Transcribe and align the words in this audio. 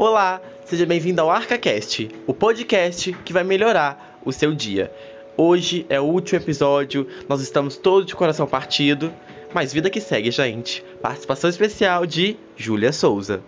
Olá, 0.00 0.40
seja 0.64 0.86
bem-vindo 0.86 1.20
ao 1.20 1.28
ArcaCast, 1.28 2.08
o 2.24 2.32
podcast 2.32 3.12
que 3.24 3.32
vai 3.32 3.42
melhorar 3.42 4.20
o 4.24 4.30
seu 4.30 4.54
dia. 4.54 4.94
Hoje 5.36 5.84
é 5.88 6.00
o 6.00 6.04
último 6.04 6.40
episódio, 6.40 7.08
nós 7.28 7.40
estamos 7.40 7.76
todos 7.76 8.06
de 8.06 8.14
coração 8.14 8.46
partido, 8.46 9.12
mas 9.52 9.72
vida 9.72 9.90
que 9.90 10.00
segue, 10.00 10.30
gente. 10.30 10.84
Participação 11.02 11.50
especial 11.50 12.06
de 12.06 12.36
Júlia 12.54 12.92
Souza. 12.92 13.42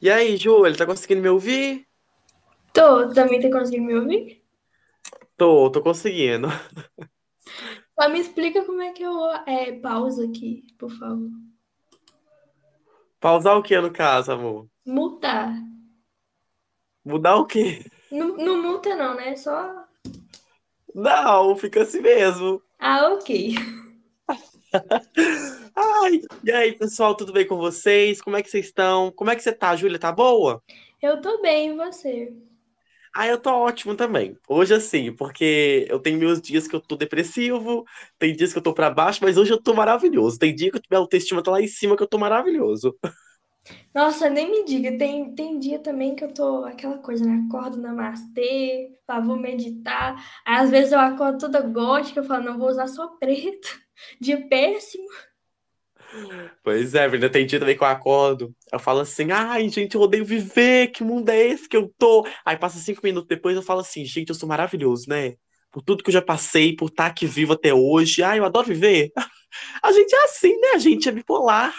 E 0.00 0.08
aí, 0.08 0.38
Júlia, 0.38 0.74
tá 0.74 0.86
conseguindo 0.86 1.20
me 1.20 1.28
ouvir? 1.28 1.86
Tô, 2.72 3.10
também 3.10 3.38
tá 3.38 3.50
conseguindo 3.50 3.84
me 3.84 3.94
ouvir? 3.94 4.42
Tô, 5.36 5.68
tô 5.68 5.82
conseguindo. 5.82 6.48
Só 8.00 8.08
me 8.08 8.18
explica 8.18 8.64
como 8.64 8.82
é 8.82 8.92
que 8.92 9.02
eu 9.04 9.30
é, 9.46 9.72
pauso 9.72 10.24
aqui, 10.24 10.66
por 10.76 10.90
favor. 10.90 11.30
Pausar 13.24 13.56
o 13.56 13.62
que 13.62 13.80
no 13.80 13.90
caso, 13.90 14.32
amor? 14.32 14.68
Multar. 14.84 15.54
Mudar 17.02 17.36
o 17.36 17.46
quê? 17.46 17.82
Não, 18.12 18.36
não 18.36 18.62
multa 18.62 18.94
não, 18.94 19.14
né? 19.14 19.34
Só. 19.34 19.86
Não, 20.94 21.56
fica 21.56 21.84
assim 21.84 22.02
mesmo. 22.02 22.60
Ah, 22.78 23.08
ok. 23.14 23.54
Ai, 25.74 26.20
e 26.44 26.52
aí, 26.52 26.72
pessoal, 26.74 27.14
tudo 27.16 27.32
bem 27.32 27.46
com 27.46 27.56
vocês? 27.56 28.20
Como 28.20 28.36
é 28.36 28.42
que 28.42 28.50
vocês 28.50 28.66
estão? 28.66 29.10
Como 29.10 29.30
é 29.30 29.36
que 29.36 29.42
você 29.42 29.54
tá, 29.54 29.74
Júlia? 29.74 29.98
Tá 29.98 30.12
boa? 30.12 30.62
Eu 31.00 31.18
tô 31.22 31.40
bem, 31.40 31.70
e 31.70 31.76
você? 31.76 32.30
Ah, 33.16 33.28
eu 33.28 33.38
tô 33.38 33.50
ótimo 33.50 33.94
também. 33.94 34.36
Hoje, 34.48 34.74
assim, 34.74 35.12
porque 35.12 35.86
eu 35.88 36.00
tenho 36.00 36.18
meus 36.18 36.42
dias 36.42 36.66
que 36.66 36.74
eu 36.74 36.80
tô 36.80 36.96
depressivo, 36.96 37.84
tem 38.18 38.34
dias 38.34 38.52
que 38.52 38.58
eu 38.58 38.62
tô 38.62 38.74
pra 38.74 38.90
baixo, 38.90 39.20
mas 39.22 39.36
hoje 39.38 39.52
eu 39.52 39.62
tô 39.62 39.72
maravilhoso. 39.72 40.36
Tem 40.36 40.52
dia 40.52 40.72
que 40.72 40.80
minha 40.90 40.98
autoestima 40.98 41.40
tá 41.40 41.52
lá 41.52 41.62
em 41.62 41.68
cima 41.68 41.96
que 41.96 42.02
eu 42.02 42.08
tô 42.08 42.18
maravilhoso. 42.18 42.92
Nossa, 43.94 44.28
nem 44.28 44.50
me 44.50 44.64
diga, 44.64 44.98
tem, 44.98 45.34
tem 45.34 45.58
dia 45.58 45.78
também 45.78 46.14
que 46.14 46.24
eu 46.24 46.32
tô 46.32 46.64
aquela 46.64 46.98
coisa, 46.98 47.24
né? 47.24 47.44
Acordo 47.46 47.78
namastê, 47.78 48.92
pá, 49.06 49.20
vou 49.20 49.36
meditar. 49.38 50.16
Aí, 50.44 50.56
às 50.56 50.70
vezes 50.70 50.92
eu 50.92 50.98
acordo 50.98 51.38
toda 51.38 51.60
gótica, 51.60 52.20
eu 52.20 52.24
falo, 52.24 52.44
não, 52.44 52.58
vou 52.58 52.68
usar 52.68 52.88
só 52.88 53.08
preto. 53.18 53.82
Dia 54.20 54.48
péssimo. 54.48 55.06
Pois 56.62 56.94
é, 56.94 57.08
Brenda, 57.08 57.30
tem 57.30 57.46
dia 57.46 57.58
também 57.58 57.76
que 57.76 57.82
eu 57.82 57.88
acordo, 57.88 58.54
eu 58.72 58.78
falo 58.78 59.00
assim, 59.00 59.32
ai, 59.32 59.68
gente, 59.68 59.94
eu 59.94 60.00
odeio 60.00 60.24
viver, 60.24 60.88
que 60.88 61.02
mundo 61.02 61.28
é 61.28 61.38
esse 61.38 61.68
que 61.68 61.76
eu 61.76 61.92
tô? 61.98 62.26
Aí 62.44 62.56
passa 62.56 62.78
cinco 62.78 63.00
minutos 63.02 63.28
depois 63.28 63.56
eu 63.56 63.62
falo 63.62 63.80
assim, 63.80 64.04
gente, 64.04 64.28
eu 64.28 64.34
sou 64.34 64.48
maravilhoso, 64.48 65.06
né? 65.08 65.34
Por 65.72 65.82
tudo 65.82 66.04
que 66.04 66.10
eu 66.10 66.14
já 66.14 66.22
passei, 66.22 66.76
por 66.76 66.88
estar 66.88 67.06
aqui 67.06 67.26
vivo 67.26 67.52
até 67.54 67.74
hoje, 67.74 68.22
ai, 68.22 68.38
eu 68.38 68.44
adoro 68.44 68.68
viver. 68.68 69.10
A 69.82 69.92
gente 69.92 70.14
é 70.14 70.24
assim, 70.24 70.56
né? 70.60 70.68
A 70.74 70.78
gente 70.78 71.08
é 71.08 71.12
bipolar. 71.12 71.74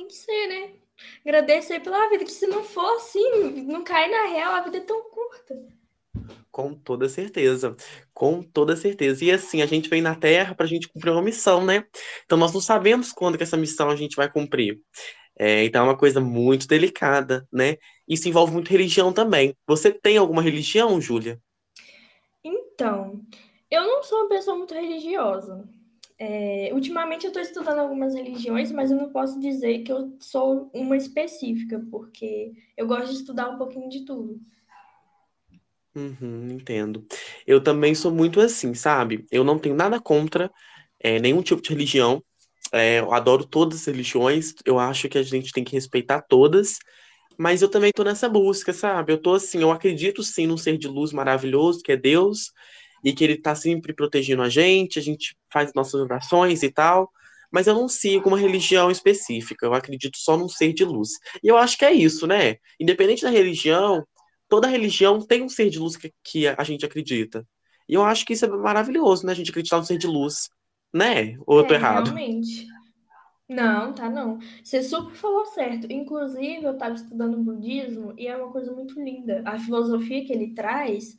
Tem 0.00 0.08
que 0.08 0.14
ser, 0.14 0.46
né? 0.46 0.70
Agradecer 1.26 1.78
pela 1.80 2.08
vida, 2.08 2.24
que 2.24 2.32
se 2.32 2.46
não 2.46 2.64
for 2.64 2.96
assim, 2.96 3.62
não 3.64 3.84
cair 3.84 4.10
na 4.10 4.28
real, 4.28 4.54
a 4.54 4.62
vida 4.62 4.78
é 4.78 4.80
tão 4.80 5.02
curta. 5.10 5.62
Com 6.50 6.72
toda 6.72 7.06
certeza, 7.06 7.76
com 8.14 8.42
toda 8.42 8.74
certeza. 8.76 9.22
E 9.22 9.30
assim, 9.30 9.60
a 9.60 9.66
gente 9.66 9.90
vem 9.90 10.00
na 10.00 10.14
Terra 10.14 10.54
para 10.54 10.64
a 10.64 10.68
gente 10.68 10.88
cumprir 10.88 11.10
uma 11.10 11.20
missão, 11.20 11.62
né? 11.62 11.84
Então 12.24 12.38
nós 12.38 12.54
não 12.54 12.62
sabemos 12.62 13.12
quando 13.12 13.36
que 13.36 13.42
essa 13.42 13.58
missão 13.58 13.90
a 13.90 13.96
gente 13.96 14.16
vai 14.16 14.32
cumprir. 14.32 14.80
É, 15.38 15.64
então 15.64 15.82
é 15.82 15.88
uma 15.90 15.98
coisa 15.98 16.18
muito 16.18 16.66
delicada, 16.66 17.46
né? 17.52 17.76
Isso 18.08 18.26
envolve 18.26 18.54
muito 18.54 18.70
religião 18.70 19.12
também. 19.12 19.54
Você 19.66 19.92
tem 19.92 20.16
alguma 20.16 20.40
religião, 20.40 20.98
Júlia? 20.98 21.38
Então, 22.42 23.20
eu 23.70 23.82
não 23.82 24.02
sou 24.02 24.20
uma 24.20 24.28
pessoa 24.30 24.56
muito 24.56 24.72
religiosa. 24.72 25.68
É, 26.22 26.68
ultimamente 26.74 27.24
eu 27.24 27.28
estou 27.28 27.42
estudando 27.42 27.78
algumas 27.78 28.14
religiões, 28.14 28.70
mas 28.70 28.90
eu 28.90 28.96
não 28.98 29.10
posso 29.10 29.40
dizer 29.40 29.78
que 29.78 29.90
eu 29.90 30.14
sou 30.20 30.70
uma 30.74 30.94
específica, 30.94 31.82
porque 31.90 32.52
eu 32.76 32.86
gosto 32.86 33.08
de 33.08 33.20
estudar 33.20 33.48
um 33.48 33.56
pouquinho 33.56 33.88
de 33.88 34.04
tudo. 34.04 34.38
Uhum, 35.96 36.50
entendo. 36.50 37.06
Eu 37.46 37.62
também 37.62 37.94
sou 37.94 38.12
muito 38.12 38.38
assim, 38.38 38.74
sabe? 38.74 39.24
Eu 39.30 39.42
não 39.42 39.58
tenho 39.58 39.74
nada 39.74 39.98
contra 39.98 40.50
é, 41.00 41.18
nenhum 41.18 41.40
tipo 41.40 41.62
de 41.62 41.70
religião. 41.70 42.22
É, 42.70 43.00
eu 43.00 43.14
adoro 43.14 43.46
todas 43.46 43.80
as 43.80 43.86
religiões. 43.86 44.52
Eu 44.66 44.78
acho 44.78 45.08
que 45.08 45.16
a 45.16 45.22
gente 45.22 45.52
tem 45.52 45.64
que 45.64 45.72
respeitar 45.72 46.20
todas. 46.20 46.76
Mas 47.38 47.62
eu 47.62 47.68
também 47.70 47.92
tô 47.92 48.04
nessa 48.04 48.28
busca, 48.28 48.74
sabe? 48.74 49.10
Eu 49.10 49.18
tô 49.18 49.32
assim, 49.32 49.62
eu 49.62 49.70
acredito 49.70 50.22
sim 50.22 50.46
num 50.46 50.58
ser 50.58 50.76
de 50.76 50.86
luz 50.86 51.14
maravilhoso, 51.14 51.80
que 51.82 51.92
é 51.92 51.96
Deus, 51.96 52.52
e 53.04 53.12
que 53.12 53.24
ele 53.24 53.36
tá 53.36 53.54
sempre 53.54 53.92
protegendo 53.94 54.42
a 54.42 54.48
gente, 54.48 54.98
a 54.98 55.02
gente 55.02 55.36
faz 55.52 55.72
nossas 55.74 56.00
orações 56.00 56.62
e 56.62 56.70
tal. 56.70 57.10
Mas 57.52 57.66
eu 57.66 57.74
não 57.74 57.88
sigo 57.88 58.28
uma 58.28 58.38
religião 58.38 58.90
específica, 58.90 59.66
eu 59.66 59.74
acredito 59.74 60.16
só 60.18 60.36
num 60.36 60.48
ser 60.48 60.72
de 60.72 60.84
luz. 60.84 61.10
E 61.42 61.48
eu 61.48 61.56
acho 61.56 61.76
que 61.76 61.84
é 61.84 61.92
isso, 61.92 62.26
né? 62.26 62.56
Independente 62.78 63.22
da 63.22 63.30
religião, 63.30 64.06
toda 64.48 64.68
religião 64.68 65.20
tem 65.20 65.42
um 65.42 65.48
ser 65.48 65.68
de 65.70 65.78
luz 65.78 65.96
que, 65.96 66.12
que 66.22 66.46
a 66.48 66.62
gente 66.64 66.84
acredita. 66.84 67.46
E 67.88 67.94
eu 67.94 68.04
acho 68.04 68.24
que 68.24 68.32
isso 68.34 68.44
é 68.44 68.48
maravilhoso, 68.48 69.26
né? 69.26 69.32
A 69.32 69.34
gente 69.34 69.50
acreditar 69.50 69.78
no 69.78 69.84
ser 69.84 69.98
de 69.98 70.06
luz. 70.06 70.48
Né? 70.92 71.36
Ou 71.46 71.58
eu 71.58 71.64
tô 71.66 71.74
É, 71.74 71.76
errado? 71.76 72.12
realmente. 72.12 72.66
Não, 73.48 73.92
tá 73.94 74.08
não. 74.08 74.38
Você 74.62 74.82
super 74.82 75.14
falou 75.16 75.44
certo. 75.46 75.86
Inclusive, 75.90 76.64
eu 76.64 76.72
estava 76.72 76.94
estudando 76.94 77.36
budismo 77.42 78.14
e 78.16 78.28
é 78.28 78.36
uma 78.36 78.52
coisa 78.52 78.72
muito 78.72 79.00
linda. 79.02 79.42
A 79.44 79.58
filosofia 79.58 80.24
que 80.24 80.32
ele 80.32 80.54
traz 80.54 81.16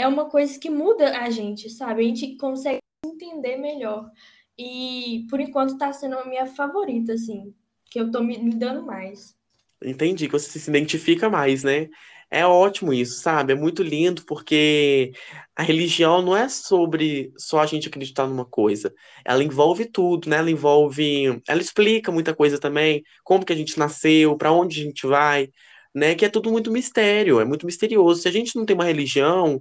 é 0.00 0.06
uma 0.06 0.28
coisa 0.28 0.58
que 0.58 0.70
muda 0.70 1.18
a 1.18 1.30
gente, 1.30 1.68
sabe? 1.70 2.02
A 2.02 2.04
gente 2.04 2.36
consegue 2.36 2.78
entender 3.04 3.56
melhor. 3.56 4.10
E 4.58 5.26
por 5.30 5.40
enquanto 5.40 5.78
tá 5.78 5.92
sendo 5.92 6.16
a 6.16 6.24
minha 6.24 6.46
favorita, 6.46 7.12
assim, 7.14 7.54
que 7.90 8.00
eu 8.00 8.10
tô 8.10 8.22
me, 8.22 8.38
me 8.38 8.54
dando 8.54 8.84
mais. 8.84 9.34
Entendi, 9.82 10.26
que 10.26 10.32
você 10.32 10.58
se 10.58 10.70
identifica 10.70 11.30
mais, 11.30 11.64
né? 11.64 11.88
É 12.30 12.46
ótimo 12.46 12.92
isso, 12.92 13.20
sabe? 13.20 13.52
É 13.52 13.56
muito 13.56 13.82
lindo 13.82 14.22
porque 14.24 15.12
a 15.56 15.62
religião 15.62 16.22
não 16.22 16.36
é 16.36 16.48
sobre 16.48 17.32
só 17.36 17.58
a 17.60 17.66
gente 17.66 17.88
acreditar 17.88 18.26
numa 18.26 18.44
coisa. 18.44 18.94
Ela 19.24 19.42
envolve 19.42 19.86
tudo, 19.86 20.30
né? 20.30 20.36
Ela 20.36 20.50
envolve, 20.50 21.42
ela 21.48 21.60
explica 21.60 22.12
muita 22.12 22.34
coisa 22.34 22.58
também, 22.58 23.02
como 23.24 23.44
que 23.44 23.52
a 23.52 23.56
gente 23.56 23.78
nasceu, 23.78 24.36
para 24.36 24.52
onde 24.52 24.80
a 24.80 24.84
gente 24.84 25.06
vai, 25.06 25.48
né? 25.94 26.14
Que 26.14 26.24
é 26.24 26.28
tudo 26.28 26.52
muito 26.52 26.70
mistério, 26.70 27.40
é 27.40 27.44
muito 27.44 27.66
misterioso. 27.66 28.22
Se 28.22 28.28
a 28.28 28.32
gente 28.32 28.54
não 28.54 28.64
tem 28.64 28.74
uma 28.74 28.84
religião, 28.84 29.60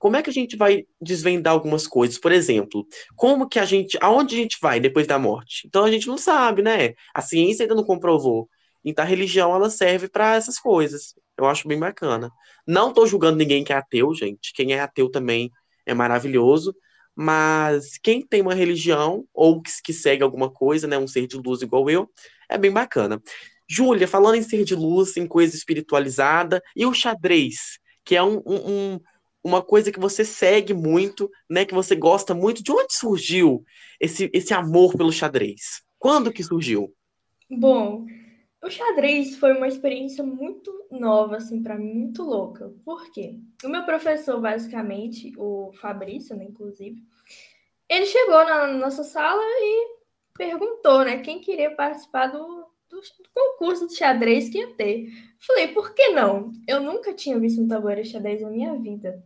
como 0.00 0.16
é 0.16 0.22
que 0.22 0.30
a 0.30 0.32
gente 0.32 0.56
vai 0.56 0.86
desvendar 0.98 1.52
algumas 1.52 1.86
coisas? 1.86 2.18
Por 2.18 2.32
exemplo, 2.32 2.86
como 3.14 3.46
que 3.46 3.58
a 3.58 3.66
gente, 3.66 3.98
aonde 4.00 4.34
a 4.34 4.38
gente 4.38 4.56
vai 4.60 4.80
depois 4.80 5.06
da 5.06 5.18
morte? 5.18 5.66
Então 5.66 5.84
a 5.84 5.90
gente 5.92 6.08
não 6.08 6.16
sabe, 6.16 6.62
né? 6.62 6.94
A 7.14 7.20
ciência 7.20 7.64
ainda 7.64 7.74
não 7.74 7.84
comprovou. 7.84 8.48
Então 8.82 9.04
a 9.04 9.06
religião 9.06 9.54
ela 9.54 9.68
serve 9.68 10.08
para 10.08 10.36
essas 10.36 10.58
coisas. 10.58 11.14
Eu 11.36 11.44
acho 11.44 11.68
bem 11.68 11.78
bacana. 11.78 12.30
Não 12.66 12.94
tô 12.94 13.06
julgando 13.06 13.36
ninguém 13.36 13.62
que 13.62 13.74
é 13.74 13.76
ateu, 13.76 14.14
gente. 14.14 14.54
Quem 14.54 14.72
é 14.72 14.80
ateu 14.80 15.10
também 15.10 15.50
é 15.84 15.92
maravilhoso. 15.92 16.74
Mas 17.14 17.98
quem 18.02 18.26
tem 18.26 18.40
uma 18.40 18.54
religião 18.54 19.26
ou 19.34 19.60
que, 19.60 19.92
segue 19.92 20.22
alguma 20.22 20.50
coisa, 20.50 20.86
né, 20.86 20.96
um 20.96 21.06
ser 21.06 21.26
de 21.26 21.36
luz 21.36 21.60
igual 21.60 21.90
eu, 21.90 22.08
é 22.48 22.56
bem 22.56 22.70
bacana. 22.72 23.20
Júlia, 23.68 24.08
falando 24.08 24.36
em 24.36 24.42
ser 24.42 24.64
de 24.64 24.74
luz, 24.74 25.14
em 25.18 25.26
coisa 25.26 25.54
espiritualizada, 25.54 26.62
e 26.74 26.86
o 26.86 26.94
xadrez, 26.94 27.78
que 28.02 28.16
é 28.16 28.22
um- 28.22 28.42
um- 28.46 29.00
uma 29.42 29.62
coisa 29.62 29.90
que 29.90 30.00
você 30.00 30.24
segue 30.24 30.74
muito, 30.74 31.30
né, 31.48 31.64
que 31.64 31.74
você 31.74 31.94
gosta 31.94 32.34
muito. 32.34 32.62
De 32.62 32.70
onde 32.72 32.94
surgiu 32.94 33.64
esse, 33.98 34.30
esse 34.32 34.52
amor 34.52 34.96
pelo 34.96 35.12
xadrez? 35.12 35.82
Quando 35.98 36.32
que 36.32 36.42
surgiu? 36.42 36.94
Bom, 37.50 38.06
o 38.62 38.70
xadrez 38.70 39.36
foi 39.36 39.52
uma 39.56 39.66
experiência 39.66 40.22
muito 40.22 40.70
nova, 40.90 41.36
assim, 41.36 41.62
para 41.62 41.78
mim, 41.78 41.94
muito 41.94 42.22
louca. 42.22 42.72
Por 42.84 43.10
quê? 43.10 43.38
O 43.64 43.68
meu 43.68 43.84
professor, 43.84 44.40
basicamente, 44.40 45.32
o 45.36 45.72
Fabrício, 45.80 46.36
né, 46.36 46.44
inclusive, 46.44 47.02
ele 47.88 48.06
chegou 48.06 48.44
na 48.44 48.66
nossa 48.68 49.02
sala 49.02 49.42
e 49.42 50.00
perguntou, 50.36 51.04
né, 51.04 51.18
quem 51.18 51.40
queria 51.40 51.74
participar 51.74 52.28
do, 52.28 52.66
do, 52.88 53.00
do 53.00 53.30
concurso 53.34 53.86
de 53.88 53.96
xadrez 53.96 54.48
que 54.48 54.58
ia 54.58 54.74
ter. 54.74 55.08
Falei, 55.38 55.68
por 55.68 55.94
que 55.94 56.08
não? 56.10 56.52
Eu 56.68 56.80
nunca 56.80 57.14
tinha 57.14 57.38
visto 57.38 57.62
um 57.62 57.68
tabuleiro 57.68 58.02
de 58.02 58.10
xadrez 58.10 58.42
na 58.42 58.50
minha 58.50 58.74
vida. 58.74 59.24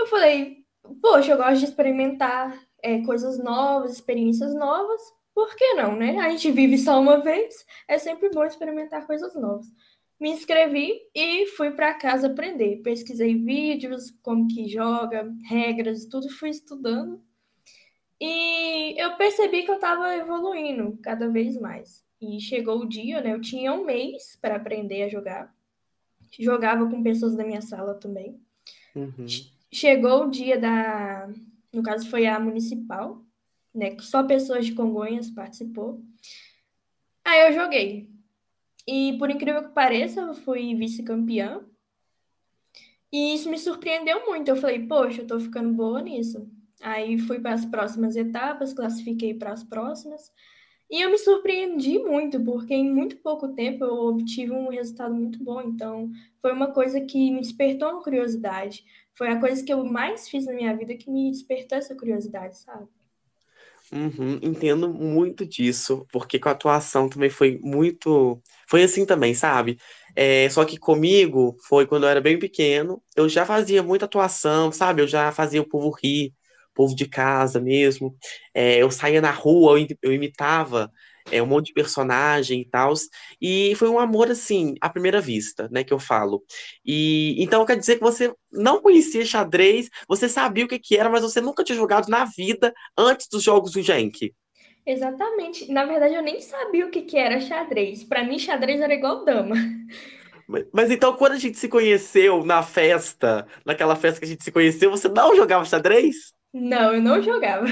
Eu 0.00 0.06
falei, 0.06 0.64
poxa, 1.02 1.32
eu 1.32 1.36
gosto 1.36 1.58
de 1.58 1.66
experimentar 1.66 2.58
é, 2.82 3.02
coisas 3.02 3.38
novas, 3.38 3.92
experiências 3.92 4.54
novas. 4.54 5.00
Por 5.34 5.54
que 5.54 5.74
não, 5.74 5.94
né? 5.94 6.18
A 6.18 6.30
gente 6.30 6.50
vive 6.50 6.78
só 6.78 6.98
uma 6.98 7.18
vez, 7.18 7.66
é 7.86 7.98
sempre 7.98 8.30
bom 8.30 8.42
experimentar 8.42 9.06
coisas 9.06 9.34
novas. 9.34 9.66
Me 10.18 10.30
inscrevi 10.30 10.98
e 11.14 11.46
fui 11.48 11.70
para 11.72 11.94
casa 11.94 12.28
aprender. 12.28 12.80
Pesquisei 12.82 13.34
vídeos, 13.36 14.10
como 14.22 14.48
que 14.48 14.68
joga, 14.68 15.30
regras, 15.46 16.06
tudo 16.06 16.30
fui 16.30 16.48
estudando. 16.48 17.22
E 18.18 18.98
eu 18.98 19.16
percebi 19.16 19.62
que 19.62 19.70
eu 19.70 19.74
estava 19.74 20.16
evoluindo 20.16 20.98
cada 21.02 21.28
vez 21.28 21.60
mais. 21.60 22.02
E 22.18 22.40
chegou 22.40 22.80
o 22.80 22.88
dia, 22.88 23.20
né? 23.20 23.34
Eu 23.34 23.40
tinha 23.40 23.72
um 23.72 23.84
mês 23.84 24.38
para 24.40 24.56
aprender 24.56 25.02
a 25.02 25.08
jogar. 25.08 25.54
Jogava 26.38 26.88
com 26.88 27.02
pessoas 27.02 27.36
da 27.36 27.44
minha 27.44 27.60
sala 27.60 27.94
também. 27.94 28.40
Uhum. 28.94 29.26
Chegou 29.72 30.24
o 30.24 30.30
dia 30.30 30.58
da. 30.58 31.28
No 31.72 31.82
caso, 31.82 32.08
foi 32.10 32.26
a 32.26 32.38
municipal. 32.40 33.24
né? 33.74 33.96
Só 34.00 34.22
pessoas 34.24 34.66
de 34.66 34.74
Congonhas 34.74 35.30
participou. 35.30 36.02
Aí 37.24 37.48
eu 37.48 37.52
joguei. 37.52 38.10
E 38.86 39.16
por 39.18 39.30
incrível 39.30 39.62
que 39.62 39.74
pareça, 39.74 40.20
eu 40.20 40.34
fui 40.34 40.74
vice-campeã. 40.74 41.64
E 43.12 43.34
isso 43.34 43.50
me 43.50 43.58
surpreendeu 43.58 44.26
muito. 44.26 44.48
Eu 44.48 44.56
falei, 44.56 44.86
poxa, 44.86 45.22
eu 45.22 45.26
tô 45.26 45.38
ficando 45.40 45.72
boa 45.72 46.00
nisso. 46.02 46.48
Aí 46.82 47.18
fui 47.18 47.38
para 47.40 47.52
as 47.54 47.64
próximas 47.66 48.16
etapas, 48.16 48.72
classifiquei 48.72 49.34
para 49.34 49.52
as 49.52 49.62
próximas. 49.62 50.32
E 50.90 51.00
eu 51.02 51.10
me 51.10 51.18
surpreendi 51.18 51.98
muito, 52.00 52.42
porque 52.42 52.74
em 52.74 52.90
muito 52.92 53.16
pouco 53.18 53.48
tempo 53.54 53.84
eu 53.84 53.94
obtive 53.94 54.50
um 54.50 54.68
resultado 54.68 55.14
muito 55.14 55.42
bom. 55.42 55.60
Então, 55.60 56.10
foi 56.40 56.52
uma 56.52 56.72
coisa 56.72 57.00
que 57.00 57.30
me 57.30 57.40
despertou 57.40 57.90
uma 57.90 58.02
curiosidade. 58.02 58.84
Foi 59.20 59.28
a 59.28 59.38
coisa 59.38 59.62
que 59.62 59.70
eu 59.70 59.84
mais 59.84 60.30
fiz 60.30 60.46
na 60.46 60.54
minha 60.54 60.74
vida 60.74 60.94
que 60.94 61.10
me 61.10 61.30
despertou 61.30 61.76
essa 61.76 61.94
curiosidade, 61.94 62.56
sabe? 62.56 62.86
Uhum, 63.92 64.38
entendo 64.40 64.88
muito 64.88 65.44
disso, 65.44 66.06
porque 66.10 66.38
com 66.38 66.48
a 66.48 66.52
atuação 66.52 67.06
também 67.06 67.28
foi 67.28 67.60
muito. 67.62 68.40
Foi 68.66 68.82
assim 68.82 69.04
também, 69.04 69.34
sabe? 69.34 69.76
É, 70.16 70.48
só 70.48 70.64
que 70.64 70.78
comigo 70.78 71.54
foi 71.68 71.86
quando 71.86 72.04
eu 72.04 72.08
era 72.08 72.20
bem 72.22 72.38
pequeno, 72.38 73.02
eu 73.14 73.28
já 73.28 73.44
fazia 73.44 73.82
muita 73.82 74.06
atuação, 74.06 74.72
sabe? 74.72 75.02
Eu 75.02 75.06
já 75.06 75.30
fazia 75.30 75.60
o 75.60 75.68
povo 75.68 75.90
rir, 76.02 76.32
o 76.70 76.74
povo 76.74 76.96
de 76.96 77.06
casa 77.06 77.60
mesmo. 77.60 78.16
É, 78.54 78.78
eu 78.78 78.90
saía 78.90 79.20
na 79.20 79.32
rua, 79.32 79.78
eu 80.00 80.14
imitava 80.14 80.90
é, 81.30 81.42
um 81.42 81.46
monte 81.46 81.66
de 81.66 81.72
personagem 81.72 82.60
e 82.60 82.64
tal. 82.64 82.92
E 83.40 83.74
foi 83.76 83.88
um 83.88 83.98
amor, 83.98 84.30
assim, 84.30 84.74
à 84.80 84.88
primeira 84.88 85.20
vista, 85.20 85.68
né, 85.70 85.84
que 85.84 85.92
eu 85.92 85.98
falo. 85.98 86.42
E 86.84 87.36
então 87.42 87.64
quer 87.64 87.76
dizer 87.76 87.96
que 87.96 88.02
você 88.02 88.32
não 88.52 88.80
conhecia 88.80 89.24
xadrez, 89.24 89.88
você 90.08 90.28
sabia 90.28 90.64
o 90.64 90.68
que, 90.68 90.78
que 90.78 90.96
era, 90.96 91.08
mas 91.08 91.22
você 91.22 91.40
nunca 91.40 91.64
tinha 91.64 91.76
jogado 91.76 92.08
na 92.08 92.24
vida 92.24 92.72
antes 92.96 93.28
dos 93.28 93.42
jogos 93.42 93.72
do 93.72 93.82
Genk. 93.82 94.32
Exatamente. 94.86 95.70
Na 95.70 95.84
verdade, 95.84 96.14
eu 96.14 96.22
nem 96.22 96.40
sabia 96.40 96.86
o 96.86 96.90
que, 96.90 97.02
que 97.02 97.16
era 97.16 97.40
xadrez. 97.40 98.02
Para 98.02 98.24
mim, 98.24 98.38
xadrez 98.38 98.80
era 98.80 98.94
igual 98.94 99.24
dama. 99.24 99.54
Mas, 100.48 100.66
mas, 100.72 100.90
então, 100.90 101.14
quando 101.14 101.32
a 101.32 101.38
gente 101.38 101.58
se 101.58 101.68
conheceu 101.68 102.44
na 102.44 102.60
festa, 102.60 103.46
naquela 103.64 103.94
festa 103.94 104.18
que 104.18 104.26
a 104.26 104.28
gente 104.28 104.42
se 104.42 104.50
conheceu, 104.50 104.90
você 104.90 105.08
não 105.08 105.36
jogava 105.36 105.64
xadrez? 105.64 106.32
Não, 106.52 106.92
eu 106.92 107.00
não 107.00 107.22
jogava. 107.22 107.66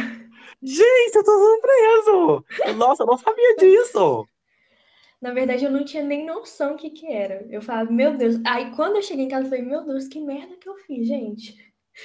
Gente, 0.62 1.14
eu 1.14 1.24
tô 1.24 1.30
surpreso! 1.30 2.76
Nossa, 2.76 3.02
eu 3.04 3.06
não 3.06 3.16
sabia 3.16 3.56
disso! 3.56 4.26
Na 5.20 5.32
verdade, 5.32 5.64
eu 5.64 5.70
não 5.70 5.84
tinha 5.84 6.02
nem 6.02 6.24
noção 6.24 6.74
o 6.74 6.76
que 6.76 6.90
que 6.90 7.06
era. 7.06 7.46
Eu 7.50 7.60
falava, 7.60 7.90
meu 7.90 8.16
Deus. 8.16 8.36
Aí, 8.46 8.70
quando 8.74 8.96
eu 8.96 9.02
cheguei 9.02 9.24
em 9.24 9.28
casa, 9.28 9.46
eu 9.46 9.50
falei, 9.50 9.64
meu 9.64 9.84
Deus, 9.84 10.06
que 10.06 10.20
merda 10.20 10.56
que 10.56 10.68
eu 10.68 10.76
fiz, 10.76 11.06
gente. 11.06 11.56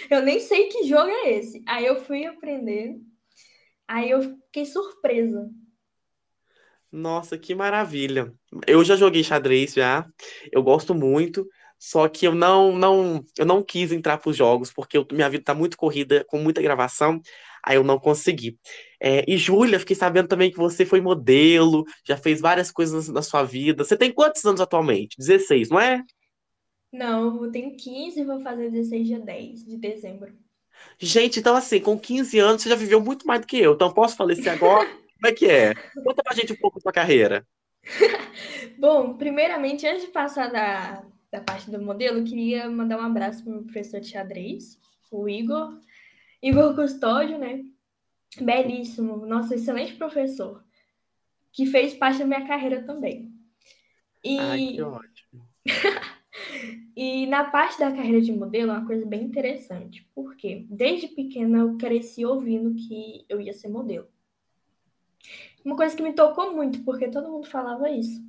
Eu 0.10 0.22
nem 0.24 0.40
sei 0.40 0.68
que 0.68 0.86
jogo 0.86 1.10
é 1.10 1.34
esse. 1.34 1.64
Aí 1.68 1.86
eu 1.86 1.96
fui 2.04 2.26
aprender. 2.26 3.00
Aí 3.88 4.10
eu 4.10 4.22
fiquei 4.22 4.66
surpresa. 4.66 5.50
Nossa, 6.92 7.38
que 7.38 7.54
maravilha. 7.54 8.34
Eu 8.68 8.84
já 8.84 8.96
joguei 8.96 9.24
xadrez 9.24 9.74
já. 9.74 10.08
Eu 10.52 10.64
gosto 10.64 10.96
muito. 10.96 11.48
Só 11.78 12.08
que 12.08 12.26
eu 12.26 12.34
não, 12.34 12.76
não, 12.76 13.24
eu 13.38 13.46
não 13.46 13.62
quis 13.62 13.92
entrar 13.92 14.18
para 14.18 14.30
os 14.30 14.38
jogos, 14.38 14.72
porque 14.72 14.98
eu, 14.98 15.06
minha 15.12 15.30
vida 15.30 15.42
está 15.42 15.54
muito 15.54 15.76
corrida, 15.76 16.24
com 16.24 16.38
muita 16.38 16.62
gravação 16.62 17.22
aí 17.64 17.78
eu 17.78 17.84
não 17.84 17.98
consegui. 17.98 18.58
É, 19.00 19.24
e 19.28 19.38
Júlia, 19.38 19.80
fiquei 19.80 19.96
sabendo 19.96 20.28
também 20.28 20.52
que 20.52 20.58
você 20.58 20.86
foi 20.86 21.02
modelo, 21.02 21.86
já 22.06 22.18
fez 22.18 22.42
várias 22.42 22.72
coisas 22.72 23.08
na 23.10 23.22
sua 23.22 23.44
vida. 23.44 23.84
Você 23.84 23.98
tem 23.98 24.12
quantos 24.12 24.44
anos 24.46 24.62
atualmente? 24.62 25.18
16, 25.18 25.70
não 25.70 25.80
é? 25.80 26.04
Não, 26.92 27.44
eu 27.44 27.52
tenho 27.52 27.76
15 27.76 28.20
e 28.20 28.24
vou 28.24 28.40
fazer 28.42 28.70
16 28.70 29.08
dia 29.08 29.20
10 29.20 29.66
de 29.66 29.78
dezembro. 29.78 30.32
Gente, 31.00 31.40
então 31.40 31.56
assim, 31.56 31.80
com 31.80 31.98
15 31.98 32.38
anos 32.40 32.62
você 32.62 32.70
já 32.70 32.76
viveu 32.76 33.02
muito 33.02 33.26
mais 33.26 33.42
do 33.42 33.48
que 33.48 33.58
eu. 33.58 33.74
Então 33.74 33.94
posso 33.94 34.16
falecer 34.16 34.52
agora? 34.52 34.88
Como 35.16 35.28
é 35.28 35.32
que 35.32 35.46
é? 35.46 35.74
Conta 36.04 36.22
pra 36.22 36.36
gente 36.36 36.54
um 36.54 36.58
pouco 36.58 36.78
da 36.78 36.84
sua 36.84 36.92
carreira. 36.92 37.48
Bom, 38.78 39.16
primeiramente, 39.16 39.88
antes 39.88 40.06
de 40.06 40.12
passar 40.12 40.52
da, 40.52 41.04
da 41.32 41.42
parte 41.42 41.72
do 41.72 41.82
modelo, 41.82 42.20
eu 42.20 42.24
queria 42.24 42.70
mandar 42.70 42.98
um 42.98 43.06
abraço 43.06 43.44
para 43.44 43.52
o 43.52 43.56
meu 43.56 43.64
professor 43.64 44.00
de 44.00 44.10
xadrez, 44.10 44.80
o 45.12 45.28
Igor. 45.28 45.80
Igor 46.44 46.76
Custódio, 46.76 47.38
né? 47.38 47.64
Belíssimo, 48.38 49.26
nosso 49.26 49.54
excelente 49.54 49.94
professor, 49.96 50.62
que 51.54 51.66
fez 51.66 51.94
parte 51.94 52.20
da 52.20 52.26
minha 52.26 52.46
carreira 52.46 52.84
também. 52.84 53.34
E... 54.22 54.38
Ai, 54.38 54.68
que 54.74 54.82
ótimo. 54.82 55.48
e 56.98 57.26
na 57.28 57.46
parte 57.46 57.80
da 57.80 57.94
carreira 57.94 58.20
de 58.20 58.34
modelo 58.34 58.72
é 58.72 58.74
uma 58.74 58.86
coisa 58.86 59.06
bem 59.06 59.24
interessante, 59.24 60.06
porque 60.14 60.68
desde 60.70 61.08
pequena 61.08 61.60
eu 61.60 61.78
cresci 61.78 62.26
ouvindo 62.26 62.76
que 62.76 63.26
eu 63.30 63.40
ia 63.40 63.54
ser 63.54 63.70
modelo. 63.70 64.10
Uma 65.64 65.78
coisa 65.78 65.96
que 65.96 66.04
me 66.04 66.12
tocou 66.12 66.54
muito, 66.54 66.84
porque 66.84 67.08
todo 67.08 67.32
mundo 67.32 67.48
falava 67.48 67.90
isso. 67.90 68.22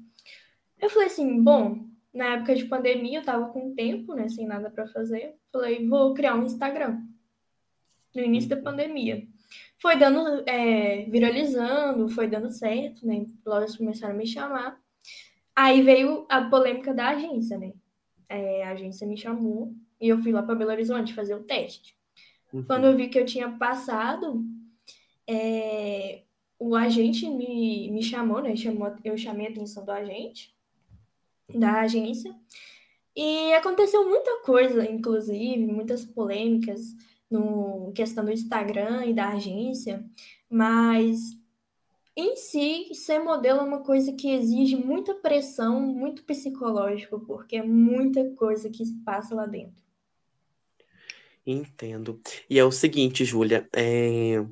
Eu 0.79 0.89
falei 0.89 1.09
assim, 1.09 1.43
bom, 1.43 1.85
na 2.13 2.35
época 2.35 2.55
de 2.55 2.67
pandemia 2.67 3.19
eu 3.19 3.25
tava 3.25 3.49
com 3.49 3.75
tempo, 3.75 4.15
né, 4.15 4.29
sem 4.29 4.47
nada 4.47 4.71
para 4.71 4.87
fazer. 4.87 5.35
Falei, 5.51 5.89
vou 5.89 6.15
criar 6.15 6.37
um 6.37 6.45
Instagram 6.45 7.03
no 8.15 8.23
início 8.23 8.51
da 8.51 8.57
pandemia. 8.57 9.27
Foi 9.79 9.97
dando, 9.97 10.43
é, 10.49 11.05
viralizando, 11.05 12.09
foi 12.09 12.29
dando 12.29 12.51
certo, 12.51 13.07
né? 13.07 13.27
Lojas 13.45 13.77
começaram 13.77 14.15
a 14.15 14.17
me 14.17 14.27
chamar. 14.27 14.81
Aí 15.55 15.83
veio 15.83 16.27
a 16.29 16.43
polêmica 16.43 16.95
da 16.95 17.11
agência, 17.11 17.59
né? 17.59 17.73
É, 18.29 18.65
a 18.65 18.71
agência 18.71 19.07
me 19.07 19.17
chamou 19.17 19.75
e 20.01 20.09
eu 20.09 20.21
fui 20.23 20.33
lá 20.33 20.43
para 20.43 20.55
Belo 20.55 20.71
Horizonte 20.71 21.15
fazer 21.15 21.35
o 21.35 21.45
teste. 21.45 21.97
Uhum. 22.53 22.65
Quando 22.65 22.87
eu 22.87 22.97
vi 22.97 23.09
que 23.09 23.19
eu 23.19 23.27
tinha 23.27 23.51
passado, 23.51 24.45
é, 25.27 26.23
o 26.59 26.75
agente 26.75 27.29
me, 27.29 27.91
me 27.91 28.03
chamou, 28.03 28.41
né? 28.41 28.57
Chamou, 28.57 28.95
eu 29.05 29.17
chamei 29.19 29.49
a 29.49 29.51
atenção 29.51 29.85
do 29.85 29.93
agente, 29.93 30.55
da 31.53 31.81
agência. 31.81 32.35
E 33.15 33.53
aconteceu 33.55 34.09
muita 34.09 34.41
coisa, 34.43 34.91
inclusive, 34.91 35.67
muitas 35.67 36.05
polêmicas 36.05 36.97
no 37.35 37.93
questão 37.93 38.25
do 38.25 38.33
Instagram 38.33 39.07
e 39.07 39.15
da 39.15 39.31
agência, 39.31 40.05
mas 40.49 41.19
em 42.17 42.37
si, 42.37 42.95
ser 42.95 43.19
modelo 43.19 43.61
é 43.61 43.65
uma 43.65 43.83
coisa 43.83 44.13
que 44.13 44.31
exige 44.31 44.77
muita 44.77 45.15
pressão, 45.15 45.81
muito 45.81 46.23
psicológico, 46.23 47.19
porque 47.21 47.57
é 47.57 47.63
muita 47.63 48.25
coisa 48.37 48.71
que 48.71 48.85
se 48.85 48.95
passa 49.05 49.35
lá 49.35 49.47
dentro. 49.47 49.83
Entendo. 51.47 52.21
E 52.49 52.59
é 52.59 52.65
o 52.65 52.71
seguinte, 52.71 53.25
Júlia, 53.25 53.69
é... 53.75 54.45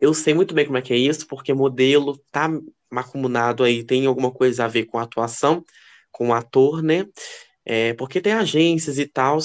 eu 0.00 0.14
sei 0.14 0.32
muito 0.32 0.54
bem 0.54 0.64
como 0.64 0.78
é 0.78 0.82
que 0.82 0.92
é 0.92 0.96
isso, 0.96 1.26
porque 1.26 1.52
modelo 1.52 2.16
tá 2.30 2.48
macumunado 2.88 3.62
aí, 3.64 3.84
tem 3.84 4.06
alguma 4.06 4.30
coisa 4.30 4.64
a 4.64 4.68
ver 4.68 4.86
com 4.86 4.98
atuação, 4.98 5.64
com 6.10 6.32
ator, 6.32 6.82
né? 6.82 7.06
É, 7.64 7.92
porque 7.94 8.20
tem 8.20 8.32
agências 8.32 8.98
e 8.98 9.06
tal, 9.06 9.38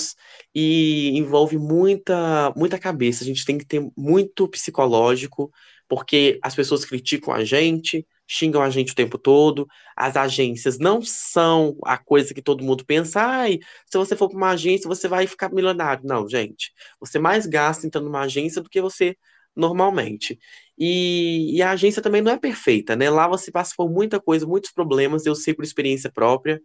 e 0.54 1.10
envolve 1.18 1.58
muita, 1.58 2.52
muita 2.56 2.80
cabeça. 2.80 3.24
A 3.24 3.28
gente 3.28 3.46
tem 3.46 3.58
que 3.58 3.66
ter 3.66 3.82
muito 3.98 4.48
psicológico, 4.48 5.52
porque 5.88 6.40
as 6.42 6.56
pessoas 6.56 6.86
criticam 6.86 7.34
a 7.34 7.44
gente, 7.44 8.06
xingam 8.28 8.62
a 8.62 8.70
gente 8.70 8.94
o 8.94 8.96
tempo 8.96 9.18
todo. 9.18 9.68
As 9.96 10.16
agências 10.16 10.80
não 10.80 11.02
são 11.02 11.78
a 11.84 11.98
coisa 11.98 12.34
que 12.34 12.42
todo 12.42 12.64
mundo 12.64 12.86
pensa, 12.86 13.22
ai, 13.22 13.60
se 13.86 13.98
você 13.98 14.16
for 14.16 14.30
para 14.30 14.38
uma 14.38 14.50
agência, 14.52 14.88
você 14.88 15.08
vai 15.08 15.28
ficar 15.28 15.52
milionário. 15.54 16.04
Não, 16.06 16.28
gente. 16.28 16.72
Você 17.00 17.20
mais 17.20 17.46
gasta 17.46 17.86
entrando 17.86 18.06
numa 18.06 18.22
agência 18.22 18.62
do 18.62 18.70
que 18.70 18.82
você 18.82 19.16
normalmente. 19.56 20.38
E, 20.78 21.56
e, 21.58 21.62
a 21.62 21.72
agência 21.72 22.02
também 22.02 22.22
não 22.22 22.32
é 22.32 22.38
perfeita, 22.38 22.96
né? 22.96 23.10
Lá 23.10 23.28
você 23.28 23.52
passa 23.52 23.74
por 23.78 23.90
muita 23.90 24.20
coisa, 24.20 24.46
muitos 24.46 24.72
problemas, 24.72 25.26
eu 25.26 25.36
sei 25.36 25.54
por 25.54 25.64
experiência 25.64 26.12
própria. 26.12 26.62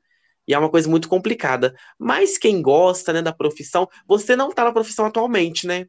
E 0.47 0.55
é 0.55 0.59
uma 0.59 0.71
coisa 0.71 0.89
muito 0.89 1.09
complicada. 1.09 1.75
Mas 1.99 2.39
quem 2.39 2.61
gosta, 2.63 3.13
né, 3.13 3.23
da 3.23 3.33
profissão, 3.33 3.89
você 4.07 4.35
não 4.35 4.49
está 4.51 4.65
na 4.65 4.73
profissão 4.73 5.07
atualmente, 5.07 5.67
né? 5.67 5.87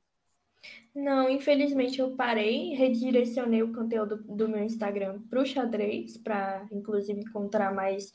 Não, 0.93 1.29
infelizmente 1.29 1.99
eu 1.99 2.11
parei, 2.11 2.73
redirecionei 2.73 3.63
o 3.63 3.73
conteúdo 3.73 4.17
do 4.27 4.47
meu 4.49 4.63
Instagram 4.63 5.21
para 5.29 5.41
o 5.41 5.45
xadrez, 5.45 6.17
para 6.17 6.65
inclusive 6.71 7.21
encontrar 7.21 7.73
mais, 7.73 8.11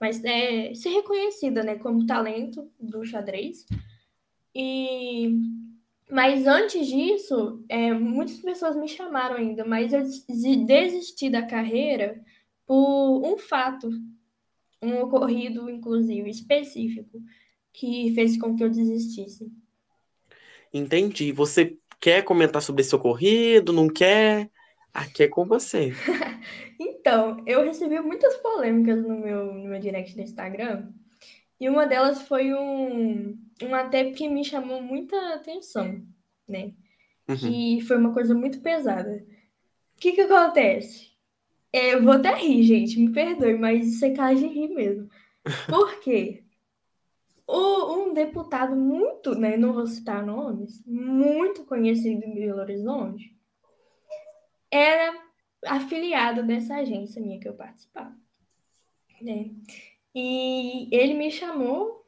mais 0.00 0.22
é, 0.24 0.74
ser 0.74 0.88
reconhecida, 0.88 1.62
né, 1.62 1.76
como 1.76 2.04
talento 2.04 2.68
do 2.80 3.04
xadrez. 3.04 3.64
E 4.54 5.30
mas 6.10 6.46
antes 6.46 6.86
disso, 6.86 7.64
é, 7.68 7.92
muitas 7.92 8.38
pessoas 8.38 8.76
me 8.76 8.88
chamaram 8.88 9.36
ainda, 9.36 9.64
mas 9.64 9.92
eu 9.92 10.02
desisti 10.64 11.28
da 11.28 11.42
carreira 11.42 12.22
por 12.64 13.24
um 13.24 13.36
fato 13.36 13.90
um 14.82 15.00
ocorrido, 15.00 15.68
inclusive, 15.70 16.28
específico, 16.28 17.22
que 17.72 18.12
fez 18.14 18.38
com 18.38 18.54
que 18.54 18.64
eu 18.64 18.70
desistisse. 18.70 19.50
Entendi. 20.72 21.32
Você 21.32 21.76
quer 22.00 22.22
comentar 22.22 22.62
sobre 22.62 22.82
esse 22.82 22.94
ocorrido? 22.94 23.72
Não 23.72 23.88
quer? 23.88 24.50
Aqui 24.92 25.24
é 25.24 25.28
com 25.28 25.44
você. 25.44 25.92
então, 26.80 27.42
eu 27.46 27.64
recebi 27.64 28.00
muitas 28.00 28.36
polêmicas 28.36 29.02
no 29.02 29.18
meu, 29.18 29.52
no 29.52 29.68
meu 29.68 29.80
direct 29.80 30.14
do 30.14 30.22
Instagram. 30.22 30.88
E 31.60 31.68
uma 31.68 31.86
delas 31.86 32.22
foi 32.22 32.52
um, 32.52 33.38
um 33.62 33.74
até 33.74 34.10
que 34.10 34.28
me 34.28 34.44
chamou 34.44 34.82
muita 34.82 35.34
atenção, 35.34 36.02
né? 36.46 36.72
Uhum. 37.28 37.36
Que 37.36 37.80
foi 37.82 37.96
uma 37.96 38.12
coisa 38.12 38.34
muito 38.34 38.60
pesada. 38.60 39.24
O 39.96 40.00
que 40.00 40.12
que 40.12 40.20
acontece? 40.20 41.15
É, 41.72 41.94
eu 41.94 42.02
vou 42.02 42.12
até 42.12 42.34
rir, 42.34 42.62
gente, 42.62 42.98
me 42.98 43.12
perdoe, 43.12 43.58
mas 43.58 43.86
isso 43.86 44.04
é 44.04 44.10
caso 44.10 44.40
de 44.40 44.46
rir 44.46 44.68
mesmo. 44.68 45.08
Por 45.68 46.00
quê? 46.00 46.44
O, 47.46 47.94
um 47.94 48.12
deputado 48.12 48.74
muito, 48.74 49.34
né, 49.36 49.56
não 49.56 49.72
vou 49.72 49.86
citar 49.86 50.24
nomes, 50.24 50.82
muito 50.84 51.64
conhecido 51.64 52.24
em 52.24 52.34
Belo 52.34 52.60
Horizonte, 52.60 53.36
era 54.70 55.16
afiliado 55.64 56.42
dessa 56.42 56.76
agência 56.76 57.22
minha 57.22 57.38
que 57.38 57.48
eu 57.48 57.54
participava. 57.54 58.14
Né? 59.22 59.50
E 60.14 60.88
ele 60.90 61.14
me 61.14 61.30
chamou 61.30 62.04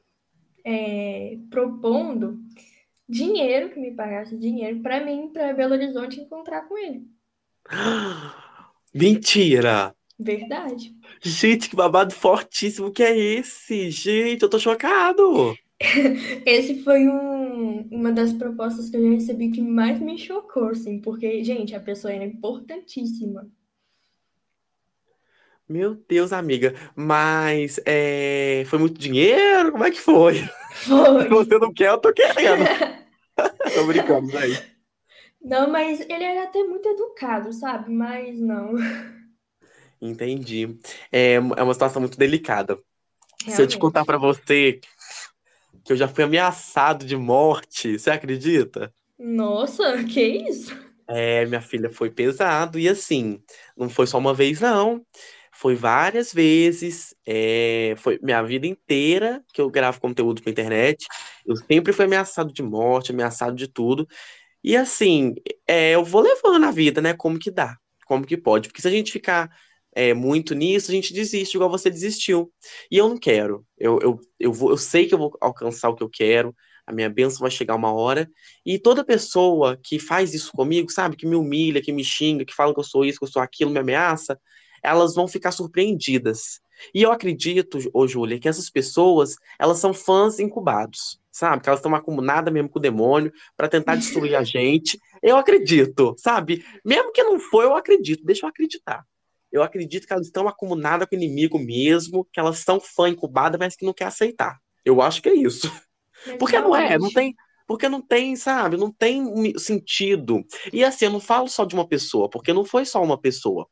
é, 0.64 1.38
propondo 1.50 2.40
dinheiro, 3.08 3.70
que 3.70 3.80
me 3.80 3.92
pagasse 3.94 4.36
dinheiro, 4.36 4.80
para 4.80 5.04
mim, 5.04 5.28
para 5.32 5.54
Belo 5.54 5.74
Horizonte 5.74 6.20
encontrar 6.20 6.68
com 6.68 6.76
ele. 6.76 7.06
Mentira! 8.94 9.94
Verdade. 10.18 10.94
Gente, 11.22 11.68
que 11.68 11.76
babado 11.76 12.12
fortíssimo 12.12 12.90
que 12.90 13.02
é 13.02 13.16
esse? 13.16 13.90
Gente, 13.90 14.42
eu 14.42 14.48
tô 14.48 14.58
chocado. 14.58 15.56
Esse 16.44 16.82
foi 16.82 17.08
um, 17.08 17.88
uma 17.90 18.10
das 18.10 18.32
propostas 18.32 18.90
que 18.90 18.96
eu 18.96 19.02
já 19.02 19.10
recebi 19.10 19.50
que 19.50 19.60
mais 19.60 20.00
me 20.00 20.18
chocou, 20.18 20.70
assim, 20.70 21.00
porque, 21.00 21.44
gente, 21.44 21.74
a 21.74 21.80
pessoa 21.80 22.12
era 22.12 22.24
importantíssima. 22.24 23.48
Meu 25.68 25.94
Deus, 25.94 26.32
amiga, 26.32 26.74
mas 26.96 27.78
é, 27.84 28.64
foi 28.66 28.78
muito 28.78 28.98
dinheiro? 28.98 29.70
Como 29.70 29.84
é 29.84 29.90
que 29.90 30.00
foi? 30.00 30.42
Foi. 30.72 31.22
Se 31.22 31.28
você 31.28 31.58
não 31.58 31.72
quer, 31.72 31.90
eu 31.90 31.98
tô 31.98 32.12
querendo. 32.12 32.64
tô 33.74 33.86
brincando, 33.86 34.36
aí. 34.36 34.77
Não, 35.48 35.70
mas 35.70 36.00
ele 36.00 36.24
era 36.24 36.42
até 36.42 36.62
muito 36.62 36.86
educado, 36.86 37.52
sabe? 37.54 37.90
Mas 37.90 38.38
não. 38.38 38.74
Entendi. 40.00 40.78
É, 41.10 41.34
é 41.34 41.40
uma 41.40 41.72
situação 41.72 42.00
muito 42.00 42.18
delicada. 42.18 42.78
Se 43.46 43.62
eu 43.62 43.66
te 43.66 43.78
contar 43.78 44.04
pra 44.04 44.18
você 44.18 44.78
que 45.84 45.92
eu 45.92 45.96
já 45.96 46.06
fui 46.06 46.22
ameaçado 46.22 47.06
de 47.06 47.16
morte, 47.16 47.98
você 47.98 48.10
acredita? 48.10 48.92
Nossa, 49.18 50.04
que 50.04 50.20
isso? 50.20 50.76
É, 51.08 51.46
minha 51.46 51.62
filha, 51.62 51.90
foi 51.90 52.10
pesado. 52.10 52.78
E 52.78 52.86
assim, 52.86 53.42
não 53.74 53.88
foi 53.88 54.06
só 54.06 54.18
uma 54.18 54.34
vez, 54.34 54.60
não. 54.60 55.02
Foi 55.50 55.74
várias 55.74 56.32
vezes. 56.32 57.14
É, 57.26 57.94
foi 57.96 58.18
minha 58.22 58.42
vida 58.42 58.66
inteira 58.66 59.42
que 59.52 59.60
eu 59.60 59.70
gravo 59.70 59.98
conteúdo 59.98 60.42
pra 60.42 60.50
internet. 60.50 61.06
Eu 61.46 61.56
sempre 61.56 61.92
fui 61.92 62.04
ameaçado 62.04 62.52
de 62.52 62.62
morte, 62.62 63.12
ameaçado 63.12 63.56
de 63.56 63.66
tudo. 63.66 64.06
E 64.62 64.76
assim, 64.76 65.34
é, 65.66 65.94
eu 65.94 66.04
vou 66.04 66.22
levando 66.22 66.64
a 66.64 66.70
vida, 66.70 67.00
né? 67.00 67.14
Como 67.14 67.38
que 67.38 67.50
dá, 67.50 67.76
como 68.06 68.26
que 68.26 68.36
pode. 68.36 68.68
Porque 68.68 68.82
se 68.82 68.88
a 68.88 68.90
gente 68.90 69.12
ficar 69.12 69.50
é, 69.94 70.14
muito 70.14 70.54
nisso, 70.54 70.90
a 70.90 70.94
gente 70.94 71.12
desiste, 71.12 71.56
igual 71.56 71.70
você 71.70 71.90
desistiu. 71.90 72.52
E 72.90 72.96
eu 72.96 73.08
não 73.08 73.18
quero. 73.18 73.66
Eu, 73.76 73.98
eu, 74.00 74.20
eu, 74.38 74.52
vou, 74.52 74.70
eu 74.70 74.76
sei 74.76 75.06
que 75.06 75.14
eu 75.14 75.18
vou 75.18 75.36
alcançar 75.40 75.88
o 75.88 75.94
que 75.94 76.02
eu 76.02 76.08
quero, 76.10 76.54
a 76.86 76.92
minha 76.92 77.10
bênção 77.10 77.40
vai 77.40 77.50
chegar 77.50 77.74
uma 77.74 77.92
hora. 77.92 78.30
E 78.64 78.78
toda 78.78 79.04
pessoa 79.04 79.78
que 79.82 79.98
faz 79.98 80.34
isso 80.34 80.52
comigo, 80.52 80.90
sabe, 80.90 81.16
que 81.16 81.26
me 81.26 81.36
humilha, 81.36 81.82
que 81.82 81.92
me 81.92 82.04
xinga, 82.04 82.44
que 82.44 82.54
fala 82.54 82.72
que 82.72 82.80
eu 82.80 82.84
sou 82.84 83.04
isso, 83.04 83.18
que 83.18 83.24
eu 83.24 83.30
sou 83.30 83.42
aquilo, 83.42 83.70
me 83.70 83.78
ameaça, 83.78 84.38
elas 84.82 85.14
vão 85.14 85.28
ficar 85.28 85.52
surpreendidas. 85.52 86.60
E 86.94 87.02
eu 87.02 87.12
acredito, 87.12 87.78
ô 87.92 88.06
Júlia, 88.06 88.38
que 88.38 88.48
essas 88.48 88.70
pessoas, 88.70 89.34
elas 89.58 89.78
são 89.78 89.92
fãs 89.92 90.38
incubados, 90.38 91.20
sabe? 91.38 91.62
Que 91.62 91.68
elas 91.68 91.78
estão 91.78 91.94
acumuladas 91.94 92.52
mesmo 92.52 92.68
com 92.68 92.78
o 92.78 92.82
demônio 92.82 93.32
para 93.56 93.68
tentar 93.68 93.94
destruir 93.96 94.34
a 94.34 94.42
gente. 94.42 94.98
Eu 95.22 95.36
acredito, 95.36 96.14
sabe? 96.18 96.64
Mesmo 96.84 97.12
que 97.12 97.22
não 97.22 97.38
foi, 97.38 97.64
eu 97.64 97.76
acredito. 97.76 98.24
Deixa 98.24 98.44
eu 98.44 98.50
acreditar. 98.50 99.04
Eu 99.50 99.62
acredito 99.62 100.06
que 100.06 100.12
elas 100.12 100.26
estão 100.26 100.48
acumuladas 100.48 101.08
com 101.08 101.14
o 101.14 101.18
inimigo 101.18 101.58
mesmo, 101.58 102.26
que 102.32 102.40
elas 102.40 102.58
são 102.58 102.80
fã 102.80 103.08
incubada, 103.08 103.56
mas 103.56 103.76
que 103.76 103.86
não 103.86 103.94
quer 103.94 104.06
aceitar. 104.06 104.58
Eu 104.84 105.00
acho 105.00 105.22
que 105.22 105.28
é 105.28 105.34
isso. 105.34 105.70
Porque 106.38 106.58
não 106.58 106.74
é, 106.74 106.98
não 106.98 107.12
tem, 107.12 107.32
porque 107.64 107.88
não 107.88 108.02
tem, 108.02 108.34
sabe, 108.34 108.76
não 108.76 108.90
tem 108.90 109.56
sentido. 109.56 110.44
E 110.72 110.82
assim, 110.82 111.04
eu 111.04 111.12
não 111.12 111.20
falo 111.20 111.46
só 111.48 111.64
de 111.64 111.74
uma 111.74 111.86
pessoa, 111.86 112.28
porque 112.28 112.52
não 112.52 112.64
foi 112.64 112.84
só 112.84 113.00
uma 113.00 113.16
pessoa. 113.16 113.68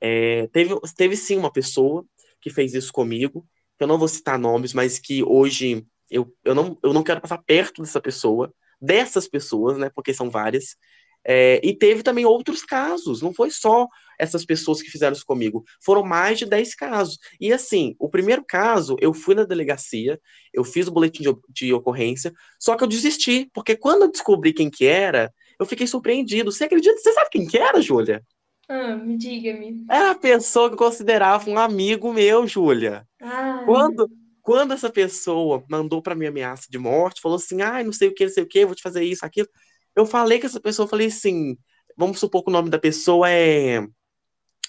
É, 0.00 0.46
teve, 0.52 0.78
teve 0.96 1.16
sim 1.16 1.36
uma 1.36 1.52
pessoa 1.52 2.06
que 2.40 2.50
fez 2.50 2.72
isso 2.72 2.92
comigo, 2.92 3.44
eu 3.80 3.86
não 3.88 3.98
vou 3.98 4.06
citar 4.06 4.38
nomes, 4.38 4.72
mas 4.72 5.00
que 5.00 5.24
hoje 5.24 5.84
eu, 6.10 6.32
eu, 6.44 6.54
não, 6.54 6.78
eu 6.82 6.92
não 6.92 7.02
quero 7.02 7.20
passar 7.20 7.38
perto 7.38 7.82
dessa 7.82 8.00
pessoa, 8.00 8.52
dessas 8.80 9.28
pessoas, 9.28 9.76
né, 9.78 9.90
porque 9.94 10.14
são 10.14 10.30
várias, 10.30 10.76
é, 11.24 11.60
e 11.62 11.74
teve 11.74 12.02
também 12.02 12.24
outros 12.24 12.64
casos, 12.64 13.20
não 13.20 13.34
foi 13.34 13.50
só 13.50 13.86
essas 14.18 14.44
pessoas 14.44 14.80
que 14.80 14.90
fizeram 14.90 15.12
isso 15.12 15.26
comigo, 15.26 15.64
foram 15.84 16.02
mais 16.02 16.38
de 16.38 16.46
10 16.46 16.74
casos. 16.74 17.18
E 17.40 17.52
assim, 17.52 17.94
o 17.98 18.08
primeiro 18.08 18.44
caso, 18.46 18.96
eu 19.00 19.12
fui 19.12 19.34
na 19.34 19.44
delegacia, 19.44 20.18
eu 20.52 20.64
fiz 20.64 20.86
o 20.86 20.92
boletim 20.92 21.22
de, 21.22 21.36
de 21.50 21.72
ocorrência, 21.72 22.32
só 22.58 22.76
que 22.76 22.82
eu 22.82 22.88
desisti, 22.88 23.48
porque 23.52 23.76
quando 23.76 24.02
eu 24.02 24.10
descobri 24.10 24.52
quem 24.52 24.70
que 24.70 24.86
era, 24.86 25.32
eu 25.58 25.66
fiquei 25.66 25.86
surpreendido. 25.86 26.50
Você 26.52 26.64
acredita? 26.64 26.96
Você 26.96 27.12
sabe 27.12 27.28
quem 27.30 27.46
que 27.46 27.58
era, 27.58 27.80
Júlia? 27.82 28.22
Ah, 28.68 28.96
me 28.96 29.16
diga-me. 29.16 29.84
Era 29.90 30.12
a 30.12 30.18
pessoa 30.18 30.68
que 30.68 30.74
eu 30.74 30.78
considerava 30.78 31.48
um 31.50 31.58
amigo 31.58 32.12
meu, 32.12 32.46
Júlia. 32.46 33.06
Ah. 33.20 33.62
Quando, 33.64 34.08
quando 34.48 34.72
essa 34.72 34.88
pessoa 34.88 35.62
mandou 35.68 36.00
para 36.00 36.14
mim 36.14 36.24
ameaça 36.24 36.68
de 36.70 36.78
morte, 36.78 37.20
falou 37.20 37.36
assim: 37.36 37.60
ah, 37.60 37.84
não 37.84 37.92
sei 37.92 38.08
o 38.08 38.14
que, 38.14 38.24
não 38.24 38.32
sei 38.32 38.42
o 38.44 38.48
que, 38.48 38.64
vou 38.64 38.74
te 38.74 38.80
fazer 38.80 39.04
isso, 39.04 39.22
aquilo. 39.26 39.46
Eu 39.94 40.06
falei 40.06 40.40
com 40.40 40.46
essa 40.46 40.58
pessoa, 40.58 40.88
falei 40.88 41.08
assim: 41.08 41.54
vamos 41.94 42.18
supor 42.18 42.42
que 42.42 42.48
o 42.48 42.52
nome 42.52 42.70
da 42.70 42.78
pessoa 42.78 43.30
é, 43.30 43.86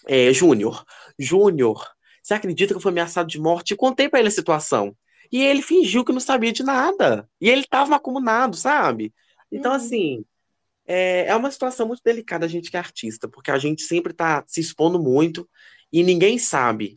é 0.05 0.33
Júnior. 0.33 0.83
Júnior, 1.17 1.81
você 2.21 2.33
acredita 2.33 2.73
que 2.73 2.77
eu 2.77 2.81
fui 2.81 2.91
ameaçado 2.91 3.29
de 3.29 3.39
morte? 3.39 3.73
E 3.73 3.77
contei 3.77 4.09
para 4.09 4.19
ele 4.19 4.27
a 4.27 4.31
situação. 4.31 4.93
E 5.31 5.41
ele 5.41 5.61
fingiu 5.61 6.03
que 6.03 6.11
não 6.11 6.19
sabia 6.19 6.51
de 6.51 6.61
nada. 6.61 7.25
E 7.39 7.49
ele 7.49 7.63
tava 7.63 7.95
acumulado, 7.95 8.57
sabe? 8.57 9.13
Então, 9.49 9.71
uhum. 9.71 9.77
assim, 9.77 10.25
é, 10.85 11.27
é 11.27 11.35
uma 11.37 11.51
situação 11.51 11.87
muito 11.87 12.01
delicada 12.03 12.45
a 12.45 12.49
gente 12.49 12.69
que 12.69 12.75
é 12.75 12.81
artista, 12.81 13.29
porque 13.29 13.49
a 13.49 13.57
gente 13.57 13.83
sempre 13.83 14.11
está 14.11 14.43
se 14.45 14.59
expondo 14.59 15.01
muito 15.01 15.49
e 15.89 16.03
ninguém 16.03 16.37
sabe. 16.37 16.95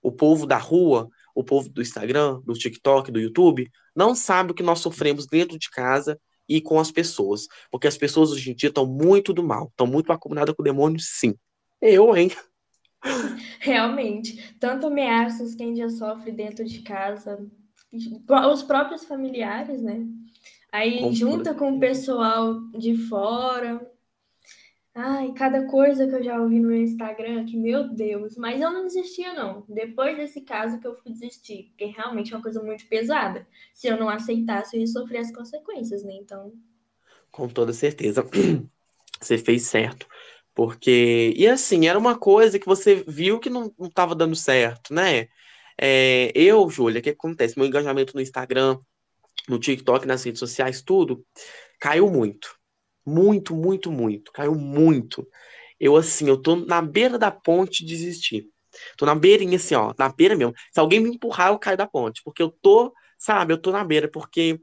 O 0.00 0.12
povo 0.12 0.46
da 0.46 0.58
rua, 0.58 1.10
o 1.40 1.44
povo 1.44 1.68
do 1.68 1.82
Instagram, 1.82 2.40
do 2.44 2.52
TikTok, 2.54 3.10
do 3.10 3.20
YouTube, 3.20 3.70
não 3.94 4.14
sabe 4.14 4.52
o 4.52 4.54
que 4.54 4.62
nós 4.62 4.80
sofremos 4.80 5.26
dentro 5.26 5.58
de 5.58 5.70
casa 5.70 6.18
e 6.48 6.60
com 6.60 6.78
as 6.80 6.90
pessoas. 6.90 7.46
Porque 7.70 7.86
as 7.86 7.96
pessoas 7.96 8.32
hoje 8.32 8.50
em 8.50 8.54
dia 8.54 8.68
estão 8.68 8.86
muito 8.86 9.32
do 9.32 9.42
mal, 9.42 9.68
estão 9.68 9.86
muito 9.86 10.12
acumuladas 10.12 10.54
com 10.54 10.62
o 10.62 10.64
demônio, 10.64 10.98
sim. 11.00 11.34
Eu, 11.80 12.16
hein? 12.16 12.30
Realmente. 13.60 14.54
Tanto 14.58 14.86
ameaças 14.86 15.54
que 15.54 15.62
a 15.62 15.66
gente 15.66 15.78
já 15.78 15.88
sofre 15.88 16.32
dentro 16.32 16.64
de 16.64 16.82
casa, 16.82 17.38
os 18.52 18.62
próprios 18.62 19.04
familiares, 19.04 19.82
né? 19.82 20.06
Aí 20.72 21.12
junta 21.12 21.54
com 21.54 21.76
o 21.76 21.80
pessoal 21.80 22.60
de 22.70 22.96
fora. 23.08 23.89
Ai, 24.94 25.32
cada 25.32 25.66
coisa 25.66 26.06
que 26.06 26.14
eu 26.14 26.22
já 26.22 26.40
ouvi 26.40 26.58
no 26.58 26.68
meu 26.68 26.82
Instagram, 26.82 27.44
que 27.44 27.56
meu 27.56 27.88
Deus, 27.88 28.36
mas 28.36 28.60
eu 28.60 28.70
não 28.72 28.84
desistia, 28.84 29.32
não. 29.32 29.64
Depois 29.68 30.16
desse 30.16 30.40
caso 30.40 30.80
que 30.80 30.86
eu 30.86 30.96
fui 30.96 31.12
desistir, 31.12 31.68
porque 31.70 31.86
realmente 31.86 32.32
é 32.32 32.36
uma 32.36 32.42
coisa 32.42 32.62
muito 32.62 32.86
pesada. 32.86 33.46
Se 33.72 33.86
eu 33.86 33.96
não 33.96 34.08
aceitasse, 34.08 34.76
eu 34.76 34.80
ia 34.80 34.86
sofrer 34.86 35.18
as 35.18 35.32
consequências, 35.32 36.02
né? 36.02 36.14
Então. 36.14 36.52
Com 37.30 37.48
toda 37.48 37.72
certeza. 37.72 38.24
Você 39.20 39.38
fez 39.38 39.62
certo. 39.62 40.08
Porque. 40.54 41.32
E 41.36 41.46
assim, 41.46 41.86
era 41.86 41.98
uma 41.98 42.18
coisa 42.18 42.58
que 42.58 42.66
você 42.66 43.04
viu 43.06 43.38
que 43.38 43.48
não 43.48 43.72
estava 43.80 44.14
dando 44.14 44.34
certo, 44.34 44.92
né? 44.92 45.28
É, 45.80 46.32
eu, 46.34 46.68
Júlia, 46.68 47.00
o 47.00 47.02
que 47.02 47.10
acontece? 47.10 47.56
Meu 47.58 47.66
engajamento 47.66 48.14
no 48.14 48.20
Instagram 48.20 48.78
no 49.48 49.58
TikTok, 49.58 50.06
nas 50.06 50.22
redes 50.24 50.38
sociais, 50.38 50.82
tudo, 50.82 51.24
caiu 51.78 52.10
muito. 52.10 52.59
Muito, 53.06 53.54
muito, 53.54 53.90
muito. 53.90 54.32
Caiu 54.32 54.54
muito. 54.54 55.26
Eu, 55.78 55.96
assim, 55.96 56.28
eu 56.28 56.36
tô 56.40 56.56
na 56.56 56.82
beira 56.82 57.18
da 57.18 57.30
ponte 57.30 57.84
de 57.84 57.94
desistir. 57.96 58.46
Tô 58.96 59.06
na 59.06 59.14
beirinha, 59.14 59.56
assim, 59.56 59.74
ó, 59.74 59.92
na 59.98 60.08
beira 60.10 60.36
mesmo. 60.36 60.54
Se 60.72 60.78
alguém 60.80 61.00
me 61.00 61.10
empurrar, 61.10 61.50
eu 61.52 61.58
caio 61.58 61.76
da 61.76 61.86
ponte. 61.86 62.22
Porque 62.24 62.42
eu 62.42 62.50
tô, 62.62 62.92
sabe, 63.18 63.52
eu 63.52 63.58
tô 63.60 63.72
na 63.72 63.82
beira, 63.84 64.08
porque 64.10 64.60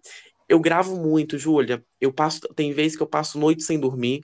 eu 0.50 0.60
gravo 0.60 0.96
muito, 0.98 1.38
Júlia. 1.38 1.84
Eu 2.02 2.14
passo, 2.14 2.42
tem 2.56 2.72
vezes 2.74 2.96
que 2.98 3.04
eu 3.04 3.08
passo 3.08 3.40
noite 3.40 3.64
sem 3.64 3.80
dormir. 3.80 4.24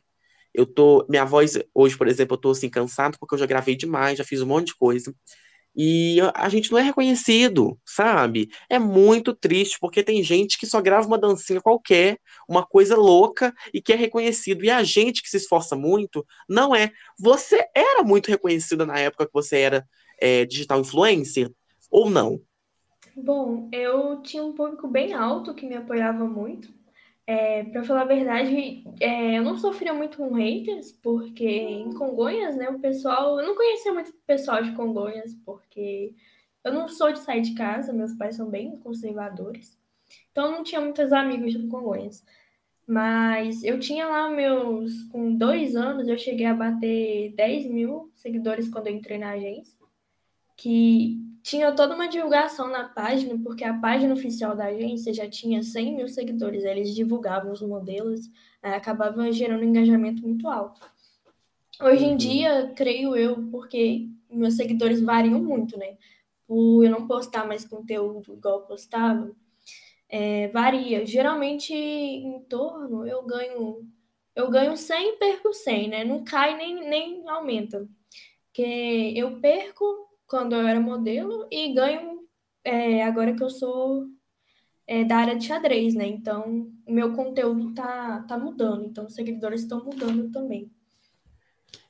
Eu 0.54 0.66
tô, 0.66 1.06
minha 1.10 1.26
voz, 1.26 1.58
hoje, 1.74 1.98
por 1.98 2.08
exemplo, 2.08 2.36
eu 2.36 2.42
tô 2.42 2.52
assim, 2.52 2.70
cansado, 2.70 3.18
porque 3.20 3.36
eu 3.36 3.40
já 3.40 3.46
gravei 3.48 3.76
demais, 3.76 4.18
já 4.20 4.24
fiz 4.26 4.42
um 4.42 4.48
monte 4.48 4.68
de 4.68 4.76
coisa. 4.78 5.14
E 5.76 6.18
a 6.36 6.50
gente 6.50 6.72
não 6.72 6.78
é 6.78 6.84
reconhecido, 6.84 7.80
sabe? 7.86 8.50
É 8.70 8.78
muito 8.78 9.34
triste, 9.34 9.78
porque 9.80 10.04
tem 10.04 10.22
gente 10.24 10.58
que 10.58 10.68
só 10.68 10.80
grava 10.80 11.08
uma 11.08 11.18
dancinha 11.18 11.62
qualquer, 11.62 12.20
uma 12.48 12.66
coisa 12.66 12.96
louca, 12.96 13.54
e 13.74 13.82
que 13.82 13.92
é 13.92 13.96
reconhecido. 13.96 14.64
E 14.64 14.70
a 14.70 14.84
gente 14.84 15.22
que 15.22 15.30
se 15.30 15.38
esforça 15.38 15.76
muito, 15.76 16.26
não 16.48 16.76
é. 16.76 16.92
Você 17.20 17.68
era 17.74 18.04
muito 18.04 18.30
reconhecida 18.30 18.86
na 18.86 19.00
época 19.00 19.26
que 19.26 19.34
você 19.34 19.58
era 19.58 19.88
é, 20.22 20.46
digital 20.46 20.80
influencer, 20.80 21.52
ou 21.90 22.10
não? 22.10 22.40
Bom, 23.16 23.70
eu 23.72 24.22
tinha 24.22 24.44
um 24.44 24.54
público 24.54 24.88
bem 24.88 25.14
alto 25.14 25.54
que 25.54 25.66
me 25.66 25.76
apoiava 25.76 26.26
muito. 26.26 26.83
É, 27.26 27.64
pra 27.66 27.84
falar 27.84 28.02
a 28.02 28.06
verdade, 28.06 28.84
é, 29.00 29.38
eu 29.38 29.44
não 29.44 29.58
sofria 29.58 29.94
muito 29.94 30.18
com 30.18 30.34
haters, 30.34 30.92
porque 30.92 31.46
em 31.46 31.94
Congonhas, 31.94 32.56
né, 32.56 32.70
o 32.70 32.80
pessoal. 32.80 33.40
Eu 33.40 33.48
não 33.48 33.56
conhecia 33.56 33.94
muito 33.94 34.10
o 34.10 34.22
pessoal 34.28 34.62
de 34.62 34.74
Congonhas, 34.74 35.34
porque 35.46 36.14
eu 36.64 36.74
não 36.74 36.88
sou 36.88 37.12
de 37.14 37.20
sair 37.20 37.42
de 37.42 37.54
casa, 37.56 37.94
meus 37.94 38.14
pais 38.14 38.36
são 38.36 38.50
bem 38.50 38.76
conservadores. 38.78 39.78
Então, 40.32 40.46
eu 40.46 40.52
não 40.52 40.64
tinha 40.64 40.82
muitos 40.82 41.14
amigos 41.14 41.54
de 41.54 41.68
Congonhas. 41.68 42.24
Mas 42.86 43.64
eu 43.64 43.80
tinha 43.80 44.08
lá 44.08 44.30
meus. 44.30 45.04
Com 45.04 45.34
dois 45.36 45.76
anos, 45.76 46.08
eu 46.08 46.18
cheguei 46.18 46.46
a 46.46 46.54
bater 46.54 47.34
10 47.36 47.66
mil 47.68 48.12
seguidores 48.16 48.68
quando 48.70 48.88
eu 48.88 48.94
entrei 48.94 49.18
na 49.18 49.32
agência. 49.32 49.78
Que 50.58 51.23
tinha 51.44 51.74
toda 51.74 51.94
uma 51.94 52.08
divulgação 52.08 52.70
na 52.70 52.86
página, 52.86 53.38
porque 53.44 53.66
a 53.66 53.74
página 53.74 54.14
oficial 54.14 54.56
da 54.56 54.68
agência 54.68 55.14
já 55.14 55.30
tinha 55.30 55.62
100 55.62 55.96
mil 55.98 56.08
seguidores. 56.08 56.64
Eles 56.64 56.96
divulgavam 56.96 57.52
os 57.52 57.62
modelos, 57.62 58.22
acabava 58.62 59.30
gerando 59.32 59.62
um 59.62 59.68
engajamento 59.68 60.22
muito 60.22 60.48
alto. 60.48 60.80
Hoje 61.82 62.06
em 62.06 62.12
uhum. 62.12 62.18
dia, 62.18 62.72
creio 62.76 63.14
eu, 63.14 63.50
porque 63.52 64.08
meus 64.32 64.56
seguidores 64.56 65.02
variam 65.02 65.44
muito, 65.44 65.78
né? 65.78 65.98
Por 66.48 66.86
eu 66.86 66.90
não 66.90 67.08
postar 67.08 67.46
mais 67.46 67.66
conteúdo 67.66 68.34
igual 68.34 68.62
eu 68.62 68.66
postava, 68.66 69.30
é, 70.08 70.48
varia. 70.48 71.06
Geralmente, 71.06 71.74
em 71.74 72.40
torno, 72.48 73.06
eu 73.06 73.22
ganho 73.24 73.86
eu 74.36 74.50
ganho 74.50 74.76
100 74.76 75.10
e 75.10 75.18
perco 75.18 75.54
100, 75.54 75.90
né? 75.90 76.04
Não 76.04 76.24
cai 76.24 76.58
nem, 76.58 76.90
nem 76.90 77.30
aumenta. 77.30 77.88
Porque 78.48 79.14
eu 79.16 79.40
perco 79.40 80.13
quando 80.34 80.56
eu 80.56 80.68
era 80.68 80.80
modelo 80.80 81.46
e 81.52 81.72
ganho 81.76 82.22
é, 82.64 83.04
agora 83.04 83.36
que 83.36 83.44
eu 83.44 83.52
sou 83.52 84.08
é, 84.88 85.04
da 85.04 85.18
área 85.18 85.36
de 85.36 85.46
xadrez, 85.46 85.94
né? 85.94 86.08
Então, 86.08 86.72
o 86.88 86.92
meu 86.92 87.14
conteúdo 87.14 87.72
tá, 87.76 88.26
tá 88.28 88.36
mudando. 88.36 88.84
Então, 88.84 89.06
os 89.06 89.14
seguidores 89.14 89.62
estão 89.62 89.86
mudando 89.86 90.32
também. 90.32 90.72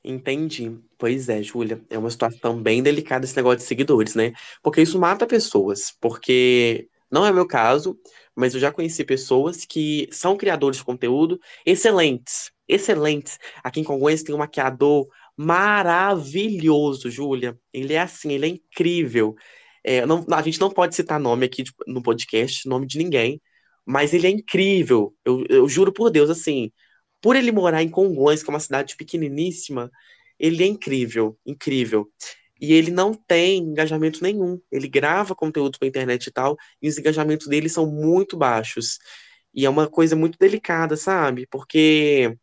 Entendi. 0.04 0.78
Pois 0.98 1.30
é, 1.30 1.42
Júlia, 1.42 1.82
é 1.90 1.98
uma 1.98 2.12
situação 2.12 2.62
bem 2.62 2.84
delicada 2.84 3.24
esse 3.24 3.38
negócio 3.38 3.60
de 3.60 3.64
seguidores, 3.64 4.14
né? 4.14 4.34
Porque 4.62 4.82
isso 4.82 5.00
mata 5.00 5.26
pessoas. 5.26 5.96
Porque 6.02 6.90
não 7.10 7.26
é 7.26 7.32
meu 7.32 7.48
caso, 7.48 7.98
mas 8.36 8.54
eu 8.54 8.60
já 8.60 8.74
conheci 8.74 9.06
pessoas 9.06 9.64
que 9.64 10.10
são 10.12 10.36
criadores 10.36 10.80
de 10.80 10.84
conteúdo 10.84 11.40
excelentes, 11.66 12.52
excelentes. 12.68 13.40
Aqui 13.64 13.80
em 13.80 13.86
Congonhas 13.86 14.22
tem 14.22 14.36
um 14.36 14.40
maquiador 14.40 15.08
maravilhoso, 15.38 17.10
Júlia. 17.10 17.58
Ele 17.74 17.94
é 17.94 18.00
assim, 18.02 18.34
ele 18.34 18.46
é 18.46 18.50
incrível. 18.50 19.36
É, 19.84 20.06
não, 20.06 20.26
a 20.32 20.42
gente 20.42 20.60
não 20.60 20.70
pode 20.72 20.96
citar 20.96 21.20
nome 21.20 21.46
aqui 21.46 21.64
no 21.88 22.02
podcast, 22.02 22.68
nome 22.68 22.88
de 22.88 22.98
ninguém, 22.98 23.42
mas 23.86 24.14
ele 24.14 24.28
é 24.28 24.30
incrível. 24.30 25.14
Eu, 25.26 25.46
eu 25.50 25.68
juro 25.68 25.92
por 25.92 26.10
Deus, 26.10 26.30
assim, 26.30 26.72
por 27.22 27.36
ele 27.36 27.52
morar 27.52 27.84
em 27.84 27.90
Congonhas, 27.90 28.44
que 28.44 28.50
é 28.50 28.54
uma 28.54 28.60
cidade 28.60 28.96
pequeniníssima, 28.96 29.92
ele 30.40 30.64
é 30.64 30.68
incrível, 30.68 31.38
incrível. 31.46 32.10
E 32.60 32.74
ele 32.74 32.92
não 32.92 33.14
tem 33.14 33.60
engajamento 33.60 34.24
nenhum. 34.24 34.60
Ele 34.72 34.88
grava 34.88 35.36
conteúdo 35.36 35.78
para 35.80 35.88
internet 35.88 36.28
e 36.28 36.32
tal, 36.32 36.58
e 36.82 36.88
os 36.88 36.98
engajamentos 36.98 37.48
dele 37.48 37.70
são 37.70 37.86
muito 37.86 38.38
baixos. 38.38 39.00
E 39.54 39.66
é 39.66 39.70
uma 39.70 39.88
coisa 39.88 40.16
muito 40.16 40.38
delicada, 40.40 40.98
sabe? 40.98 41.48
Porque 41.48 42.38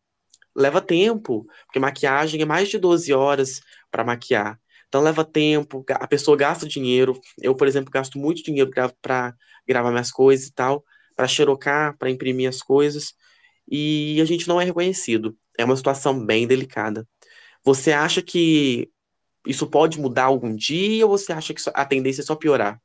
leva 0.61 0.81
tempo, 0.81 1.47
porque 1.67 1.79
maquiagem 1.79 2.41
é 2.41 2.45
mais 2.45 2.69
de 2.69 2.79
12 2.79 3.13
horas 3.13 3.61
para 3.91 4.05
maquiar. 4.05 4.59
Então 4.89 5.01
leva 5.01 5.25
tempo, 5.25 5.85
a 5.89 6.07
pessoa 6.07 6.37
gasta 6.37 6.67
dinheiro. 6.67 7.19
Eu, 7.41 7.55
por 7.55 7.67
exemplo, 7.67 7.91
gasto 7.91 8.19
muito 8.19 8.43
dinheiro 8.43 8.71
para 9.01 9.35
gravar 9.67 9.91
minhas 9.91 10.11
coisas 10.11 10.49
e 10.49 10.53
tal, 10.53 10.85
para 11.17 11.29
xerocar, 11.29 11.97
para 11.97 12.11
imprimir 12.11 12.49
as 12.49 12.61
coisas, 12.61 13.15
e 13.71 14.21
a 14.21 14.25
gente 14.25 14.49
não 14.49 14.61
é 14.61 14.65
reconhecido. 14.65 15.37
É 15.57 15.65
uma 15.65 15.77
situação 15.77 16.25
bem 16.25 16.47
delicada. 16.47 17.07
Você 17.65 17.93
acha 17.93 18.21
que 18.21 18.91
isso 19.47 19.67
pode 19.69 20.01
mudar 20.01 20.25
algum 20.25 20.55
dia 20.55 21.07
ou 21.07 21.17
você 21.17 21.33
acha 21.33 21.55
que 21.55 21.63
a 21.73 21.85
tendência 21.85 22.23
é 22.23 22.25
só 22.25 22.35
piorar? 22.35 22.81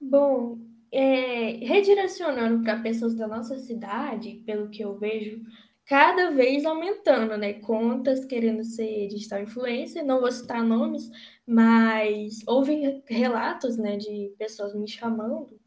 Bom, 0.00 0.58
é, 0.90 1.64
redirecionando 1.66 2.62
para 2.62 2.80
pessoas 2.80 3.14
da 3.14 3.28
nossa 3.28 3.58
cidade, 3.58 4.42
pelo 4.46 4.70
que 4.70 4.82
eu 4.82 4.98
vejo, 4.98 5.42
cada 5.88 6.30
vez 6.30 6.66
aumentando, 6.66 7.34
né? 7.38 7.54
Contas 7.54 8.24
querendo 8.26 8.62
ser 8.62 9.08
digital 9.08 9.40
influencer, 9.42 10.04
não 10.04 10.20
vou 10.20 10.30
citar 10.30 10.62
nomes, 10.62 11.10
mas 11.46 12.42
houve 12.46 13.02
relatos, 13.06 13.78
né, 13.78 13.96
de 13.96 14.34
pessoas 14.38 14.74
me 14.74 14.86
chamando 14.86 15.58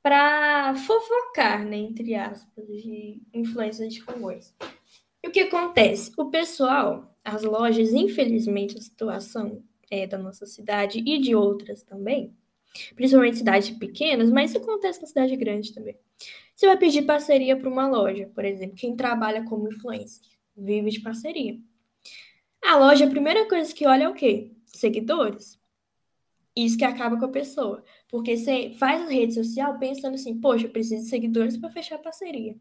para 0.00 0.72
fofocar, 0.76 1.66
né, 1.66 1.76
entre 1.76 2.14
aspas, 2.14 2.64
de 2.66 3.20
influência 3.34 3.88
de 3.88 4.02
Congonhas. 4.04 4.54
E 5.22 5.28
o 5.28 5.32
que 5.32 5.40
acontece? 5.40 6.12
O 6.16 6.30
pessoal, 6.30 7.12
as 7.24 7.42
lojas, 7.42 7.92
infelizmente, 7.92 8.78
a 8.78 8.80
situação 8.80 9.64
é 9.90 10.06
da 10.06 10.16
nossa 10.16 10.46
cidade 10.46 11.02
e 11.04 11.18
de 11.18 11.34
outras 11.34 11.82
também, 11.82 12.32
principalmente 12.94 13.38
cidades 13.38 13.70
pequenas, 13.70 14.30
mas 14.30 14.50
isso 14.50 14.60
acontece 14.60 15.00
na 15.00 15.08
cidade 15.08 15.34
grande 15.34 15.74
também. 15.74 15.98
Você 16.58 16.66
vai 16.66 16.76
pedir 16.76 17.02
parceria 17.02 17.56
para 17.56 17.68
uma 17.68 17.86
loja, 17.86 18.28
por 18.34 18.44
exemplo, 18.44 18.74
quem 18.74 18.96
trabalha 18.96 19.44
como 19.44 19.68
influencer, 19.68 20.26
vive 20.56 20.90
de 20.90 21.00
parceria. 21.00 21.56
A 22.60 22.76
loja, 22.76 23.04
a 23.04 23.08
primeira 23.08 23.48
coisa 23.48 23.72
que 23.72 23.86
olha 23.86 24.02
é 24.02 24.08
o 24.08 24.12
quê? 24.12 24.50
Seguidores. 24.64 25.56
Isso 26.56 26.76
que 26.76 26.84
acaba 26.84 27.16
com 27.16 27.26
a 27.26 27.30
pessoa. 27.30 27.84
Porque 28.08 28.36
você 28.36 28.70
faz 28.70 29.02
a 29.02 29.08
rede 29.08 29.34
social 29.34 29.78
pensando 29.78 30.16
assim, 30.16 30.40
poxa, 30.40 30.66
eu 30.66 30.70
preciso 30.70 31.04
de 31.04 31.08
seguidores 31.08 31.56
para 31.56 31.70
fechar 31.70 31.96
parceria. 31.98 32.56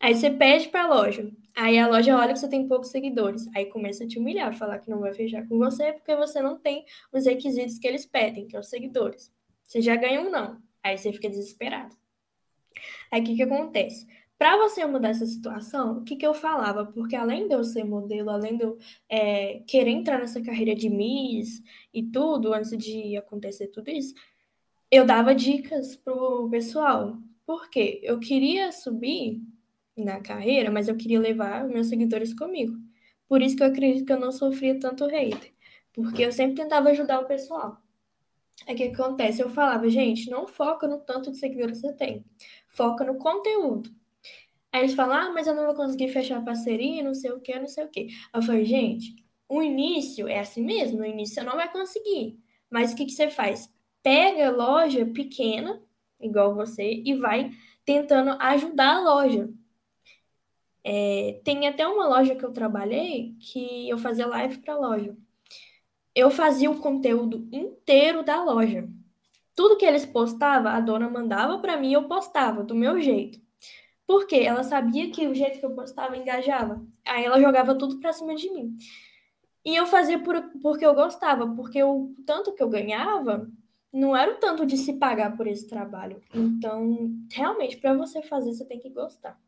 Aí 0.00 0.16
você 0.16 0.28
pede 0.28 0.68
para 0.70 0.82
a 0.82 0.88
loja. 0.88 1.30
Aí 1.54 1.78
a 1.78 1.86
loja 1.86 2.18
olha 2.18 2.32
que 2.32 2.40
você 2.40 2.48
tem 2.48 2.66
poucos 2.66 2.88
seguidores. 2.88 3.46
Aí 3.54 3.66
começa 3.66 4.02
a 4.02 4.08
te 4.08 4.18
humilhar, 4.18 4.52
falar 4.58 4.80
que 4.80 4.90
não 4.90 4.98
vai 4.98 5.14
fechar 5.14 5.46
com 5.46 5.56
você 5.56 5.92
porque 5.92 6.16
você 6.16 6.42
não 6.42 6.58
tem 6.58 6.84
os 7.12 7.26
requisitos 7.26 7.78
que 7.78 7.86
eles 7.86 8.06
pedem, 8.06 8.46
que 8.46 8.50
são 8.50 8.58
é 8.58 8.60
os 8.60 8.68
seguidores. 8.68 9.32
Você 9.62 9.80
já 9.80 9.94
ganhou 9.94 10.24
um 10.24 10.30
não. 10.32 10.60
Aí 10.82 10.98
você 10.98 11.12
fica 11.12 11.30
desesperado. 11.30 11.94
Aí 13.10 13.20
o 13.20 13.24
que, 13.24 13.36
que 13.36 13.42
acontece? 13.42 14.06
Para 14.38 14.56
você 14.56 14.84
mudar 14.84 15.10
essa 15.10 15.26
situação, 15.26 15.98
o 15.98 16.04
que, 16.04 16.16
que 16.16 16.26
eu 16.26 16.34
falava? 16.34 16.84
Porque 16.84 17.14
além 17.14 17.46
de 17.46 17.54
eu 17.54 17.62
ser 17.64 17.84
modelo, 17.84 18.30
além 18.30 18.56
de 18.56 18.64
eu 18.64 18.78
é, 19.08 19.60
querer 19.66 19.90
entrar 19.90 20.18
nessa 20.18 20.42
carreira 20.42 20.74
de 20.74 20.90
Miss 20.90 21.62
e 21.92 22.02
tudo, 22.02 22.52
antes 22.52 22.76
de 22.76 23.16
acontecer 23.16 23.68
tudo 23.68 23.90
isso, 23.90 24.14
eu 24.90 25.06
dava 25.06 25.34
dicas 25.34 25.96
pro 25.96 26.48
pessoal. 26.50 27.16
Por 27.46 27.70
quê? 27.70 28.00
Eu 28.02 28.18
queria 28.20 28.72
subir 28.72 29.42
na 29.96 30.20
carreira, 30.20 30.70
mas 30.70 30.88
eu 30.88 30.96
queria 30.96 31.20
levar 31.20 31.66
meus 31.68 31.88
seguidores 31.88 32.34
comigo. 32.34 32.76
Por 33.28 33.42
isso 33.42 33.56
que 33.56 33.62
eu 33.62 33.68
acredito 33.68 34.04
que 34.04 34.12
eu 34.12 34.20
não 34.20 34.32
sofria 34.32 34.78
tanto 34.78 35.06
hater. 35.06 35.52
Porque 35.92 36.24
eu 36.24 36.32
sempre 36.32 36.56
tentava 36.62 36.90
ajudar 36.90 37.20
o 37.20 37.26
pessoal. 37.26 37.83
O 38.68 38.74
que 38.74 38.84
acontece? 38.84 39.42
Eu 39.42 39.50
falava, 39.50 39.88
gente, 39.88 40.30
não 40.30 40.46
foca 40.46 40.86
no 40.86 41.00
tanto 41.00 41.30
de 41.30 41.38
seguidores 41.38 41.80
que 41.80 41.88
você 41.88 41.92
tem 41.94 42.24
foca 42.74 43.04
no 43.04 43.16
conteúdo. 43.18 43.90
Aí 44.72 44.82
eles 44.82 44.94
falam, 44.94 45.16
ah, 45.16 45.32
mas 45.32 45.46
eu 45.46 45.54
não 45.54 45.66
vou 45.66 45.74
conseguir 45.74 46.08
fechar 46.08 46.44
parceria, 46.44 47.02
não 47.02 47.14
sei 47.14 47.30
o 47.30 47.40
que, 47.40 47.58
não 47.58 47.68
sei 47.68 47.84
o 47.84 47.90
que. 47.90 48.08
Eu 48.34 48.42
falei, 48.42 48.64
gente, 48.64 49.14
o 49.48 49.62
início 49.62 50.28
é 50.28 50.40
assim 50.40 50.62
mesmo, 50.64 50.98
no 50.98 51.06
início 51.06 51.36
você 51.36 51.42
não 51.42 51.54
vai 51.54 51.70
conseguir. 51.72 52.38
Mas 52.68 52.92
o 52.92 52.96
que, 52.96 53.06
que 53.06 53.12
você 53.12 53.30
faz? 53.30 53.72
Pega 54.02 54.50
loja 54.50 55.06
pequena, 55.06 55.80
igual 56.20 56.54
você, 56.54 57.02
e 57.04 57.14
vai 57.14 57.52
tentando 57.84 58.30
ajudar 58.40 58.96
a 58.96 59.00
loja. 59.00 59.48
É, 60.82 61.40
tem 61.44 61.66
até 61.68 61.86
uma 61.86 62.08
loja 62.08 62.34
que 62.34 62.44
eu 62.44 62.52
trabalhei 62.52 63.34
que 63.40 63.88
eu 63.88 63.96
fazia 63.96 64.26
live 64.26 64.58
para 64.58 64.76
loja. 64.76 65.16
Eu 66.14 66.30
fazia 66.30 66.70
o 66.70 66.78
conteúdo 66.78 67.48
inteiro 67.50 68.22
da 68.22 68.42
loja. 68.42 68.88
Tudo 69.54 69.76
que 69.76 69.84
eles 69.84 70.06
postavam, 70.06 70.70
a 70.72 70.80
dona 70.80 71.08
mandava 71.08 71.58
para 71.58 71.76
mim 71.76 71.92
eu 71.92 72.04
postava 72.04 72.62
do 72.62 72.74
meu 72.74 73.00
jeito. 73.00 73.40
Porque 74.06 74.36
ela 74.36 74.62
sabia 74.62 75.10
que 75.10 75.26
o 75.26 75.34
jeito 75.34 75.58
que 75.58 75.66
eu 75.66 75.74
postava 75.74 76.16
engajava. 76.16 76.84
Aí 77.04 77.24
ela 77.24 77.40
jogava 77.40 77.74
tudo 77.74 77.98
pra 78.00 78.12
cima 78.12 78.34
de 78.34 78.50
mim. 78.50 78.76
E 79.64 79.74
eu 79.74 79.86
fazia 79.86 80.18
por, 80.18 80.40
porque 80.62 80.84
eu 80.84 80.94
gostava, 80.94 81.46
porque 81.48 81.82
o 81.82 82.14
tanto 82.26 82.52
que 82.52 82.62
eu 82.62 82.68
ganhava 82.68 83.48
não 83.92 84.14
era 84.14 84.32
o 84.32 84.36
tanto 84.36 84.66
de 84.66 84.76
se 84.76 84.94
pagar 84.94 85.36
por 85.36 85.46
esse 85.46 85.66
trabalho. 85.66 86.20
Então, 86.34 87.10
realmente, 87.32 87.76
para 87.78 87.94
você 87.94 88.20
fazer, 88.22 88.52
você 88.52 88.64
tem 88.64 88.78
que 88.78 88.90
gostar. 88.90 89.38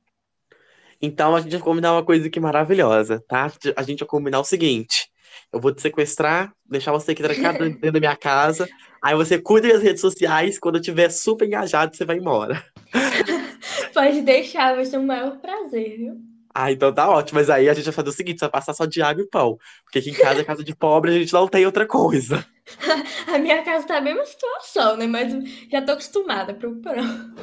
Então, 1.02 1.36
a 1.36 1.40
gente 1.40 1.52
vai 1.52 1.60
combinar 1.60 1.92
uma 1.92 2.04
coisa 2.04 2.28
aqui 2.28 2.40
maravilhosa, 2.40 3.22
tá? 3.28 3.52
A 3.76 3.82
gente 3.82 3.98
vai 3.98 4.08
combinar 4.08 4.40
o 4.40 4.44
seguinte: 4.44 5.10
eu 5.52 5.60
vou 5.60 5.72
te 5.72 5.80
sequestrar, 5.80 6.52
deixar 6.68 6.92
você 6.92 7.12
aqui 7.12 7.22
trancado 7.22 7.58
dentro 7.58 7.92
da 7.92 8.00
minha 8.00 8.16
casa. 8.16 8.68
Aí 9.02 9.14
você 9.14 9.38
cuida 9.38 9.68
das 9.68 9.82
redes 9.82 10.00
sociais. 10.00 10.58
Quando 10.58 10.76
eu 10.76 10.80
estiver 10.80 11.10
super 11.10 11.46
engajado, 11.46 11.96
você 11.96 12.04
vai 12.04 12.16
embora. 12.16 12.64
Pode 13.94 14.22
deixar, 14.22 14.74
vai 14.74 14.84
ser 14.84 14.98
o 14.98 15.02
maior 15.02 15.38
prazer, 15.38 15.96
viu? 15.96 16.16
Ah, 16.54 16.72
então 16.72 16.92
tá 16.92 17.08
ótimo. 17.08 17.38
Mas 17.38 17.50
aí 17.50 17.68
a 17.68 17.74
gente 17.74 17.84
vai 17.84 17.92
fazer 17.92 18.08
o 18.08 18.12
seguinte: 18.12 18.38
você 18.38 18.46
vai 18.46 18.52
passar 18.52 18.74
só 18.74 18.86
de 18.86 19.02
água 19.02 19.22
e 19.22 19.28
pão. 19.28 19.58
Porque 19.84 19.98
aqui 19.98 20.10
em 20.10 20.14
casa 20.14 20.40
é 20.40 20.44
casa 20.44 20.64
de 20.64 20.74
pobre, 20.74 21.10
a 21.10 21.18
gente 21.18 21.32
não 21.32 21.46
tem 21.46 21.66
outra 21.66 21.86
coisa. 21.86 22.44
a 23.32 23.38
minha 23.38 23.62
casa 23.62 23.86
tá 23.86 24.00
bem 24.00 24.14
uma 24.14 24.24
situação, 24.24 24.96
né? 24.96 25.06
Mas 25.06 25.32
já 25.70 25.82
tô 25.82 25.92
acostumada, 25.92 26.54
preocupando. 26.54 27.34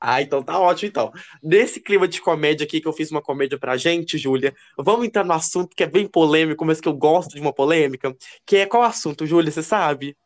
Ah, 0.00 0.20
então 0.20 0.42
tá 0.42 0.58
ótimo, 0.58 0.88
então. 0.88 1.10
Nesse 1.42 1.80
clima 1.80 2.06
de 2.06 2.20
comédia 2.20 2.64
aqui, 2.64 2.80
que 2.80 2.88
eu 2.88 2.92
fiz 2.92 3.10
uma 3.10 3.22
comédia 3.22 3.58
pra 3.58 3.76
gente, 3.76 4.18
Júlia, 4.18 4.54
vamos 4.78 5.06
entrar 5.06 5.24
no 5.24 5.32
assunto 5.32 5.74
que 5.74 5.82
é 5.82 5.86
bem 5.86 6.06
polêmico, 6.06 6.64
mas 6.64 6.80
que 6.80 6.88
eu 6.88 6.94
gosto 6.94 7.34
de 7.34 7.40
uma 7.40 7.52
polêmica, 7.52 8.14
que 8.46 8.56
é 8.56 8.66
qual 8.66 8.82
assunto, 8.82 9.26
Júlia, 9.26 9.50
você 9.50 9.62
sabe? 9.62 10.16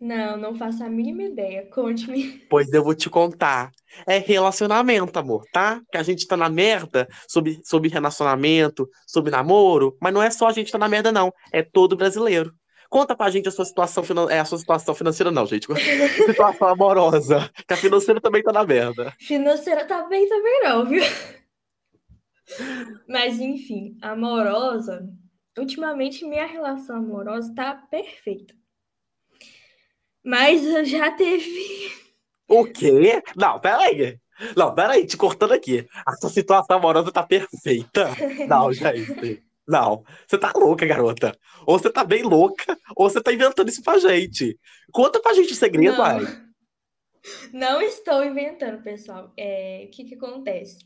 Não, 0.00 0.36
não 0.36 0.54
faço 0.54 0.84
a 0.84 0.88
mínima 0.88 1.24
ideia. 1.24 1.66
Conte-me. 1.66 2.38
Pois 2.48 2.72
eu 2.72 2.84
vou 2.84 2.94
te 2.94 3.10
contar. 3.10 3.70
É 4.06 4.18
relacionamento, 4.18 5.18
amor, 5.18 5.44
tá? 5.52 5.80
Que 5.90 5.98
a 5.98 6.02
gente 6.02 6.26
tá 6.26 6.36
na 6.36 6.48
merda 6.48 7.08
sobre, 7.26 7.60
sobre 7.64 7.88
relacionamento, 7.88 8.88
sobre 9.06 9.30
namoro, 9.30 9.96
mas 10.00 10.14
não 10.14 10.22
é 10.22 10.30
só 10.30 10.46
a 10.46 10.52
gente 10.52 10.70
tá 10.70 10.78
na 10.78 10.88
merda, 10.88 11.10
não. 11.10 11.32
É 11.52 11.62
todo 11.62 11.96
brasileiro. 11.96 12.52
Conta 12.88 13.14
pra 13.14 13.30
gente 13.30 13.48
a 13.48 13.52
sua 13.52 13.64
situação, 13.64 14.02
finan... 14.02 14.30
é, 14.30 14.40
a 14.40 14.44
sua 14.44 14.58
situação 14.58 14.94
financeira, 14.94 15.30
não, 15.30 15.46
gente. 15.46 15.66
situação 16.26 16.68
amorosa. 16.68 17.50
Que 17.66 17.74
a 17.74 17.76
financeira 17.76 18.20
também 18.20 18.42
tá 18.42 18.52
na 18.52 18.64
merda. 18.64 19.14
Financeira 19.20 19.84
tá 19.84 20.04
bem 20.04 20.28
também 20.28 20.62
não, 20.62 20.86
viu? 20.86 21.02
Mas 23.06 23.40
enfim, 23.40 23.96
amorosa. 24.00 25.06
Ultimamente 25.58 26.24
minha 26.24 26.46
relação 26.46 26.96
amorosa 26.96 27.52
tá 27.54 27.74
perfeita. 27.74 28.54
Mas 30.24 30.64
eu 30.64 30.84
já 30.84 31.10
teve. 31.10 31.92
O 32.48 32.64
quê? 32.64 33.22
Não, 33.36 33.60
peraí. 33.60 34.18
Não, 34.56 34.74
peraí, 34.74 35.06
te 35.06 35.16
cortando 35.16 35.52
aqui. 35.52 35.86
A 36.06 36.12
sua 36.16 36.30
situação 36.30 36.76
amorosa 36.76 37.12
tá 37.12 37.22
perfeita. 37.22 38.10
Não, 38.48 38.72
gente. 38.72 39.42
Não, 39.68 40.02
você 40.26 40.38
tá 40.38 40.50
louca, 40.56 40.86
garota. 40.86 41.38
Ou 41.66 41.78
você 41.78 41.90
tá 41.90 42.02
bem 42.02 42.22
louca, 42.22 42.78
ou 42.96 43.08
você 43.08 43.22
tá 43.22 43.30
inventando 43.30 43.68
isso 43.68 43.82
pra 43.82 43.98
gente. 43.98 44.58
Conta 44.90 45.20
pra 45.20 45.34
gente 45.34 45.52
o 45.52 45.56
segredo, 45.56 45.98
Não. 45.98 46.04
ai. 46.04 46.20
Não 47.52 47.82
estou 47.82 48.24
inventando, 48.24 48.82
pessoal. 48.82 49.30
É, 49.36 49.84
o 49.86 49.90
que 49.90 50.04
que 50.04 50.14
acontece? 50.14 50.78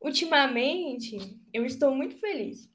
Ultimamente, 0.00 1.18
eu 1.52 1.66
estou 1.66 1.94
muito 1.94 2.18
feliz. 2.18 2.70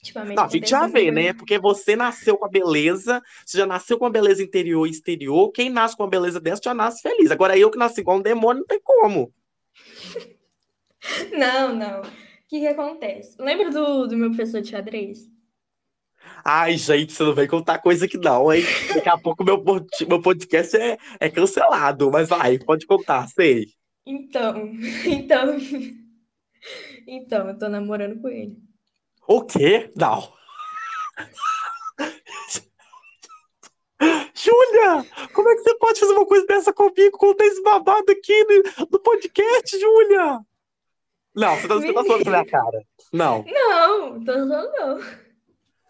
Ultimamente 0.00 0.36
Não, 0.36 0.44
a 0.44 0.48
gente 0.48 0.68
já 0.68 0.86
vê, 0.88 1.12
né? 1.12 1.32
Porque 1.32 1.58
você 1.58 1.94
nasceu 1.94 2.36
com 2.36 2.46
a 2.46 2.50
beleza, 2.50 3.22
você 3.46 3.58
já 3.58 3.66
nasceu 3.66 3.96
com 3.98 4.06
a 4.06 4.10
beleza 4.10 4.42
interior 4.42 4.86
e 4.86 4.90
exterior. 4.90 5.52
Quem 5.52 5.70
nasce 5.70 5.96
com 5.96 6.02
a 6.02 6.08
beleza 6.08 6.40
dessa 6.40 6.62
já 6.64 6.74
nasce 6.74 7.00
feliz. 7.00 7.30
Agora 7.30 7.56
eu 7.56 7.70
que 7.70 7.78
nasci 7.78 8.00
igual 8.00 8.18
um 8.18 8.22
demônio, 8.22 8.60
não 8.60 8.66
tem 8.66 8.80
como. 8.82 9.32
Não, 11.36 11.76
não. 11.76 12.00
O 12.54 12.56
que 12.56 12.60
que 12.60 12.68
acontece? 12.68 13.34
Lembra 13.42 13.68
do, 13.68 14.06
do 14.06 14.16
meu 14.16 14.28
professor 14.28 14.60
de 14.60 14.68
xadrez? 14.68 15.28
Ai, 16.44 16.76
gente, 16.76 17.12
você 17.12 17.24
não 17.24 17.34
vem 17.34 17.48
contar 17.48 17.80
coisa 17.80 18.06
que 18.06 18.16
não, 18.16 18.52
hein? 18.52 18.62
Daqui 18.94 19.08
a 19.08 19.18
pouco 19.18 19.42
meu, 19.42 19.60
meu 20.06 20.22
podcast 20.22 20.76
é, 20.76 20.96
é 21.18 21.28
cancelado, 21.28 22.12
mas 22.12 22.28
vai, 22.28 22.60
pode 22.60 22.86
contar, 22.86 23.26
sei. 23.26 23.66
Então, 24.06 24.70
então, 25.04 25.56
então, 27.08 27.48
eu 27.48 27.58
tô 27.58 27.68
namorando 27.68 28.22
com 28.22 28.28
ele. 28.28 28.56
O 29.26 29.42
quê? 29.42 29.90
Não. 29.96 30.32
Júlia, 34.32 35.04
como 35.32 35.48
é 35.48 35.56
que 35.56 35.62
você 35.62 35.74
pode 35.76 35.98
fazer 35.98 36.12
uma 36.12 36.26
coisa 36.26 36.46
dessa 36.46 36.72
comigo? 36.72 37.18
Conta 37.18 37.44
esse 37.44 37.60
babado 37.64 38.12
aqui 38.12 38.44
no, 38.44 38.86
no 38.92 39.00
podcast, 39.00 39.76
Júlia. 39.76 40.44
Não, 41.34 41.56
você 41.56 41.68
tá, 41.68 41.74
você 41.74 41.92
tá 41.92 42.02
zoando 42.02 42.22
com 42.24 42.28
a 42.28 42.32
minha 42.32 42.46
cara. 42.46 42.82
Não. 43.12 43.44
Não, 43.46 44.24
tô 44.24 44.32
zoando 44.32 44.72
não. 44.72 45.00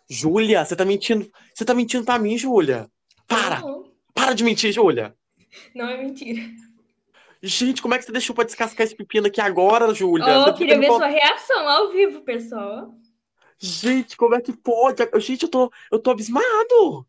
Júlia, 0.08 0.64
você 0.64 0.76
tá 0.76 0.84
mentindo. 0.84 1.30
Você 1.54 1.64
tá 1.64 1.74
mentindo 1.74 2.04
pra 2.04 2.18
mim, 2.18 2.36
Júlia. 2.38 2.88
Para, 3.26 3.60
Não, 3.60 3.90
para 4.14 4.34
de 4.34 4.44
mentir, 4.44 4.72
Júlia. 4.72 5.14
não 5.74 5.88
é 5.88 5.96
mentira. 6.02 6.42
Gente, 7.42 7.82
como 7.82 7.94
é 7.94 7.98
que 7.98 8.04
você 8.04 8.12
deixou 8.12 8.34
pra 8.34 8.44
descascar 8.44 8.86
esse 8.86 8.96
pepino 8.96 9.26
aqui 9.26 9.40
agora, 9.40 9.92
Júlia? 9.94 10.26
Oh, 10.44 10.48
eu 10.48 10.54
queria 10.54 10.78
ver 10.78 10.86
con- 10.88 10.96
sua 10.98 11.06
reação 11.08 11.68
ao 11.68 11.90
vivo, 11.90 12.22
pessoal. 12.22 12.94
Gente, 13.58 14.16
como 14.16 14.34
é 14.34 14.40
que 14.40 14.52
pode? 14.56 15.02
Gente, 15.20 15.42
eu 15.44 15.48
tô, 15.50 15.70
eu 15.92 15.98
tô 15.98 16.10
abismado. 16.10 17.06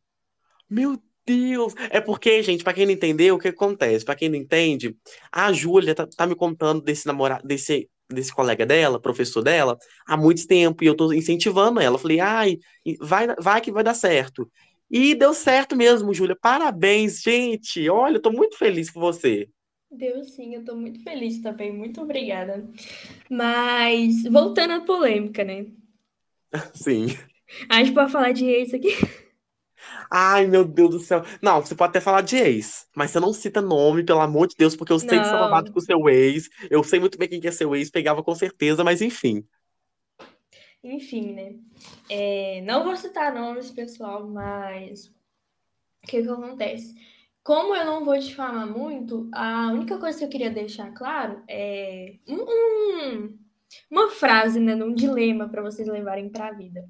Meu 0.69 1.01
Deus. 1.25 1.73
É 1.89 1.99
porque, 2.01 2.41
gente, 2.43 2.63
pra 2.63 2.73
quem 2.73 2.85
não 2.85 2.93
entendeu, 2.93 3.35
o 3.35 3.39
que 3.39 3.47
acontece? 3.49 4.03
Pra 4.05 4.15
quem 4.15 4.29
não 4.29 4.35
entende, 4.37 4.95
a 5.31 5.51
Júlia 5.51 5.95
tá, 5.95 6.05
tá 6.07 6.25
me 6.27 6.35
contando 6.35 6.81
desse 6.81 7.05
namorado, 7.07 7.47
desse, 7.47 7.89
desse 8.09 8.33
colega 8.33 8.65
dela, 8.65 8.99
professor 8.99 9.41
dela, 9.41 9.77
há 10.05 10.15
muito 10.15 10.45
tempo, 10.47 10.83
e 10.83 10.87
eu 10.87 10.95
tô 10.95 11.11
incentivando 11.11 11.79
ela. 11.79 11.97
Falei, 11.97 12.19
ai, 12.19 12.57
vai, 12.99 13.27
vai 13.39 13.61
que 13.61 13.71
vai 13.71 13.83
dar 13.83 13.93
certo. 13.93 14.49
E 14.89 15.15
deu 15.15 15.33
certo 15.33 15.75
mesmo, 15.75 16.13
Júlia. 16.13 16.37
Parabéns, 16.39 17.21
gente. 17.21 17.89
Olha, 17.89 18.17
eu 18.17 18.21
tô 18.21 18.31
muito 18.31 18.57
feliz 18.57 18.91
por 18.91 18.99
você. 18.99 19.49
Deu 19.91 20.23
sim, 20.23 20.55
eu 20.55 20.63
tô 20.63 20.75
muito 20.75 21.01
feliz 21.03 21.41
também. 21.41 21.71
Muito 21.71 22.01
obrigada. 22.01 22.67
Mas, 23.29 24.23
voltando 24.23 24.73
à 24.73 24.81
polêmica, 24.81 25.43
né? 25.43 25.65
Sim. 26.73 27.07
A 27.69 27.83
gente 27.83 27.93
pode 27.93 28.11
falar 28.11 28.31
de 28.31 28.45
ex 28.45 28.73
aqui? 28.73 28.89
Ai, 30.11 30.47
meu 30.47 30.65
Deus 30.65 30.89
do 30.91 30.99
céu. 30.99 31.23
Não, 31.41 31.61
você 31.61 31.75
pode 31.75 31.89
até 31.91 32.01
falar 32.01 32.21
de 32.21 32.37
ex, 32.37 32.87
mas 32.95 33.11
você 33.11 33.19
não 33.19 33.33
cita 33.33 33.61
nome, 33.61 34.03
pelo 34.03 34.21
amor 34.21 34.47
de 34.47 34.55
Deus, 34.57 34.75
porque 34.75 34.93
eu 34.93 34.99
sei 34.99 35.19
que 35.19 35.25
você 35.25 35.35
é 35.35 35.39
Não. 35.39 35.39
babado 35.39 35.71
com 35.71 35.79
seu 35.79 36.07
ex. 36.09 36.49
Eu 36.69 36.83
sei 36.83 36.99
muito 36.99 37.17
bem 37.17 37.27
quem 37.29 37.39
que 37.41 37.47
é 37.47 37.51
seu 37.51 37.75
ex, 37.75 37.89
pegava 37.89 38.23
com 38.23 38.35
certeza, 38.35 38.83
mas 38.83 39.01
enfim. 39.01 39.45
Enfim, 40.83 41.33
né? 41.33 41.55
É, 42.09 42.61
não 42.61 42.83
vou 42.83 42.95
citar 42.95 43.33
nomes, 43.33 43.71
pessoal, 43.71 44.27
mas 44.27 45.07
o 45.07 46.07
que 46.07 46.21
que 46.21 46.29
acontece? 46.29 46.95
Como 47.43 47.75
eu 47.75 47.85
não 47.85 48.03
vou 48.05 48.19
te 48.19 48.35
falar 48.35 48.65
muito, 48.65 49.29
a 49.33 49.67
única 49.71 49.97
coisa 49.97 50.17
que 50.19 50.25
eu 50.25 50.29
queria 50.29 50.49
deixar 50.51 50.91
claro 50.93 51.43
é 51.47 52.15
um- 52.27 52.43
um- 52.43 53.39
uma 53.89 54.09
frase, 54.09 54.59
né, 54.59 54.75
um 54.75 54.93
dilema 54.93 55.49
para 55.49 55.61
vocês 55.61 55.87
levarem 55.87 56.29
para 56.29 56.47
a 56.47 56.53
vida. 56.53 56.87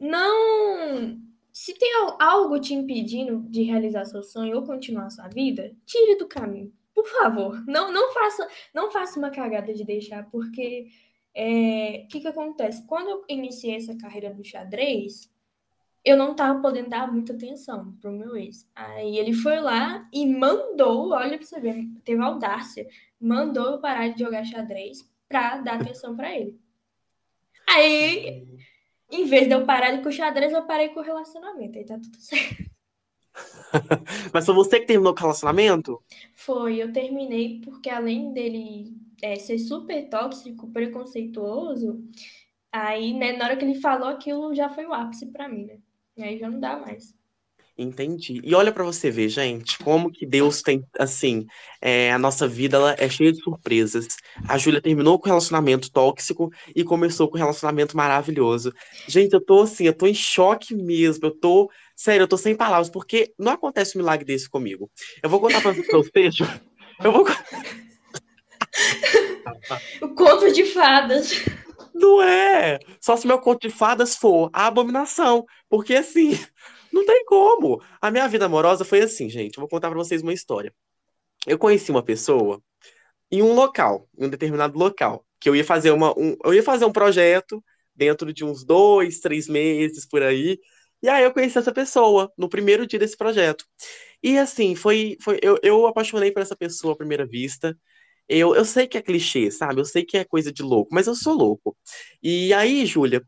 Não, 0.00 1.18
se 1.52 1.74
tem 1.74 1.94
al- 1.96 2.16
algo 2.20 2.58
te 2.60 2.74
impedindo 2.74 3.40
de 3.48 3.62
realizar 3.62 4.04
seu 4.04 4.22
sonho 4.22 4.56
ou 4.56 4.64
continuar 4.64 5.10
sua 5.10 5.28
vida, 5.28 5.74
tire 5.84 6.16
do 6.16 6.26
caminho, 6.26 6.72
por 6.94 7.06
favor. 7.06 7.62
Não, 7.66 7.92
não 7.92 8.12
faça, 8.12 8.48
não 8.74 8.90
faça 8.90 9.18
uma 9.18 9.30
cagada 9.30 9.72
de 9.74 9.84
deixar, 9.84 10.28
porque 10.30 10.88
é, 11.34 12.02
o 12.04 12.08
que 12.08 12.20
que 12.20 12.28
acontece? 12.28 12.86
Quando 12.86 13.10
eu 13.10 13.24
iniciei 13.28 13.76
essa 13.76 13.96
carreira 13.96 14.32
no 14.32 14.44
xadrez, 14.44 15.30
eu 16.04 16.16
não 16.16 16.34
tava 16.34 16.60
podendo 16.60 16.90
dar 16.90 17.10
muita 17.12 17.32
atenção 17.32 17.92
pro 18.00 18.10
meu 18.10 18.36
ex. 18.36 18.68
Aí 18.74 19.18
ele 19.18 19.32
foi 19.32 19.60
lá 19.60 20.08
e 20.12 20.26
mandou, 20.26 21.10
olha 21.12 21.36
pra 21.38 21.46
você 21.46 21.60
ver, 21.60 21.86
teve 22.04 22.20
audácia, 22.22 22.88
mandou 23.20 23.66
eu 23.72 23.78
parar 23.80 24.08
de 24.08 24.20
jogar 24.20 24.44
xadrez 24.44 25.08
pra 25.28 25.58
dar 25.58 25.80
atenção 25.80 26.16
pra 26.16 26.34
ele. 26.36 26.58
Aí, 27.68 28.46
em 29.12 29.26
vez 29.26 29.46
de 29.46 29.54
eu 29.54 29.64
parar 29.66 30.02
com 30.02 30.08
o 30.08 30.12
xadrez, 30.12 30.52
eu 30.52 30.66
parei 30.66 30.88
com 30.88 31.00
o 31.00 31.02
relacionamento. 31.02 31.78
Aí 31.78 31.84
tá 31.84 31.98
tudo 31.98 32.16
certo. 32.16 32.72
Mas 34.32 34.46
foi 34.46 34.54
você 34.54 34.80
que 34.80 34.86
terminou 34.86 35.14
com 35.14 35.20
o 35.20 35.22
relacionamento? 35.22 36.02
Foi, 36.34 36.76
eu 36.76 36.92
terminei 36.92 37.60
porque 37.60 37.90
além 37.90 38.32
dele 38.32 38.92
é, 39.22 39.36
ser 39.36 39.58
super 39.58 40.08
tóxico, 40.08 40.70
preconceituoso, 40.70 42.02
aí, 42.70 43.14
né, 43.14 43.32
na 43.32 43.44
hora 43.44 43.56
que 43.56 43.64
ele 43.64 43.80
falou 43.80 44.08
aquilo 44.08 44.54
já 44.54 44.68
foi 44.68 44.86
o 44.86 44.92
ápice 44.92 45.26
pra 45.26 45.48
mim, 45.48 45.66
né? 45.66 45.78
E 46.16 46.22
aí 46.22 46.38
já 46.38 46.50
não 46.50 46.60
dá 46.60 46.78
mais. 46.78 47.14
Entendi. 47.82 48.40
E 48.44 48.54
olha 48.54 48.70
pra 48.70 48.84
você 48.84 49.10
ver, 49.10 49.28
gente, 49.28 49.76
como 49.78 50.10
que 50.10 50.24
Deus 50.24 50.62
tem, 50.62 50.84
assim, 50.98 51.46
é, 51.80 52.12
a 52.12 52.18
nossa 52.18 52.46
vida 52.46 52.76
ela 52.76 52.94
é 52.98 53.08
cheia 53.08 53.32
de 53.32 53.42
surpresas. 53.42 54.06
A 54.48 54.56
Júlia 54.56 54.80
terminou 54.80 55.18
com 55.18 55.26
um 55.26 55.30
relacionamento 55.30 55.90
tóxico 55.90 56.50
e 56.74 56.84
começou 56.84 57.28
com 57.28 57.36
um 57.36 57.40
relacionamento 57.40 57.96
maravilhoso. 57.96 58.72
Gente, 59.08 59.32
eu 59.32 59.40
tô 59.40 59.62
assim, 59.62 59.84
eu 59.84 59.94
tô 59.94 60.06
em 60.06 60.14
choque 60.14 60.74
mesmo. 60.74 61.26
Eu 61.26 61.32
tô, 61.32 61.70
sério, 61.96 62.22
eu 62.22 62.28
tô 62.28 62.36
sem 62.36 62.54
palavras, 62.54 62.88
porque 62.88 63.32
não 63.38 63.52
acontece 63.52 63.98
um 63.98 64.00
milagre 64.00 64.24
desse 64.24 64.48
comigo. 64.48 64.88
Eu 65.22 65.28
vou 65.28 65.40
contar 65.40 65.60
pra 65.60 65.72
vocês, 65.72 66.36
eu 67.02 67.12
vou 67.12 67.26
O 70.00 70.08
conto 70.08 70.52
de 70.52 70.64
fadas. 70.64 71.44
Não 71.94 72.22
é! 72.22 72.78
Só 73.00 73.16
se 73.16 73.26
meu 73.26 73.38
conto 73.38 73.68
de 73.68 73.74
fadas 73.74 74.16
for 74.16 74.50
a 74.52 74.66
abominação. 74.66 75.44
Porque 75.68 75.94
assim, 75.94 76.38
não 76.92 77.04
tem 77.06 77.24
como. 77.24 77.82
A 78.00 78.10
minha 78.10 78.28
vida 78.28 78.46
amorosa 78.46 78.84
foi 78.84 79.00
assim, 79.00 79.28
gente. 79.28 79.56
Eu 79.56 79.62
vou 79.62 79.68
contar 79.68 79.88
pra 79.88 79.98
vocês 79.98 80.22
uma 80.22 80.32
história. 80.32 80.74
Eu 81.46 81.58
conheci 81.58 81.90
uma 81.90 82.02
pessoa 82.02 82.62
em 83.30 83.42
um 83.42 83.54
local, 83.54 84.08
em 84.18 84.26
um 84.26 84.28
determinado 84.28 84.78
local, 84.78 85.26
que 85.40 85.48
eu 85.48 85.56
ia 85.56 85.64
fazer 85.64 85.90
uma, 85.90 86.12
um, 86.18 86.36
eu 86.44 86.54
ia 86.54 86.62
fazer 86.62 86.84
um 86.84 86.92
projeto 86.92 87.64
dentro 87.94 88.32
de 88.32 88.44
uns 88.44 88.64
dois, 88.64 89.20
três 89.20 89.48
meses 89.48 90.06
por 90.06 90.22
aí. 90.22 90.58
E 91.02 91.08
aí 91.08 91.24
eu 91.24 91.32
conheci 91.32 91.58
essa 91.58 91.72
pessoa 91.72 92.32
no 92.36 92.48
primeiro 92.48 92.86
dia 92.86 92.98
desse 92.98 93.16
projeto. 93.16 93.64
E 94.22 94.38
assim, 94.38 94.74
foi, 94.76 95.16
foi 95.20 95.38
eu, 95.42 95.58
eu 95.62 95.86
apaixonei 95.86 96.30
por 96.30 96.42
essa 96.42 96.56
pessoa 96.56 96.94
à 96.94 96.96
primeira 96.96 97.26
vista. 97.26 97.76
Eu, 98.28 98.54
eu 98.54 98.64
sei 98.64 98.86
que 98.86 98.96
é 98.98 99.02
clichê, 99.02 99.50
sabe? 99.50 99.80
Eu 99.80 99.84
sei 99.84 100.04
que 100.04 100.16
é 100.16 100.24
coisa 100.24 100.52
de 100.52 100.62
louco, 100.62 100.94
mas 100.94 101.06
eu 101.06 101.14
sou 101.14 101.34
louco. 101.34 101.76
E 102.22 102.52
aí, 102.54 102.86
Júlia, 102.86 103.22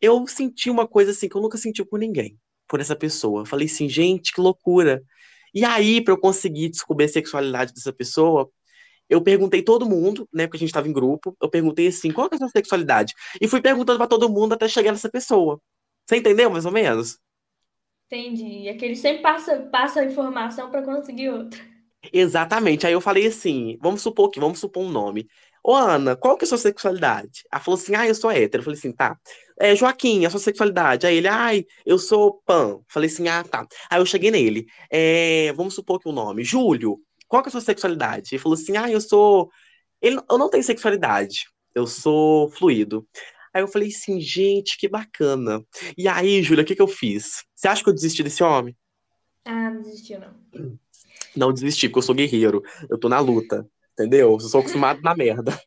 eu 0.00 0.26
senti 0.26 0.70
uma 0.70 0.86
coisa 0.86 1.12
assim 1.12 1.28
que 1.28 1.36
eu 1.36 1.40
nunca 1.42 1.58
senti 1.58 1.84
por 1.84 1.98
ninguém, 1.98 2.38
por 2.68 2.80
essa 2.80 2.96
pessoa. 2.96 3.42
Eu 3.42 3.46
falei 3.46 3.66
assim, 3.66 3.88
gente, 3.88 4.32
que 4.32 4.40
loucura. 4.40 5.02
E 5.54 5.64
aí, 5.64 6.02
para 6.02 6.12
eu 6.12 6.18
conseguir 6.18 6.68
descobrir 6.68 7.06
a 7.06 7.08
sexualidade 7.08 7.72
dessa 7.72 7.92
pessoa, 7.92 8.50
eu 9.08 9.22
perguntei 9.22 9.62
todo 9.62 9.88
mundo, 9.88 10.28
né, 10.32 10.46
porque 10.46 10.56
a 10.56 10.60
gente 10.60 10.68
estava 10.68 10.88
em 10.88 10.92
grupo, 10.92 11.36
eu 11.40 11.48
perguntei 11.48 11.86
assim, 11.86 12.12
qual 12.12 12.28
é 12.30 12.34
a 12.34 12.38
sua 12.38 12.48
sexualidade? 12.48 13.14
E 13.40 13.48
fui 13.48 13.60
perguntando 13.60 13.98
para 13.98 14.08
todo 14.08 14.28
mundo 14.28 14.52
até 14.52 14.68
chegar 14.68 14.92
nessa 14.92 15.08
pessoa. 15.08 15.60
Você 16.06 16.16
entendeu, 16.16 16.50
mais 16.50 16.66
ou 16.66 16.72
menos? 16.72 17.18
Entendi. 18.06 18.68
É 18.68 18.74
que 18.74 18.84
ele 18.84 18.96
sempre 18.96 19.22
passa, 19.22 19.56
passa 19.72 20.00
a 20.00 20.04
informação 20.04 20.70
para 20.70 20.82
conseguir 20.82 21.30
outra. 21.30 21.60
Exatamente. 22.12 22.86
Aí 22.86 22.92
eu 22.92 23.00
falei 23.00 23.26
assim, 23.26 23.76
vamos 23.80 24.02
supor 24.02 24.30
que, 24.30 24.38
vamos 24.38 24.60
supor 24.60 24.84
um 24.84 24.90
nome. 24.90 25.28
Ô, 25.62 25.74
Ana, 25.74 26.14
qual 26.14 26.36
que 26.36 26.44
é 26.44 26.46
a 26.46 26.48
sua 26.48 26.58
sexualidade? 26.58 27.42
Ela 27.50 27.60
falou 27.60 27.78
assim, 27.78 27.94
ah, 27.96 28.06
eu 28.06 28.14
sou 28.14 28.30
hétero. 28.30 28.60
Eu 28.60 28.64
falei 28.64 28.78
assim, 28.78 28.92
tá. 28.92 29.18
É, 29.58 29.74
Joaquim, 29.74 30.26
a 30.26 30.30
sua 30.30 30.40
sexualidade? 30.40 31.06
Aí 31.06 31.16
ele, 31.16 31.28
ai, 31.28 31.64
eu 31.84 31.98
sou 31.98 32.42
pan. 32.44 32.80
Falei 32.88 33.08
assim, 33.08 33.26
ah, 33.28 33.42
tá. 33.42 33.66
Aí 33.90 34.00
eu 34.00 34.06
cheguei 34.06 34.30
nele. 34.30 34.66
É, 34.90 35.52
vamos 35.54 35.74
supor 35.74 35.98
que 35.98 36.08
o 36.08 36.12
nome, 36.12 36.44
Júlio, 36.44 36.98
qual 37.26 37.42
que 37.42 37.48
é 37.48 37.50
a 37.50 37.52
sua 37.52 37.60
sexualidade? 37.60 38.30
Ele 38.32 38.42
falou 38.42 38.54
assim, 38.54 38.76
ah, 38.76 38.90
eu 38.90 39.00
sou... 39.00 39.50
Ele, 40.00 40.20
eu 40.30 40.38
não 40.38 40.50
tenho 40.50 40.62
sexualidade, 40.62 41.46
eu 41.74 41.86
sou 41.86 42.50
fluido. 42.50 43.06
Aí 43.54 43.62
eu 43.62 43.68
falei 43.68 43.88
assim, 43.88 44.20
gente, 44.20 44.76
que 44.76 44.86
bacana. 44.86 45.64
E 45.96 46.06
aí, 46.06 46.42
Júlia, 46.42 46.62
o 46.62 46.66
que 46.66 46.76
que 46.76 46.82
eu 46.82 46.86
fiz? 46.86 47.42
Você 47.54 47.66
acha 47.66 47.82
que 47.82 47.88
eu 47.88 47.94
desisti 47.94 48.22
desse 48.22 48.42
homem? 48.42 48.76
Ah, 49.46 49.70
não 49.70 49.80
desistiu, 49.80 50.20
não. 50.20 50.34
Não 51.34 51.52
desisti, 51.52 51.86
porque 51.86 51.98
eu 51.98 52.02
sou 52.02 52.14
guerreiro. 52.14 52.62
Eu 52.88 52.98
tô 52.98 53.10
na 53.10 53.20
luta, 53.20 53.68
entendeu? 53.92 54.32
Eu 54.32 54.40
sou 54.40 54.60
acostumado 54.60 55.02
na 55.02 55.14
merda. 55.14 55.60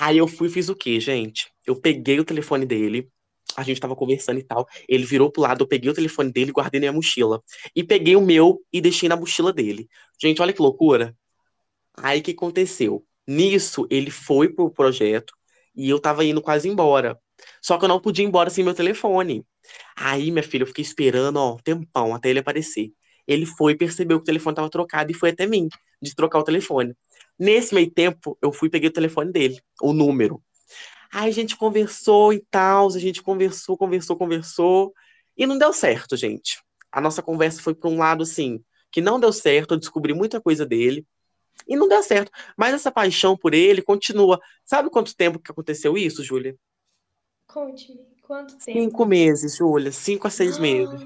Aí 0.00 0.16
eu 0.16 0.26
fui 0.26 0.48
e 0.48 0.50
fiz 0.50 0.70
o 0.70 0.74
quê, 0.74 0.98
gente? 0.98 1.52
Eu 1.66 1.76
peguei 1.78 2.18
o 2.18 2.24
telefone 2.24 2.64
dele, 2.64 3.06
a 3.56 3.62
gente 3.62 3.80
tava 3.80 3.96
conversando 3.96 4.38
e 4.38 4.42
tal. 4.42 4.66
Ele 4.88 5.04
virou 5.04 5.30
pro 5.30 5.42
lado, 5.42 5.62
eu 5.62 5.68
peguei 5.68 5.90
o 5.90 5.94
telefone 5.94 6.32
dele 6.32 6.52
guardei 6.52 6.80
na 6.80 6.84
minha 6.84 6.92
mochila. 6.92 7.42
E 7.74 7.82
peguei 7.84 8.16
o 8.16 8.20
meu 8.20 8.60
e 8.72 8.80
deixei 8.80 9.08
na 9.08 9.16
mochila 9.16 9.52
dele. 9.52 9.88
Gente, 10.20 10.40
olha 10.42 10.52
que 10.52 10.62
loucura. 10.62 11.16
Aí 11.96 12.20
o 12.20 12.22
que 12.22 12.32
aconteceu? 12.32 13.04
Nisso, 13.26 13.86
ele 13.90 14.10
foi 14.10 14.48
pro 14.48 14.70
projeto 14.70 15.32
e 15.74 15.88
eu 15.88 16.00
tava 16.00 16.24
indo 16.24 16.42
quase 16.42 16.68
embora. 16.68 17.18
Só 17.62 17.78
que 17.78 17.84
eu 17.84 17.88
não 17.88 18.00
podia 18.00 18.24
ir 18.24 18.28
embora 18.28 18.50
sem 18.50 18.64
meu 18.64 18.74
telefone. 18.74 19.44
Aí, 19.96 20.30
minha 20.30 20.42
filha, 20.42 20.62
eu 20.62 20.66
fiquei 20.66 20.82
esperando, 20.82 21.36
ó, 21.36 21.54
um 21.54 21.58
tempão 21.58 22.14
até 22.14 22.30
ele 22.30 22.40
aparecer. 22.40 22.92
Ele 23.26 23.46
foi, 23.46 23.76
percebeu 23.76 24.18
que 24.18 24.22
o 24.22 24.26
telefone 24.26 24.54
estava 24.54 24.70
trocado 24.70 25.10
e 25.10 25.14
foi 25.14 25.30
até 25.30 25.46
mim, 25.46 25.68
de 26.02 26.14
trocar 26.14 26.40
o 26.40 26.42
telefone. 26.42 26.94
Nesse 27.38 27.74
meio 27.74 27.90
tempo, 27.90 28.36
eu 28.42 28.52
fui 28.52 28.68
e 28.68 28.70
peguei 28.70 28.88
o 28.88 28.92
telefone 28.92 29.32
dele, 29.32 29.58
o 29.80 29.92
número. 29.92 30.42
Aí 31.12 31.28
a 31.28 31.32
gente 31.32 31.56
conversou 31.56 32.32
e 32.32 32.40
tal, 32.50 32.88
a 32.88 32.98
gente 32.98 33.22
conversou, 33.22 33.76
conversou, 33.76 34.16
conversou. 34.16 34.94
E 35.36 35.46
não 35.46 35.58
deu 35.58 35.72
certo, 35.72 36.16
gente. 36.16 36.62
A 36.92 37.00
nossa 37.00 37.22
conversa 37.22 37.62
foi 37.62 37.74
para 37.74 37.90
um 37.90 37.98
lado 37.98 38.22
assim, 38.22 38.62
que 38.90 39.00
não 39.00 39.18
deu 39.18 39.32
certo, 39.32 39.74
eu 39.74 39.78
descobri 39.78 40.12
muita 40.14 40.40
coisa 40.40 40.66
dele. 40.66 41.06
E 41.66 41.76
não 41.76 41.88
deu 41.88 42.02
certo. 42.02 42.30
Mas 42.56 42.74
essa 42.74 42.90
paixão 42.90 43.36
por 43.36 43.54
ele 43.54 43.82
continua. 43.82 44.40
Sabe 44.64 44.90
quanto 44.90 45.16
tempo 45.16 45.38
que 45.38 45.50
aconteceu 45.50 45.96
isso, 45.96 46.24
Júlia? 46.24 46.56
Conte-me, 47.46 48.00
quanto 48.22 48.56
tempo? 48.58 48.78
Cinco 48.78 49.04
meses, 49.04 49.56
Júlia. 49.56 49.92
Cinco 49.92 50.26
a 50.26 50.30
seis 50.30 50.58
meses. 50.58 51.00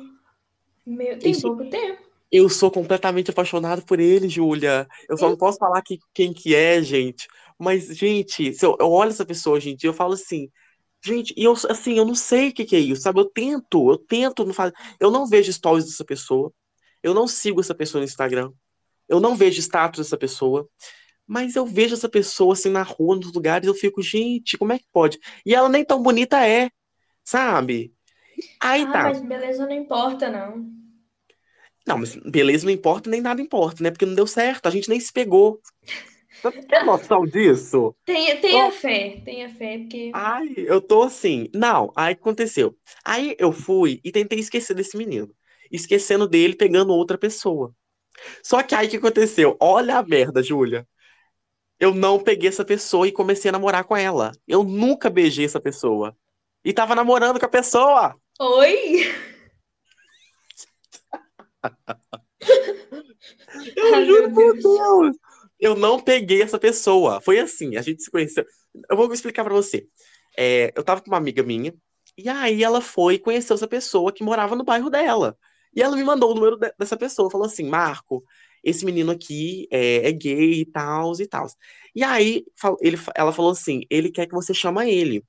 Meu, 0.86 1.18
tem 1.18 1.32
isso, 1.32 1.42
pouco 1.42 1.68
tempo. 1.68 2.02
Eu 2.30 2.48
sou 2.48 2.70
completamente 2.70 3.30
apaixonado 3.30 3.82
por 3.84 4.00
ele, 4.00 4.28
Júlia. 4.28 4.88
Eu 5.08 5.16
só 5.16 5.28
não 5.28 5.36
posso 5.36 5.58
falar 5.58 5.80
que, 5.82 5.98
quem 6.12 6.32
que 6.32 6.54
é, 6.54 6.82
gente. 6.82 7.28
Mas, 7.58 7.86
gente, 7.96 8.52
se 8.52 8.64
eu, 8.64 8.76
eu 8.80 8.90
olho 8.90 9.10
essa 9.10 9.24
pessoa 9.24 9.56
hoje 9.56 9.70
em 9.70 9.76
dia, 9.76 9.88
eu 9.90 9.94
falo 9.94 10.14
assim, 10.14 10.50
gente, 11.04 11.34
e 11.36 11.44
eu, 11.44 11.52
assim, 11.68 11.98
eu 11.98 12.04
não 12.04 12.14
sei 12.14 12.48
o 12.48 12.52
que, 12.52 12.64
que 12.64 12.76
é 12.76 12.80
isso, 12.80 13.02
sabe? 13.02 13.20
Eu 13.20 13.26
tento, 13.26 13.90
eu 13.90 13.98
tento 13.98 14.44
não 14.44 14.52
fazer. 14.52 14.74
Eu 14.98 15.10
não 15.10 15.26
vejo 15.26 15.52
stories 15.52 15.86
dessa 15.86 16.04
pessoa. 16.04 16.52
Eu 17.02 17.14
não 17.14 17.28
sigo 17.28 17.60
essa 17.60 17.74
pessoa 17.74 18.00
no 18.00 18.06
Instagram. 18.06 18.50
Eu 19.08 19.20
não 19.20 19.36
vejo 19.36 19.60
status 19.60 20.06
dessa 20.06 20.16
pessoa. 20.16 20.68
Mas 21.26 21.56
eu 21.56 21.64
vejo 21.64 21.94
essa 21.94 22.08
pessoa 22.08 22.52
assim 22.52 22.70
na 22.70 22.82
rua, 22.82 23.16
nos 23.16 23.32
lugares, 23.32 23.66
eu 23.66 23.74
fico, 23.74 24.02
gente, 24.02 24.58
como 24.58 24.72
é 24.72 24.78
que 24.78 24.86
pode? 24.92 25.18
E 25.44 25.54
ela 25.54 25.68
nem 25.68 25.84
tão 25.84 26.02
bonita 26.02 26.46
é, 26.46 26.70
sabe? 27.24 27.94
Aí 28.60 28.82
ah, 28.82 28.92
tá. 28.92 29.02
Mas 29.04 29.22
beleza 29.22 29.66
não 29.66 29.74
importa, 29.74 30.28
não. 30.28 30.70
Não, 31.86 31.98
mas 31.98 32.16
beleza 32.16 32.64
não 32.64 32.72
importa, 32.72 33.10
nem 33.10 33.20
nada 33.20 33.40
importa, 33.40 33.82
né? 33.82 33.90
Porque 33.90 34.06
não 34.06 34.14
deu 34.14 34.26
certo, 34.26 34.66
a 34.66 34.70
gente 34.70 34.88
nem 34.88 34.98
se 34.98 35.12
pegou. 35.12 35.60
Você 36.50 36.62
tem 36.62 36.85
noção 36.85 37.24
disso? 37.24 37.94
Tenha, 38.04 38.40
tenha 38.40 38.66
oh. 38.66 38.70
fé, 38.70 39.20
tenha 39.24 39.48
fé, 39.48 39.78
porque. 39.78 40.11
Ai, 40.14 40.54
eu 40.57 40.80
tô 40.80 41.02
assim. 41.02 41.48
Não, 41.54 41.92
aí 41.96 42.12
aconteceu. 42.12 42.76
Aí 43.04 43.35
eu 43.38 43.52
fui 43.52 44.00
e 44.04 44.12
tentei 44.12 44.38
esquecer 44.38 44.74
desse 44.74 44.96
menino. 44.96 45.35
Esquecendo 45.70 46.28
dele, 46.28 46.54
pegando 46.54 46.92
outra 46.92 47.18
pessoa. 47.18 47.74
Só 48.42 48.62
que 48.62 48.74
aí 48.74 48.87
o 48.87 48.90
que 48.90 48.96
aconteceu? 48.96 49.57
Olha 49.61 49.98
a 49.98 50.02
merda, 50.02 50.42
Júlia 50.42 50.87
eu 51.78 51.94
não 51.94 52.22
peguei 52.22 52.48
essa 52.48 52.64
pessoa 52.64 53.07
e 53.07 53.12
comecei 53.12 53.48
a 53.48 53.52
namorar 53.52 53.85
com 53.85 53.96
ela. 53.96 54.33
Eu 54.46 54.64
nunca 54.64 55.11
beijei 55.11 55.44
essa 55.44 55.61
pessoa. 55.61 56.16
E 56.64 56.72
tava 56.72 56.94
namorando 56.94 57.38
com 57.38 57.46
a 57.46 57.48
pessoa. 57.48 58.16
Oi? 58.40 59.12
eu 63.76 63.94
Ai, 63.94 64.07
juro 64.07 64.33
por 64.33 64.54
Deus. 64.54 64.62
Deus. 64.62 65.16
Eu 65.58 65.76
não 65.76 66.00
peguei 66.00 66.42
essa 66.42 66.58
pessoa. 66.58 67.20
Foi 67.20 67.38
assim, 67.38 67.76
a 67.76 67.82
gente 67.82 68.02
se 68.02 68.10
conheceu. 68.10 68.44
Eu 68.90 68.96
vou 68.96 69.12
explicar 69.12 69.44
para 69.44 69.54
você. 69.54 69.86
É, 70.36 70.72
eu 70.76 70.82
tava 70.82 71.00
com 71.00 71.08
uma 71.08 71.16
amiga 71.16 71.42
minha, 71.42 71.74
e 72.16 72.28
aí 72.28 72.62
ela 72.62 72.80
foi 72.80 73.14
e 73.14 73.18
conheceu 73.18 73.54
essa 73.54 73.68
pessoa 73.68 74.12
que 74.12 74.24
morava 74.24 74.56
no 74.56 74.64
bairro 74.64 74.90
dela. 74.90 75.36
E 75.74 75.82
ela 75.82 75.96
me 75.96 76.04
mandou 76.04 76.30
o 76.30 76.34
número 76.34 76.56
de, 76.56 76.72
dessa 76.78 76.96
pessoa, 76.96 77.30
falou 77.30 77.46
assim: 77.46 77.64
Marco, 77.68 78.24
esse 78.62 78.84
menino 78.84 79.12
aqui 79.12 79.68
é, 79.70 80.08
é 80.08 80.12
gay 80.12 80.60
e 80.60 80.66
tal, 80.66 81.12
e 81.20 81.26
tal. 81.26 81.46
E 81.94 82.02
aí 82.02 82.44
ele, 82.80 82.98
ela 83.14 83.32
falou 83.32 83.50
assim, 83.52 83.82
ele 83.90 84.10
quer 84.10 84.26
que 84.26 84.34
você 84.34 84.54
chama 84.54 84.86
ele. 84.86 85.24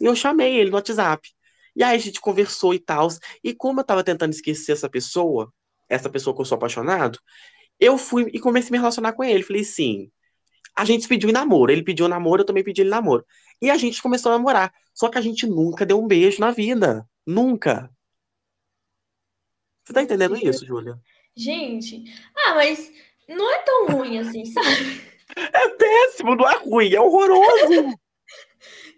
E 0.00 0.04
eu 0.06 0.16
chamei 0.16 0.56
ele 0.56 0.70
no 0.70 0.76
WhatsApp. 0.76 1.28
E 1.76 1.82
aí 1.82 1.96
a 1.96 1.98
gente 2.00 2.20
conversou 2.20 2.74
e 2.74 2.78
tal. 2.78 3.08
E 3.42 3.54
como 3.54 3.80
eu 3.80 3.84
tava 3.84 4.04
tentando 4.04 4.32
esquecer 4.32 4.72
essa 4.72 4.90
pessoa, 4.90 5.52
essa 5.88 6.10
pessoa 6.10 6.34
que 6.34 6.42
eu 6.42 6.44
sou 6.44 6.56
apaixonado, 6.56 7.18
eu 7.78 7.98
fui 7.98 8.30
e 8.32 8.40
comecei 8.40 8.68
a 8.68 8.72
me 8.72 8.78
relacionar 8.78 9.12
com 9.12 9.24
ele. 9.24 9.42
Falei 9.42 9.62
assim, 9.62 10.10
a 10.76 10.84
gente 10.84 11.08
pediu 11.08 11.28
em 11.28 11.32
namoro. 11.32 11.70
Ele 11.72 11.82
pediu 11.82 12.08
namoro, 12.08 12.42
eu 12.42 12.46
também 12.46 12.64
pedi 12.64 12.80
ele 12.80 12.90
namoro. 12.90 13.24
E 13.60 13.70
a 13.70 13.76
gente 13.76 14.02
começou 14.02 14.32
a 14.32 14.36
namorar. 14.36 14.72
Só 14.94 15.08
que 15.08 15.18
a 15.18 15.20
gente 15.20 15.46
nunca 15.46 15.86
deu 15.86 16.00
um 16.00 16.06
beijo 16.06 16.40
na 16.40 16.50
vida. 16.50 17.08
Nunca. 17.26 17.90
Você 19.84 19.92
tá 19.92 20.02
entendendo 20.02 20.36
isso, 20.36 20.64
Júlia? 20.64 20.98
Gente, 21.36 22.04
ah, 22.46 22.54
mas 22.54 22.92
não 23.28 23.52
é 23.52 23.58
tão 23.58 23.86
ruim 23.86 24.18
assim, 24.18 24.44
sabe? 24.44 25.12
É 25.36 25.68
péssimo, 25.70 26.36
não 26.36 26.48
é 26.48 26.56
ruim, 26.58 26.92
é 26.92 27.00
horroroso. 27.00 27.88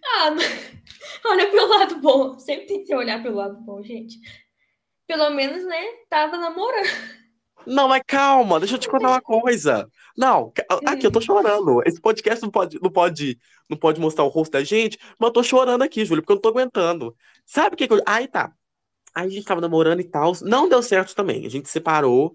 ah, 0.05 0.31
mas... 0.33 0.45
olha 1.25 1.51
pelo 1.51 1.69
lado 1.69 2.01
bom. 2.01 2.39
Sempre 2.39 2.67
tem 2.67 2.85
que 2.85 2.95
olhar 2.95 3.23
pelo 3.23 3.37
lado 3.37 3.57
bom, 3.61 3.83
gente. 3.83 4.19
Pelo 5.07 5.31
menos, 5.31 5.65
né, 5.65 5.83
tava 6.11 6.37
namorando. 6.37 6.89
Não, 7.67 7.89
mas 7.89 8.03
calma, 8.07 8.59
deixa 8.59 8.75
eu 8.75 8.79
te 8.79 8.89
contar 8.89 9.09
uma 9.09 9.21
coisa. 9.21 9.89
Não, 10.17 10.53
aqui 10.87 11.07
eu 11.07 11.11
tô 11.11 11.19
hum. 11.19 11.23
chorando. 11.23 11.83
Esse 11.85 12.01
podcast 12.01 12.43
não 12.43 12.51
pode, 12.51 12.79
não 12.83 12.91
pode, 12.91 13.39
não 13.69 13.77
pode 13.77 14.01
mostrar 14.01 14.25
o 14.25 14.29
rosto 14.29 14.53
da 14.53 14.63
gente, 14.63 14.99
mas 15.19 15.29
eu 15.29 15.33
tô 15.33 15.43
chorando 15.43 15.83
aqui, 15.83 16.05
Júlio, 16.05 16.23
porque 16.23 16.33
eu 16.33 16.37
não 16.37 16.43
tô 16.43 16.49
aguentando. 16.51 17.17
Sabe 17.45 17.75
o 17.75 17.77
que, 17.77 17.87
que 17.87 17.95
eu. 17.95 18.03
Aí 18.07 18.29
tá. 18.29 18.53
Aí 19.15 19.27
a 19.27 19.31
gente 19.31 19.45
tava 19.45 19.61
namorando 19.61 20.01
e 20.01 20.05
tal. 20.05 20.33
Não 20.43 20.69
deu 20.69 20.83
certo 20.83 21.15
também. 21.15 21.47
A 21.47 21.49
gente 21.49 21.69
separou. 21.69 22.35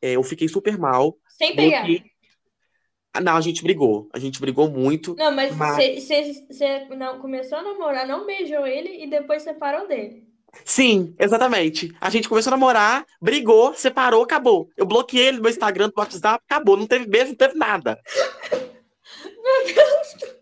É, 0.00 0.12
eu 0.12 0.22
fiquei 0.22 0.48
super 0.48 0.78
mal. 0.78 1.16
Sem 1.28 1.54
pegar. 1.54 1.86
Ah, 3.12 3.20
não, 3.20 3.36
a 3.36 3.40
gente 3.40 3.62
brigou. 3.62 4.08
A 4.12 4.18
gente 4.18 4.40
brigou 4.40 4.70
muito. 4.70 5.16
Não, 5.16 5.32
mas 5.32 5.52
você 5.54 6.46
mas... 6.48 6.88
não 6.96 7.20
começou 7.20 7.58
a 7.58 7.62
namorar, 7.62 8.06
não 8.06 8.24
beijou 8.24 8.66
ele 8.66 9.02
e 9.02 9.10
depois 9.10 9.42
separou 9.42 9.88
dele. 9.88 10.29
Sim, 10.64 11.14
exatamente. 11.18 11.94
A 12.00 12.10
gente 12.10 12.28
começou 12.28 12.50
a 12.50 12.56
namorar, 12.56 13.04
brigou, 13.20 13.74
separou, 13.74 14.22
acabou. 14.22 14.68
Eu 14.76 14.86
bloqueei 14.86 15.28
ele 15.28 15.36
no 15.36 15.42
meu 15.42 15.50
Instagram, 15.50 15.88
no 15.88 15.92
WhatsApp, 15.96 16.42
acabou. 16.48 16.76
Não 16.76 16.86
teve 16.86 17.06
beijo, 17.06 17.28
não 17.28 17.36
teve 17.36 17.54
nada. 17.54 17.98
meu 18.52 19.74
Deus. 19.74 20.40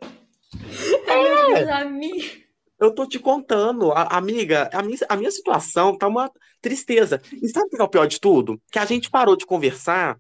É. 1.07 1.95
Meu 1.95 2.13
Deus. 2.13 2.49
Eu 2.81 2.95
tô 2.95 3.07
te 3.07 3.19
contando, 3.19 3.91
a, 3.91 4.17
amiga, 4.17 4.71
a 4.73 4.83
minha, 4.83 4.99
a 5.09 5.17
minha 5.17 5.31
situação 5.33 5.99
tá 5.99 6.07
uma 6.07 6.31
tristeza. 6.61 7.21
E 7.43 7.49
sabe 7.49 7.67
o 7.67 7.71
que 7.71 7.81
é 7.81 7.85
o 7.85 7.89
pior 7.89 8.07
de 8.07 8.21
tudo? 8.21 8.61
Que 8.71 8.79
a 8.79 8.85
gente 8.85 9.11
parou 9.11 9.37
de 9.37 9.45
conversar 9.45 10.17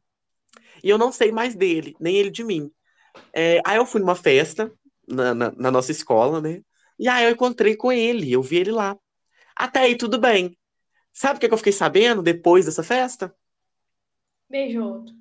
e 0.82 0.90
eu 0.90 0.98
não 0.98 1.12
sei 1.12 1.30
mais 1.30 1.54
dele, 1.54 1.94
nem 2.00 2.16
ele 2.16 2.30
de 2.30 2.42
mim. 2.42 2.70
É, 3.32 3.60
aí 3.64 3.76
eu 3.76 3.86
fui 3.86 4.00
numa 4.00 4.14
festa 4.16 4.72
na, 5.06 5.34
na, 5.34 5.52
na, 5.52 5.70
nossa 5.70 5.92
escola, 5.92 6.40
né? 6.40 6.60
E 6.98 7.08
aí 7.08 7.24
eu 7.24 7.30
encontrei 7.30 7.76
com 7.76 7.92
ele, 7.92 8.32
eu 8.32 8.42
vi 8.42 8.56
ele 8.56 8.72
lá. 8.72 8.96
Até 9.58 9.80
aí 9.80 9.96
tudo 9.96 10.20
bem. 10.20 10.56
Sabe 11.12 11.36
o 11.36 11.40
que, 11.40 11.52
eu 11.52 11.58
fiquei 11.58 11.72
sabendo 11.72 12.22
depois 12.22 12.66
dessa 12.66 12.84
festa? 12.84 13.34
Beijou 14.48 14.98
outro. 14.98 15.14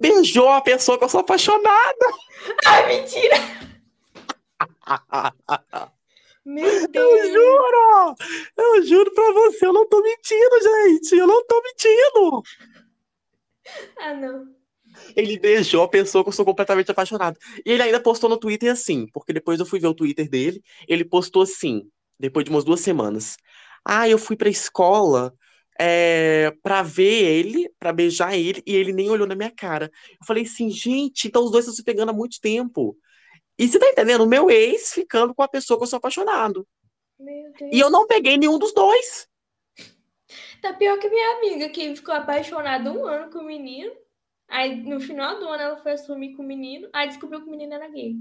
Beijou 0.00 0.48
a 0.48 0.62
pessoa 0.62 0.96
que 0.96 1.04
eu 1.04 1.10
sou 1.10 1.20
apaixonada. 1.20 2.06
Ai, 2.64 2.86
mentira! 2.88 3.36
Meu 6.42 6.88
Deus! 6.88 7.24
Eu 7.26 7.32
juro! 7.34 8.14
Eu 8.56 8.82
juro 8.86 9.12
pra 9.12 9.32
você, 9.32 9.66
eu 9.66 9.74
não 9.74 9.86
tô 9.86 10.00
mentindo, 10.00 10.62
gente! 10.62 11.14
Eu 11.14 11.26
não 11.26 11.46
tô 11.46 11.62
mentindo! 11.62 12.42
Ah, 13.98 14.14
não. 14.14 14.56
Ele 15.14 15.38
beijou 15.38 15.82
a 15.82 15.88
pessoa 15.88 16.24
que 16.24 16.30
eu 16.30 16.32
sou 16.32 16.46
completamente 16.46 16.90
apaixonado. 16.90 17.38
E 17.66 17.70
ele 17.70 17.82
ainda 17.82 18.00
postou 18.00 18.30
no 18.30 18.38
Twitter 18.38 18.72
assim, 18.72 19.06
porque 19.12 19.34
depois 19.34 19.60
eu 19.60 19.66
fui 19.66 19.78
ver 19.78 19.88
o 19.88 19.94
Twitter 19.94 20.30
dele, 20.30 20.62
ele 20.88 21.04
postou 21.04 21.42
assim, 21.42 21.86
depois 22.18 22.44
de 22.44 22.50
umas 22.50 22.64
duas 22.64 22.80
semanas. 22.80 23.36
Ah, 23.84 24.08
eu 24.08 24.18
fui 24.18 24.36
pra 24.36 24.48
escola 24.48 25.32
é, 25.78 26.52
pra 26.62 26.82
ver 26.82 27.24
ele, 27.24 27.70
pra 27.78 27.92
beijar 27.92 28.36
ele, 28.36 28.62
e 28.66 28.74
ele 28.74 28.92
nem 28.92 29.10
olhou 29.10 29.26
na 29.26 29.34
minha 29.34 29.50
cara. 29.50 29.90
Eu 30.20 30.26
falei 30.26 30.42
assim, 30.42 30.70
gente, 30.70 31.28
então 31.28 31.44
os 31.44 31.50
dois 31.50 31.64
estão 31.64 31.74
se 31.74 31.84
pegando 31.84 32.10
há 32.10 32.12
muito 32.12 32.40
tempo. 32.40 32.96
E 33.58 33.66
você 33.66 33.78
tá 33.78 33.88
entendendo? 33.88 34.24
O 34.24 34.28
meu 34.28 34.50
ex 34.50 34.92
ficando 34.92 35.34
com 35.34 35.42
a 35.42 35.48
pessoa 35.48 35.78
que 35.78 35.84
eu 35.84 35.88
sou 35.88 35.96
apaixonado. 35.96 36.66
Meu 37.18 37.52
Deus. 37.58 37.70
E 37.72 37.80
eu 37.80 37.90
não 37.90 38.06
peguei 38.06 38.36
nenhum 38.36 38.58
dos 38.58 38.72
dois. 38.72 39.28
Tá 40.60 40.72
pior 40.72 40.98
que 40.98 41.08
minha 41.08 41.38
amiga, 41.38 41.68
que 41.68 41.94
ficou 41.94 42.14
apaixonada 42.14 42.92
um 42.92 43.06
ano 43.06 43.30
com 43.32 43.38
o 43.38 43.46
menino. 43.46 43.92
Aí 44.48 44.76
no 44.76 45.00
final 45.00 45.38
do 45.38 45.48
ano 45.48 45.62
ela 45.62 45.76
foi 45.76 45.92
assumir 45.92 46.34
com 46.34 46.42
o 46.42 46.46
menino. 46.46 46.88
Aí 46.92 47.08
descobriu 47.08 47.40
que 47.40 47.48
o 47.48 47.50
menino 47.50 47.74
era 47.74 47.88
gay. 47.88 48.16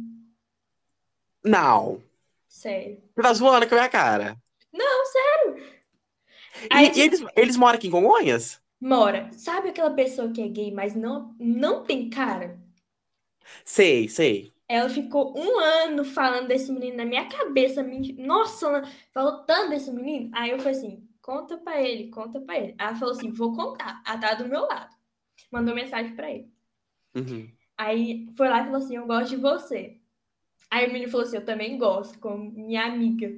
Não. 1.43 2.01
Sério. 2.47 3.01
Você 3.15 3.21
tá 3.23 3.33
zoando 3.33 3.67
com 3.67 3.75
a 3.75 3.77
minha 3.79 3.89
cara. 3.89 4.37
Não, 4.71 5.05
sério. 5.05 5.77
E, 6.73 6.77
Aí, 6.77 6.91
e 6.95 7.01
eles, 7.01 7.21
eles 7.35 7.57
moram 7.57 7.77
aqui 7.77 7.87
em 7.87 7.91
Congonhas? 7.91 8.61
Mora, 8.81 9.31
sabe 9.33 9.69
aquela 9.69 9.93
pessoa 9.93 10.31
que 10.33 10.41
é 10.41 10.47
gay, 10.47 10.71
mas 10.71 10.95
não, 10.95 11.35
não 11.39 11.83
tem 11.83 12.09
cara? 12.09 12.59
Sei, 13.63 14.07
sei. 14.09 14.53
Ela 14.69 14.89
ficou 14.89 15.37
um 15.37 15.59
ano 15.59 16.03
falando 16.05 16.47
desse 16.47 16.71
menino 16.71 16.97
na 16.97 17.05
minha 17.05 17.27
cabeça. 17.29 17.83
me- 17.83 18.13
Nossa, 18.13 18.65
ela 18.67 18.83
falou 19.13 19.43
tanto 19.45 19.69
desse 19.71 19.91
menino. 19.91 20.29
Aí 20.33 20.51
eu 20.51 20.57
falei 20.59 20.73
assim: 20.77 21.07
conta 21.21 21.57
pra 21.57 21.81
ele, 21.81 22.09
conta 22.09 22.39
pra 22.41 22.57
ele. 22.57 22.75
Ela 22.77 22.95
falou 22.95 23.13
assim: 23.13 23.31
vou 23.31 23.53
contar. 23.55 24.01
Ela 24.05 24.17
tá 24.19 24.33
do 24.35 24.47
meu 24.47 24.61
lado. 24.65 24.95
Mandou 25.51 25.75
mensagem 25.75 26.15
pra 26.15 26.31
ele. 26.31 26.51
Uhum. 27.15 27.57
Aí 27.77 28.27
foi 28.35 28.49
lá 28.49 28.61
e 28.61 28.63
falou 28.65 28.77
assim: 28.79 28.95
eu 28.95 29.05
gosto 29.07 29.29
de 29.31 29.35
você. 29.37 29.99
Aí 30.71 30.87
o 30.87 30.93
menino 30.93 31.11
falou 31.11 31.25
assim: 31.25 31.37
eu 31.37 31.45
também 31.45 31.77
gosto, 31.77 32.19
como 32.19 32.51
minha 32.51 32.85
amiga. 32.85 33.29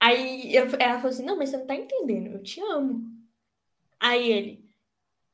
Aí 0.00 0.54
eu- 0.54 0.66
ela 0.78 0.96
falou 0.96 1.08
assim: 1.10 1.24
não, 1.24 1.36
mas 1.36 1.50
você 1.50 1.56
não 1.56 1.66
tá 1.66 1.74
entendendo, 1.74 2.28
eu 2.34 2.42
te 2.42 2.60
amo. 2.60 3.04
Aí 4.00 4.30
ele: 4.32 4.64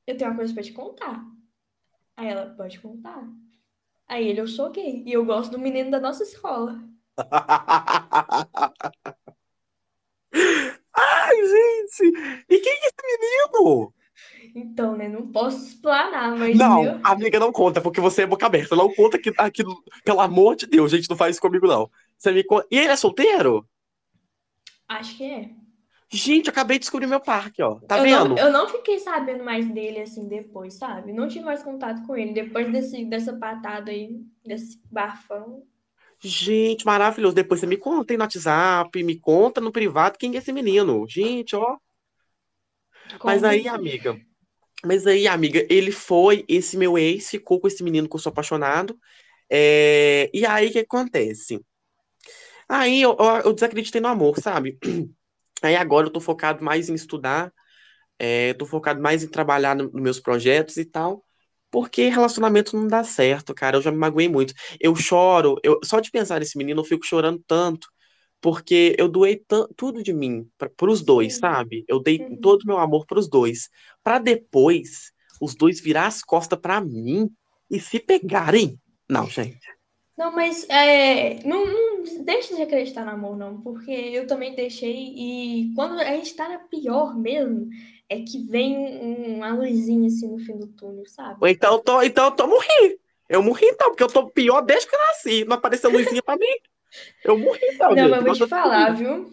eu 0.07 0.16
tenho 0.16 0.31
uma 0.31 0.37
coisa 0.38 0.55
pra 0.55 0.62
te 0.62 0.73
contar. 0.73 1.25
Aí 2.16 2.29
ela: 2.29 2.55
pode 2.57 2.81
contar. 2.81 3.29
Aí 4.09 4.29
ele: 4.29 4.40
eu 4.40 4.49
sou 4.49 4.71
gay 4.71 5.05
e 5.07 5.12
eu 5.12 5.25
gosto 5.25 5.53
do 5.53 5.59
menino 5.59 5.90
da 5.90 6.01
nossa 6.01 6.23
escola. 6.25 6.81
Ai, 10.97 11.37
gente! 11.47 12.45
E 12.49 12.59
quem 12.59 12.73
é 12.73 12.87
esse 12.88 12.95
menino? 13.19 13.93
Então, 14.55 14.97
né, 14.97 15.09
não 15.09 15.31
posso 15.31 15.67
explanar, 15.69 16.37
mas 16.37 16.57
Não, 16.57 16.83
meu, 16.83 17.01
amiga, 17.03 17.39
não 17.39 17.53
conta, 17.53 17.81
porque 17.81 18.01
você 18.01 18.23
é 18.23 18.27
boca 18.27 18.47
aberta. 18.47 18.75
Não 18.77 18.93
conta 18.95 19.19
que, 19.19 19.33
aqui, 19.39 19.63
pelo 20.05 20.21
amor 20.21 20.57
de 20.57 20.67
Deus, 20.67 20.91
gente, 20.91 21.09
não 21.09 21.17
faz 21.17 21.37
isso 21.37 21.43
comigo, 21.43 21.67
não. 21.67 21.91
Você 22.19 22.33
me 22.33 22.45
conta. 22.45 22.67
E 22.71 22.79
ele 22.79 22.89
é 22.93 22.97
solteiro? 22.97 23.67
acho 24.89 25.17
que 25.17 25.25
é. 25.25 25.51
Gente, 26.13 26.47
eu 26.47 26.51
acabei 26.51 26.77
de 26.79 26.83
descobrir 26.83 27.07
meu 27.07 27.21
parque, 27.21 27.63
ó. 27.63 27.77
Tá 27.81 27.99
eu, 27.99 28.03
vendo? 28.03 28.31
não, 28.31 28.39
eu 28.39 28.53
não 28.53 28.69
fiquei 28.69 28.99
sabendo 28.99 29.45
mais 29.45 29.69
dele 29.73 30.01
assim 30.01 30.27
depois, 30.27 30.75
sabe? 30.75 31.13
Não 31.13 31.29
tive 31.29 31.45
mais 31.45 31.63
contato 31.63 32.05
com 32.05 32.17
ele 32.17 32.33
depois 32.33 32.71
desse, 32.73 33.05
dessa 33.05 33.33
patada 33.39 33.93
aí, 33.93 34.21
desse 34.45 34.81
bafão. 34.91 35.65
Gente, 36.23 36.85
maravilhoso. 36.85 37.35
Depois 37.35 37.61
você 37.61 37.67
me 37.67 37.77
conta 37.77 38.13
aí 38.13 38.17
no 38.17 38.25
WhatsApp, 38.25 39.03
me 39.03 39.19
conta 39.19 39.61
no 39.61 39.73
privado 39.73 40.19
quem 40.19 40.35
é 40.35 40.39
esse 40.39 40.53
menino. 40.53 41.07
Gente, 41.09 41.55
ó. 41.57 41.79
Mas 43.23 43.43
Como 43.43 43.47
aí, 43.47 43.69
assim? 43.69 43.69
amiga. 43.69 44.21
Mas 44.85 45.07
aí, 45.07 45.27
amiga, 45.29 45.66
ele 45.71 45.93
foi, 45.93 46.45
esse 46.49 46.77
meu 46.77 46.97
ex 46.99 47.29
ficou 47.31 47.61
com 47.61 47.69
esse 47.69 47.83
menino 47.83 48.09
que 48.09 48.16
eu 48.16 48.21
sou 48.21 48.31
apaixonado. 48.31 48.99
É, 49.51 50.31
E 50.35 50.47
aí, 50.47 50.69
o 50.69 50.73
que 50.73 50.81
acontece? 50.81 51.61
Aí 52.69 53.03
eu, 53.03 53.16
eu, 53.45 53.53
desacreditei 53.53 54.01
no 54.01 54.09
amor, 54.09 54.38
sabe? 54.40 54.79
Aí 55.62 55.77
agora 55.77 56.07
eu 56.07 56.12
tô 56.12 56.21
focado 56.21 56.64
mais 56.64 56.88
em 56.88 56.95
estudar, 56.95 57.53
é, 58.19 58.55
tô 58.55 58.66
focado 58.66 59.01
mais 59.03 59.25
em 59.25 59.29
trabalhar 59.29 59.77
no- 59.77 59.85
nos 59.93 60.03
meus 60.03 60.21
projetos 60.21 60.77
e 60.79 60.85
tal, 60.85 61.25
porque 61.71 62.09
relacionamento 62.09 62.77
não 62.77 62.87
dá 62.88 63.05
certo, 63.05 63.55
cara. 63.55 63.77
Eu 63.79 63.83
já 63.83 63.90
me 63.93 63.99
magoei 63.99 64.29
muito. 64.29 64.55
Eu 64.81 64.97
choro, 64.97 65.57
eu, 65.64 65.81
só 65.85 66.01
de 66.01 66.11
pensar 66.11 66.40
nesse 66.40 66.59
menino, 66.59 66.81
eu 66.81 66.85
fico 66.85 67.05
chorando 67.07 67.43
tanto, 67.47 67.88
porque 68.40 68.94
eu 68.98 69.09
doei 69.09 69.42
tudo 69.76 70.03
de 70.03 70.12
mim 70.12 70.48
pra, 70.57 70.68
pros 70.70 71.03
dois, 71.03 71.38
sabe? 71.38 71.85
Eu 71.87 72.00
dei 72.00 72.20
Uhum. 72.20 72.37
todo 72.40 72.62
o 72.62 72.66
meu 72.66 72.79
amor 72.79 73.07
pros 73.07 73.29
dois, 73.29 73.68
pra 74.03 74.18
depois 74.18 75.12
os 75.40 75.55
dois 75.55 75.81
virar 75.81 76.07
as 76.07 76.22
costas 76.22 76.59
pra 76.59 76.81
mim 76.81 77.31
e 77.70 77.79
se 77.79 77.98
pegarem. 78.00 78.79
Não, 79.09 79.26
gente. 79.29 79.61
Não, 80.16 80.31
mas 80.33 80.68
é, 80.68 81.42
não, 81.46 81.66
não 81.66 82.24
deixe 82.24 82.55
de 82.55 82.61
acreditar 82.62 83.05
no 83.07 83.12
amor, 83.12 83.37
não, 83.38 83.61
porque 83.61 83.90
eu 83.90 84.26
também 84.26 84.55
deixei 84.55 85.14
e 85.16 85.72
quando 85.74 85.98
a 85.98 86.05
gente 86.05 86.35
tá 86.35 86.46
na 86.46 86.59
pior 86.59 87.16
mesmo, 87.16 87.70
é 88.09 88.20
que 88.20 88.38
vem 88.46 88.76
um- 88.76 89.37
uma 89.37 89.55
luzinha 89.55 90.09
assim 90.09 90.29
no 90.29 90.38
fim 90.38 90.59
do 90.59 90.66
túnel, 90.66 91.07
sabe? 91.07 91.50
Então 91.50 91.74
eu 91.74 91.79
tô, 91.79 92.03
então 92.03 92.24
eu 92.26 92.31
tô 92.33 92.46
morri. 92.46 92.98
Eu 93.31 93.42
morri 93.42 93.64
então, 93.64 93.88
porque 93.88 94.03
eu 94.03 94.09
tô 94.09 94.29
pior 94.29 94.61
desde 94.61 94.88
que 94.88 94.94
eu 94.94 95.00
nasci. 95.00 95.44
Não 95.44 95.57
apareceu 95.57 95.90
luzinha 95.90 96.22
pra 96.22 96.37
mim. 96.37 96.46
Eu 97.24 97.38
morri 97.38 97.61
então, 97.62 97.94
Não, 97.94 98.09
mas 98.09 98.18
eu 98.18 98.24
vou 98.24 98.35
te 98.35 98.46
falar, 98.48 98.90
viu? 98.92 99.33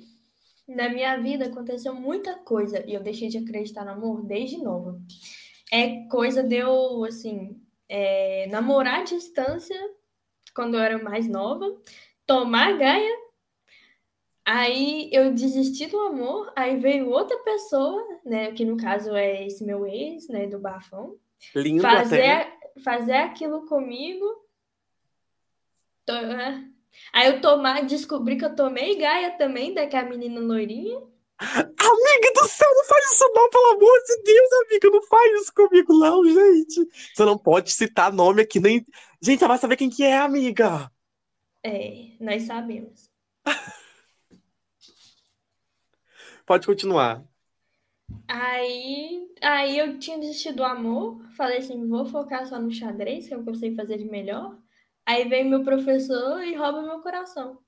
Na 0.67 0.89
minha 0.89 1.17
vida 1.17 1.45
aconteceu 1.45 1.93
muita 1.93 2.35
coisa 2.35 2.83
e 2.85 2.93
eu 2.93 3.01
deixei 3.01 3.29
de 3.29 3.37
acreditar 3.37 3.85
no 3.85 3.91
amor 3.91 4.23
desde 4.23 4.57
nova. 4.57 4.99
É 5.71 6.07
coisa 6.07 6.43
de 6.43 6.57
eu, 6.57 7.03
assim, 7.05 7.61
é, 7.87 8.47
namorar 8.49 8.99
à 8.99 9.03
distância 9.03 9.77
quando 10.53 10.75
eu 10.75 10.81
era 10.81 10.97
mais 11.01 11.27
nova, 11.27 11.65
tomar 12.25 12.77
gaia, 12.77 13.15
aí 14.43 15.09
eu 15.13 15.31
desisti 15.33 15.85
do 15.85 15.99
amor, 15.99 16.51
aí 16.55 16.77
veio 16.79 17.09
outra 17.09 17.37
pessoa, 17.43 18.03
né, 18.25 18.51
que 18.51 18.65
no 18.65 18.75
caso 18.75 19.15
é 19.15 19.45
esse 19.45 19.63
meu 19.63 19.85
ex, 19.85 20.27
né, 20.27 20.47
do 20.47 20.57
bafão, 20.57 21.15
Lindo 21.55 21.85
até. 21.85 21.99
fazer, 21.99 22.53
fazer 22.83 23.13
aquilo 23.13 23.67
comigo. 23.67 24.25
É. 26.09 26.76
Aí 27.13 27.27
eu 27.27 27.41
tomar, 27.41 27.85
descobri 27.85 28.37
que 28.37 28.45
eu 28.45 28.55
tomei 28.55 28.97
gaia 28.97 29.37
também, 29.37 29.73
daquela 29.73 30.09
menina 30.09 30.39
loirinha. 30.39 31.01
Amiga 31.39 32.33
do 32.35 32.47
céu, 32.47 32.69
não 32.75 32.85
faz 32.85 33.11
isso 33.11 33.31
não, 33.33 33.49
pelo 33.49 33.67
amor 33.73 34.03
de 34.03 34.23
Deus, 34.23 34.49
amiga. 34.65 34.89
Não 34.89 35.03
faz 35.03 35.41
isso 35.41 35.53
comigo 35.53 35.93
não, 35.93 36.23
gente. 36.25 36.87
Você 37.15 37.25
não 37.25 37.37
pode 37.37 37.71
citar 37.71 38.11
nome 38.11 38.41
aqui, 38.41 38.59
nem... 38.59 38.85
Gente, 39.21 39.39
você 39.39 39.47
vai 39.47 39.57
saber 39.57 39.77
quem 39.77 39.89
que 39.89 40.03
é, 40.03 40.17
amiga. 40.17 40.91
É, 41.63 42.11
nós 42.19 42.43
sabemos. 42.43 43.09
Pode 46.45 46.65
continuar. 46.65 47.23
Aí, 48.27 49.27
aí 49.41 49.77
eu 49.77 49.99
tinha 49.99 50.17
desistido 50.17 50.57
do 50.57 50.63
amor, 50.63 51.21
falei 51.35 51.57
assim, 51.57 51.87
vou 51.87 52.05
focar 52.05 52.45
só 52.47 52.57
no 52.59 52.71
xadrez, 52.71 53.27
que 53.27 53.33
é 53.33 53.37
o 53.37 53.43
que 53.43 53.49
eu 53.49 53.55
sei 53.55 53.75
fazer 53.75 53.97
de 53.97 54.05
melhor. 54.05 54.57
Aí 55.07 55.27
vem 55.27 55.49
meu 55.49 55.63
professor 55.63 56.43
e 56.43 56.53
rouba 56.55 56.83
meu 56.83 57.01
coração. 57.01 57.59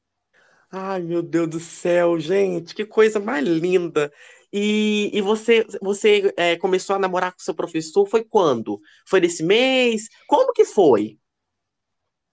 Ai, 0.71 1.01
meu 1.01 1.23
Deus 1.23 1.49
do 1.49 1.59
céu, 1.59 2.19
gente, 2.19 2.75
que 2.75 2.85
coisa 2.85 3.19
mais 3.19 3.43
linda. 3.47 4.11
E, 4.53 5.09
e 5.13 5.21
você, 5.21 5.65
você 5.81 6.33
é, 6.37 6.57
começou 6.57 6.95
a 6.95 6.99
namorar 6.99 7.31
com 7.33 7.39
seu 7.39 7.55
professor, 7.55 8.05
foi 8.07 8.23
quando? 8.23 8.79
Foi 9.07 9.19
desse 9.21 9.43
mês? 9.43 10.07
Como 10.27 10.53
que 10.53 10.65
foi? 10.65 11.19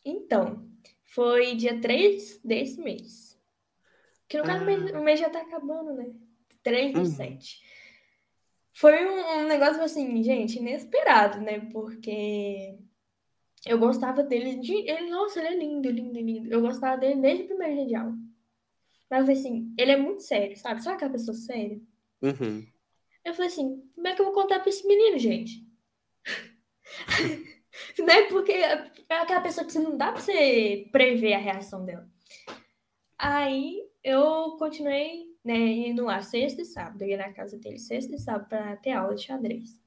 Então, 0.05 0.69
foi 1.15 1.55
dia 1.57 1.81
3 1.81 2.41
desse 2.45 2.81
mês. 2.81 3.39
Que 4.29 4.39
no 4.39 4.45
caso 4.45 4.63
o 4.63 4.67
mês, 4.67 4.93
o 4.93 5.01
mês 5.01 5.21
já 5.21 5.31
tá 5.31 5.41
acabando, 5.41 5.95
né? 5.95 6.13
3 6.63 6.93
do 6.93 7.01
Uhum. 7.01 7.07
7. 7.07 7.61
Foi 8.75 9.07
um, 9.07 9.41
um 9.41 9.47
negócio 9.47 9.83
assim, 9.83 10.23
gente, 10.23 10.59
inesperado, 10.59 11.41
né? 11.41 11.61
Porque 11.73 12.79
eu 13.67 13.79
gostava 13.79 14.23
dele. 14.23 14.57
De, 14.57 14.73
ele, 14.89 15.11
nossa, 15.11 15.41
ele 15.41 15.49
é 15.49 15.59
lindo, 15.59 15.91
lindo, 15.91 16.19
lindo. 16.19 16.49
Eu 16.53 16.61
gostava 16.61 16.97
dele 16.97 17.21
desde 17.21 17.45
o 17.45 17.47
primeiro 17.49 17.75
dia 17.75 17.87
de 17.87 17.95
aula. 17.97 18.15
Mas 19.11 19.21
eu 19.21 19.27
falei 19.27 19.41
assim, 19.41 19.75
ele 19.77 19.93
é 19.93 19.97
muito 19.97 20.23
sério, 20.23 20.57
sabe? 20.57 20.83
Sabe 20.83 20.97
aquela 20.97 21.13
pessoa 21.13 21.35
séria? 21.35 21.81
Uhum. 22.23 22.67
Eu 23.25 23.35
falei 23.35 23.51
assim, 23.51 23.83
como 23.95 24.07
é 24.07 24.15
que 24.15 24.21
eu 24.21 24.27
vou 24.27 24.35
contar 24.35 24.61
pra 24.61 24.69
esse 24.69 24.87
menino, 24.87 25.19
gente? 25.19 25.67
né? 28.05 28.23
Porque 28.29 28.53
é 28.53 28.91
aquela 29.11 29.41
pessoa 29.41 29.65
que 29.67 29.73
você 29.73 29.79
não 29.79 29.97
dá 29.97 30.13
pra 30.13 30.21
você 30.21 30.89
prever 30.93 31.35
a 31.35 31.39
reação 31.39 31.85
dela. 31.85 32.09
Aí 33.19 33.83
eu 34.03 34.57
continuei, 34.59 35.27
né, 35.45 35.57
indo 35.57 36.05
lá 36.05 36.23
sexta 36.23 36.63
e 36.63 36.65
sábado. 36.65 37.03
Eu 37.03 37.09
ia 37.09 37.17
na 37.17 37.33
casa 37.33 37.59
dele 37.59 37.79
sexta 37.79 38.15
e 38.15 38.19
sábado 38.19 38.49
pra 38.49 38.77
ter 38.77 38.93
aula 38.93 39.15
de 39.15 39.25
xadrez. 39.25 39.86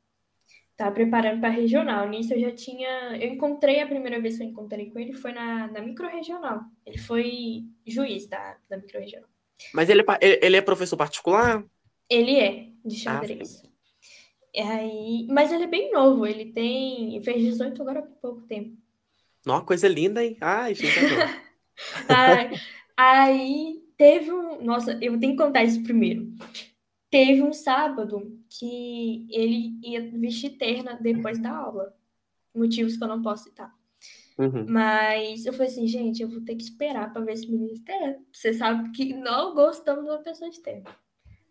Tava 0.79 0.93
preparando 0.93 1.41
pra 1.41 1.49
regional. 1.49 2.07
Nisso 2.07 2.33
eu 2.33 2.39
já 2.39 2.51
tinha. 2.51 3.17
Eu 3.17 3.33
encontrei 3.33 3.81
a 3.81 3.85
primeira 3.85 4.17
vez 4.21 4.37
que 4.37 4.43
eu 4.43 4.47
encontrei 4.47 4.89
com 4.89 4.97
ele 4.97 5.11
foi 5.11 5.33
na, 5.33 5.67
na 5.67 5.81
micro-regional. 5.81 6.61
Ele 6.85 6.97
foi 6.97 7.65
juiz 7.85 8.27
da, 8.27 8.55
da 8.69 8.77
micro-regional. 8.77 9.27
Mas 9.73 9.89
ele, 9.89 10.05
é 10.21 10.45
ele 10.45 10.55
é 10.55 10.61
professor 10.61 10.95
particular? 10.95 11.65
Ele 12.09 12.39
é 12.39 12.69
de 12.85 12.95
Ah, 12.95 13.19
xadrez. 13.19 13.61
Aí, 14.55 15.27
mas 15.29 15.51
ele 15.51 15.65
é 15.65 15.67
bem 15.67 15.91
novo, 15.91 16.25
ele 16.25 16.53
tem. 16.53 17.21
Fez 17.23 17.43
18 17.43 17.81
agora 17.81 17.99
há 17.99 18.03
pouco 18.21 18.43
tempo. 18.43 18.77
Nossa, 19.45 19.65
coisa 19.65 19.87
linda, 19.89 20.23
hein? 20.23 20.37
Ai, 20.39 20.75
gente, 20.75 20.97
aí, 22.07 22.57
aí 22.95 23.83
teve 23.97 24.31
um. 24.31 24.63
Nossa, 24.63 24.97
eu 25.01 25.19
tenho 25.19 25.35
que 25.35 25.43
contar 25.43 25.65
isso 25.65 25.83
primeiro. 25.83 26.31
Teve 27.11 27.41
um 27.41 27.51
sábado 27.51 28.38
que 28.49 29.27
ele 29.29 29.79
ia 29.83 30.09
vestir 30.11 30.57
terna 30.57 30.97
depois 30.99 31.39
da 31.39 31.55
aula. 31.55 31.95
Motivos 32.53 32.97
que 32.97 33.03
eu 33.03 33.07
não 33.07 33.21
posso 33.21 33.45
citar. 33.45 33.73
Uhum. 34.37 34.65
Mas 34.67 35.45
eu 35.45 35.53
falei 35.53 35.67
assim, 35.67 35.85
gente, 35.85 36.21
eu 36.21 36.29
vou 36.29 36.41
ter 36.41 36.55
que 36.55 36.63
esperar 36.63 37.11
para 37.11 37.21
ver 37.21 37.33
esse 37.33 37.49
menino 37.49 37.73
de 37.73 37.81
terna. 37.81 38.17
Você 38.31 38.53
sabe 38.53 38.89
que 38.91 39.13
não 39.13 39.53
gostamos 39.53 40.03
de 40.03 40.09
uma 40.09 40.23
pessoa 40.23 40.49
de 40.49 40.61
terna. 40.61 40.89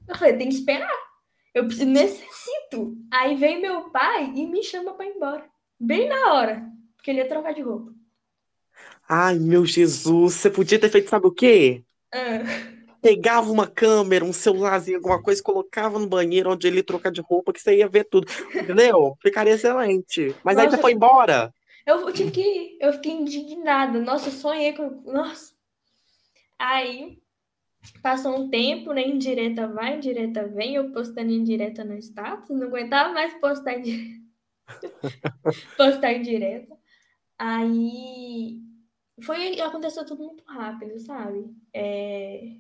Eu 0.09 0.17
falei, 0.17 0.37
tem 0.37 0.49
que 0.49 0.55
esperar. 0.55 0.97
Eu 1.55 1.65
necessito. 1.65 2.97
Aí 3.11 3.35
vem 3.35 3.61
meu 3.61 3.91
pai 3.91 4.33
e 4.35 4.47
me 4.47 4.63
chama 4.63 4.95
para 4.95 5.07
ir 5.07 5.17
embora. 5.17 5.49
Bem 5.79 6.09
na 6.09 6.35
hora. 6.35 6.67
Porque 6.97 7.11
ele 7.11 7.21
ia 7.21 7.29
trocar 7.29 7.53
de 7.53 7.61
roupa. 7.61 7.93
Ai, 9.09 9.39
meu 9.39 9.65
Jesus, 9.65 10.35
você 10.35 10.51
podia 10.51 10.79
ter 10.79 10.91
feito, 10.91 11.09
sabe 11.09 11.27
o 11.27 11.33
quê? 11.33 11.85
Ah. 12.13 12.68
Pegava 13.01 13.51
uma 13.51 13.67
câmera, 13.67 14.25
um 14.25 14.33
celularzinho, 14.33 14.97
alguma 14.97 15.23
coisa, 15.23 15.43
colocava 15.43 15.99
no 15.99 16.07
banheiro 16.07 16.51
onde 16.51 16.67
ele 16.67 16.83
trocar 16.83 17.13
de 17.13 17.21
roupa, 17.21 17.53
que 17.53 17.61
você 17.61 17.77
ia 17.77 17.89
ver 17.89 18.05
tudo. 18.05 18.27
Entendeu? 18.55 19.17
Ficaria 19.23 19.55
excelente. 19.55 20.35
Mas 20.43 20.57
Nossa, 20.57 20.69
aí 20.69 20.71
você 20.75 20.83
foi 20.83 20.93
embora. 20.93 21.53
Eu 21.87 22.13
tive 22.13 22.31
que. 22.31 22.77
Eu 22.81 22.93
fiquei 22.93 23.13
indignada. 23.13 23.99
Nossa, 24.01 24.29
eu 24.29 24.33
sonhei 24.33 24.73
com. 24.73 25.03
Nossa. 25.11 25.55
Aí 26.59 27.19
passou 28.03 28.37
um 28.37 28.51
tempo, 28.51 28.93
né? 28.93 29.07
Indireta 29.07 29.69
vai, 29.69 29.97
indireta 29.97 30.47
vem, 30.47 30.75
eu 30.75 30.93
postando 30.93 31.31
indireta 31.31 31.85
no 31.85 31.97
status, 31.97 32.51
não 32.51 32.67
aguentava 32.67 33.13
mais 33.13 33.33
postar 33.41 33.79
indireta. 33.79 34.19
postar 35.77 36.13
indireta. 36.13 36.77
Aí 37.39 38.61
foi, 39.23 39.61
aconteceu 39.61 40.05
tudo 40.05 40.25
muito 40.25 40.45
rápido, 40.45 40.99
sabe? 40.99 41.55
É... 41.73 42.57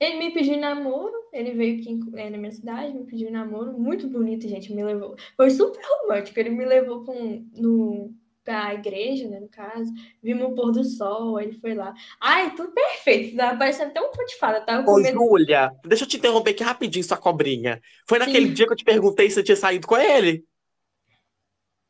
Ele 0.00 0.18
me 0.18 0.30
pediu 0.32 0.56
namoro, 0.56 1.12
ele 1.32 1.52
veio 1.52 1.80
aqui 1.80 1.98
é, 2.14 2.30
na 2.30 2.38
minha 2.38 2.52
cidade, 2.52 2.94
me 2.94 3.04
pediu 3.04 3.32
namoro, 3.32 3.72
muito 3.72 4.08
bonito, 4.08 4.46
gente, 4.48 4.72
me 4.72 4.84
levou. 4.84 5.16
Foi 5.36 5.50
super 5.50 5.80
romântico, 5.82 6.38
ele 6.38 6.50
me 6.50 6.64
levou 6.64 7.04
com, 7.04 7.44
no, 7.56 8.14
pra 8.44 8.74
igreja, 8.74 9.28
né, 9.28 9.40
no 9.40 9.48
caso, 9.48 9.92
vimos 10.22 10.52
o 10.52 10.54
pôr 10.54 10.70
do 10.70 10.84
sol, 10.84 11.40
ele 11.40 11.52
foi 11.54 11.74
lá. 11.74 11.92
Ai, 12.20 12.54
tudo 12.54 12.70
perfeito, 12.72 13.36
tava 13.36 13.58
parecendo 13.58 13.90
até 13.90 14.00
um 14.00 14.06
conto 14.10 14.26
de 14.26 14.36
fada, 14.36 14.60
tava 14.60 14.88
Ô. 14.88 15.02
Júlia, 15.02 15.72
deixa 15.84 16.04
eu 16.04 16.08
te 16.08 16.16
interromper 16.16 16.52
aqui 16.52 16.62
rapidinho, 16.62 17.04
sua 17.04 17.16
cobrinha. 17.16 17.80
Foi 18.08 18.20
naquele 18.20 18.46
Sim. 18.46 18.54
dia 18.54 18.66
que 18.66 18.72
eu 18.72 18.76
te 18.76 18.84
perguntei 18.84 19.28
se 19.28 19.34
você 19.34 19.42
tinha 19.42 19.56
saído 19.56 19.86
com 19.86 19.96
ele? 19.96 20.44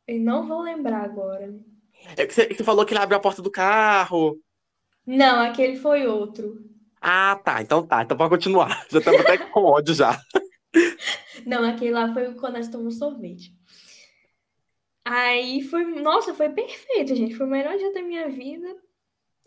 Eu 0.07 0.19
não 0.19 0.47
vou 0.47 0.63
lembrar 0.63 1.03
agora. 1.03 1.53
É 2.17 2.25
que 2.25 2.33
você, 2.33 2.47
você 2.47 2.63
falou 2.63 2.83
que 2.83 2.91
ele 2.91 3.01
abriu 3.01 3.17
a 3.17 3.21
porta 3.21 3.43
do 3.43 3.51
carro. 3.51 4.39
Não, 5.05 5.41
aquele 5.41 5.77
foi 5.77 6.07
outro. 6.07 6.57
Ah, 7.01 7.39
tá. 7.43 7.61
Então 7.61 7.85
tá. 7.85 8.03
Então 8.03 8.17
pode 8.17 8.29
continuar. 8.29 8.85
Já 8.91 8.99
estamos 8.99 9.21
até 9.21 9.37
com 9.37 9.63
ódio 9.63 9.93
já. 9.93 10.19
Não, 11.45 11.63
aquele 11.63 11.91
lá 11.91 12.13
foi 12.13 12.33
quando 12.35 12.55
nós 12.55 12.67
tomamos 12.67 12.97
sorvete. 12.97 13.53
Aí 15.05 15.61
foi, 15.63 15.85
nossa, 16.01 16.33
foi 16.33 16.49
perfeito, 16.49 17.15
gente. 17.15 17.35
Foi 17.35 17.47
o 17.47 17.49
melhor 17.49 17.77
dia 17.77 17.91
da 17.93 18.01
minha 18.01 18.29
vida. 18.29 18.75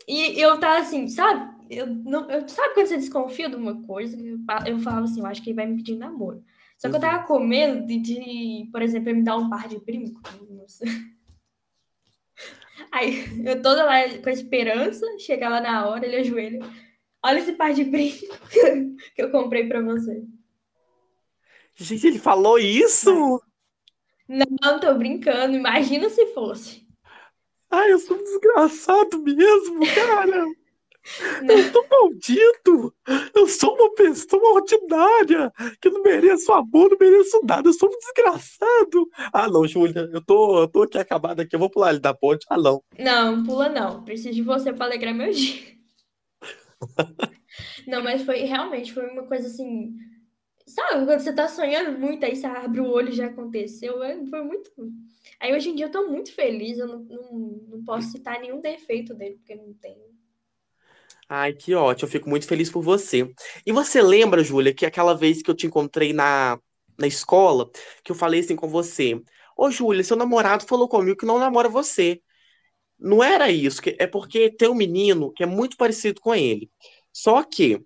E 0.07 0.39
eu 0.39 0.59
tava 0.59 0.79
assim, 0.79 1.07
sabe? 1.07 1.53
Eu, 1.69 1.87
não, 1.87 2.29
eu, 2.29 2.47
sabe 2.47 2.73
quando 2.73 2.87
você 2.87 2.97
desconfia 2.97 3.49
de 3.49 3.55
uma 3.55 3.81
coisa? 3.83 4.17
Eu, 4.19 4.37
eu 4.65 4.79
falava 4.79 5.05
assim, 5.05 5.21
eu 5.21 5.25
acho 5.25 5.41
que 5.41 5.49
ele 5.49 5.55
vai 5.55 5.65
me 5.65 5.77
pedir 5.77 5.95
namoro. 5.95 6.43
Só 6.77 6.89
que 6.89 6.95
eu 6.97 6.99
tava 6.99 7.23
com 7.25 7.39
medo 7.39 7.85
de, 7.87 7.97
de 7.97 8.69
por 8.71 8.81
exemplo, 8.81 9.09
ele 9.09 9.19
me 9.19 9.23
dar 9.23 9.37
um 9.37 9.49
par 9.49 9.69
de 9.69 9.79
brinco. 9.79 10.19
Aí 12.91 13.23
eu 13.45 13.61
toda 13.61 13.85
lá 13.85 14.01
com 14.21 14.29
a 14.29 14.33
esperança, 14.33 15.05
chegava 15.19 15.61
na 15.61 15.87
hora, 15.87 16.05
ele 16.05 16.17
ajoelha. 16.17 16.59
Olha 17.23 17.39
esse 17.39 17.53
par 17.53 17.73
de 17.73 17.85
brinco 17.85 18.37
que 19.15 19.21
eu 19.21 19.31
comprei 19.31 19.67
para 19.67 19.81
você. 19.81 20.23
Gente, 21.75 22.05
ele 22.05 22.19
falou 22.19 22.59
isso? 22.59 23.41
Não, 24.27 24.79
tô 24.79 24.93
brincando. 24.95 25.55
Imagina 25.55 26.09
se 26.09 26.27
fosse. 26.27 26.85
Ai, 27.69 27.91
eu 27.91 27.99
sou 27.99 28.17
um 28.17 28.23
desgraçado 28.23 29.19
mesmo, 29.19 29.79
cara. 29.95 30.25
Não. 30.27 30.53
Eu 31.49 31.71
tô 31.73 31.85
maldito! 31.89 32.95
Eu 33.35 33.45
sou 33.45 33.75
uma 33.75 33.93
pessoa 33.93 34.53
ordinária 34.53 35.51
que 35.81 35.89
não 35.89 36.01
mereço 36.01 36.53
amor, 36.53 36.91
não 36.91 36.97
mereço 36.97 37.41
nada, 37.43 37.67
eu 37.67 37.73
sou 37.73 37.89
um 37.89 37.97
desgraçado. 37.97 39.09
Ah, 39.33 39.49
não, 39.49 39.67
Júlia, 39.67 40.09
eu 40.13 40.23
tô, 40.23 40.61
eu 40.61 40.67
tô 40.69 40.83
aqui 40.83 40.97
acabado 40.97 41.41
aqui, 41.41 41.55
eu 41.55 41.59
vou 41.59 41.69
pular 41.69 41.89
ali 41.89 41.99
da 41.99 42.13
ponte. 42.13 42.45
Ah, 42.49 42.57
não. 42.57 42.81
Não, 42.97 43.43
pula 43.43 43.67
não. 43.67 44.01
Preciso 44.05 44.33
de 44.33 44.41
você 44.41 44.71
para 44.71 44.85
alegrar 44.85 45.13
meu 45.13 45.29
dia. 45.29 45.73
Não, 47.87 48.03
mas 48.03 48.23
foi 48.23 48.43
realmente 48.43 48.93
foi 48.93 49.07
uma 49.09 49.23
coisa 49.23 49.47
assim. 49.47 49.95
Sabe, 50.65 51.05
quando 51.05 51.19
você 51.19 51.33
tá 51.33 51.47
sonhando 51.47 51.99
muito, 51.99 52.25
aí 52.25 52.35
você 52.35 52.47
abre 52.47 52.79
o 52.79 52.87
olho 52.87 53.09
e 53.09 53.15
já 53.15 53.27
aconteceu. 53.27 54.01
É, 54.01 54.25
foi 54.25 54.41
muito. 54.43 54.71
Aí 55.39 55.53
hoje 55.53 55.69
em 55.69 55.75
dia 55.75 55.87
eu 55.87 55.91
tô 55.91 56.07
muito 56.07 56.33
feliz, 56.33 56.77
eu 56.77 56.87
não, 56.87 56.99
não, 56.99 57.31
não 57.67 57.83
posso 57.83 58.11
citar 58.11 58.39
nenhum 58.39 58.61
defeito 58.61 59.13
dele, 59.13 59.35
porque 59.35 59.55
não 59.55 59.73
tem. 59.73 59.97
Ai, 61.27 61.53
que 61.53 61.73
ótimo, 61.73 62.07
eu 62.07 62.11
fico 62.11 62.29
muito 62.29 62.47
feliz 62.47 62.69
por 62.69 62.81
você. 62.81 63.29
E 63.65 63.71
você 63.71 64.01
lembra, 64.01 64.43
Júlia, 64.43 64.73
que 64.73 64.85
aquela 64.85 65.13
vez 65.13 65.41
que 65.41 65.49
eu 65.49 65.55
te 65.55 65.65
encontrei 65.67 66.13
na, 66.13 66.59
na 66.97 67.07
escola, 67.07 67.69
que 68.03 68.11
eu 68.11 68.15
falei 68.15 68.39
assim 68.41 68.55
com 68.55 68.67
você: 68.67 69.21
Ô, 69.57 69.69
Júlia, 69.69 70.03
seu 70.03 70.15
namorado 70.17 70.65
falou 70.65 70.87
comigo 70.87 71.17
que 71.17 71.25
não 71.25 71.39
namora 71.39 71.69
você. 71.69 72.21
Não 73.03 73.21
era 73.21 73.51
isso, 73.51 73.81
é 73.99 74.07
porque 74.07 74.49
tem 74.49 74.69
um 74.69 74.73
menino 74.73 75.33
que 75.33 75.43
é 75.43 75.45
muito 75.45 75.75
parecido 75.75 76.21
com 76.21 76.33
ele. 76.33 76.71
Só 77.11 77.43
que 77.43 77.81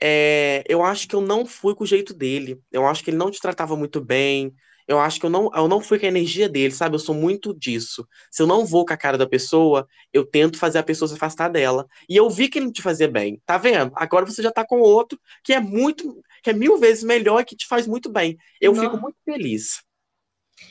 é, 0.00 0.62
eu 0.68 0.82
acho 0.84 1.08
que 1.08 1.14
eu 1.16 1.20
não 1.20 1.44
fui 1.44 1.74
com 1.74 1.82
o 1.82 1.86
jeito 1.86 2.14
dele. 2.14 2.60
Eu 2.70 2.86
acho 2.86 3.02
que 3.02 3.10
ele 3.10 3.16
não 3.16 3.32
te 3.32 3.40
tratava 3.40 3.76
muito 3.76 4.00
bem. 4.00 4.54
Eu 4.86 5.00
acho 5.00 5.18
que 5.18 5.26
eu 5.26 5.30
não, 5.30 5.50
eu 5.54 5.66
não 5.66 5.80
fui 5.80 5.98
com 5.98 6.06
a 6.06 6.08
energia 6.08 6.48
dele, 6.48 6.72
sabe? 6.72 6.94
Eu 6.94 7.00
sou 7.00 7.14
muito 7.14 7.52
disso. 7.52 8.06
Se 8.30 8.42
eu 8.42 8.46
não 8.46 8.64
vou 8.64 8.86
com 8.86 8.92
a 8.92 8.96
cara 8.96 9.18
da 9.18 9.28
pessoa, 9.28 9.88
eu 10.12 10.24
tento 10.24 10.56
fazer 10.56 10.78
a 10.78 10.84
pessoa 10.84 11.08
se 11.08 11.14
afastar 11.14 11.48
dela. 11.48 11.84
E 12.08 12.16
eu 12.16 12.30
vi 12.30 12.48
que 12.48 12.58
ele 12.58 12.66
não 12.66 12.72
te 12.72 12.80
fazia 12.80 13.08
bem. 13.08 13.42
Tá 13.44 13.58
vendo? 13.58 13.90
Agora 13.96 14.24
você 14.24 14.40
já 14.40 14.52
tá 14.52 14.64
com 14.64 14.78
outro 14.78 15.18
que 15.42 15.52
é 15.52 15.58
muito, 15.58 16.22
que 16.44 16.50
é 16.50 16.52
mil 16.52 16.78
vezes 16.78 17.02
melhor 17.02 17.40
e 17.40 17.44
que 17.44 17.56
te 17.56 17.66
faz 17.66 17.88
muito 17.88 18.08
bem. 18.08 18.36
Eu 18.60 18.72
não. 18.72 18.84
fico 18.84 18.96
muito 18.98 19.16
feliz. 19.24 19.82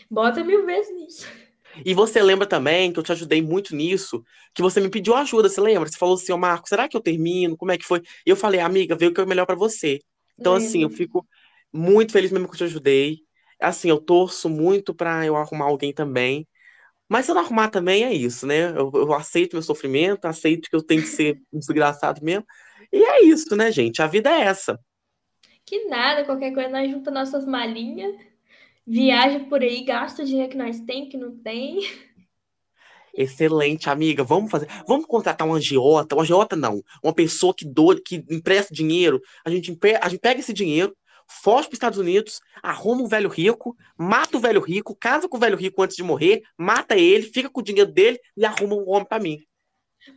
Bota 0.09 0.41
mil 0.41 0.65
vezes 0.65 0.95
nisso. 0.95 1.48
E 1.85 1.93
você 1.93 2.21
lembra 2.21 2.47
também 2.47 2.91
que 2.91 2.99
eu 2.99 3.03
te 3.03 3.11
ajudei 3.11 3.41
muito 3.41 3.75
nisso, 3.75 4.23
que 4.53 4.61
você 4.61 4.79
me 4.79 4.89
pediu 4.89 5.15
ajuda, 5.15 5.49
você 5.49 5.61
lembra? 5.61 5.89
Você 5.89 5.97
falou 5.97 6.15
assim, 6.15 6.31
ô 6.31 6.37
Marco, 6.37 6.67
será 6.67 6.87
que 6.87 6.97
eu 6.97 7.01
termino? 7.01 7.55
Como 7.57 7.71
é 7.71 7.77
que 7.77 7.85
foi? 7.85 8.01
E 8.25 8.29
eu 8.29 8.35
falei, 8.35 8.59
amiga, 8.59 8.95
vê 8.95 9.07
o 9.07 9.13
que 9.13 9.21
é 9.21 9.25
melhor 9.25 9.45
para 9.45 9.55
você. 9.55 9.99
Então, 10.37 10.55
assim, 10.55 10.83
eu 10.83 10.89
fico 10.89 11.27
muito 11.71 12.11
feliz 12.11 12.31
mesmo 12.31 12.47
que 12.47 12.53
eu 12.53 12.57
te 12.57 12.63
ajudei. 12.63 13.19
Assim, 13.59 13.89
eu 13.89 13.99
torço 13.99 14.49
muito 14.49 14.93
para 14.93 15.25
eu 15.25 15.35
arrumar 15.35 15.65
alguém 15.65 15.93
também. 15.93 16.47
Mas 17.09 17.25
se 17.25 17.31
eu 17.31 17.35
não 17.35 17.41
arrumar 17.41 17.69
também, 17.69 18.03
é 18.05 18.13
isso, 18.13 18.45
né? 18.45 18.69
Eu, 18.69 18.91
eu 18.93 19.13
aceito 19.13 19.53
meu 19.53 19.63
sofrimento, 19.63 20.25
aceito 20.25 20.69
que 20.69 20.75
eu 20.75 20.83
tenho 20.83 21.01
que 21.01 21.07
ser 21.07 21.41
desgraçado 21.51 22.23
mesmo. 22.23 22.45
E 22.91 23.03
é 23.03 23.23
isso, 23.23 23.55
né, 23.55 23.71
gente? 23.71 24.01
A 24.01 24.07
vida 24.07 24.29
é 24.29 24.41
essa. 24.41 24.79
Que 25.65 25.85
nada, 25.85 26.23
qualquer 26.25 26.53
coisa 26.53 26.69
nós 26.69 26.89
junta 26.89 27.11
nossas 27.11 27.45
malinhas, 27.45 28.15
viaja 28.89 29.39
por 29.41 29.61
aí, 29.61 29.83
gasta 29.83 30.23
o 30.23 30.25
dinheiro 30.25 30.49
que 30.49 30.57
nós 30.57 30.79
tem, 30.81 31.07
que 31.07 31.15
não 31.15 31.37
tem. 31.37 31.79
Excelente, 33.13 33.89
amiga. 33.89 34.23
Vamos 34.23 34.49
fazer. 34.49 34.67
Vamos 34.87 35.05
contratar 35.05 35.47
um 35.47 35.53
agiota. 35.53 36.15
Um 36.15 36.21
agiota 36.21 36.55
não. 36.55 36.81
Uma 37.03 37.13
pessoa 37.13 37.53
que 37.53 37.65
doa, 37.65 37.99
que 38.03 38.23
empresta 38.29 38.73
dinheiro. 38.73 39.21
A 39.45 39.49
gente, 39.49 39.77
a 40.01 40.09
gente 40.09 40.19
pega 40.19 40.39
esse 40.39 40.53
dinheiro, 40.53 40.95
foge 41.27 41.67
para 41.67 41.73
os 41.73 41.75
Estados 41.75 41.99
Unidos, 41.99 42.39
arruma 42.63 43.03
um 43.03 43.07
velho 43.07 43.29
rico, 43.29 43.75
mata 43.97 44.37
o 44.37 44.39
velho 44.39 44.61
rico, 44.61 44.95
casa 44.95 45.27
com 45.27 45.37
o 45.37 45.39
velho 45.39 45.57
rico 45.57 45.81
antes 45.81 45.95
de 45.95 46.03
morrer, 46.03 46.41
mata 46.57 46.95
ele, 46.95 47.23
fica 47.23 47.49
com 47.49 47.59
o 47.59 47.63
dinheiro 47.63 47.91
dele 47.91 48.19
e 48.37 48.45
arruma 48.45 48.75
um 48.75 48.89
homem 48.89 49.07
para 49.07 49.21
mim. 49.21 49.37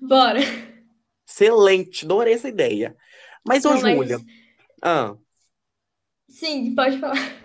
Bora. 0.00 0.40
Excelente, 1.28 2.04
adorei 2.04 2.34
essa 2.34 2.48
ideia. 2.48 2.96
Mas, 3.44 3.64
ô, 3.64 3.70
Não, 3.70 3.78
Júlia. 3.78 4.18
Mas... 4.18 4.26
Ah. 4.82 5.16
Sim, 6.28 6.74
pode 6.74 6.98
falar. 6.98 7.41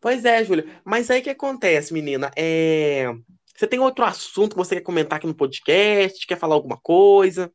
Pois 0.00 0.24
é, 0.24 0.42
Júlia. 0.42 0.66
Mas 0.84 1.10
aí 1.10 1.20
o 1.20 1.22
que 1.22 1.30
acontece, 1.30 1.92
menina? 1.92 2.30
É... 2.36 3.06
Você 3.54 3.66
tem 3.66 3.78
outro 3.78 4.04
assunto 4.04 4.52
que 4.52 4.56
você 4.56 4.76
quer 4.76 4.80
comentar 4.80 5.18
aqui 5.18 5.26
no 5.26 5.34
podcast? 5.34 6.26
Quer 6.26 6.38
falar 6.38 6.54
alguma 6.54 6.78
coisa? 6.78 7.52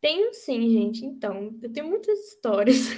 Tenho 0.00 0.32
sim, 0.32 0.70
gente. 0.70 1.04
Então, 1.04 1.54
eu 1.62 1.70
tenho 1.70 1.86
muitas 1.86 2.18
histórias. 2.28 2.88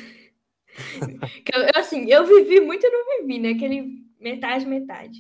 eu, 1.52 1.70
assim, 1.74 2.08
eu 2.08 2.24
vivi 2.24 2.60
muito 2.60 2.86
e 2.86 2.90
não 2.90 3.18
vivi, 3.18 3.40
né? 3.40 3.50
Aquele 3.50 4.04
metade, 4.20 4.64
metade. 4.66 5.18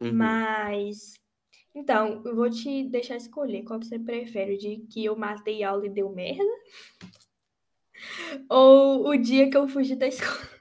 Uhum. 0.00 0.12
Mas. 0.12 1.14
Então, 1.74 2.22
eu 2.24 2.36
vou 2.36 2.48
te 2.48 2.84
deixar 2.84 3.16
escolher 3.16 3.64
qual 3.64 3.80
que 3.80 3.86
você 3.86 3.98
prefere, 3.98 4.56
de 4.56 4.86
que 4.88 5.04
eu 5.04 5.16
matei 5.16 5.64
aula 5.64 5.86
e 5.86 5.90
deu 5.90 6.10
merda? 6.10 6.44
Ou 8.48 9.08
o 9.08 9.16
dia 9.16 9.50
que 9.50 9.56
eu 9.56 9.66
fugi 9.66 9.96
da 9.96 10.06
escola? 10.06 10.59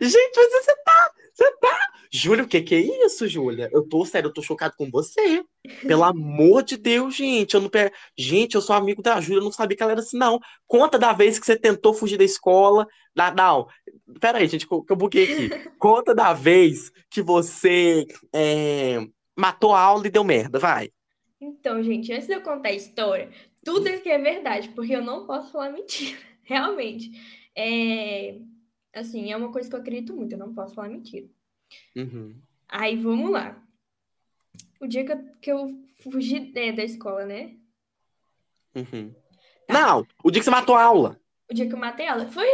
Gente, 0.00 0.36
mas 0.36 0.64
você 0.64 0.76
tá. 0.84 1.12
Você 1.34 1.56
tá. 1.58 1.78
Júlia, 2.12 2.44
o 2.44 2.48
que 2.48 2.60
que 2.60 2.74
é 2.74 3.04
isso, 3.06 3.28
Júlia? 3.28 3.68
Eu 3.72 3.86
tô, 3.86 4.04
sério, 4.04 4.28
eu 4.28 4.32
tô 4.32 4.42
chocado 4.42 4.74
com 4.76 4.90
você. 4.90 5.44
Pelo 5.86 6.02
amor 6.02 6.62
de 6.62 6.76
Deus, 6.76 7.14
gente. 7.14 7.54
Eu 7.54 7.60
não 7.60 7.68
pe... 7.68 7.92
Gente, 8.18 8.56
eu 8.56 8.60
sou 8.60 8.74
amigo 8.74 9.00
da 9.00 9.20
Júlia, 9.20 9.38
eu 9.38 9.44
não 9.44 9.52
sabia 9.52 9.76
que 9.76 9.82
ela 9.82 9.92
era 9.92 10.00
assim, 10.00 10.18
não. 10.18 10.40
Conta 10.66 10.98
da 10.98 11.12
vez 11.12 11.38
que 11.38 11.46
você 11.46 11.56
tentou 11.56 11.94
fugir 11.94 12.16
da 12.16 12.24
escola. 12.24 12.86
Da... 13.14 13.32
Não, 13.32 13.68
pera 14.20 14.38
aí, 14.38 14.48
gente, 14.48 14.66
que 14.66 14.74
eu 14.74 14.96
buguei 14.96 15.24
aqui. 15.32 15.70
Conta 15.78 16.14
da 16.14 16.32
vez 16.32 16.90
que 17.08 17.22
você 17.22 18.06
é... 18.34 19.06
matou 19.36 19.72
a 19.72 19.80
aula 19.80 20.06
e 20.06 20.10
deu 20.10 20.24
merda, 20.24 20.58
vai. 20.58 20.90
Então, 21.40 21.82
gente, 21.82 22.12
antes 22.12 22.26
de 22.26 22.34
eu 22.34 22.42
contar 22.42 22.70
a 22.70 22.74
história, 22.74 23.30
tudo 23.64 23.86
aqui 23.88 24.10
é 24.10 24.18
verdade, 24.18 24.68
porque 24.70 24.94
eu 24.94 25.02
não 25.02 25.26
posso 25.26 25.52
falar 25.52 25.70
mentira. 25.70 26.18
Realmente. 26.42 27.10
É... 27.56 28.36
Assim, 28.92 29.30
é 29.30 29.36
uma 29.36 29.52
coisa 29.52 29.68
que 29.68 29.74
eu 29.74 29.80
acredito 29.80 30.14
muito, 30.14 30.32
eu 30.32 30.38
não 30.38 30.52
posso 30.52 30.74
falar 30.74 30.88
mentira. 30.88 31.28
Uhum. 31.96 32.34
Aí 32.68 32.96
vamos 32.96 33.30
lá. 33.30 33.62
O 34.80 34.86
dia 34.86 35.04
que 35.04 35.12
eu, 35.12 35.18
que 35.40 35.52
eu 35.52 35.84
fugi 36.02 36.52
é, 36.56 36.72
da 36.72 36.82
escola, 36.82 37.24
né? 37.24 37.56
Uhum. 38.74 39.14
Tá. 39.66 39.72
Não, 39.72 40.06
o 40.24 40.30
dia 40.30 40.40
que 40.40 40.44
você 40.44 40.50
matou 40.50 40.74
a 40.74 40.82
aula. 40.82 41.20
O 41.50 41.54
dia 41.54 41.66
que 41.66 41.74
eu 41.74 41.78
matei 41.78 42.06
a 42.06 42.12
aula. 42.12 42.26
Foi, 42.26 42.46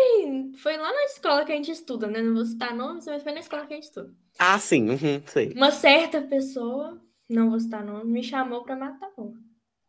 foi 0.58 0.76
lá 0.76 0.90
na 0.90 1.04
escola 1.04 1.44
que 1.44 1.52
a 1.52 1.56
gente 1.56 1.70
estuda, 1.70 2.06
né? 2.06 2.20
Não 2.20 2.34
vou 2.34 2.44
citar 2.44 2.74
nomes, 2.74 3.06
mas 3.06 3.22
foi 3.22 3.32
na 3.32 3.40
escola 3.40 3.66
que 3.66 3.74
a 3.74 3.76
gente 3.76 3.84
estuda. 3.84 4.12
Ah, 4.38 4.58
sim, 4.58 4.90
uhum, 4.90 5.22
sei. 5.26 5.52
Uma 5.52 5.70
certa 5.70 6.20
pessoa, 6.22 7.00
não 7.28 7.50
vou 7.50 7.60
citar 7.60 7.84
nome, 7.84 8.10
me 8.10 8.22
chamou 8.22 8.64
pra 8.64 8.76
matar 8.76 9.06
a 9.06 9.20
aula. 9.20 9.34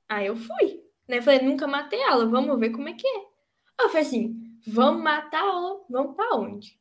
Aí 0.07 0.27
eu 0.27 0.35
fui. 0.35 0.83
Né? 1.07 1.21
Falei, 1.21 1.41
nunca 1.41 1.67
matei 1.67 2.01
a 2.03 2.11
aula, 2.11 2.25
vamos 2.25 2.59
ver 2.59 2.71
como 2.71 2.89
é 2.89 2.93
que 2.93 3.07
é. 3.07 3.25
Eu 3.79 3.89
falei 3.89 4.05
assim, 4.05 4.46
vamos 4.68 5.01
matar 5.01 5.41
aula, 5.41 5.86
vamos 5.89 6.15
pra 6.15 6.36
onde? 6.36 6.80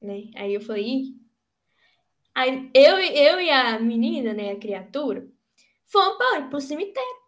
Né? 0.00 0.30
Aí 0.34 0.54
eu 0.54 0.60
falei, 0.60 0.84
Ih, 0.84 1.22
Aí 2.34 2.70
eu, 2.72 2.98
eu 2.98 3.40
e 3.40 3.50
a 3.50 3.78
menina, 3.78 4.32
né, 4.32 4.52
a 4.52 4.58
criatura, 4.58 5.26
fomos 5.86 6.16
para 6.16 6.48
pro 6.48 6.60
cemitério. 6.60 7.22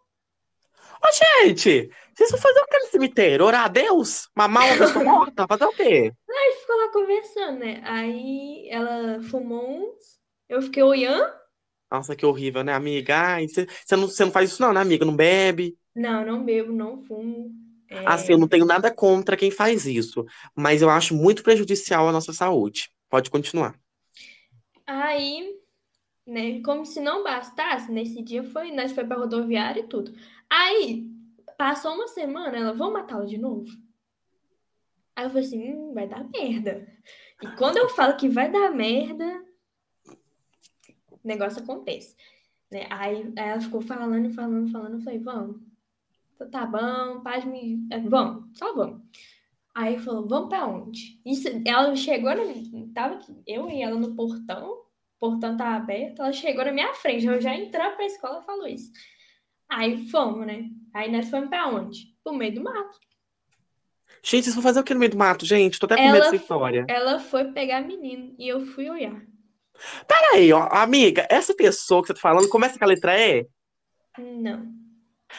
Ô, 1.03 1.43
gente, 1.45 1.91
vocês 2.15 2.31
vão 2.31 2.41
fazer 2.41 2.61
o 2.61 2.67
que 2.67 2.79
no 2.79 2.87
cemitério? 2.87 3.45
Orar 3.45 3.65
a 3.67 3.69
Deus? 3.69 4.31
Mamar 4.35 4.67
uma 4.67 4.79
pessoa 4.79 5.05
morta? 5.05 5.47
Fazer 5.47 5.65
o 5.67 5.73
quê? 5.73 6.13
Aí 6.31 6.57
ficou 6.59 6.77
lá 6.77 6.89
conversando, 6.91 7.59
né? 7.59 7.83
Aí 7.85 8.67
ela 8.71 9.23
fumou 9.25 9.93
uns, 9.93 10.19
eu 10.49 10.63
fiquei 10.63 10.83
olhando. 10.83 11.31
Nossa, 11.91 12.17
que 12.17 12.25
horrível, 12.25 12.65
né, 12.65 12.73
amiga? 12.73 13.37
Você, 13.43 13.67
não, 13.97 14.09
você 14.09 14.25
não 14.25 14.33
faz 14.33 14.51
isso 14.53 14.63
não, 14.63 14.73
né, 14.73 14.81
amiga? 14.81 15.05
Não 15.05 15.15
bebe? 15.15 15.79
Não, 15.95 16.25
não 16.25 16.43
bebo, 16.43 16.73
não 16.73 17.05
fumo. 17.05 17.53
É... 17.95 18.07
Assim, 18.07 18.33
eu 18.33 18.39
não 18.39 18.49
tenho 18.49 18.65
nada 18.65 18.91
contra 18.91 19.37
quem 19.37 19.51
faz 19.51 19.87
isso, 19.87 20.25
mas 20.55 20.83
eu 20.83 20.91
acho 20.91 21.15
muito 21.15 21.43
prejudicial 21.43 22.09
à 22.09 22.13
nossa 22.13 22.33
saúde. 22.33 22.91
Pode 23.09 23.31
continuar. 23.31 23.79
Aí, 24.87 25.57
né, 26.27 26.61
como 26.63 26.85
se 26.85 27.01
não 27.01 27.23
bastasse, 27.23 27.91
nesse 27.91 28.23
dia 28.23 28.43
foi, 28.43 28.71
nós 28.73 28.93
foi 28.93 29.05
pra 29.05 29.17
rodoviária 29.17 29.81
e 29.81 29.87
tudo. 29.89 30.13
Aí, 30.51 31.11
passou 31.57 31.95
uma 31.95 32.09
semana, 32.09 32.57
ela, 32.57 32.73
vão 32.73 32.93
matá-lo 32.93 33.27
de 33.27 33.39
novo? 33.39 33.71
Aí 35.17 35.25
eu 35.25 35.31
falei 35.31 35.45
assim, 35.45 35.73
hum, 35.73 35.95
vai 35.95 36.09
dar 36.09 36.29
merda. 36.29 36.87
E 37.41 37.47
quando 37.57 37.77
eu 37.77 37.89
falo 37.89 38.17
que 38.17 38.29
vai 38.29 38.51
dar 38.51 38.71
merda, 38.73 39.45
o 41.11 41.19
negócio 41.23 41.63
acontece. 41.63 42.17
Né? 42.71 42.87
Aí, 42.91 43.33
aí 43.37 43.49
ela 43.49 43.61
ficou 43.61 43.81
falando, 43.81 44.33
falando, 44.35 44.71
falando, 44.71 44.95
eu 44.95 45.01
falei, 45.01 45.19
vamos. 45.19 45.61
Tá 46.51 46.67
bom, 46.67 47.21
pode 47.21 47.47
me. 47.47 47.87
É, 47.91 47.99
vamos, 48.01 48.59
só 48.59 48.75
vamos. 48.75 49.03
Aí 49.75 49.99
falou, 49.99 50.27
vamos 50.29 50.49
pra 50.49 50.67
onde? 50.67 51.21
Isso, 51.27 51.49
ela 51.67 51.95
chegou, 51.97 52.31
na, 52.31 52.45
tava 52.95 53.19
eu 53.47 53.69
e 53.69 53.83
ela 53.83 53.97
no 53.97 54.15
portão, 54.15 54.71
o 54.71 54.87
portão 55.19 55.57
tava 55.57 55.77
aberto, 55.77 56.21
ela 56.23 56.33
chegou 56.33 56.65
na 56.65 56.73
minha 56.73 56.95
frente, 56.95 57.27
eu 57.27 57.41
já 57.41 57.55
entrou 57.57 57.91
pra 57.93 58.07
escola 58.07 58.41
e 58.41 58.47
falou 58.47 58.69
isso. 58.69 58.93
Aí 59.69 60.07
fomos, 60.09 60.47
né? 60.47 60.71
Aí 60.93 61.11
nós 61.11 61.29
fomos 61.29 61.49
pra 61.49 61.69
onde? 61.69 62.15
Pro 62.23 62.33
meio 62.33 62.55
do 62.55 62.63
mato. 62.63 63.01
Gente, 64.23 64.45
vocês 64.45 64.55
vão 64.55 64.63
fazer 64.63 64.81
o 64.81 64.85
que 64.85 64.95
no 64.95 65.01
meio 65.01 65.11
do 65.11 65.19
mato, 65.19 65.45
gente? 65.45 65.79
Tô 65.79 65.87
até 65.87 65.97
com 65.97 66.03
medo 66.05 66.19
dessa 66.19 66.37
história. 66.37 66.87
Ela 66.89 67.19
foi 67.19 67.53
pegar 67.53 67.81
menino 67.81 68.35
e 68.39 68.49
eu 68.49 68.65
fui 68.65 68.89
olhar. 68.89 69.21
Peraí, 70.07 70.53
ó, 70.53 70.69
amiga, 70.71 71.27
essa 71.29 71.53
pessoa 71.53 72.01
que 72.01 72.09
você 72.09 72.15
tá 72.15 72.21
falando, 72.21 72.49
começa 72.49 72.79
com 72.79 72.85
a 72.85 72.89
letra 72.89 73.19
E? 73.19 73.49
Não. 74.19 74.84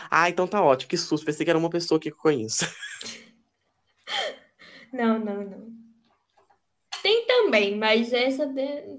Ah, 0.10 0.30
então 0.30 0.48
tá 0.48 0.64
ótimo, 0.64 0.90
que 0.90 0.98
susto, 0.98 1.26
pensei 1.26 1.44
que 1.44 1.50
era 1.50 1.60
uma 1.60 1.70
pessoa 1.70 2.00
que 2.00 2.10
eu 2.10 2.16
conheço. 2.16 2.66
Não, 4.94 5.20
não, 5.20 5.44
não. 5.44 5.68
Tem 7.04 7.26
também, 7.28 7.78
mas 7.78 8.14
essa. 8.14 8.46
De... 8.46 8.98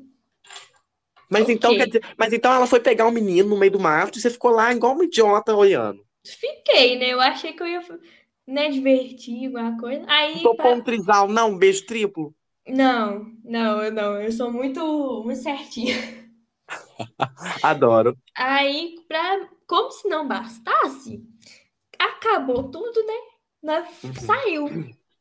Mas 1.30 1.44
okay. 1.44 1.54
então, 1.54 1.74
quer 1.74 1.86
dizer, 1.86 2.04
mas 2.18 2.32
então 2.34 2.52
ela 2.52 2.66
foi 2.66 2.80
pegar 2.80 3.06
um 3.06 3.10
menino 3.10 3.48
no 3.48 3.56
meio 3.56 3.72
do 3.72 3.80
mato 3.80 4.18
e 4.18 4.20
você 4.20 4.28
ficou 4.28 4.50
lá 4.50 4.72
igual 4.74 4.92
uma 4.92 5.04
idiota 5.04 5.56
olhando. 5.56 6.04
Fiquei, 6.22 6.98
né? 6.98 7.12
Eu 7.12 7.20
achei 7.20 7.54
que 7.54 7.62
eu 7.62 7.66
ia 7.66 7.80
né, 8.46 8.68
divertir 8.68 9.46
alguma 9.46 9.78
coisa. 9.78 10.04
Aí. 10.06 10.42
Tô 10.42 10.54
pra... 10.54 10.70
um 10.70 10.82
trisal, 10.82 11.28
não, 11.28 11.52
um 11.52 11.58
beijo 11.58 11.86
triplo. 11.86 12.34
Não, 12.68 13.32
não, 13.44 13.82
eu 13.82 13.92
não. 13.92 14.20
Eu 14.20 14.30
sou 14.32 14.52
muito, 14.52 15.22
muito 15.24 15.40
certinha. 15.40 15.96
Adoro. 17.62 18.16
Aí, 18.34 18.96
pra, 19.08 19.48
como 19.66 19.90
se 19.90 20.08
não 20.08 20.26
bastasse, 20.26 21.22
acabou 21.98 22.70
tudo, 22.70 23.04
né? 23.04 23.14
Nós 23.62 24.04
uhum. 24.04 24.14
saiu. 24.14 24.68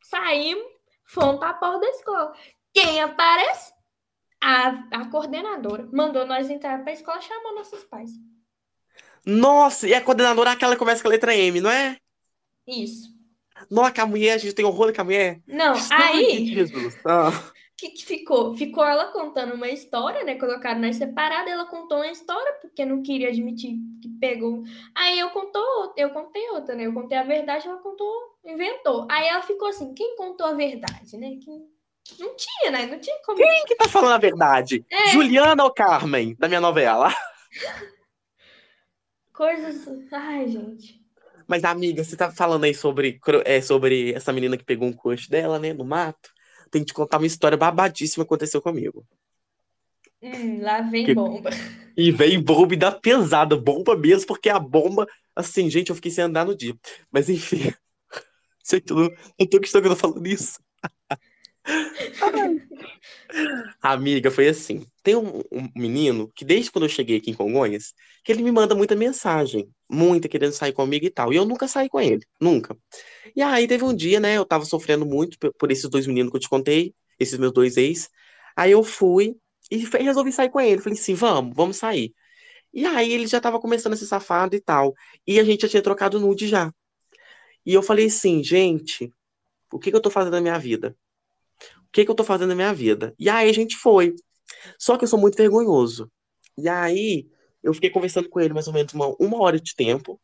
Saímos, 0.03 0.65
fomos 1.05 1.39
para 1.39 1.49
a 1.49 1.53
porta 1.53 1.79
da 1.79 1.89
escola. 1.89 2.33
Quem 2.73 3.01
aparece? 3.01 3.73
A, 4.41 4.67
a 4.91 5.09
coordenadora. 5.09 5.87
Mandou 5.91 6.25
nós 6.25 6.49
entrar 6.49 6.81
para 6.83 6.91
a 6.91 6.93
escola, 6.93 7.21
chamou 7.21 7.55
nossos 7.55 7.83
pais. 7.85 8.11
Nossa, 9.25 9.87
e 9.87 9.93
a 9.93 10.01
coordenadora 10.01 10.51
é 10.51 10.53
aquela 10.53 10.73
que 10.73 10.79
começa 10.79 11.01
com 11.01 11.07
a 11.07 11.11
letra 11.11 11.35
M, 11.35 11.59
não 11.59 11.71
é? 11.71 11.97
Isso. 12.67 13.09
Nossa, 13.71 14.03
a 14.03 14.05
mulher, 14.05 14.33
a 14.33 14.37
gente 14.37 14.53
tem 14.53 14.65
horror 14.65 14.93
com 14.93 15.01
a 15.01 15.03
mulher. 15.03 15.41
Não, 15.47 15.73
aí. 15.91 16.45
Jesus. 16.45 16.95
Ah 17.05 17.31
que, 17.77 17.89
que 17.89 18.05
ficou? 18.05 18.55
Ficou 18.55 18.83
ela 18.85 19.11
contando 19.11 19.53
uma 19.53 19.67
história, 19.69 20.23
né? 20.23 20.35
Colocaram 20.35 20.79
nós 20.79 20.95
separadas, 20.95 21.51
ela 21.51 21.65
contou 21.65 21.97
uma 21.97 22.07
história, 22.07 22.53
porque 22.61 22.85
não 22.85 23.01
queria 23.01 23.29
admitir 23.29 23.75
que 24.01 24.09
pegou. 24.19 24.63
Aí 24.93 25.19
eu 25.19 25.29
contou, 25.31 25.93
eu 25.97 26.09
contei 26.11 26.49
outra, 26.51 26.75
né? 26.75 26.85
Eu 26.85 26.93
contei 26.93 27.17
a 27.17 27.23
verdade, 27.23 27.67
ela 27.67 27.77
contou, 27.77 28.37
inventou. 28.45 29.07
Aí 29.09 29.27
ela 29.27 29.41
ficou 29.41 29.67
assim, 29.67 29.93
quem 29.93 30.15
contou 30.15 30.47
a 30.47 30.53
verdade, 30.53 31.17
né? 31.17 31.37
Quem... 31.43 31.67
Não 32.19 32.35
tinha, 32.35 32.71
né? 32.71 32.85
Não 32.85 32.99
tinha 32.99 33.19
como. 33.25 33.37
Quem 33.37 33.65
que 33.65 33.75
tá 33.75 33.89
falando 33.89 34.13
a 34.13 34.19
verdade? 34.19 34.85
É. 34.91 35.07
Juliana 35.07 35.63
ou 35.63 35.73
Carmen, 35.73 36.35
da 36.37 36.47
minha 36.47 36.61
novela? 36.61 37.11
Coisas. 39.33 39.87
Ai, 40.13 40.47
gente. 40.47 41.03
Mas, 41.47 41.63
amiga, 41.63 42.03
você 42.03 42.15
tá 42.15 42.31
falando 42.31 42.63
aí 42.63 42.73
sobre, 42.73 43.19
é, 43.43 43.59
sobre 43.59 44.13
essa 44.13 44.31
menina 44.31 44.55
que 44.55 44.63
pegou 44.63 44.87
um 44.87 44.93
coxo 44.93 45.29
dela, 45.29 45.59
né, 45.59 45.73
no 45.73 45.83
mato? 45.83 46.34
Tem 46.75 46.83
que 46.83 46.87
te 46.87 46.93
contar 46.93 47.19
uma 47.19 47.25
história 47.25 47.57
babadíssima 47.57 48.25
que 48.25 48.27
aconteceu 48.27 48.61
comigo. 48.61 49.05
Hum, 50.21 50.61
lá 50.61 50.81
vem 50.81 51.05
que... 51.05 51.13
bomba. 51.13 51.49
E 51.95 52.11
vem 52.11 52.43
bomba 52.43 52.73
e 52.73 52.77
dá 52.77 52.91
pesada, 52.91 53.55
bomba 53.55 53.95
mesmo, 53.95 54.27
porque 54.27 54.49
a 54.49 54.59
bomba, 54.59 55.07
assim, 55.33 55.69
gente, 55.69 55.89
eu 55.89 55.95
fiquei 55.95 56.11
sem 56.11 56.25
andar 56.25 56.45
no 56.45 56.53
dia. 56.53 56.75
Mas 57.09 57.29
enfim, 57.29 57.71
sei 58.61 58.81
tudo, 58.81 59.09
eu 59.39 59.49
tô 59.49 59.61
que 59.61 59.73
eu 59.73 59.81
tô 59.81 59.95
falando 59.95 60.27
isso. 60.27 60.59
Amiga, 63.81 64.31
foi 64.31 64.47
assim. 64.47 64.85
Tem 65.03 65.15
um, 65.15 65.39
um, 65.51 65.69
menino 65.75 66.31
que 66.35 66.45
desde 66.45 66.71
quando 66.71 66.85
eu 66.85 66.89
cheguei 66.89 67.17
aqui 67.17 67.31
em 67.31 67.33
Congonhas, 67.33 67.93
que 68.23 68.31
ele 68.31 68.43
me 68.43 68.51
manda 68.51 68.75
muita 68.75 68.95
mensagem, 68.95 69.69
muita 69.89 70.27
querendo 70.27 70.53
sair 70.53 70.73
comigo 70.73 71.05
e 71.05 71.09
tal. 71.09 71.33
E 71.33 71.35
eu 71.35 71.45
nunca 71.45 71.67
saí 71.67 71.89
com 71.89 71.99
ele, 71.99 72.25
nunca. 72.39 72.77
E 73.35 73.41
aí 73.41 73.67
teve 73.67 73.83
um 73.83 73.95
dia, 73.95 74.19
né, 74.19 74.37
eu 74.37 74.45
tava 74.45 74.65
sofrendo 74.65 75.05
muito 75.05 75.37
por 75.57 75.71
esses 75.71 75.89
dois 75.89 76.07
meninos 76.07 76.31
que 76.31 76.37
eu 76.37 76.41
te 76.41 76.49
contei, 76.49 76.93
esses 77.19 77.37
meus 77.37 77.51
dois 77.51 77.77
ex. 77.77 78.09
Aí 78.55 78.71
eu 78.71 78.83
fui 78.83 79.35
e 79.71 79.77
resolvi 79.77 80.31
sair 80.31 80.49
com 80.49 80.61
ele. 80.61 80.81
Falei 80.81 80.97
assim, 80.97 81.13
vamos, 81.13 81.55
vamos 81.55 81.77
sair. 81.77 82.13
E 82.73 82.85
aí 82.85 83.11
ele 83.11 83.27
já 83.27 83.41
tava 83.41 83.59
começando 83.59 83.93
a 83.93 83.97
ser 83.97 84.05
safado 84.05 84.55
e 84.55 84.61
tal. 84.61 84.93
E 85.25 85.39
a 85.39 85.43
gente 85.43 85.61
já 85.61 85.69
tinha 85.69 85.81
trocado 85.81 86.19
nude 86.19 86.47
já. 86.47 86.71
E 87.65 87.73
eu 87.73 87.81
falei 87.81 88.07
assim, 88.07 88.43
gente, 88.43 89.11
o 89.71 89.79
que, 89.79 89.89
que 89.89 89.97
eu 89.97 90.01
tô 90.01 90.09
fazendo 90.09 90.33
na 90.33 90.41
minha 90.41 90.59
vida? 90.59 90.95
Que, 91.95 92.03
que 92.03 92.11
eu 92.11 92.15
tô 92.15 92.25
fazendo 92.25 92.49
na 92.49 92.55
minha 92.55 92.73
vida? 92.73 93.15
E 93.17 93.29
aí 93.29 93.49
a 93.49 93.53
gente 93.53 93.77
foi. 93.77 94.13
Só 94.77 94.97
que 94.97 95.05
eu 95.05 95.07
sou 95.07 95.17
muito 95.17 95.37
vergonhoso. 95.37 96.11
E 96.57 96.67
aí 96.67 97.25
eu 97.63 97.73
fiquei 97.73 97.89
conversando 97.89 98.27
com 98.27 98.39
ele 98.39 98.53
mais 98.53 98.67
ou 98.67 98.73
menos 98.73 98.93
uma, 98.93 99.15
uma 99.17 99.41
hora 99.41 99.59
de 99.59 99.73
tempo, 99.73 100.19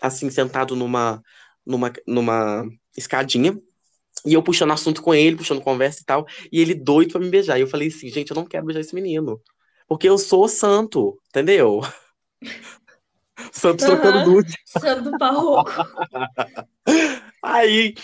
assim, 0.00 0.30
sentado 0.30 0.74
numa, 0.74 1.22
numa, 1.66 1.92
numa 2.06 2.64
escadinha. 2.96 3.58
E 4.24 4.32
eu 4.32 4.42
puxando 4.42 4.72
assunto 4.72 5.02
com 5.02 5.14
ele, 5.14 5.36
puxando 5.36 5.60
conversa 5.60 6.00
e 6.00 6.04
tal. 6.04 6.26
E 6.50 6.60
ele 6.60 6.74
doido 6.74 7.12
pra 7.12 7.20
me 7.20 7.28
beijar. 7.28 7.58
E 7.58 7.60
eu 7.60 7.68
falei 7.68 7.88
assim, 7.88 8.08
gente, 8.08 8.30
eu 8.30 8.34
não 8.34 8.46
quero 8.46 8.64
beijar 8.64 8.80
esse 8.80 8.94
menino. 8.94 9.38
Porque 9.86 10.08
eu 10.08 10.16
sou 10.16 10.48
santo, 10.48 11.18
entendeu? 11.28 11.80
Santo 13.50 13.82
uhum. 13.82 13.90
trocando 13.90 14.30
nude. 14.30 14.54
Santo 14.64 15.10
barroco. 15.18 15.70
Aí 17.42 17.94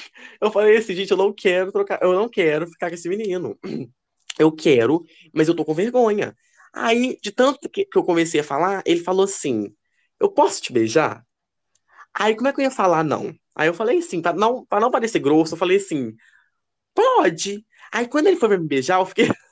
eu 0.40 0.50
falei 0.50 0.76
assim, 0.76 0.94
gente, 0.94 1.10
eu 1.10 1.16
não 1.16 1.32
quero 1.32 1.72
trocar, 1.72 2.00
eu 2.02 2.12
não 2.14 2.28
quero 2.28 2.66
ficar 2.66 2.88
com 2.88 2.94
esse 2.94 3.08
menino. 3.08 3.58
Eu 4.38 4.52
quero, 4.52 5.02
mas 5.34 5.48
eu 5.48 5.56
tô 5.56 5.64
com 5.64 5.74
vergonha. 5.74 6.32
Aí, 6.72 7.18
de 7.20 7.32
tanto 7.32 7.68
que, 7.68 7.84
que 7.84 7.98
eu 7.98 8.04
comecei 8.04 8.38
a 8.38 8.44
falar, 8.44 8.84
ele 8.86 9.00
falou 9.02 9.24
assim: 9.24 9.74
Eu 10.20 10.30
posso 10.30 10.62
te 10.62 10.72
beijar? 10.72 11.24
Aí, 12.14 12.34
como 12.36 12.48
é 12.48 12.52
que 12.52 12.60
eu 12.60 12.64
ia 12.64 12.70
falar 12.70 13.04
não? 13.04 13.34
Aí 13.54 13.68
eu 13.68 13.74
falei 13.74 13.98
assim, 13.98 14.22
pra 14.22 14.32
não, 14.32 14.64
pra 14.66 14.80
não 14.80 14.90
parecer 14.90 15.18
grosso, 15.20 15.54
eu 15.54 15.58
falei 15.58 15.78
assim: 15.78 16.14
Pode. 16.94 17.64
Aí, 17.92 18.08
quando 18.08 18.28
ele 18.28 18.36
foi 18.36 18.48
pra 18.48 18.58
me 18.58 18.66
beijar, 18.68 19.00
eu 19.00 19.06
fiquei. 19.06 19.28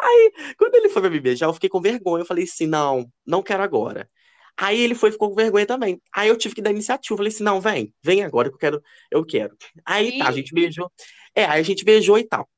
Aí, 0.00 0.32
quando 0.58 0.74
ele 0.76 0.88
foi 0.88 1.02
pra 1.02 1.10
me 1.10 1.20
beijar, 1.20 1.46
eu 1.46 1.54
fiquei 1.54 1.68
com 1.70 1.80
vergonha. 1.80 2.22
Eu 2.22 2.26
falei 2.26 2.44
assim: 2.44 2.66
Não, 2.66 3.06
não 3.26 3.42
quero 3.42 3.62
agora. 3.62 4.08
Aí 4.56 4.80
ele 4.80 4.94
foi 4.94 5.10
ficou 5.10 5.30
com 5.30 5.36
vergonha 5.36 5.66
também. 5.66 6.00
Aí 6.14 6.28
eu 6.28 6.36
tive 6.36 6.54
que 6.54 6.62
dar 6.62 6.70
iniciativa. 6.70 7.16
Falei 7.16 7.32
assim: 7.32 7.42
Não, 7.42 7.60
vem, 7.60 7.94
vem 8.02 8.22
agora 8.22 8.48
que 8.48 8.54
eu 8.54 8.58
quero. 8.58 8.82
Eu 9.10 9.24
quero. 9.24 9.56
Aí 9.84 10.18
tá, 10.18 10.28
a 10.28 10.32
gente 10.32 10.54
beijou. 10.54 10.90
É, 11.34 11.44
aí 11.44 11.60
a 11.60 11.62
gente 11.62 11.84
beijou 11.84 12.18
e 12.18 12.24
tal. 12.24 12.48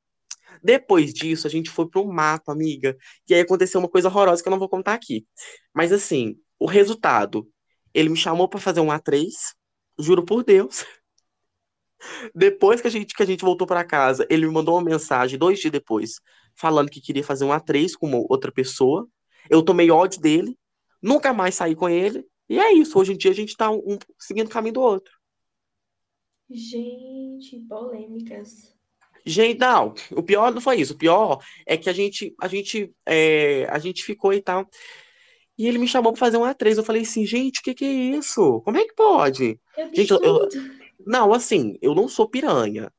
Depois 0.63 1.13
disso, 1.13 1.47
a 1.47 1.49
gente 1.49 1.69
foi 1.69 1.87
para 1.87 2.01
um 2.01 2.11
mato, 2.11 2.49
amiga. 2.49 2.97
E 3.29 3.33
aí 3.33 3.41
aconteceu 3.41 3.79
uma 3.79 3.89
coisa 3.89 4.07
horrorosa 4.07 4.41
que 4.41 4.47
eu 4.47 4.51
não 4.51 4.59
vou 4.59 4.69
contar 4.69 4.93
aqui. 4.93 5.25
Mas 5.73 5.91
assim, 5.91 6.35
o 6.59 6.65
resultado, 6.65 7.47
ele 7.93 8.09
me 8.09 8.17
chamou 8.17 8.47
para 8.47 8.59
fazer 8.59 8.79
um 8.79 8.87
A3, 8.87 9.29
juro 9.99 10.25
por 10.25 10.43
Deus. 10.43 10.83
Depois 12.33 12.81
que 12.81 12.87
a 12.87 12.89
gente, 12.89 13.13
que 13.13 13.23
a 13.23 13.25
gente 13.25 13.43
voltou 13.43 13.67
para 13.67 13.83
casa, 13.83 14.25
ele 14.29 14.45
me 14.45 14.53
mandou 14.53 14.75
uma 14.75 14.83
mensagem 14.83 15.39
dois 15.39 15.59
dias 15.59 15.71
depois, 15.71 16.19
falando 16.55 16.89
que 16.89 17.01
queria 17.01 17.23
fazer 17.23 17.45
um 17.45 17.49
A3 17.49 17.93
com 17.93 18.11
outra 18.29 18.51
pessoa. 18.51 19.07
Eu 19.49 19.63
tomei 19.63 19.91
ódio 19.91 20.19
dele, 20.21 20.57
nunca 21.05 21.31
mais 21.31 21.53
saí 21.53 21.75
com 21.75 21.87
ele. 21.87 22.25
E 22.49 22.59
é 22.59 22.73
isso, 22.73 22.97
hoje 22.97 23.13
em 23.13 23.17
dia 23.17 23.31
a 23.31 23.35
gente 23.35 23.55
tá 23.55 23.69
um, 23.69 23.77
um 23.77 23.97
seguindo 24.19 24.47
o 24.47 24.51
caminho 24.51 24.73
do 24.73 24.81
outro. 24.81 25.13
Gente, 26.49 27.59
polêmicas. 27.69 28.75
Gente, 29.25 29.59
não, 29.59 29.93
o 30.11 30.21
pior 30.21 30.53
não 30.53 30.61
foi 30.61 30.77
isso. 30.77 30.93
O 30.93 30.97
pior 30.97 31.43
é 31.65 31.77
que 31.77 31.89
a 31.89 31.93
gente, 31.93 32.35
a 32.39 32.47
gente, 32.47 32.93
é, 33.05 33.65
a 33.69 33.79
gente 33.79 34.03
ficou 34.03 34.33
e 34.33 34.41
tal. 34.41 34.67
E 35.57 35.67
ele 35.67 35.77
me 35.77 35.87
chamou 35.87 36.11
pra 36.11 36.19
fazer 36.19 36.37
um 36.37 36.43
A3. 36.43 36.77
Eu 36.77 36.83
falei 36.83 37.01
assim, 37.03 37.25
gente, 37.25 37.59
o 37.59 37.63
que 37.63 37.73
que 37.73 37.85
é 37.85 37.91
isso? 38.17 38.61
Como 38.61 38.77
é 38.77 38.83
que 38.83 38.93
pode? 38.93 39.59
É 39.75 39.87
gente, 39.93 40.11
eu, 40.11 40.21
eu, 40.21 40.49
não, 41.05 41.33
assim, 41.33 41.77
eu 41.81 41.95
não 41.95 42.07
sou 42.07 42.29
piranha, 42.29 42.91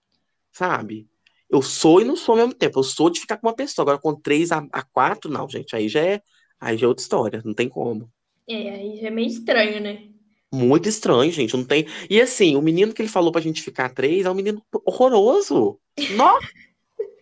sabe? 0.53 1.09
Eu 1.49 1.63
sou 1.63 2.01
e 2.01 2.05
não 2.05 2.17
sou 2.17 2.33
ao 2.33 2.39
mesmo 2.39 2.55
tempo. 2.55 2.81
Eu 2.81 2.85
sou 2.85 3.09
de 3.09 3.21
ficar 3.21 3.37
com 3.37 3.47
uma 3.47 3.55
pessoa. 3.55 3.85
Agora, 3.85 3.99
com 3.99 4.21
três 4.21 4.51
a, 4.51 4.67
a 4.73 4.83
quatro, 4.83 5.31
não, 5.31 5.49
gente. 5.49 5.77
Aí 5.77 5.89
já 5.89 6.01
é, 6.01 6.21
aí 6.61 6.77
já 6.77 6.87
é 6.87 6.89
outra 6.89 7.03
história. 7.03 7.43
Não 7.45 7.55
tem 7.55 7.69
como. 7.69 8.11
É, 8.49 8.71
aí 8.71 8.97
já 9.01 9.09
é 9.09 9.11
meio 9.11 9.29
estranho, 9.29 9.81
né? 9.81 10.09
Muito 10.53 10.89
estranho, 10.89 11.31
gente. 11.33 11.57
Não 11.57 11.65
tem. 11.65 11.87
E 12.09 12.21
assim, 12.21 12.57
o 12.57 12.63
menino 12.63 12.93
que 12.93 13.03
ele 13.03 13.09
falou 13.09 13.33
pra 13.33 13.41
gente 13.41 13.63
ficar 13.63 13.91
três 13.91 14.25
é 14.25 14.31
um 14.31 14.35
menino 14.35 14.63
horroroso. 14.85 15.79
Nossa! 16.17 16.47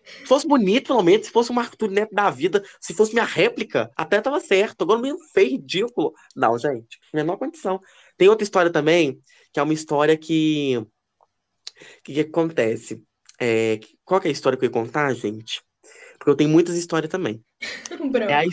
Se 0.05 0.27
fosse 0.27 0.47
bonito, 0.47 0.87
pelo 0.87 1.01
menos, 1.01 1.25
se 1.25 1.31
fosse 1.31 1.51
um 1.51 1.59
Arthur 1.59 1.89
Neto 1.89 2.13
da 2.13 2.29
vida, 2.29 2.63
se 2.79 2.93
fosse 2.93 3.13
minha 3.13 3.25
réplica, 3.25 3.91
até 3.95 4.21
tava 4.21 4.39
certo. 4.39 4.83
Agora 4.83 5.01
meio 5.01 5.17
feio, 5.33 5.51
ridículo. 5.51 6.13
Não, 6.35 6.57
gente, 6.59 6.99
menor 7.11 7.37
condição. 7.37 7.81
Tem 8.15 8.29
outra 8.29 8.43
história 8.43 8.71
também, 8.71 9.19
que 9.51 9.59
é 9.59 9.63
uma 9.63 9.73
história 9.73 10.15
que. 10.15 10.77
O 10.77 10.85
que, 12.03 12.13
que, 12.13 12.19
acontece? 12.21 13.03
É... 13.39 13.79
Qual 14.03 14.21
que 14.21 14.27
é 14.27 14.29
a 14.29 14.31
história 14.31 14.57
que 14.57 14.63
eu 14.63 14.67
ia 14.67 14.73
contar, 14.73 15.11
gente? 15.13 15.61
Porque 16.17 16.29
eu 16.29 16.35
tenho 16.35 16.49
muitas 16.49 16.75
histórias 16.75 17.11
também. 17.11 17.43
é, 18.29 18.45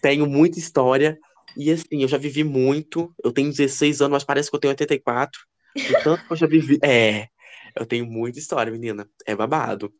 tenho 0.00 0.26
muita 0.26 0.58
história. 0.58 1.18
E 1.56 1.70
assim, 1.70 2.02
eu 2.02 2.08
já 2.08 2.18
vivi 2.18 2.44
muito. 2.44 3.12
Eu 3.22 3.32
tenho 3.32 3.50
16 3.50 4.00
anos, 4.00 4.12
mas 4.12 4.24
parece 4.24 4.50
que 4.50 4.56
eu 4.56 4.60
tenho 4.60 4.72
84. 4.72 5.40
O 5.76 6.02
tanto 6.02 6.26
que 6.26 6.32
eu 6.32 6.36
já 6.36 6.46
vivi. 6.46 6.78
É, 6.84 7.28
eu 7.76 7.86
tenho 7.86 8.06
muita 8.06 8.38
história, 8.38 8.72
menina. 8.72 9.08
É 9.26 9.36
babado. 9.36 9.92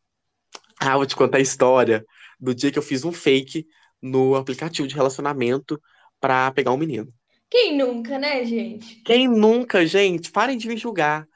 Ah, 0.81 0.97
vou 0.97 1.07
te 1.07 1.16
contar 1.16 1.39
a 1.39 1.43
história 1.43 2.05
do 2.39 2.55
dia 2.55 2.70
que 2.70 2.79
eu 2.79 2.83
fiz 2.83 3.05
um 3.05 3.12
fake 3.12 3.66
no 4.01 4.37
aplicativo 4.37 4.87
de 4.87 4.95
relacionamento 4.95 5.81
pra 6.20 6.51
pegar 6.53 6.72
um 6.72 6.76
menino. 6.76 7.12
Quem 7.51 7.76
nunca, 7.76 8.18
né, 8.18 8.45
gente? 8.45 8.97
Quem 9.05 9.26
nunca, 9.26 9.87
gente? 9.87 10.31
Parem 10.31 10.57
de 10.57 10.68
me 10.68 10.76
julgar. 10.76 11.26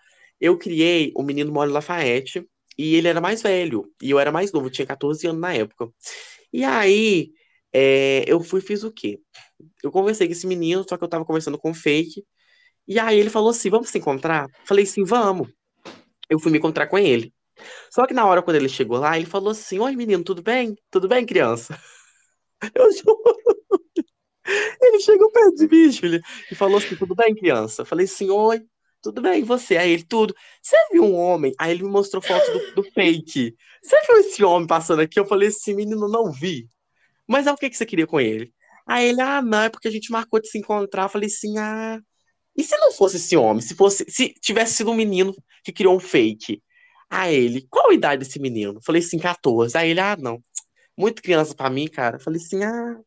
Eu 0.41 0.59
criei 0.59 1.13
o 1.17 1.23
menino 1.23 1.53
Mole 1.53 1.73
Lafayette 1.73 2.47
e 2.77 2.95
ele 2.97 3.09
era 3.09 3.21
mais 3.21 3.43
velho. 3.43 3.91
E 4.03 4.11
eu 4.11 4.19
era 4.19 4.31
mais 4.31 4.53
novo, 4.53 4.71
tinha 4.71 4.87
14 4.87 5.27
anos 5.27 5.41
na 5.41 5.55
época. 5.55 5.89
E 6.53 6.65
aí, 6.65 7.33
é, 7.73 8.25
eu 8.27 8.41
fui 8.41 8.61
fiz 8.61 8.85
o 8.85 8.93
quê? 8.93 9.21
Eu 9.83 9.91
conversei 9.91 10.27
com 10.27 10.33
esse 10.33 10.47
menino, 10.47 10.85
só 10.89 10.97
que 10.97 11.05
eu 11.05 11.09
tava 11.09 11.25
conversando 11.25 11.59
com 11.59 11.73
fake. 11.75 12.25
E 12.87 12.99
aí 12.99 13.19
ele 13.19 13.31
falou 13.31 13.51
assim: 13.51 13.71
vamos 13.71 13.89
se 13.89 13.99
encontrar? 13.99 14.49
Falei 14.65 14.85
assim, 14.85 15.05
vamos. 15.05 15.49
Eu 16.29 16.39
fui 16.39 16.51
me 16.53 16.59
encontrar 16.59 16.87
com 16.89 16.99
ele. 16.99 17.33
Só 17.91 18.07
que 18.07 18.15
na 18.15 18.27
hora, 18.27 18.43
quando 18.43 18.57
ele 18.57 18.69
chegou 18.69 18.99
lá, 18.99 19.17
ele 19.17 19.27
falou 19.27 19.51
assim: 19.51 19.79
Oi, 19.79 19.95
menino, 19.97 20.25
tudo 20.25 20.43
bem? 20.43 20.77
Tudo 20.91 21.09
bem, 21.09 21.25
criança? 21.27 21.79
Eu 22.75 22.91
juro. 22.93 23.43
Ele 24.81 25.01
chegou 25.01 25.31
perto 25.31 25.55
de 25.57 25.69
mim, 25.69 25.91
Júlia, 25.91 26.21
e 26.51 26.55
falou 26.55 26.79
assim: 26.79 26.97
Tudo 26.97 27.15
bem, 27.15 27.35
criança? 27.35 27.83
Eu 27.83 27.87
falei 27.87 28.07
assim: 28.07 28.31
Oi, 28.31 28.63
tudo 29.01 29.23
bem, 29.23 29.41
e 29.41 29.45
você? 29.45 29.77
Aí 29.77 29.93
ele, 29.93 30.05
tudo. 30.05 30.35
Você 30.63 30.77
viu 30.93 31.05
um 31.05 31.15
homem? 31.15 31.53
Aí 31.59 31.73
ele 31.73 31.85
me 31.85 31.91
mostrou 31.91 32.23
foto 32.23 32.51
do, 32.53 32.83
do 32.83 32.91
fake. 32.93 33.55
Você 33.83 34.01
viu 34.07 34.17
esse 34.19 34.45
homem 34.45 34.67
passando 34.67 35.01
aqui? 35.01 35.19
Eu 35.19 35.27
falei 35.27 35.49
assim: 35.49 35.75
Menino, 35.75 36.09
não 36.09 36.31
vi. 36.31 36.69
Mas 37.27 37.47
é 37.47 37.53
o 37.53 37.57
que, 37.57 37.71
que 37.71 37.77
você 37.77 37.87
queria 37.87 38.07
com 38.07 38.21
ele? 38.21 38.53
Aí 38.87 39.09
ele, 39.09 39.21
ah, 39.21 39.41
não, 39.43 39.63
é 39.63 39.69
porque 39.71 39.89
a 39.89 39.91
gente 39.91 40.11
marcou 40.11 40.41
de 40.41 40.49
se 40.49 40.59
encontrar. 40.59 41.05
Eu 41.05 41.09
falei 41.09 41.29
assim: 41.29 41.59
Ah. 41.59 42.01
E 42.57 42.63
se 42.63 42.77
não 42.77 42.93
fosse 42.93 43.17
esse 43.17 43.37
homem? 43.37 43.63
Se 43.63 43.75
fosse, 43.75 44.05
se 44.09 44.35
tivesse 44.41 44.75
sido 44.75 44.91
um 44.91 44.95
menino 44.95 45.35
que 45.65 45.73
criou 45.73 45.97
um 45.97 46.01
fake? 46.01 46.63
A 47.09 47.31
ele, 47.31 47.67
qual 47.71 47.91
a 47.91 47.95
idade 47.95 48.25
desse 48.25 48.41
menino? 48.41 48.81
Falei 48.85 49.03
assim, 49.03 49.19
14. 49.19 49.77
Aí 49.77 49.91
ele, 49.91 50.01
ah, 50.01 50.17
não. 50.19 50.43
Muito 50.97 51.23
criança 51.23 51.55
pra 51.55 51.71
mim, 51.71 51.87
cara. 51.87 52.19
Falei 52.19 52.41
assim, 52.41 52.63
ah, 52.65 52.99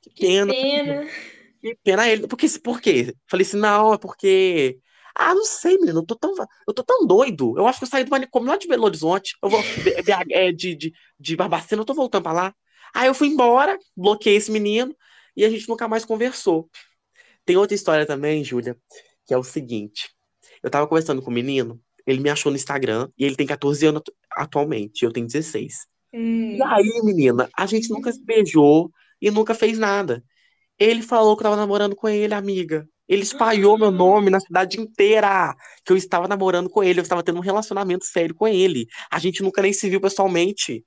que 0.00 0.10
pena. 0.10 0.52
Que 0.52 0.60
pena. 0.60 1.06
Que 1.60 1.78
pena. 1.82 2.02
Aí 2.02 2.12
ele, 2.12 2.28
por, 2.28 2.36
quê? 2.36 2.46
por 2.62 2.80
quê? 2.80 3.14
Falei 3.28 3.46
assim, 3.46 3.58
não, 3.58 3.94
é 3.94 3.98
porque. 3.98 4.78
Ah, 5.16 5.34
não 5.34 5.44
sei, 5.44 5.76
menino, 5.78 5.98
eu 6.00 6.06
tô 6.06 6.14
tão, 6.14 6.32
eu 6.66 6.72
tô 6.72 6.84
tão 6.84 7.06
doido. 7.06 7.54
Eu 7.58 7.66
acho 7.66 7.80
que 7.80 7.84
eu 7.84 7.88
saí 7.88 8.04
do 8.04 8.10
manicômio 8.10 8.48
lá 8.48 8.56
de 8.56 8.68
Belo 8.68 8.84
Horizonte. 8.84 9.36
Eu 9.42 9.50
vou 9.50 9.60
é, 10.30 10.52
de, 10.52 10.74
de, 10.74 10.92
de 11.18 11.36
Barbacena, 11.36 11.82
eu 11.82 11.86
tô 11.86 11.92
voltando 11.92 12.22
pra 12.22 12.32
lá. 12.32 12.54
Aí 12.94 13.06
eu 13.06 13.14
fui 13.14 13.28
embora, 13.28 13.78
bloqueei 13.96 14.36
esse 14.36 14.50
menino 14.50 14.94
e 15.36 15.44
a 15.44 15.50
gente 15.50 15.68
nunca 15.68 15.88
mais 15.88 16.04
conversou. 16.04 16.68
Tem 17.44 17.56
outra 17.56 17.74
história 17.74 18.06
também, 18.06 18.44
Júlia, 18.44 18.76
que 19.26 19.34
é 19.34 19.38
o 19.38 19.42
seguinte. 19.42 20.10
Eu 20.62 20.70
tava 20.70 20.86
conversando 20.86 21.22
com 21.22 21.30
o 21.30 21.34
menino, 21.34 21.80
ele 22.06 22.20
me 22.20 22.30
achou 22.30 22.50
no 22.50 22.56
Instagram 22.56 23.08
e 23.16 23.24
ele 23.24 23.36
tem 23.36 23.46
14 23.46 23.86
anos 23.86 24.02
atualmente, 24.32 25.04
eu 25.04 25.12
tenho 25.12 25.26
16. 25.26 25.86
Hum. 26.12 26.56
E 26.56 26.62
aí, 26.62 27.00
menina, 27.04 27.48
a 27.56 27.66
gente 27.66 27.88
nunca 27.90 28.12
se 28.12 28.22
beijou 28.24 28.90
e 29.20 29.30
nunca 29.30 29.54
fez 29.54 29.78
nada. 29.78 30.22
Ele 30.78 31.02
falou 31.02 31.36
que 31.36 31.40
eu 31.40 31.44
tava 31.44 31.56
namorando 31.56 31.94
com 31.94 32.08
ele, 32.08 32.34
amiga. 32.34 32.88
Ele 33.06 33.22
espalhou 33.22 33.76
meu 33.76 33.90
nome 33.90 34.30
na 34.30 34.38
cidade 34.38 34.80
inteira, 34.80 35.54
que 35.84 35.92
eu 35.92 35.96
estava 35.96 36.28
namorando 36.28 36.70
com 36.70 36.82
ele, 36.82 37.00
eu 37.00 37.02
estava 37.02 37.24
tendo 37.24 37.38
um 37.38 37.42
relacionamento 37.42 38.04
sério 38.04 38.34
com 38.34 38.46
ele. 38.46 38.86
A 39.10 39.18
gente 39.18 39.42
nunca 39.42 39.60
nem 39.60 39.72
se 39.72 39.90
viu 39.90 40.00
pessoalmente. 40.00 40.84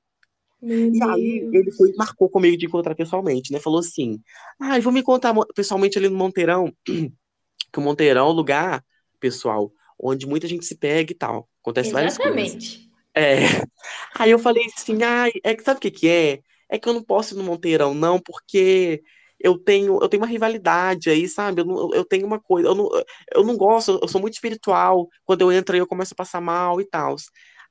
Meu 0.63 0.91
E 0.93 1.03
aí 1.03 1.49
ele 1.51 1.71
foi 1.71 1.93
marcou 1.97 2.29
comigo 2.29 2.57
de 2.57 2.65
encontrar 2.65 2.95
pessoalmente, 2.95 3.51
né? 3.51 3.59
Falou 3.59 3.79
assim: 3.79 4.21
"Ah, 4.59 4.79
vou 4.79 4.93
me 4.93 5.01
encontrar 5.01 5.33
pessoalmente 5.55 5.97
ali 5.97 6.09
no 6.09 6.17
Monteirão, 6.17 6.71
que 6.85 7.79
o 7.79 7.81
Monteirão 7.81 8.27
é 8.27 8.29
um 8.29 8.33
lugar, 8.33 8.83
pessoal, 9.19 9.71
onde 9.99 10.27
muita 10.27 10.47
gente 10.47 10.65
se 10.65 10.77
pega 10.77 11.11
e 11.11 11.15
tal. 11.15 11.49
Acontece 11.61 11.91
várias 11.91 12.17
coisas. 12.17 12.53
Exatamente. 12.53 12.89
É. 13.15 13.37
Aí 14.19 14.31
eu 14.31 14.39
falei 14.39 14.65
assim, 14.77 15.01
ai, 15.03 15.31
é 15.43 15.55
que 15.55 15.63
sabe 15.63 15.77
o 15.79 15.81
que 15.81 15.91
que 15.91 16.09
é? 16.09 16.39
É 16.69 16.79
que 16.79 16.89
eu 16.89 16.93
não 16.93 17.03
posso 17.03 17.35
ir 17.35 17.37
no 17.37 17.43
Monteirão, 17.43 17.93
não, 17.93 18.19
porque 18.19 19.03
eu 19.39 19.57
tenho, 19.59 19.99
eu 20.01 20.09
tenho 20.09 20.21
uma 20.23 20.27
rivalidade 20.29 21.09
aí, 21.09 21.27
sabe? 21.27 21.61
Eu, 21.61 21.65
não- 21.65 21.93
eu 21.93 22.05
tenho 22.05 22.25
uma 22.25 22.39
coisa, 22.39 22.67
eu 22.69 22.75
não, 22.75 22.89
eu 23.35 23.43
não 23.43 23.57
gosto, 23.57 23.99
eu 24.01 24.07
sou 24.07 24.21
muito 24.21 24.33
espiritual. 24.35 25.07
Quando 25.25 25.41
eu 25.41 25.51
entro 25.51 25.75
aí, 25.75 25.79
eu 25.81 25.87
começo 25.87 26.13
a 26.13 26.17
passar 26.17 26.41
mal 26.41 26.79
e 26.81 26.85
tal. 26.85 27.15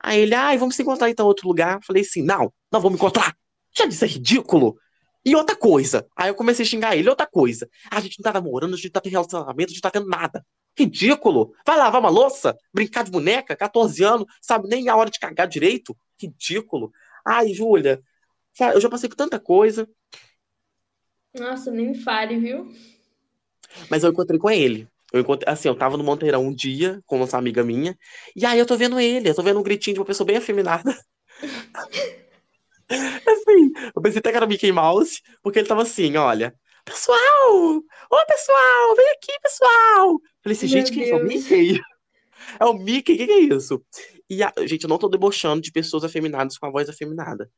Aí 0.02 0.20
ele, 0.20 0.34
ai, 0.34 0.58
vamos 0.58 0.74
se 0.74 0.82
encontrar 0.82 1.08
então 1.10 1.26
em 1.26 1.28
outro 1.28 1.46
lugar. 1.48 1.76
Eu 1.76 1.82
Falei 1.82 2.02
assim, 2.02 2.22
não, 2.22 2.52
não 2.70 2.80
vamos 2.80 2.98
encontrar. 2.98 3.36
Já 3.76 3.86
disse, 3.86 4.04
é 4.04 4.08
ridículo. 4.08 4.76
E 5.24 5.36
outra 5.36 5.54
coisa. 5.54 6.06
Aí 6.16 6.28
eu 6.28 6.34
comecei 6.34 6.64
a 6.64 6.68
xingar 6.68 6.96
ele, 6.96 7.08
outra 7.08 7.26
coisa. 7.26 7.68
A 7.90 8.00
gente 8.00 8.18
não 8.18 8.24
tá 8.24 8.32
namorando, 8.32 8.72
a 8.74 8.76
gente 8.76 8.86
não 8.86 8.92
tá 8.92 9.00
tendo 9.00 9.12
relacionamento, 9.12 9.70
a 9.70 9.74
gente 9.74 9.82
não 9.82 9.90
tá 9.90 9.98
tendo 9.98 10.08
nada. 10.08 10.44
Ridículo. 10.76 11.54
Vai 11.64 11.76
lavar 11.76 12.00
uma 12.00 12.10
louça, 12.10 12.56
brincar 12.74 13.04
de 13.04 13.10
boneca, 13.10 13.54
14 13.54 14.02
anos, 14.02 14.26
sabe 14.40 14.68
nem 14.68 14.88
a 14.88 14.96
hora 14.96 15.10
de 15.10 15.20
cagar 15.20 15.46
direito. 15.46 15.96
Ridículo. 16.20 16.92
Ai, 17.24 17.52
Júlia, 17.54 18.02
eu 18.74 18.80
já 18.80 18.88
passei 18.90 19.08
por 19.08 19.14
tanta 19.14 19.38
coisa, 19.38 19.88
Nossa, 21.34 21.70
nem 21.70 21.88
me 21.88 21.94
fale, 21.94 22.38
viu? 22.38 22.70
mas 23.88 24.02
eu 24.02 24.10
encontrei 24.10 24.38
com 24.38 24.50
ele. 24.50 24.86
Eu 25.12 25.20
encontrei, 25.20 25.52
assim, 25.52 25.68
eu 25.68 25.74
tava 25.76 25.96
no 25.96 26.04
Monteirão 26.04 26.44
um 26.46 26.54
dia 26.54 27.00
com 27.06 27.16
uma 27.22 27.28
amiga 27.38 27.62
minha, 27.64 27.96
e 28.36 28.46
aí 28.46 28.58
eu 28.58 28.66
tô 28.66 28.76
vendo 28.76 28.98
ele, 29.00 29.28
eu 29.28 29.34
tô 29.34 29.42
vendo 29.42 29.60
um 29.60 29.62
gritinho 29.62 29.94
de 29.94 30.00
uma 30.00 30.06
pessoa 30.06 30.26
bem 30.26 30.36
afeminada. 30.36 30.96
Assim, 33.26 33.72
eu 33.94 34.02
pensei 34.02 34.18
até 34.18 34.30
que 34.30 34.36
era 34.36 34.46
Mickey 34.46 34.72
Mouse, 34.72 35.20
porque 35.42 35.58
ele 35.58 35.68
tava 35.68 35.82
assim, 35.82 36.16
olha, 36.16 36.54
pessoal! 36.84 37.18
Ô, 38.10 38.26
pessoal, 38.26 38.96
vem 38.96 39.08
aqui, 39.10 39.32
pessoal! 39.42 40.20
Falei 40.42 40.56
assim, 40.56 40.66
gente, 40.66 40.92
quem 40.92 41.08
é? 41.08 41.14
O. 41.14 41.24
Mickey? 41.24 41.80
É 42.60 42.64
o 42.66 42.74
Mickey? 42.74 43.14
O 43.14 43.16
que 43.18 43.26
que 43.26 43.32
é 43.32 43.40
isso? 43.40 43.84
E, 44.30 44.42
a- 44.42 44.52
gente, 44.66 44.84
eu 44.84 44.88
não 44.88 44.98
tô 44.98 45.08
debochando 45.08 45.62
de 45.62 45.72
pessoas 45.72 46.04
afeminadas 46.04 46.58
com 46.58 46.66
a 46.66 46.70
voz 46.70 46.88
afeminada. 46.88 47.50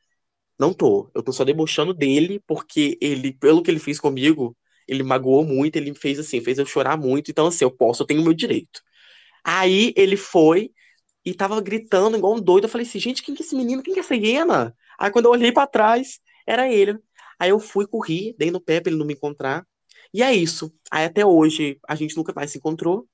Não 0.59 0.73
tô. 0.73 1.11
Eu 1.15 1.23
tô 1.23 1.33
só 1.33 1.45
debochando 1.45 1.95
dele, 1.95 2.43
porque 2.47 2.99
ele, 3.01 3.33
pelo 3.35 3.63
que 3.63 3.71
ele 3.71 3.81
fez 3.81 4.01
comigo, 4.01 4.57
ele 4.89 5.03
magoou 5.03 5.45
muito, 5.45 5.77
ele 5.77 5.91
me 5.91 5.97
fez 5.97 6.19
assim, 6.19 6.41
fez 6.41 6.59
eu 6.59 6.67
chorar 6.67 6.97
muito. 6.97 7.31
Então, 7.31 7.47
assim, 7.47 7.65
eu 7.65 7.71
posso, 7.71 8.03
eu 8.03 8.07
tenho 8.07 8.21
o 8.21 8.25
meu 8.25 8.35
direito. 8.35 8.81
Aí 9.45 9.93
ele 9.97 10.17
foi 10.17 10.73
e 11.25 11.35
tava 11.35 11.61
gritando 11.61 12.17
igual 12.17 12.35
um 12.35 12.41
doido. 12.41 12.65
Eu 12.65 12.69
falei 12.69 12.87
assim, 12.87 12.99
gente, 12.99 13.23
quem 13.23 13.35
que 13.35 13.43
é 13.43 13.47
esse 13.47 13.57
menino? 13.57 13.83
Quem 13.83 13.95
que 13.95 14.01
é 14.01 14.03
essa 14.03 14.15
hiena? 14.15 14.77
Aí 14.99 15.11
quando 15.11 15.27
eu 15.27 15.33
olhei 15.33 15.53
para 15.53 15.67
trás, 15.67 16.21
era 16.47 16.71
ele. 16.71 16.99
Aí 17.39 17.51
eu 17.51 17.59
fui, 17.59 17.87
corri, 17.87 18.35
dei 18.39 18.51
no 18.51 18.61
pé 18.61 18.81
pra 18.81 18.91
ele 18.91 18.99
não 18.99 19.07
me 19.07 19.15
encontrar. 19.15 19.67
E 20.13 20.23
é 20.23 20.33
isso. 20.35 20.73
Aí 20.91 21.05
até 21.05 21.25
hoje 21.27 21.79
a 21.89 21.95
gente 21.95 22.17
nunca 22.17 22.33
mais 22.35 22.51
se 22.51 22.59
encontrou. 22.59 23.09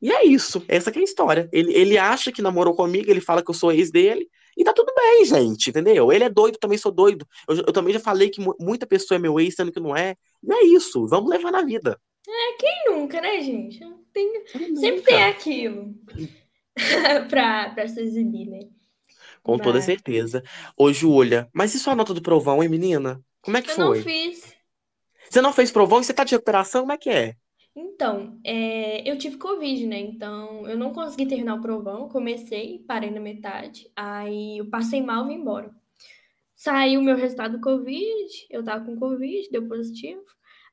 E 0.00 0.12
é 0.12 0.26
isso. 0.26 0.64
Essa 0.68 0.92
que 0.92 0.98
é 0.98 1.02
a 1.02 1.04
história. 1.04 1.48
Ele, 1.52 1.72
ele 1.72 1.98
acha 1.98 2.32
que 2.32 2.42
namorou 2.42 2.74
comigo, 2.76 3.10
ele 3.10 3.20
fala 3.20 3.42
que 3.42 3.50
eu 3.50 3.54
sou 3.54 3.72
ex 3.72 3.90
dele. 3.90 4.28
E 4.56 4.64
tá 4.64 4.72
tudo 4.72 4.92
bem, 4.94 5.24
gente, 5.24 5.70
entendeu? 5.70 6.12
Ele 6.12 6.24
é 6.24 6.30
doido, 6.30 6.58
também 6.58 6.78
sou 6.78 6.92
doido. 6.92 7.26
Eu, 7.48 7.56
eu 7.56 7.72
também 7.72 7.92
já 7.92 8.00
falei 8.00 8.30
que 8.30 8.40
muita 8.58 8.86
pessoa 8.86 9.16
é 9.16 9.18
meu 9.18 9.38
ex, 9.40 9.54
sendo 9.54 9.72
que 9.72 9.80
não 9.80 9.96
é. 9.96 10.16
E 10.42 10.52
é 10.52 10.64
isso. 10.66 11.06
Vamos 11.06 11.30
levar 11.30 11.50
na 11.50 11.62
vida. 11.62 12.00
É, 12.26 12.56
quem 12.58 12.84
nunca, 12.88 13.20
né, 13.20 13.40
gente? 13.40 13.80
Tem... 14.12 14.46
Sempre 14.76 15.02
tem 15.02 15.22
aquilo 15.24 15.94
pra, 17.28 17.70
pra 17.70 17.88
se 17.88 18.00
exibir, 18.00 18.46
né? 18.46 18.60
Com 19.42 19.58
toda 19.58 19.80
certeza. 19.82 20.42
Ô, 20.76 20.90
Júlia, 20.90 21.48
mas 21.52 21.74
e 21.74 21.78
sua 21.78 21.94
nota 21.94 22.14
do 22.14 22.22
provão, 22.22 22.62
hein, 22.62 22.68
menina? 22.68 23.20
Como 23.42 23.58
é 23.58 23.62
que 23.62 23.70
eu 23.70 23.74
foi? 23.74 23.98
não 23.98 24.02
fiz. 24.02 24.54
Você 25.28 25.40
não 25.42 25.52
fez 25.52 25.70
provão 25.70 26.00
e 26.00 26.04
você 26.04 26.14
tá 26.14 26.24
de 26.24 26.32
recuperação? 26.32 26.82
Como 26.82 26.92
é 26.92 26.96
que 26.96 27.10
é? 27.10 27.36
Então, 27.76 28.38
é, 28.44 29.08
eu 29.08 29.18
tive 29.18 29.36
Covid, 29.36 29.86
né? 29.86 29.98
Então, 29.98 30.68
eu 30.68 30.78
não 30.78 30.92
consegui 30.92 31.26
terminar 31.26 31.56
o 31.56 31.60
provão. 31.60 32.08
Comecei, 32.08 32.84
parei 32.86 33.10
na 33.10 33.20
metade. 33.20 33.90
Aí, 33.96 34.58
eu 34.58 34.70
passei 34.70 35.02
mal 35.02 35.24
e 35.24 35.28
vim 35.28 35.40
embora. 35.40 35.74
Saiu 36.54 37.00
o 37.00 37.02
meu 37.02 37.16
resultado 37.16 37.56
do 37.56 37.60
Covid. 37.60 38.46
Eu 38.48 38.62
tava 38.62 38.84
com 38.84 38.96
Covid, 38.96 39.50
deu 39.50 39.66
positivo. 39.66 40.22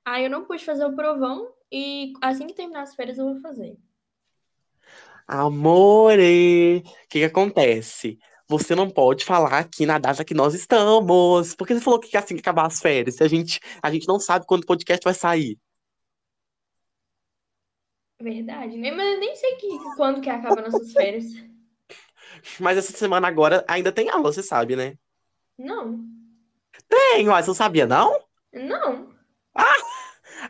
Aí, 0.06 0.26
eu 0.26 0.30
não 0.30 0.46
pude 0.46 0.64
fazer 0.64 0.86
o 0.86 0.96
provão. 0.96 1.52
E 1.72 2.14
assim 2.22 2.46
que 2.46 2.54
terminar 2.54 2.84
as 2.84 2.94
férias, 2.94 3.18
eu 3.18 3.26
vou 3.26 3.42
fazer. 3.42 3.76
Amore! 5.28 6.84
O 6.86 7.08
que 7.10 7.20
que 7.20 7.24
acontece? 7.24 8.20
Você 8.48 8.76
não 8.76 8.90
pode 8.90 9.26
falar 9.26 9.58
aqui 9.58 9.86
na 9.86 9.98
data 9.98 10.26
que 10.26 10.36
nós 10.36 10.54
estamos. 10.54 11.56
Porque 11.56 11.74
você 11.74 11.82
falou 11.82 12.00
que 12.00 12.16
assim 12.16 12.36
que 12.36 12.42
acabar 12.42 12.68
as 12.68 12.80
férias. 12.80 13.20
A 13.22 13.28
gente, 13.28 13.60
a 13.82 13.90
gente 13.90 14.08
não 14.08 14.20
sabe 14.20 14.46
quando 14.46 14.64
o 14.64 14.68
podcast 14.68 15.04
vai 15.04 15.16
sair. 15.16 15.58
Verdade, 18.22 18.78
né? 18.78 18.92
Mas 18.92 19.14
eu 19.14 19.20
nem 19.20 19.36
sei 19.36 19.56
que, 19.56 19.68
quando 19.96 20.22
que 20.22 20.30
acaba 20.30 20.62
nossas 20.62 20.94
férias. 20.94 21.26
Mas 22.60 22.78
essa 22.78 22.96
semana 22.96 23.28
agora 23.28 23.66
ainda 23.68 23.92
tem 23.92 24.10
aula, 24.10 24.32
você 24.32 24.44
sabe, 24.44 24.76
né? 24.76 24.96
Não. 25.58 26.06
Tem, 26.88 27.28
ó, 27.28 27.42
você 27.42 27.48
não 27.48 27.56
sabia, 27.56 27.86
não? 27.86 28.24
Não. 28.54 29.10
Ah, 29.56 29.76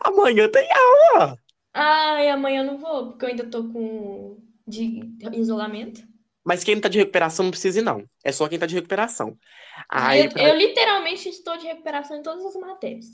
amanhã 0.01 0.49
tem 0.49 0.67
aula. 0.71 1.37
Ai, 1.73 2.29
amanhã 2.29 2.61
eu 2.61 2.65
não 2.65 2.77
vou, 2.77 3.07
porque 3.09 3.25
eu 3.25 3.29
ainda 3.29 3.45
tô 3.49 3.63
com 3.69 4.37
de 4.67 5.01
isolamento. 5.33 6.01
Mas 6.43 6.63
quem 6.63 6.79
tá 6.79 6.89
de 6.89 6.97
recuperação 6.97 7.43
não 7.43 7.51
precisa 7.51 7.79
ir, 7.79 7.83
não. 7.83 8.03
É 8.23 8.31
só 8.31 8.47
quem 8.47 8.57
tá 8.59 8.65
de 8.65 8.75
recuperação. 8.75 9.37
Aí, 9.89 10.25
eu, 10.25 10.29
pra... 10.29 10.43
eu 10.43 10.55
literalmente 10.55 11.29
estou 11.29 11.57
de 11.57 11.67
recuperação 11.67 12.17
em 12.17 12.23
todas 12.23 12.45
as 12.45 12.55
matérias. 12.55 13.05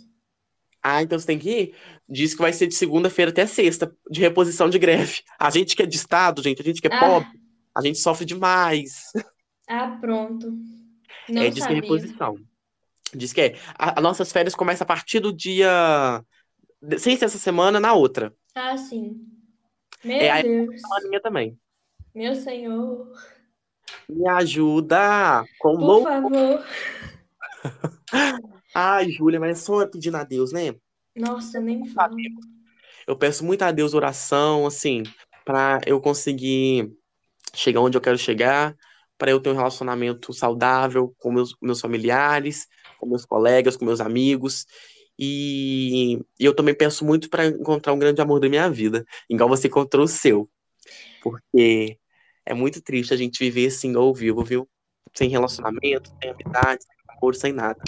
Ah, 0.81 1.01
então 1.01 1.17
você 1.17 1.27
tem 1.27 1.39
que 1.39 1.49
ir. 1.49 1.75
Diz 2.07 2.33
que 2.33 2.41
vai 2.41 2.53
ser 2.53 2.67
de 2.67 2.75
segunda-feira 2.75 3.31
até 3.31 3.45
sexta, 3.45 3.93
de 4.09 4.21
reposição 4.21 4.69
de 4.69 4.79
greve. 4.79 5.21
A 5.39 5.49
gente 5.49 5.75
que 5.75 5.83
é 5.83 5.85
de 5.85 5.95
estado, 5.95 6.41
gente, 6.41 6.61
a 6.61 6.65
gente 6.65 6.81
que 6.81 6.87
é 6.87 6.93
ah. 6.93 6.99
pobre, 6.99 7.29
a 7.75 7.81
gente 7.81 7.99
sofre 7.99 8.25
demais. 8.25 9.03
Ah, 9.69 9.97
pronto. 9.99 10.51
Não 11.29 11.41
é, 11.41 11.49
diz 11.49 11.63
sabia. 11.63 11.81
que 11.81 11.87
é 11.87 11.89
reposição. 11.89 12.35
Diz 13.13 13.33
que 13.33 13.41
é. 13.41 13.55
As 13.77 14.01
nossas 14.01 14.31
férias 14.31 14.55
começam 14.55 14.85
a 14.85 14.87
partir 14.87 15.19
do 15.19 15.33
dia. 15.33 16.23
Sem 16.97 17.17
ser 17.17 17.25
essa 17.25 17.37
semana, 17.37 17.79
na 17.79 17.93
outra. 17.93 18.33
Ah, 18.55 18.77
sim. 18.77 19.25
Meu 20.03 20.17
é, 20.17 20.43
Deus. 20.43 20.81
A 20.83 21.07
minha 21.07 21.21
também. 21.21 21.59
Meu 22.15 22.33
Senhor. 22.33 23.11
Me 24.07 24.27
ajuda. 24.29 25.43
Com 25.59 25.75
Por 25.75 25.81
louco. 25.81 26.05
favor. 26.05 26.65
Ai, 28.73 29.09
Júlia, 29.09 29.39
mas 29.39 29.57
é 29.57 29.61
só 29.61 29.85
pedindo 29.87 30.17
a 30.17 30.23
Deus, 30.23 30.51
né? 30.51 30.75
Nossa, 31.15 31.59
nem 31.59 31.81
me 31.81 31.89
fala. 31.89 32.15
Eu 33.07 33.17
peço 33.17 33.43
muito 33.43 33.63
a 33.63 33.71
Deus 33.71 33.93
oração, 33.93 34.65
assim, 34.65 35.03
para 35.45 35.79
eu 35.85 35.99
conseguir 35.99 36.91
chegar 37.53 37.81
onde 37.81 37.97
eu 37.97 38.01
quero 38.01 38.17
chegar, 38.17 38.75
para 39.17 39.31
eu 39.31 39.39
ter 39.39 39.49
um 39.49 39.55
relacionamento 39.55 40.31
saudável 40.33 41.15
com 41.17 41.31
meus, 41.31 41.55
meus 41.61 41.81
familiares, 41.81 42.67
com 42.99 43.07
meus 43.07 43.25
colegas, 43.25 43.75
com 43.75 43.85
meus 43.85 43.99
amigos. 43.99 44.65
E, 45.17 46.19
e 46.39 46.45
eu 46.45 46.55
também 46.55 46.75
peço 46.75 47.03
muito 47.03 47.29
para 47.29 47.47
encontrar 47.47 47.93
um 47.93 47.99
grande 47.99 48.21
amor 48.21 48.39
da 48.39 48.47
minha 48.47 48.69
vida, 48.69 49.03
igual 49.29 49.49
você 49.49 49.67
encontrou 49.67 50.05
o 50.05 50.07
seu. 50.07 50.49
Porque 51.21 51.97
é 52.45 52.53
muito 52.53 52.81
triste 52.81 53.13
a 53.13 53.17
gente 53.17 53.39
viver 53.39 53.67
assim 53.67 53.95
ao 53.95 54.13
vivo, 54.13 54.43
viu? 54.43 54.69
Sem 55.15 55.29
relacionamento, 55.29 56.13
sem 56.21 56.29
amizade, 56.29 56.83
sem 56.83 57.17
amor, 57.17 57.35
sem 57.35 57.51
nada. 57.51 57.81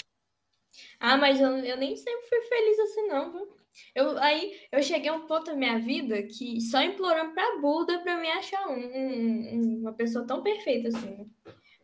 Ah, 1.00 1.18
mas 1.18 1.40
eu, 1.40 1.50
eu 1.50 1.78
nem 1.78 1.96
sempre 1.96 2.28
fui 2.28 2.42
feliz 2.42 2.80
assim, 2.80 3.08
não, 3.08 3.32
viu? 3.32 3.60
Eu, 3.96 4.18
aí 4.18 4.60
eu 4.72 4.82
cheguei 4.82 5.10
a 5.10 5.14
um 5.14 5.26
ponto 5.26 5.46
da 5.46 5.56
minha 5.56 5.80
vida 5.80 6.22
que 6.24 6.60
só 6.62 6.82
implorando 6.82 7.34
pra 7.34 7.60
Buda 7.60 8.00
pra 8.00 8.20
me 8.20 8.30
achar 8.30 8.68
um, 8.68 8.80
um, 8.80 9.80
uma 9.82 9.94
pessoa 9.94 10.26
tão 10.26 10.42
perfeita 10.42 10.90
assim. 10.90 11.30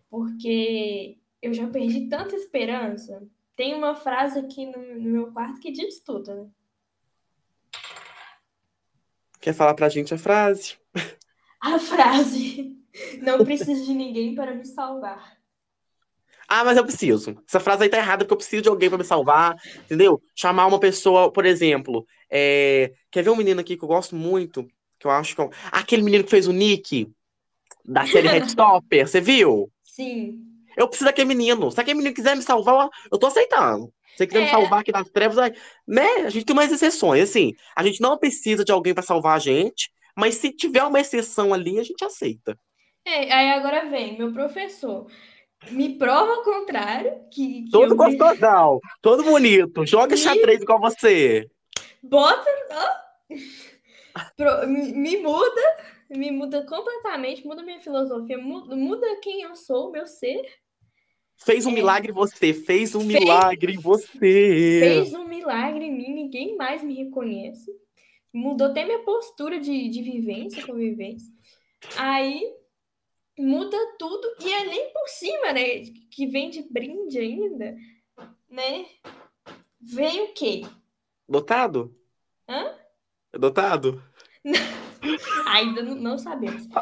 Porque 0.09 1.17
eu 1.41 1.53
já 1.53 1.67
perdi 1.67 2.07
tanta 2.07 2.35
esperança. 2.35 3.27
Tem 3.55 3.73
uma 3.73 3.95
frase 3.95 4.39
aqui 4.39 4.65
no, 4.65 4.99
no 4.99 5.09
meu 5.09 5.31
quarto 5.31 5.59
que 5.59 5.71
diz 5.71 6.01
tudo, 6.01 6.33
né? 6.33 6.49
Quer 9.39 9.53
falar 9.53 9.75
pra 9.75 9.89
gente 9.89 10.13
a 10.13 10.17
frase? 10.17 10.77
A 11.61 11.79
frase. 11.79 12.75
Não 13.21 13.43
preciso 13.43 13.85
de 13.85 13.93
ninguém 13.93 14.33
para 14.35 14.53
me 14.53 14.65
salvar. 14.65 15.34
Ah, 16.57 16.63
mas 16.63 16.77
eu 16.77 16.85
preciso. 16.85 17.35
Essa 17.45 17.59
frase 17.59 17.83
aí 17.83 17.89
tá 17.89 17.97
errada 17.97 18.23
porque 18.23 18.33
eu 18.33 18.37
preciso 18.37 18.61
de 18.61 18.69
alguém 18.69 18.87
para 18.87 18.97
me 18.97 19.03
salvar, 19.03 19.57
entendeu? 19.83 20.21
Chamar 20.33 20.67
uma 20.67 20.79
pessoa, 20.79 21.29
por 21.29 21.45
exemplo. 21.45 22.07
É... 22.31 22.93
Quer 23.11 23.23
ver 23.25 23.29
um 23.29 23.35
menino 23.35 23.59
aqui 23.59 23.75
que 23.75 23.83
eu 23.83 23.89
gosto 23.89 24.15
muito? 24.15 24.65
Que 24.97 25.05
eu 25.05 25.11
acho 25.11 25.35
que 25.35 25.41
é... 25.41 25.49
Aquele 25.69 26.01
menino 26.01 26.23
que 26.23 26.29
fez 26.29 26.47
o 26.47 26.53
Nick 26.53 27.11
da 27.83 28.07
série 28.07 28.29
Headstopper, 28.39 29.05
você 29.05 29.19
viu? 29.19 29.69
Sim. 29.83 30.39
Eu 30.77 30.87
preciso 30.87 31.09
daquele 31.09 31.27
menino. 31.27 31.69
Se 31.69 31.81
aquele 31.81 31.97
menino 31.97 32.15
quiser 32.15 32.37
me 32.37 32.41
salvar, 32.41 32.87
eu 33.11 33.17
tô 33.17 33.27
aceitando. 33.27 33.93
Se 34.11 34.19
você 34.19 34.27
quiser 34.27 34.39
é. 34.39 34.45
me 34.45 34.51
salvar 34.51 34.79
aqui 34.79 34.93
das 34.93 35.09
trevas, 35.09 35.51
né? 35.85 36.07
A 36.25 36.29
gente 36.29 36.45
tem 36.45 36.55
umas 36.55 36.71
exceções, 36.71 37.21
assim. 37.21 37.53
A 37.75 37.83
gente 37.83 37.99
não 37.99 38.17
precisa 38.17 38.63
de 38.63 38.71
alguém 38.71 38.93
para 38.93 39.03
salvar 39.03 39.35
a 39.35 39.39
gente, 39.39 39.91
mas 40.15 40.35
se 40.35 40.53
tiver 40.53 40.83
uma 40.83 41.01
exceção 41.01 41.53
ali, 41.53 41.81
a 41.81 41.83
gente 41.83 42.05
aceita. 42.05 42.57
É, 43.03 43.29
aí 43.33 43.51
agora 43.51 43.89
vem, 43.89 44.17
meu 44.17 44.31
professor. 44.31 45.05
Me 45.71 45.97
prova 45.97 46.31
o 46.33 46.43
contrário. 46.43 47.11
Que, 47.31 47.63
que 47.63 47.71
todo 47.71 47.93
eu... 47.93 47.97
gostosão, 47.97 48.79
todo 49.01 49.23
bonito. 49.23 49.85
Joga 49.85 50.15
me... 50.15 50.17
xadrez 50.17 50.61
igual 50.61 50.79
você. 50.79 51.49
Bota. 52.01 52.45
Oh. 52.71 54.19
Pro... 54.37 54.67
Me, 54.67 54.91
me, 54.91 55.17
muda. 55.17 55.61
Me 56.09 56.31
muda 56.31 56.65
completamente. 56.65 57.45
Muda 57.45 57.63
minha 57.63 57.79
filosofia. 57.79 58.37
Muda, 58.37 58.75
muda 58.75 59.19
quem 59.21 59.41
eu 59.41 59.55
sou, 59.55 59.91
meu 59.91 60.05
ser. 60.05 60.41
Fez 61.37 61.65
um 61.65 61.71
é. 61.71 61.73
milagre 61.73 62.11
em 62.11 62.15
você. 62.15 62.53
Fez 62.53 62.95
um 62.95 63.01
fez, 63.01 63.19
milagre 63.19 63.73
em 63.73 63.79
você. 63.79 64.09
Fez 64.19 65.13
um 65.13 65.25
milagre 65.25 65.85
em 65.85 65.93
mim. 65.95 66.13
Ninguém 66.13 66.55
mais 66.55 66.83
me 66.83 66.93
reconhece 66.93 67.71
mudou 68.35 68.67
até 68.67 68.83
minha 68.83 68.99
postura 68.99 69.59
de, 69.59 69.87
de 69.87 70.01
vivência, 70.01 70.65
convivência. 70.65 71.31
Aí 71.97 72.41
muda 73.37 73.77
tudo 73.97 74.35
e 74.41 74.53
é 74.53 74.65
nem 74.65 74.91
por 74.91 75.07
cima, 75.07 75.53
né? 75.53 75.81
Que 76.11 76.27
vem 76.27 76.49
de 76.49 76.63
brinde 76.63 77.19
ainda, 77.19 77.75
né? 78.49 78.85
Vem 79.79 80.23
o 80.23 80.33
quê? 80.33 80.63
Dotado? 81.27 81.95
Hã? 82.47 82.75
É 83.33 83.37
dotado? 83.37 84.01
ainda 85.47 85.83
não, 85.83 85.95
não 85.95 86.17
sabemos. 86.17 86.67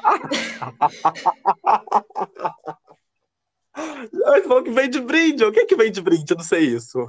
Mas 3.76 4.44
falou 4.44 4.64
que 4.64 4.72
vem 4.72 4.90
de 4.90 5.02
brinde. 5.02 5.44
O 5.44 5.52
que, 5.52 5.62
é 5.62 5.66
que 5.66 5.76
vem 5.76 5.92
de 5.92 6.02
brinde? 6.02 6.32
Eu 6.32 6.38
não 6.38 6.44
sei 6.44 6.62
isso. 6.66 7.08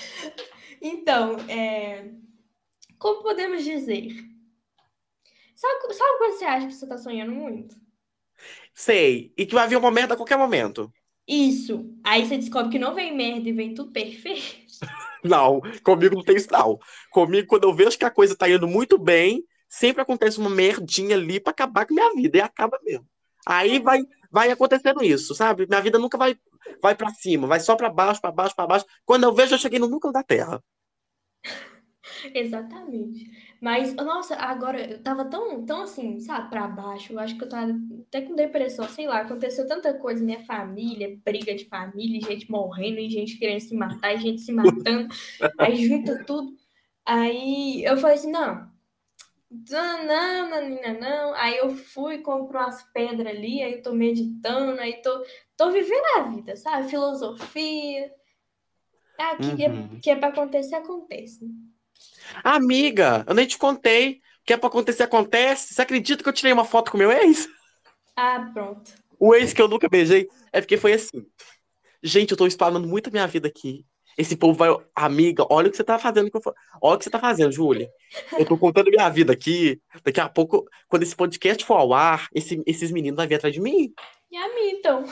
então, 0.80 1.36
é 1.48 2.10
como 3.02 3.20
podemos 3.20 3.64
dizer? 3.64 4.12
Sabe, 5.56 5.92
sabe 5.92 6.18
quando 6.18 6.38
você 6.38 6.44
acha 6.44 6.66
que 6.68 6.72
você 6.72 6.84
está 6.84 6.96
sonhando 6.96 7.32
muito? 7.32 7.74
Sei. 8.74 9.32
E 9.36 9.46
que 9.46 9.54
vai 9.54 9.68
vir 9.68 9.76
um 9.76 9.80
momento 9.80 10.12
a 10.12 10.16
qualquer 10.16 10.38
momento. 10.38 10.92
Isso. 11.26 11.90
Aí 12.04 12.26
você 12.26 12.36
descobre 12.36 12.72
que 12.72 12.78
não 12.78 12.94
vem 12.94 13.16
merda 13.16 13.48
e 13.48 13.52
vem 13.52 13.74
tudo 13.74 13.92
perfeito. 13.92 14.42
Não, 15.24 15.60
comigo 15.84 16.16
não 16.16 16.24
tem 16.24 16.34
isso, 16.34 16.48
não. 16.50 16.80
Comigo, 17.12 17.46
quando 17.46 17.62
eu 17.62 17.72
vejo 17.72 17.96
que 17.96 18.04
a 18.04 18.10
coisa 18.10 18.34
tá 18.34 18.50
indo 18.50 18.66
muito 18.66 18.98
bem, 18.98 19.44
sempre 19.68 20.02
acontece 20.02 20.36
uma 20.36 20.50
merdinha 20.50 21.14
ali 21.14 21.38
para 21.38 21.52
acabar 21.52 21.86
com 21.86 21.94
minha 21.94 22.12
vida. 22.12 22.38
E 22.38 22.40
acaba 22.40 22.76
mesmo. 22.82 23.06
Aí 23.46 23.78
vai, 23.78 24.00
vai 24.32 24.50
acontecendo 24.50 25.00
isso, 25.02 25.32
sabe? 25.32 25.64
Minha 25.68 25.80
vida 25.80 25.96
nunca 25.96 26.18
vai, 26.18 26.36
vai 26.82 26.96
para 26.96 27.10
cima, 27.10 27.46
vai 27.46 27.60
só 27.60 27.76
para 27.76 27.88
baixo, 27.88 28.20
para 28.20 28.32
baixo, 28.32 28.56
para 28.56 28.66
baixo. 28.66 28.84
Quando 29.04 29.22
eu 29.22 29.32
vejo, 29.32 29.54
eu 29.54 29.58
cheguei 29.58 29.78
no 29.78 29.86
núcleo 29.86 30.12
da 30.12 30.24
Terra. 30.24 30.60
Exatamente. 32.34 33.30
Mas, 33.60 33.94
nossa, 33.94 34.34
agora 34.36 34.92
eu 34.92 35.02
tava 35.02 35.24
tão, 35.24 35.64
tão 35.64 35.82
assim, 35.82 36.18
sabe, 36.20 36.50
pra 36.50 36.66
baixo. 36.66 37.12
Eu 37.12 37.18
acho 37.18 37.36
que 37.36 37.44
eu 37.44 37.48
tava 37.48 37.72
até 38.08 38.20
com 38.22 38.34
depressão, 38.34 38.88
sei 38.88 39.06
lá. 39.06 39.20
Aconteceu 39.20 39.66
tanta 39.66 39.94
coisa 39.94 40.24
minha 40.24 40.44
família, 40.44 41.18
briga 41.24 41.54
de 41.54 41.66
família, 41.66 42.20
gente 42.20 42.50
morrendo, 42.50 42.98
e 42.98 43.08
gente 43.08 43.38
querendo 43.38 43.60
se 43.60 43.74
matar, 43.74 44.14
e 44.14 44.18
gente 44.18 44.40
se 44.40 44.52
matando. 44.52 45.08
aí 45.58 45.86
junta 45.86 46.24
tudo. 46.24 46.56
Aí 47.06 47.84
eu 47.84 47.96
falei 47.96 48.16
assim: 48.16 48.30
não, 48.30 48.68
não, 50.06 50.50
menina, 50.50 50.94
não. 50.98 51.34
Aí 51.34 51.58
eu 51.58 51.70
fui, 51.70 52.18
compro 52.18 52.58
umas 52.58 52.82
pedras 52.92 53.26
ali, 53.26 53.62
aí 53.62 53.82
tô 53.82 53.92
meditando, 53.92 54.80
aí 54.80 55.00
tô, 55.02 55.24
tô 55.56 55.70
vivendo 55.70 56.04
a 56.16 56.22
vida, 56.22 56.56
sabe? 56.56 56.88
Filosofia. 56.88 58.12
Ah, 59.18 59.36
que, 59.36 59.62
é, 59.62 59.68
uhum. 59.68 59.90
é, 59.96 60.00
que 60.00 60.10
é 60.10 60.16
pra 60.16 60.28
acontecer, 60.28 60.74
acontece. 60.74 61.48
Amiga, 62.42 63.24
eu 63.26 63.34
nem 63.34 63.46
te 63.46 63.58
contei. 63.58 64.20
O 64.42 64.44
que 64.44 64.52
é 64.52 64.56
pra 64.56 64.68
acontecer, 64.68 65.04
acontece. 65.04 65.74
Você 65.74 65.82
acredita 65.82 66.22
que 66.22 66.28
eu 66.28 66.32
tirei 66.32 66.52
uma 66.52 66.64
foto 66.64 66.90
com 66.90 66.98
meu 66.98 67.12
ex? 67.12 67.48
Ah, 68.16 68.50
pronto. 68.52 68.92
O 69.18 69.34
ex 69.34 69.52
que 69.52 69.62
eu 69.62 69.68
nunca 69.68 69.88
beijei. 69.88 70.28
É 70.52 70.60
porque 70.60 70.76
foi 70.76 70.94
assim. 70.94 71.24
Gente, 72.02 72.32
eu 72.32 72.36
tô 72.36 72.46
explanando 72.46 72.88
muito 72.88 73.08
a 73.08 73.10
minha 73.10 73.26
vida 73.26 73.46
aqui. 73.46 73.86
Esse 74.18 74.36
povo 74.36 74.54
vai. 74.54 74.68
Amiga, 74.94 75.46
olha 75.48 75.68
o 75.68 75.70
que 75.70 75.76
você 75.76 75.84
tá 75.84 75.98
fazendo. 75.98 76.30
Olha 76.80 76.94
o 76.96 76.98
que 76.98 77.04
você 77.04 77.10
tá 77.10 77.18
fazendo, 77.18 77.52
Júlia. 77.52 77.88
Eu 78.38 78.44
tô 78.44 78.58
contando 78.58 78.90
minha 78.90 79.08
vida 79.08 79.32
aqui. 79.32 79.80
Daqui 80.04 80.20
a 80.20 80.28
pouco, 80.28 80.68
quando 80.88 81.02
esse 81.02 81.16
podcast 81.16 81.64
for 81.64 81.74
ao 81.74 81.94
ar, 81.94 82.28
esse, 82.34 82.62
esses 82.66 82.90
meninos 82.90 83.16
vão 83.16 83.26
vir 83.26 83.36
atrás 83.36 83.54
de 83.54 83.60
mim. 83.60 83.92
E 84.30 84.36
a 84.36 84.48
mim, 84.54 84.70
então. 84.70 85.04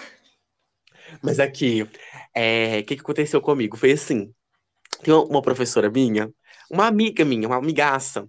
Mas 1.22 1.40
aqui, 1.40 1.88
é, 2.34 2.80
o 2.80 2.84
que, 2.84 2.96
que 2.96 3.00
aconteceu 3.00 3.40
comigo? 3.40 3.76
Foi 3.76 3.92
assim. 3.92 4.32
Tem 5.03 5.14
uma 5.14 5.42
professora 5.42 5.90
minha 5.90 6.32
uma 6.70 6.86
amiga 6.86 7.24
minha, 7.24 7.48
uma 7.48 7.57
amigaça. 7.57 8.28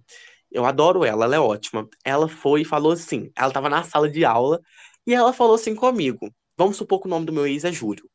Eu 0.50 0.66
adoro 0.66 1.04
ela, 1.04 1.24
ela 1.24 1.36
é 1.36 1.40
ótima. 1.40 1.88
Ela 2.04 2.28
foi 2.28 2.62
e 2.62 2.64
falou 2.64 2.92
assim: 2.92 3.30
ela 3.36 3.48
estava 3.48 3.68
na 3.70 3.84
sala 3.84 4.10
de 4.10 4.24
aula 4.24 4.60
e 5.06 5.14
ela 5.14 5.32
falou 5.32 5.54
assim 5.54 5.74
comigo. 5.74 6.28
Vamos 6.58 6.76
supor 6.76 7.00
que 7.00 7.06
o 7.06 7.10
nome 7.10 7.26
do 7.26 7.32
meu 7.32 7.46
ex 7.46 7.64
é 7.64 7.72
Júlio. 7.72 8.08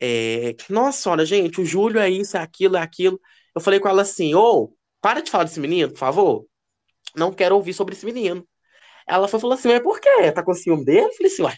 É, 0.00 0.56
Nossa 0.70 1.02
senhora, 1.02 1.26
gente, 1.26 1.60
o 1.60 1.64
Júlio 1.64 2.00
é 2.00 2.08
isso, 2.10 2.36
é 2.36 2.40
aquilo, 2.40 2.76
é 2.76 2.82
aquilo. 2.82 3.20
Eu 3.54 3.60
falei 3.60 3.80
com 3.80 3.88
ela 3.88 4.02
assim: 4.02 4.34
ô, 4.34 4.72
para 5.00 5.20
de 5.20 5.30
falar 5.30 5.44
desse 5.44 5.60
menino, 5.60 5.90
por 5.90 5.98
favor. 5.98 6.46
Não 7.16 7.32
quero 7.32 7.56
ouvir 7.56 7.74
sobre 7.74 7.94
esse 7.94 8.06
menino. 8.06 8.46
Ela 9.08 9.28
foi, 9.28 9.40
falou 9.40 9.54
assim: 9.54 9.68
mas 9.68 9.82
por 9.82 10.00
quê? 10.00 10.32
Tá 10.32 10.42
com 10.44 10.54
ciúme 10.54 10.84
dele? 10.84 11.06
Eu 11.06 11.12
falei 11.14 11.32
assim: 11.32 11.42
ué. 11.42 11.56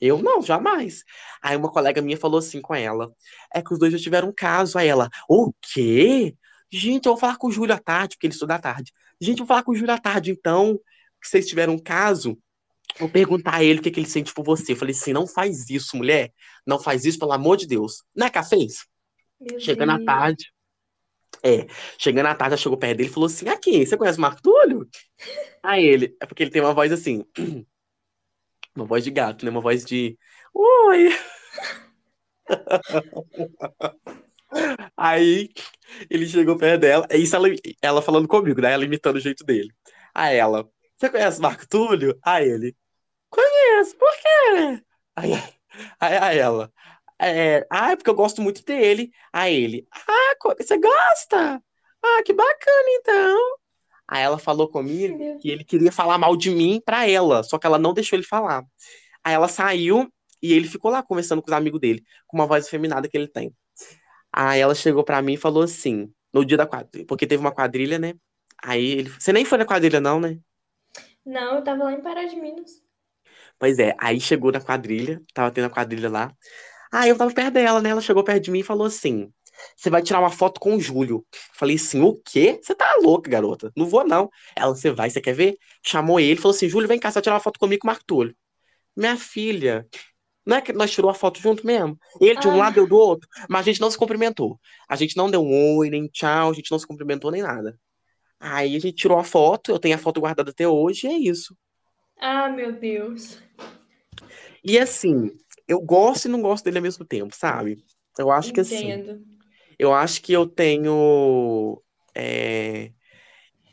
Eu 0.00 0.22
não, 0.22 0.40
jamais. 0.42 1.04
Aí 1.42 1.56
uma 1.56 1.70
colega 1.70 2.00
minha 2.00 2.16
falou 2.16 2.38
assim 2.38 2.60
com 2.60 2.74
ela: 2.74 3.12
é 3.54 3.60
que 3.62 3.72
os 3.72 3.78
dois 3.78 3.92
já 3.92 3.98
tiveram 3.98 4.28
um 4.28 4.32
caso. 4.32 4.78
Aí 4.78 4.88
ela: 4.88 5.10
o 5.28 5.52
quê? 5.60 6.34
Gente, 6.72 7.06
eu 7.06 7.12
vou 7.12 7.20
falar 7.20 7.36
com 7.36 7.48
o 7.48 7.52
Júlio 7.52 7.74
à 7.74 7.78
tarde, 7.78 8.16
porque 8.16 8.26
ele 8.26 8.34
estuda 8.34 8.54
à 8.54 8.58
tarde. 8.58 8.92
Gente, 9.20 9.40
eu 9.40 9.44
vou 9.44 9.48
falar 9.48 9.62
com 9.64 9.72
o 9.72 9.74
Júlio 9.74 9.92
à 9.92 9.98
tarde, 9.98 10.30
então, 10.30 10.80
se 11.22 11.30
vocês 11.30 11.48
tiverem 11.48 11.74
um 11.74 11.78
caso, 11.78 12.38
vou 12.98 13.08
perguntar 13.08 13.56
a 13.56 13.64
ele 13.64 13.80
o 13.80 13.82
que, 13.82 13.90
que 13.90 14.00
ele 14.00 14.08
sente 14.08 14.32
por 14.32 14.44
você. 14.44 14.72
Eu 14.72 14.76
falei 14.76 14.94
assim, 14.94 15.12
não 15.12 15.26
faz 15.26 15.68
isso, 15.68 15.96
mulher. 15.96 16.32
Não 16.64 16.78
faz 16.78 17.04
isso, 17.04 17.18
pelo 17.18 17.32
amor 17.32 17.56
de 17.56 17.66
Deus. 17.66 18.04
Não 18.14 18.26
é 18.26 18.30
que 18.30 18.42
fez? 18.44 18.86
Chegando 19.58 19.90
à 19.90 20.04
tarde. 20.04 20.44
É, 21.42 21.66
chegando 21.98 22.26
à 22.26 22.34
tarde, 22.34 22.54
ela 22.54 22.62
chegou 22.62 22.78
perto 22.78 22.98
dele 22.98 23.08
e 23.08 23.12
falou 23.12 23.26
assim: 23.26 23.48
Aqui, 23.48 23.86
você 23.86 23.96
conhece 23.96 24.18
o 24.18 24.20
Marco 24.20 24.42
Túlio? 24.42 24.88
Aí 25.62 25.84
ele, 25.84 26.16
é 26.20 26.26
porque 26.26 26.42
ele 26.42 26.50
tem 26.50 26.60
uma 26.60 26.74
voz 26.74 26.92
assim, 26.92 27.24
uma 28.74 28.84
voz 28.86 29.04
de 29.04 29.10
gato, 29.10 29.44
né? 29.44 29.50
Uma 29.50 29.60
voz 29.60 29.84
de 29.84 30.18
Oi! 30.54 31.10
Aí 34.96 35.50
ele 36.10 36.26
chegou 36.26 36.56
perto 36.56 36.80
dela, 36.80 37.06
é 37.10 37.16
isso 37.16 37.34
ela, 37.36 37.48
ela 37.82 38.02
falando 38.02 38.28
comigo, 38.28 38.60
né? 38.60 38.72
Ela 38.72 38.84
imitando 38.84 39.16
o 39.16 39.20
jeito 39.20 39.44
dele. 39.44 39.70
Aí 40.14 40.36
ela, 40.36 40.68
você 40.96 41.08
conhece 41.10 41.40
Marco 41.40 41.68
Túlio? 41.68 42.18
Aí 42.22 42.48
ele, 42.48 42.76
conheço, 43.30 43.96
por 43.96 44.12
quê? 44.12 44.82
Aí, 45.16 45.32
aí, 46.00 46.16
aí 46.18 46.38
ela, 46.38 46.72
é, 47.20 47.66
ah, 47.70 47.92
é 47.92 47.96
porque 47.96 48.10
eu 48.10 48.14
gosto 48.14 48.42
muito 48.42 48.64
dele. 48.64 49.12
Aí 49.32 49.54
ele, 49.54 49.88
ah, 49.92 50.54
você 50.58 50.78
gosta? 50.78 51.62
Ah, 52.02 52.22
que 52.24 52.32
bacana 52.32 52.88
então. 53.00 53.59
Aí 54.10 54.24
ela 54.24 54.38
falou 54.38 54.68
comigo 54.68 55.38
que 55.40 55.48
ele 55.48 55.64
queria 55.64 55.92
falar 55.92 56.18
mal 56.18 56.36
de 56.36 56.50
mim 56.50 56.82
pra 56.84 57.08
ela, 57.08 57.44
só 57.44 57.56
que 57.58 57.66
ela 57.66 57.78
não 57.78 57.94
deixou 57.94 58.16
ele 58.16 58.26
falar. 58.26 58.64
Aí 59.22 59.32
ela 59.32 59.46
saiu 59.46 60.12
e 60.42 60.52
ele 60.52 60.66
ficou 60.66 60.90
lá 60.90 61.00
conversando 61.00 61.40
com 61.40 61.48
os 61.48 61.56
amigos 61.56 61.80
dele, 61.80 62.02
com 62.26 62.36
uma 62.36 62.46
voz 62.46 62.68
feminada 62.68 63.08
que 63.08 63.16
ele 63.16 63.28
tem. 63.28 63.54
Aí 64.32 64.58
ela 64.58 64.74
chegou 64.74 65.04
pra 65.04 65.22
mim 65.22 65.34
e 65.34 65.36
falou 65.36 65.62
assim, 65.62 66.12
no 66.32 66.44
dia 66.44 66.56
da 66.56 66.66
quadrilha, 66.66 67.06
porque 67.06 67.24
teve 67.24 67.40
uma 67.40 67.52
quadrilha, 67.52 68.00
né? 68.00 68.14
Aí 68.60 68.84
ele, 68.84 69.10
você 69.10 69.32
nem 69.32 69.44
foi 69.44 69.58
na 69.58 69.64
quadrilha 69.64 70.00
não, 70.00 70.18
né? 70.18 70.38
Não, 71.24 71.56
eu 71.56 71.62
tava 71.62 71.84
lá 71.84 71.92
em 71.92 72.00
Pará 72.00 72.24
de 72.24 72.34
Minas. 72.34 72.82
Pois 73.60 73.78
é, 73.78 73.94
aí 73.96 74.20
chegou 74.20 74.50
na 74.50 74.60
quadrilha, 74.60 75.22
tava 75.32 75.52
tendo 75.52 75.66
a 75.66 75.70
quadrilha 75.70 76.10
lá. 76.10 76.34
Aí 76.92 77.10
eu 77.10 77.16
tava 77.16 77.32
perto 77.32 77.52
dela, 77.54 77.80
né? 77.80 77.90
Ela 77.90 78.00
chegou 78.00 78.24
perto 78.24 78.42
de 78.42 78.50
mim 78.50 78.60
e 78.60 78.64
falou 78.64 78.86
assim: 78.86 79.32
Você 79.76 79.90
vai 79.90 80.02
tirar 80.02 80.20
uma 80.20 80.30
foto 80.30 80.60
com 80.60 80.76
o 80.76 80.80
Júlio. 80.80 81.24
Falei 81.54 81.76
assim: 81.76 82.00
O 82.00 82.14
quê? 82.14 82.58
Você 82.62 82.74
tá 82.74 82.96
louca, 83.02 83.30
garota? 83.30 83.72
Não 83.76 83.86
vou, 83.86 84.06
não. 84.06 84.30
Ela, 84.56 84.74
você 84.74 84.90
vai, 84.90 85.10
você 85.10 85.20
quer 85.20 85.34
ver? 85.34 85.56
Chamou 85.84 86.20
ele, 86.20 86.40
falou 86.40 86.54
assim: 86.54 86.68
Júlio, 86.68 86.88
vem 86.88 86.98
cá, 86.98 87.10
você 87.10 87.14
vai 87.14 87.22
tirar 87.22 87.34
uma 87.34 87.40
foto 87.40 87.58
comigo 87.58 87.80
com 87.80 87.86
o 87.86 87.90
Marco 87.90 88.04
Túlio. 88.04 88.34
Minha 88.96 89.16
filha, 89.16 89.86
não 90.44 90.56
é 90.56 90.60
que 90.60 90.72
nós 90.72 90.90
tirou 90.90 91.10
a 91.10 91.14
foto 91.14 91.40
junto 91.40 91.66
mesmo. 91.66 91.98
Ele 92.20 92.38
de 92.38 92.48
um 92.48 92.52
ah. 92.52 92.56
lado, 92.56 92.78
eu 92.78 92.86
do 92.86 92.96
outro. 92.96 93.28
Mas 93.48 93.60
a 93.60 93.64
gente 93.64 93.80
não 93.80 93.90
se 93.90 93.98
cumprimentou. 93.98 94.58
A 94.88 94.96
gente 94.96 95.16
não 95.16 95.30
deu 95.30 95.42
um 95.42 95.76
oi, 95.76 95.90
nem 95.90 96.06
tchau, 96.08 96.50
a 96.50 96.52
gente 96.52 96.70
não 96.70 96.78
se 96.78 96.86
cumprimentou 96.86 97.30
nem 97.30 97.42
nada. 97.42 97.78
Aí 98.38 98.74
a 98.74 98.80
gente 98.80 98.96
tirou 98.96 99.18
a 99.18 99.24
foto, 99.24 99.70
eu 99.70 99.78
tenho 99.78 99.94
a 99.94 99.98
foto 99.98 100.20
guardada 100.20 100.50
até 100.50 100.66
hoje, 100.66 101.06
e 101.06 101.10
é 101.10 101.16
isso. 101.16 101.54
Ah, 102.18 102.48
meu 102.48 102.72
Deus. 102.72 103.38
E 104.64 104.78
assim, 104.78 105.30
eu 105.68 105.80
gosto 105.80 106.26
e 106.26 106.30
não 106.30 106.40
gosto 106.40 106.64
dele 106.64 106.78
ao 106.78 106.82
mesmo 106.82 107.04
tempo, 107.04 107.34
sabe? 107.36 107.84
Eu 108.18 108.30
acho 108.30 108.52
que 108.52 108.60
assim. 108.60 109.22
Eu 109.80 109.94
acho 109.94 110.20
que 110.20 110.34
eu 110.34 110.46
tenho. 110.46 111.82
É... 112.14 112.92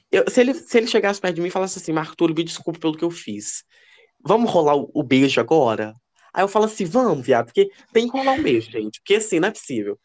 Eu, 0.10 0.30
se, 0.30 0.40
ele, 0.40 0.54
se 0.54 0.78
ele 0.78 0.88
chegasse 0.88 1.20
perto 1.20 1.36
de 1.36 1.42
mim 1.42 1.50
e 1.50 1.52
falasse 1.52 1.80
assim, 1.80 1.92
Marco 1.92 2.16
Túlio, 2.16 2.34
me 2.34 2.46
desculpe 2.46 2.80
pelo 2.80 2.96
que 2.96 3.04
eu 3.04 3.12
fiz. 3.12 3.66
Vamos 4.26 4.50
rolar 4.50 4.78
o, 4.78 4.90
o 4.94 5.04
beijo 5.04 5.42
agora? 5.42 5.94
Aí 6.34 6.44
eu 6.44 6.48
falo 6.48 6.64
assim, 6.64 6.86
vamos, 6.86 7.26
viado, 7.26 7.48
porque 7.48 7.70
tem 7.92 8.10
que 8.10 8.18
rolar 8.18 8.34
um 8.34 8.42
beijo, 8.42 8.72
gente. 8.72 9.02
Porque 9.02 9.16
assim, 9.16 9.38
não 9.42 9.50
é 9.50 9.52
possível. 9.52 10.00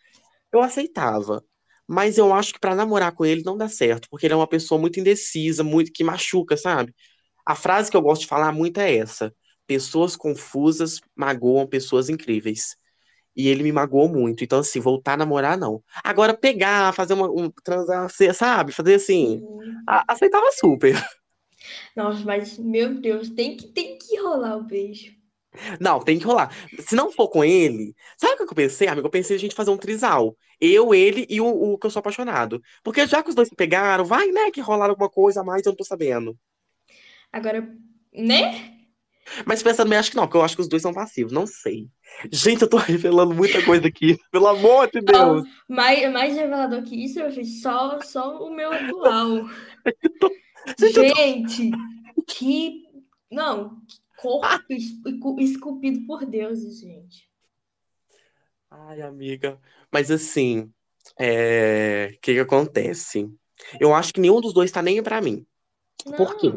Eu 0.52 0.60
aceitava. 0.60 1.44
Mas 1.86 2.18
eu 2.18 2.34
acho 2.34 2.52
que 2.54 2.58
para 2.60 2.74
namorar 2.74 3.12
com 3.14 3.24
ele 3.24 3.44
não 3.44 3.56
dá 3.56 3.68
certo, 3.68 4.08
porque 4.10 4.26
ele 4.26 4.34
é 4.34 4.36
uma 4.36 4.48
pessoa 4.48 4.80
muito 4.80 4.98
indecisa, 4.98 5.62
muito 5.62 5.92
que 5.92 6.02
machuca, 6.02 6.56
sabe? 6.56 6.92
A 7.46 7.54
frase 7.54 7.90
que 7.90 7.96
eu 7.96 8.02
gosto 8.02 8.22
de 8.22 8.28
falar 8.28 8.50
muito 8.52 8.80
é 8.80 8.96
essa: 8.96 9.32
pessoas 9.68 10.16
confusas 10.16 11.00
magoam 11.16 11.66
pessoas 11.66 12.08
incríveis. 12.08 12.76
E 13.34 13.48
ele 13.48 13.62
me 13.62 13.72
magoou 13.72 14.08
muito. 14.08 14.44
Então, 14.44 14.58
assim, 14.58 14.80
voltar 14.80 15.14
a 15.14 15.16
namorar, 15.16 15.56
não. 15.56 15.82
Agora, 16.04 16.34
pegar, 16.34 16.92
fazer 16.92 17.14
uma. 17.14 17.30
Um, 17.30 17.50
transar, 17.64 18.10
sabe? 18.34 18.72
Fazer 18.72 18.94
assim. 18.94 19.42
A, 19.86 20.04
aceitava 20.12 20.50
super. 20.52 20.94
Nossa, 21.96 22.24
mas, 22.24 22.58
meu 22.58 22.94
Deus, 22.94 23.30
tem 23.30 23.56
que, 23.56 23.68
tem 23.68 23.98
que 23.98 24.18
rolar 24.20 24.56
o 24.56 24.64
beijo. 24.64 25.12
Não, 25.78 26.00
tem 26.00 26.18
que 26.18 26.24
rolar. 26.24 26.50
Se 26.80 26.94
não 26.94 27.12
for 27.12 27.28
com 27.28 27.44
ele, 27.44 27.94
sabe 28.16 28.34
o 28.34 28.36
que 28.38 28.42
eu 28.44 28.56
pensei, 28.56 28.88
amigo? 28.88 29.06
Eu 29.06 29.10
pensei 29.10 29.36
a 29.36 29.38
gente 29.38 29.54
fazer 29.54 29.70
um 29.70 29.76
trisal. 29.76 30.36
Eu, 30.60 30.94
ele 30.94 31.26
e 31.28 31.40
o, 31.40 31.46
o 31.46 31.78
que 31.78 31.86
eu 31.86 31.90
sou 31.90 32.00
apaixonado. 32.00 32.62
Porque 32.82 33.06
já 33.06 33.22
que 33.22 33.28
os 33.28 33.34
dois 33.34 33.48
se 33.48 33.54
pegaram, 33.54 34.04
vai, 34.04 34.28
né, 34.28 34.50
que 34.50 34.60
rolaram 34.60 34.92
alguma 34.92 35.10
coisa 35.10 35.40
a 35.40 35.44
mais, 35.44 35.64
eu 35.64 35.70
não 35.70 35.76
tô 35.76 35.84
sabendo. 35.84 36.36
Agora, 37.30 37.68
né? 38.12 38.81
Mas 39.46 39.62
pensando 39.62 39.88
bem, 39.88 39.98
acho 39.98 40.10
que 40.10 40.16
não, 40.16 40.24
porque 40.24 40.36
eu 40.36 40.42
acho 40.42 40.56
que 40.56 40.62
os 40.62 40.68
dois 40.68 40.82
são 40.82 40.92
passivos, 40.92 41.32
não 41.32 41.46
sei. 41.46 41.88
Gente, 42.30 42.62
eu 42.62 42.68
tô 42.68 42.76
revelando 42.78 43.34
muita 43.34 43.64
coisa 43.64 43.86
aqui, 43.86 44.18
pelo 44.30 44.48
amor 44.48 44.90
de 44.90 45.00
Deus. 45.00 45.44
Oh, 45.46 45.72
mais, 45.72 46.12
mais 46.12 46.34
revelador 46.34 46.82
que 46.82 47.04
isso, 47.04 47.20
eu 47.20 47.30
fiz 47.30 47.62
só, 47.62 48.00
só 48.00 48.38
o 48.38 48.54
meu 48.54 48.72
atual. 48.72 49.48
tô... 50.20 50.32
Gente, 50.78 51.14
Gente 51.14 51.70
tô... 51.70 52.22
que. 52.26 52.82
Não, 53.30 53.80
corpo 54.18 55.40
esculpido 55.40 56.06
por 56.06 56.26
deuses, 56.26 56.80
gente. 56.80 57.28
Ai, 58.70 59.02
amiga. 59.02 59.58
Mas 59.90 60.10
assim, 60.10 60.60
o 60.60 60.70
é... 61.18 62.18
que 62.20 62.34
que 62.34 62.40
acontece? 62.40 63.30
Eu 63.80 63.94
acho 63.94 64.12
que 64.12 64.20
nenhum 64.20 64.40
dos 64.40 64.52
dois 64.52 64.70
tá 64.70 64.82
nem 64.82 65.02
pra 65.02 65.20
mim. 65.20 65.46
Não. 66.06 66.16
Por 66.16 66.36
quê? 66.36 66.52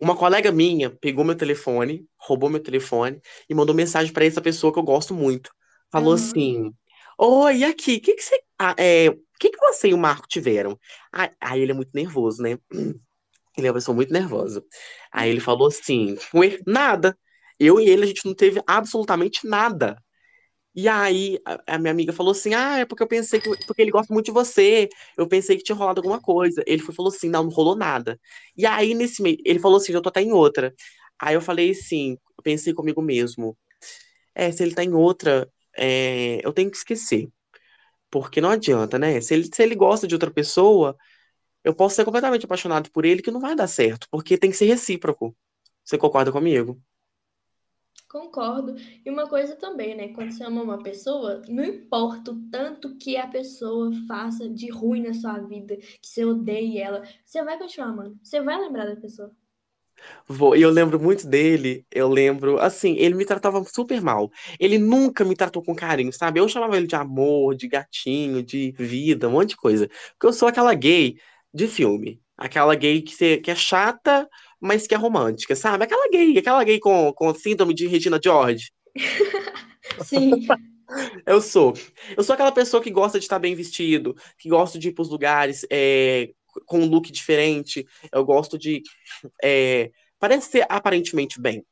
Uma 0.00 0.16
colega 0.16 0.52
minha 0.52 0.90
pegou 0.90 1.24
meu 1.24 1.34
telefone, 1.34 2.06
roubou 2.18 2.50
meu 2.50 2.60
telefone 2.60 3.20
e 3.48 3.54
mandou 3.54 3.74
mensagem 3.74 4.12
para 4.12 4.24
essa 4.24 4.40
pessoa 4.40 4.72
que 4.72 4.78
eu 4.78 4.82
gosto 4.82 5.14
muito. 5.14 5.50
Falou 5.90 6.10
uhum. 6.10 6.14
assim: 6.14 6.72
Oi, 7.18 7.64
aqui, 7.64 7.96
o 7.96 8.00
que, 8.00 8.14
que 8.14 8.22
você. 8.22 8.40
Ah, 8.58 8.74
é, 8.78 9.10
que, 9.38 9.50
que 9.50 9.58
você 9.58 9.88
e 9.88 9.94
o 9.94 9.98
Marco 9.98 10.26
tiveram? 10.28 10.78
Aí 11.12 11.60
ele 11.60 11.72
é 11.72 11.74
muito 11.74 11.90
nervoso, 11.94 12.42
né? 12.42 12.58
Ele 13.56 13.66
é 13.66 13.70
uma 13.70 13.76
pessoa 13.76 13.94
muito 13.94 14.12
nervosa. 14.12 14.62
Aí 15.10 15.30
ele 15.30 15.40
falou 15.40 15.68
assim: 15.68 16.18
Ué, 16.34 16.58
nada. 16.66 17.16
Eu 17.58 17.80
e 17.80 17.88
ele, 17.88 18.04
a 18.04 18.06
gente 18.06 18.26
não 18.26 18.34
teve 18.34 18.62
absolutamente 18.66 19.46
nada. 19.46 19.96
E 20.76 20.88
aí 20.88 21.38
a, 21.66 21.78
minha 21.78 21.90
amiga 21.90 22.12
falou 22.12 22.32
assim: 22.32 22.52
Ah, 22.54 22.78
é 22.80 22.84
porque 22.84 23.02
eu 23.02 23.08
pensei 23.08 23.40
que. 23.40 23.48
Porque 23.66 23.80
ele 23.82 23.90
gosta 23.90 24.12
muito 24.12 24.26
de 24.26 24.32
você. 24.32 24.88
Eu 25.16 25.26
pensei 25.26 25.56
que 25.56 25.64
tinha 25.64 25.76
rolado 25.76 26.00
alguma 26.00 26.20
coisa. 26.20 26.62
Ele 26.66 26.82
foi, 26.82 26.94
falou 26.94 27.10
assim: 27.10 27.30
Não, 27.30 27.44
não 27.44 27.50
rolou 27.50 27.74
nada. 27.74 28.20
E 28.56 28.66
aí, 28.66 28.94
nesse 28.94 29.22
meio, 29.22 29.38
ele 29.44 29.58
falou 29.58 29.78
assim: 29.78 29.92
Eu 29.92 30.02
tô 30.02 30.10
até 30.10 30.20
em 30.22 30.32
outra. 30.32 30.74
Aí 31.18 31.34
eu 31.34 31.40
falei 31.40 31.70
assim: 31.70 32.18
Pensei 32.42 32.74
comigo 32.74 33.00
mesmo. 33.02 33.56
É, 34.34 34.52
se 34.52 34.62
ele 34.62 34.74
tá 34.74 34.84
em 34.84 34.94
outra, 34.94 35.50
é, 35.76 36.40
eu 36.44 36.52
tenho 36.52 36.70
que 36.70 36.76
esquecer. 36.76 37.28
Porque 38.10 38.40
não 38.40 38.50
adianta, 38.50 38.98
né? 38.98 39.20
Se 39.20 39.34
ele, 39.34 39.44
se 39.52 39.62
ele 39.62 39.74
gosta 39.74 40.06
de 40.06 40.14
outra 40.14 40.30
pessoa, 40.30 40.96
eu 41.64 41.74
posso 41.74 41.96
ser 41.96 42.04
completamente 42.04 42.46
apaixonado 42.46 42.90
por 42.92 43.04
ele, 43.04 43.22
que 43.22 43.30
não 43.30 43.40
vai 43.40 43.56
dar 43.56 43.66
certo. 43.68 44.08
Porque 44.10 44.38
tem 44.38 44.50
que 44.50 44.56
ser 44.56 44.66
recíproco. 44.66 45.36
Você 45.84 45.98
concorda 45.98 46.32
comigo? 46.32 46.80
Concordo. 48.18 48.74
E 49.04 49.10
uma 49.10 49.28
coisa 49.28 49.54
também, 49.56 49.94
né? 49.94 50.08
Quando 50.14 50.30
você 50.32 50.42
ama 50.44 50.62
uma 50.62 50.82
pessoa, 50.82 51.42
não 51.48 51.62
importa 51.64 52.32
o 52.32 52.48
tanto 52.50 52.96
que 52.96 53.16
a 53.16 53.26
pessoa 53.28 53.90
faça 54.08 54.48
de 54.48 54.70
ruim 54.70 55.02
na 55.02 55.12
sua 55.14 55.38
vida, 55.38 55.76
que 55.76 56.08
você 56.08 56.24
odeie 56.24 56.78
ela, 56.78 57.02
você 57.24 57.42
vai 57.44 57.58
continuar 57.58 57.88
amando. 57.90 58.18
Você 58.22 58.40
vai 58.40 58.58
lembrar 58.60 58.86
da 58.86 58.96
pessoa. 58.96 59.30
Vou, 60.28 60.56
e 60.56 60.62
eu 60.62 60.70
lembro 60.70 61.00
muito 61.00 61.26
dele, 61.26 61.86
eu 61.90 62.08
lembro, 62.08 62.58
assim, 62.60 62.94
ele 62.96 63.14
me 63.14 63.24
tratava 63.24 63.62
super 63.64 64.00
mal. 64.00 64.30
Ele 64.58 64.78
nunca 64.78 65.24
me 65.24 65.36
tratou 65.36 65.62
com 65.62 65.74
carinho, 65.74 66.12
sabe? 66.12 66.40
Eu 66.40 66.48
chamava 66.48 66.76
ele 66.76 66.86
de 66.86 66.96
amor, 66.96 67.54
de 67.54 67.68
gatinho, 67.68 68.42
de 68.42 68.72
vida, 68.72 69.28
um 69.28 69.32
monte 69.32 69.50
de 69.50 69.56
coisa. 69.56 69.88
Porque 70.12 70.26
eu 70.26 70.32
sou 70.32 70.48
aquela 70.48 70.74
gay 70.74 71.16
de 71.52 71.66
filme. 71.68 72.20
Aquela 72.36 72.74
gay 72.74 73.00
que, 73.02 73.14
cê- 73.14 73.38
que 73.38 73.50
é 73.50 73.54
chata, 73.54 74.28
mas 74.60 74.86
que 74.86 74.94
é 74.94 74.98
romântica, 74.98 75.54
sabe? 75.54 75.84
Aquela 75.84 76.08
gay, 76.10 76.38
aquela 76.38 76.64
gay 76.64 76.78
com, 76.78 77.12
com 77.12 77.34
síndrome 77.34 77.74
de 77.74 77.86
Regina 77.86 78.20
George. 78.22 78.70
Sim. 80.04 80.46
Eu 81.26 81.40
sou. 81.40 81.74
Eu 82.16 82.22
sou 82.22 82.34
aquela 82.34 82.52
pessoa 82.52 82.82
que 82.82 82.90
gosta 82.90 83.18
de 83.18 83.24
estar 83.24 83.38
bem 83.38 83.54
vestido, 83.54 84.16
que 84.38 84.48
gosta 84.48 84.78
de 84.78 84.88
ir 84.88 84.92
pros 84.92 85.08
lugares 85.08 85.66
é, 85.70 86.30
com 86.64 86.80
um 86.80 86.86
look 86.86 87.10
diferente. 87.10 87.84
Eu 88.12 88.24
gosto 88.24 88.56
de 88.56 88.82
é, 89.42 89.90
parecer 90.18 90.64
aparentemente 90.68 91.40
bem. 91.40 91.64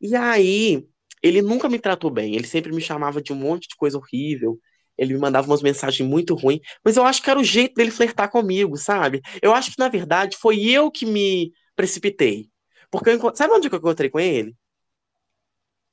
E 0.00 0.16
aí, 0.16 0.86
ele 1.22 1.42
nunca 1.42 1.68
me 1.68 1.78
tratou 1.78 2.10
bem. 2.10 2.34
Ele 2.34 2.46
sempre 2.46 2.72
me 2.72 2.80
chamava 2.80 3.20
de 3.20 3.32
um 3.32 3.36
monte 3.36 3.68
de 3.68 3.76
coisa 3.76 3.98
horrível. 3.98 4.58
Ele 4.96 5.14
me 5.14 5.20
mandava 5.20 5.46
umas 5.46 5.62
mensagens 5.62 6.08
muito 6.08 6.34
ruins. 6.34 6.60
Mas 6.84 6.96
eu 6.96 7.04
acho 7.04 7.22
que 7.22 7.30
era 7.30 7.38
o 7.38 7.44
jeito 7.44 7.74
dele 7.74 7.90
flertar 7.90 8.30
comigo, 8.30 8.76
sabe? 8.76 9.20
Eu 9.42 9.52
acho 9.54 9.72
que, 9.72 9.78
na 9.78 9.88
verdade, 9.88 10.36
foi 10.36 10.64
eu 10.64 10.90
que 10.90 11.04
me 11.04 11.52
precipitei. 11.76 12.50
Porque 12.90 13.10
eu 13.10 13.14
encont... 13.16 13.36
sabe 13.36 13.54
onde 13.54 13.68
que 13.68 13.74
eu 13.74 13.78
encontrei 13.78 14.10
com 14.10 14.20
ele? 14.20 14.56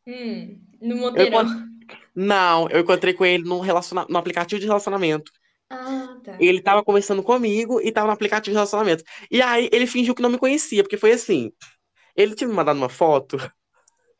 Hum, 0.07 0.59
no 0.81 0.95
Eu 0.95 1.01
Monteirão. 1.01 1.41
encont- 1.41 1.69
Não, 2.15 2.69
eu 2.69 2.81
encontrei 2.81 3.13
com 3.13 3.25
ele 3.25 3.43
num 3.43 3.59
relaciona... 3.59 4.05
no 4.09 4.17
aplicativo 4.17 4.59
de 4.59 4.67
relacionamento. 4.67 5.31
Ah, 5.69 6.19
tá. 6.23 6.37
Ele 6.39 6.61
tava 6.61 6.83
conversando 6.83 7.23
comigo 7.23 7.81
e 7.81 7.91
tava 7.91 8.07
no 8.07 8.13
aplicativo 8.13 8.51
de 8.51 8.55
relacionamento. 8.57 9.03
E 9.31 9.41
aí 9.41 9.69
ele 9.71 9.87
fingiu 9.87 10.13
que 10.15 10.21
não 10.21 10.29
me 10.29 10.37
conhecia, 10.37 10.83
porque 10.83 10.97
foi 10.97 11.11
assim. 11.13 11.51
Ele 12.15 12.35
tinha 12.35 12.47
me 12.47 12.53
mandado 12.55 12.77
uma 12.77 12.89
foto, 12.89 13.37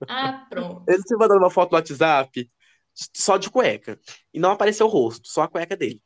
Ah, 0.08 0.46
pronto. 0.50 0.84
ele 0.88 1.04
tinha 1.04 1.18
me 1.18 1.22
mandado 1.24 1.40
uma 1.40 1.50
foto 1.50 1.72
no 1.72 1.78
WhatsApp 1.78 2.50
só 3.16 3.38
de 3.38 3.50
cueca. 3.50 4.00
E 4.34 4.40
não 4.40 4.52
apareceu 4.52 4.86
o 4.86 4.90
rosto, 4.90 5.28
só 5.28 5.44
a 5.44 5.48
cueca 5.48 5.76
dele. 5.76 6.02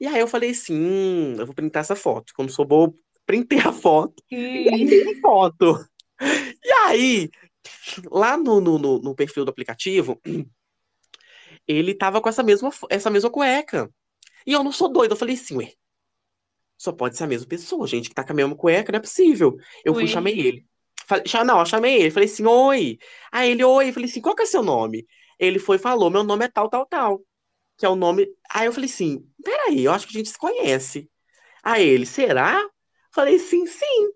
E 0.00 0.06
aí 0.06 0.20
eu 0.20 0.28
falei 0.28 0.50
assim, 0.50 0.74
hum, 0.74 1.36
eu 1.38 1.46
vou 1.46 1.54
printar 1.54 1.80
essa 1.82 1.96
foto. 1.96 2.32
Como 2.34 2.48
sou 2.50 2.64
bobo, 2.66 2.98
printei 3.26 3.58
a 3.58 3.72
foto. 3.72 4.22
E 4.30 4.86
tem 4.86 5.20
foto. 5.20 5.84
E 6.64 6.72
aí, 6.84 7.30
lá 8.10 8.36
no, 8.36 8.60
no, 8.60 8.78
no, 8.78 9.14
perfil 9.14 9.44
do 9.44 9.50
aplicativo, 9.50 10.20
ele 11.66 11.94
tava 11.94 12.20
com 12.20 12.28
essa 12.28 12.42
mesma, 12.42 12.70
essa 12.88 13.10
mesma 13.10 13.30
cueca. 13.30 13.90
E 14.46 14.52
eu 14.52 14.62
não 14.62 14.72
sou 14.72 14.88
doido. 14.88 15.12
Eu 15.12 15.16
falei 15.16 15.34
assim, 15.34 15.56
ué, 15.56 15.72
só 16.78 16.92
pode 16.92 17.16
ser 17.16 17.24
a 17.24 17.26
mesma 17.26 17.48
pessoa, 17.48 17.86
gente, 17.86 18.08
que 18.08 18.14
tá 18.14 18.24
com 18.24 18.32
a 18.32 18.36
mesma 18.36 18.54
cueca, 18.54 18.92
não 18.92 18.98
é 18.98 19.02
possível. 19.02 19.56
Eu 19.84 19.92
fui, 19.92 20.04
Ué. 20.04 20.08
chamei 20.08 20.38
ele. 20.38 20.66
Falei, 21.06 21.24
não, 21.44 21.60
eu 21.60 21.66
chamei 21.66 21.96
ele. 22.00 22.10
Falei 22.10 22.28
assim, 22.28 22.44
oi. 22.46 22.98
Aí 23.32 23.50
ele, 23.50 23.64
oi. 23.64 23.88
Eu 23.88 23.92
falei 23.92 24.08
assim, 24.08 24.20
qual 24.20 24.34
que 24.34 24.42
é 24.42 24.46
seu 24.46 24.62
nome? 24.62 25.06
Ele 25.38 25.58
foi 25.58 25.76
e 25.76 25.80
falou, 25.80 26.10
meu 26.10 26.24
nome 26.24 26.44
é 26.44 26.48
tal, 26.48 26.68
tal, 26.68 26.86
tal. 26.86 27.20
Que 27.76 27.86
é 27.86 27.88
o 27.88 27.96
nome. 27.96 28.26
Aí 28.50 28.66
eu 28.66 28.72
falei 28.72 28.88
assim, 28.88 29.26
peraí, 29.42 29.84
eu 29.84 29.92
acho 29.92 30.06
que 30.06 30.16
a 30.16 30.18
gente 30.18 30.30
se 30.30 30.38
conhece. 30.38 31.10
Aí 31.62 31.86
ele, 31.86 32.06
será? 32.06 32.62
Falei, 33.16 33.38
sim, 33.38 33.64
sim. 33.66 34.10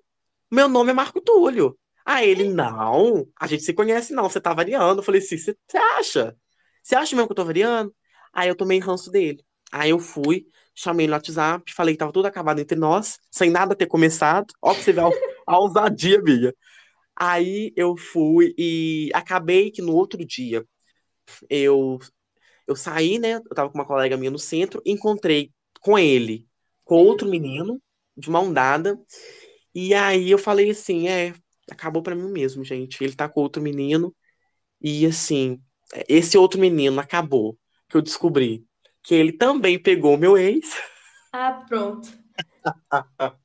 Meu 0.51 0.68
nome 0.68 0.90
é 0.90 0.92
Marco 0.92 1.22
Túlio. 1.22 1.74
Aí 2.05 2.28
ele, 2.28 2.51
não, 2.51 3.26
a 3.34 3.46
gente 3.46 3.62
se 3.62 3.72
conhece, 3.72 4.12
não, 4.12 4.28
você 4.28 4.38
tá 4.38 4.53
variando. 4.53 4.98
Eu 4.98 5.03
falei 5.03 5.22
assim, 5.22 5.38
você 5.38 5.57
acha? 5.96 6.36
Você 6.82 6.94
acha 6.94 7.16
mesmo 7.16 7.26
que 7.26 7.32
eu 7.32 7.36
tô 7.36 7.44
variando? 7.46 7.94
Aí 8.30 8.51
eu 8.51 8.55
tomei 8.55 8.78
ranço 8.78 9.11
dele. 9.11 9.42
Aí 9.72 9.88
eu 9.88 9.98
fui, 9.98 10.46
chamei 10.74 11.07
no 11.07 11.14
WhatsApp, 11.14 11.72
falei 11.72 11.94
que 11.94 11.98
tava 11.98 12.12
tudo 12.12 12.26
acabado 12.26 12.61
entre 12.61 12.78
nós, 12.78 13.18
sem 13.30 13.48
nada 13.48 13.74
ter 13.74 13.86
começado. 13.86 14.53
Ó, 14.61 14.74
pra 14.74 14.82
você 14.82 14.92
ver 14.92 15.01
a, 15.01 15.11
a 15.46 15.59
ousadia 15.59 16.20
minha. 16.20 16.55
Aí 17.16 17.72
eu 17.76 17.96
fui 17.96 18.55
e 18.59 19.11
acabei 19.14 19.70
que 19.70 19.80
no 19.80 19.94
outro 19.94 20.22
dia 20.26 20.62
eu, 21.48 21.98
eu 22.66 22.76
saí, 22.76 23.18
né? 23.18 23.36
Eu 23.36 23.55
tava 23.55 23.70
com 23.70 23.78
uma 23.78 23.86
colega 23.86 24.18
minha 24.18 24.30
no 24.30 24.38
centro, 24.38 24.82
encontrei 24.84 25.51
com 25.80 25.98
ele, 25.98 26.46
com 26.84 26.96
outro 26.96 27.26
menino, 27.26 27.80
de 28.16 28.30
mão 28.30 28.52
dada. 28.52 28.98
E 29.74 29.94
aí 29.94 30.30
eu 30.30 30.38
falei 30.38 30.70
assim, 30.70 31.08
é, 31.08 31.34
acabou 31.70 32.02
pra 32.02 32.14
mim 32.14 32.30
mesmo, 32.30 32.64
gente. 32.64 33.02
Ele 33.02 33.14
tá 33.14 33.28
com 33.28 33.40
outro 33.40 33.62
menino 33.62 34.14
e 34.80 35.06
assim, 35.06 35.61
esse 36.08 36.36
outro 36.38 36.61
menino 36.61 37.00
acabou, 37.00 37.58
que 37.88 37.96
eu 37.96 38.02
descobri 38.02 38.64
que 39.02 39.14
ele 39.14 39.32
também 39.32 39.78
pegou 39.78 40.16
meu 40.16 40.36
ex. 40.36 40.70
Ah, 41.32 41.64
pronto. 41.68 42.08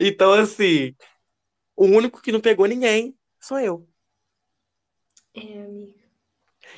Então 0.00 0.32
assim, 0.32 0.94
o 1.76 1.86
único 1.86 2.20
que 2.20 2.32
não 2.32 2.40
pegou 2.40 2.66
ninguém 2.66 3.16
sou 3.40 3.58
eu. 3.58 3.88
É, 5.34 5.62
amiga. 5.62 6.02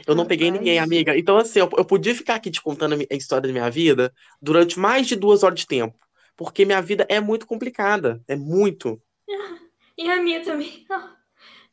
Eu 0.06 0.14
não 0.14 0.26
peguei 0.26 0.50
ninguém, 0.50 0.78
amiga. 0.78 1.16
Então 1.16 1.38
assim, 1.38 1.60
eu, 1.60 1.70
eu 1.76 1.84
podia 1.84 2.14
ficar 2.14 2.34
aqui 2.34 2.50
te 2.50 2.60
contando 2.60 2.94
a 2.94 3.14
história 3.14 3.46
da 3.46 3.52
minha 3.52 3.70
vida 3.70 4.12
durante 4.40 4.78
mais 4.78 5.06
de 5.06 5.16
duas 5.16 5.42
horas 5.42 5.58
de 5.58 5.66
tempo, 5.66 5.98
porque 6.36 6.64
minha 6.64 6.82
vida 6.82 7.06
é 7.10 7.20
muito 7.20 7.46
complicada, 7.46 8.22
é 8.28 8.36
muito, 8.36 9.00
E 9.96 10.10
a 10.10 10.20
minha 10.22 10.42
também. 10.42 10.86
Ah, 10.90 11.16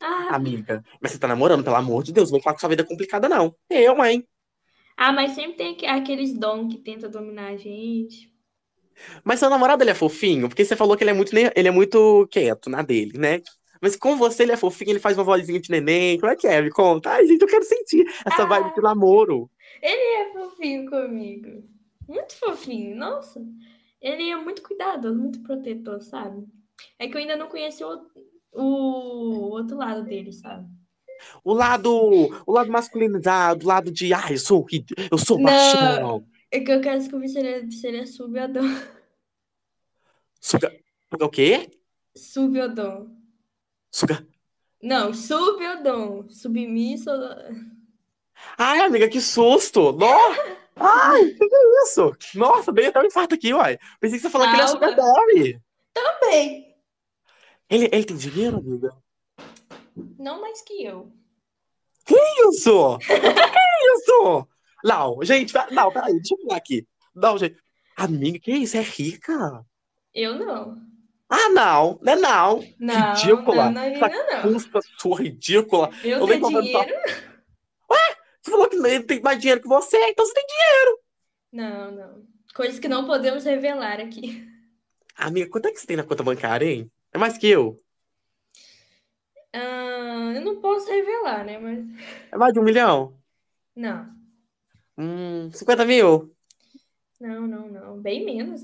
ah, 0.00 0.36
amiga. 0.36 0.84
Mas 1.00 1.12
você 1.12 1.18
tá 1.18 1.28
namorando, 1.28 1.64
pelo 1.64 1.76
amor 1.76 2.02
de 2.02 2.12
Deus, 2.12 2.30
não 2.30 2.38
vou 2.38 2.42
falar 2.42 2.54
que 2.54 2.60
sua 2.60 2.68
vida 2.70 2.82
é 2.82 2.86
complicada 2.86 3.28
não. 3.28 3.54
Eu, 3.70 4.02
hein? 4.04 4.26
Ah, 4.96 5.12
mas 5.12 5.32
sempre 5.32 5.56
tem 5.58 5.74
aqu- 5.74 5.84
aqueles 5.86 6.32
dom 6.38 6.66
que 6.68 6.78
tenta 6.78 7.06
dominar 7.08 7.48
a 7.48 7.56
gente. 7.58 8.32
Mas 9.24 9.38
seu 9.40 9.50
namorado, 9.50 9.82
ele 9.82 9.90
é 9.90 9.94
fofinho? 9.94 10.48
Porque 10.48 10.64
você 10.64 10.76
falou 10.76 10.96
que 10.96 11.04
ele 11.04 11.10
é 11.10 11.14
muito, 11.14 11.32
ele 11.36 11.68
é 11.68 11.70
muito 11.70 12.26
quieto 12.28 12.70
na 12.70 12.82
dele, 12.82 13.18
né? 13.18 13.40
Mas 13.80 13.96
com 13.96 14.16
você 14.16 14.44
ele 14.44 14.52
é 14.52 14.56
fofinho, 14.56 14.90
ele 14.92 15.00
faz 15.00 15.16
uma 15.18 15.24
vozinha 15.24 15.60
de 15.60 15.70
neném. 15.70 16.18
Como 16.18 16.30
é 16.32 16.36
que 16.36 16.46
é? 16.46 16.60
Me 16.62 16.70
conta. 16.70 17.10
Ai, 17.10 17.26
gente, 17.26 17.42
eu 17.42 17.48
quero 17.48 17.64
sentir 17.64 18.04
essa 18.24 18.46
vibe 18.46 18.72
de 18.72 18.80
namoro. 18.80 19.50
Ele 19.82 20.28
é 20.28 20.32
fofinho 20.32 20.88
comigo. 20.88 21.62
Muito 22.08 22.34
fofinho, 22.36 22.96
nossa. 22.96 23.40
Ele 24.02 24.30
é 24.30 24.36
muito 24.36 24.62
cuidadoso, 24.62 25.18
muito 25.18 25.40
protetor, 25.42 26.02
sabe? 26.02 26.44
É 26.98 27.06
que 27.06 27.16
eu 27.16 27.20
ainda 27.20 27.36
não 27.36 27.48
conheci 27.48 27.84
o, 27.84 28.06
o 28.52 29.50
outro 29.50 29.76
lado 29.76 30.02
dele, 30.04 30.32
sabe? 30.32 30.68
O 31.44 31.52
lado, 31.54 31.90
o 32.44 32.52
lado 32.52 32.70
masculinizado, 32.70 33.64
o 33.64 33.68
lado 33.68 33.92
de, 33.92 34.12
ai, 34.12 34.34
eu 34.34 34.38
sou, 34.38 34.66
eu 35.10 35.16
sou 35.18 35.38
Não. 35.38 35.44
machão. 35.44 36.26
É 36.50 36.60
que 36.60 36.70
eu 36.70 36.80
quero 36.80 36.98
descobrir 36.98 37.28
se 37.28 37.38
ele 37.38 37.48
é, 37.48 37.70
se 37.70 37.86
ele 37.86 37.98
é 37.98 38.06
subiodon. 38.06 38.62
Suga, 40.40 40.76
o 41.20 41.28
quê? 41.28 41.70
Subiodon. 42.16 43.16
Suga. 43.90 44.26
Não, 44.82 45.14
subiodon. 45.14 46.28
Submisso. 46.28 47.10
Ai, 48.58 48.80
amiga, 48.80 49.08
que 49.08 49.20
susto! 49.20 49.92
Nossa! 49.92 50.58
Ai, 50.76 51.24
que 51.24 51.48
que 51.48 51.54
é 51.54 51.82
isso? 51.84 52.12
Nossa, 52.34 52.72
dei 52.72 52.86
até 52.86 53.00
um 53.00 53.04
infarto 53.06 53.34
aqui, 53.34 53.52
uai. 53.52 53.78
Pensei 54.00 54.18
que 54.18 54.22
você 54.22 54.30
falou 54.30 54.48
que 54.48 54.54
ele 54.54 54.62
é 54.62 54.66
sugar 54.66 54.94
daddy. 54.94 55.60
Também. 55.92 56.74
Ele, 57.68 57.88
ele 57.92 58.04
tem 58.04 58.16
dinheiro, 58.16 58.58
amiga? 58.58 58.90
Não 60.18 60.40
mais 60.40 60.60
que 60.62 60.84
eu. 60.84 61.12
isso? 62.48 62.98
Que 62.98 63.14
isso? 63.96 64.48
Não, 64.84 65.22
gente, 65.22 65.54
não, 65.70 65.92
peraí, 65.92 66.12
deixa 66.14 66.34
eu 66.34 66.38
falar 66.42 66.56
aqui. 66.56 66.84
Não, 67.14 67.38
gente. 67.38 67.56
Amiga, 67.96 68.40
que 68.40 68.50
isso? 68.50 68.76
É 68.76 68.80
rica? 68.80 69.64
Eu 70.12 70.34
não. 70.44 70.76
Ah, 71.28 71.48
não, 71.50 72.00
não 72.02 72.12
é 72.12 72.16
não. 72.16 72.64
Não, 72.80 73.12
Ridícula. 73.14 73.70
não, 73.70 73.80
Essa 73.80 74.08
não, 74.08 74.26
não. 74.26 74.42
custa 74.52 74.80
sua 74.98 75.18
ridícula. 75.20 75.88
Eu 76.02 76.18
Eu 76.18 76.26
tenho 76.26 76.48
dinheiro? 76.48 76.94
Você 78.42 78.50
falou 78.50 78.68
que 78.68 78.76
ele 78.76 79.04
tem 79.04 79.20
mais 79.20 79.38
dinheiro 79.38 79.60
que 79.62 79.68
você, 79.68 79.96
então 80.08 80.26
você 80.26 80.34
tem 80.34 80.44
dinheiro. 80.46 80.98
Não, 81.52 81.92
não. 81.92 82.26
Coisas 82.54 82.78
que 82.78 82.88
não 82.88 83.06
podemos 83.06 83.44
revelar 83.44 84.00
aqui. 84.00 84.46
Amiga, 85.16 85.48
quanto 85.48 85.68
é 85.68 85.72
que 85.72 85.78
você 85.78 85.86
tem 85.86 85.96
na 85.96 86.02
conta 86.02 86.24
bancária, 86.24 86.66
hein? 86.66 86.90
É 87.12 87.18
mais 87.18 87.38
que 87.38 87.48
eu. 87.48 87.80
Ah, 89.52 90.32
eu 90.34 90.40
não 90.40 90.60
posso 90.60 90.88
revelar, 90.88 91.44
né? 91.44 91.58
Mas. 91.58 91.84
É 92.32 92.36
mais 92.36 92.52
de 92.52 92.58
um 92.58 92.64
milhão? 92.64 93.16
Não. 93.76 94.10
Hum, 94.98 95.50
50 95.52 95.84
mil? 95.84 96.34
Não, 97.20 97.46
não, 97.46 97.68
não. 97.68 98.00
Bem 98.00 98.24
menos. 98.24 98.62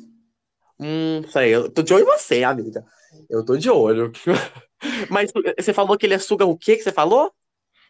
Hum, 0.80 1.22
sei, 1.28 1.54
eu 1.54 1.70
tô 1.70 1.82
de 1.82 1.94
olho 1.94 2.02
em 2.02 2.06
você, 2.06 2.42
amiga. 2.42 2.84
Eu 3.28 3.44
tô 3.44 3.56
de 3.56 3.70
olho. 3.70 4.12
Mas 5.10 5.30
você 5.56 5.72
falou 5.72 5.96
que 5.96 6.06
ele 6.06 6.14
é 6.14 6.18
suga 6.18 6.44
o 6.44 6.56
quê 6.56 6.76
que 6.76 6.82
você 6.82 6.92
falou? 6.92 7.32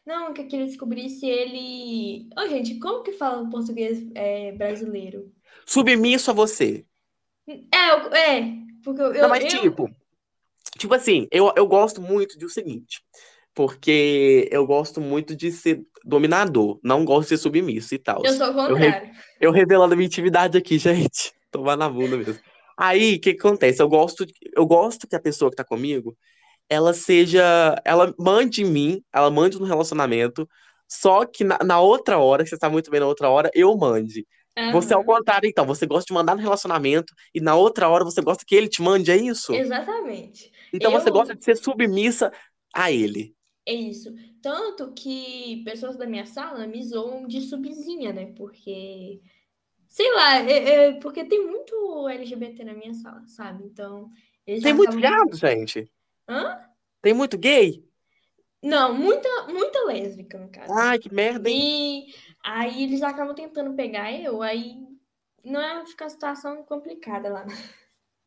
Não, 0.09 0.33
que 0.33 0.41
eu 0.41 0.47
queria 0.49 0.65
descobrir 0.65 1.11
se 1.11 1.27
ele. 1.27 2.31
Ô, 2.35 2.49
gente, 2.49 2.79
como 2.79 3.03
que 3.03 3.13
fala 3.13 3.43
o 3.43 3.51
português 3.51 4.07
é, 4.15 4.53
brasileiro? 4.53 5.31
Submisso 5.67 6.31
a 6.31 6.35
você. 6.35 6.87
É, 7.47 7.91
eu- 7.91 8.15
é, 8.15 8.53
porque 8.83 9.03
eu, 9.03 9.13
Não, 9.13 9.29
mas 9.29 9.45
eu- 9.45 9.61
tipo, 9.61 9.91
tipo 10.79 10.95
assim, 10.95 11.29
eu, 11.31 11.53
eu 11.55 11.67
gosto 11.67 12.01
muito 12.01 12.39
de 12.39 12.47
o 12.47 12.49
seguinte, 12.49 13.03
porque 13.55 14.49
eu 14.51 14.67
gosto 14.67 14.99
muito 14.99 15.37
de 15.37 15.53
ser 15.53 15.83
dominador, 16.03 16.81
não 16.83 17.05
gosto 17.05 17.25
de 17.25 17.37
ser 17.37 17.43
submisso 17.43 17.95
e 17.95 17.99
tal. 17.99 18.25
eu 18.25 18.33
sou 18.33 18.47
o 18.47 18.61
Eu 18.61 18.77
contrário. 18.77 19.11
Eu 19.39 19.53
revelando 19.53 19.93
a 19.93 19.97
minha 19.97 20.07
intimidade 20.07 20.57
aqui, 20.57 20.79
gente. 20.81 21.35
Tomar 21.51 21.77
na 21.77 21.87
bunda 21.87 22.17
mesmo. 22.17 22.41
Aí, 22.79 23.17
o 23.17 23.21
que 23.21 23.35
que 23.35 23.41
acontece? 23.41 23.83
Eu 23.83 23.91
gosto, 23.91 24.25
eu 24.57 24.65
gosto 24.65 25.07
que 25.07 25.15
a 25.15 25.21
pessoa 25.21 25.51
que 25.51 25.57
tá 25.57 25.65
comigo, 25.65 26.17
ela 26.69 26.93
seja, 26.95 27.43
ela 27.85 28.15
mande 28.19 28.63
em 28.63 28.67
mim, 28.71 29.05
ela 29.13 29.31
mande 29.31 29.59
no 29.59 29.65
relacionamento, 29.67 30.49
só 30.89 31.25
que 31.27 31.45
na, 31.45 31.59
na 31.65 31.81
outra 31.81 32.19
hora, 32.19 32.45
que 32.45 32.51
você 32.51 32.59
tá 32.59 32.69
muito 32.71 32.91
bem 32.91 33.01
na 33.01 33.07
outra 33.07 33.29
hora, 33.31 33.51
eu 33.55 33.77
mande. 33.77 34.27
Você 34.69 34.93
é 34.95 34.97
o 34.97 35.05
Aham. 35.05 35.05
contrário, 35.05 35.49
então. 35.49 35.67
Você 35.67 35.87
gosta 35.87 36.07
de 36.07 36.13
mandar 36.15 36.35
no 36.35 36.43
relacionamento 36.43 37.15
e 37.35 37.41
na 37.41 37.55
outra 37.57 37.89
hora 37.89 38.05
você 38.05 38.21
gosta 38.21 38.45
que 38.47 38.55
ele 38.55 38.69
te 38.69 38.83
mande, 38.83 39.11
é 39.11 39.17
isso? 39.17 39.63
Exatamente. 39.63 40.51
Então 40.73 40.91
você 40.91 41.11
Eu- 41.11 41.13
gosta 41.13 41.35
de 41.35 41.45
ser 41.45 41.57
submissa 41.57 42.33
a 42.75 42.91
ele. 42.91 43.35
É 43.67 43.75
isso. 43.75 44.15
Tanto 44.43 44.93
que 44.95 45.63
pessoas 45.65 45.97
da 45.97 46.07
minha 46.07 46.25
sala 46.27 46.67
me 46.67 46.83
zoam 46.83 47.27
de 47.29 47.41
subzinha, 47.43 48.13
né? 48.13 48.33
Porque, 48.35 49.21
sei 49.89 50.13
lá, 50.15 50.37
é- 50.41 50.89
é 50.91 51.01
porque 51.01 51.25
tem 51.27 51.47
muito 51.47 52.09
LGBT 52.09 52.65
na 52.65 52.75
minha 52.75 52.95
sala, 52.95 53.27
sabe? 53.29 53.65
Então, 53.67 54.11
Tem 54.61 54.73
muito 54.75 54.97
viado, 54.97 55.37
gente. 55.37 55.91
Hã? 56.29 56.69
Tem 57.03 57.15
muito 57.15 57.39
gay. 57.39 57.85
Não, 58.63 58.93
muita, 58.93 59.29
muita 59.49 59.85
lésbica, 59.85 60.39
no 60.39 60.49
caso. 60.51 60.75
Ai, 60.75 60.99
que 60.99 61.13
merda, 61.13 61.49
hein? 61.49 61.61
E 61.61 62.15
aí 62.43 62.83
eles 62.83 63.03
acabam 63.03 63.35
tentando 63.35 63.75
pegar 63.75 64.13
eu, 64.13 64.43
aí 64.43 64.77
não 65.45 65.61
é 65.61 65.87
ficar 65.87 66.09
situação 66.09 66.63
complicada 66.65 67.29
lá. 67.31 67.47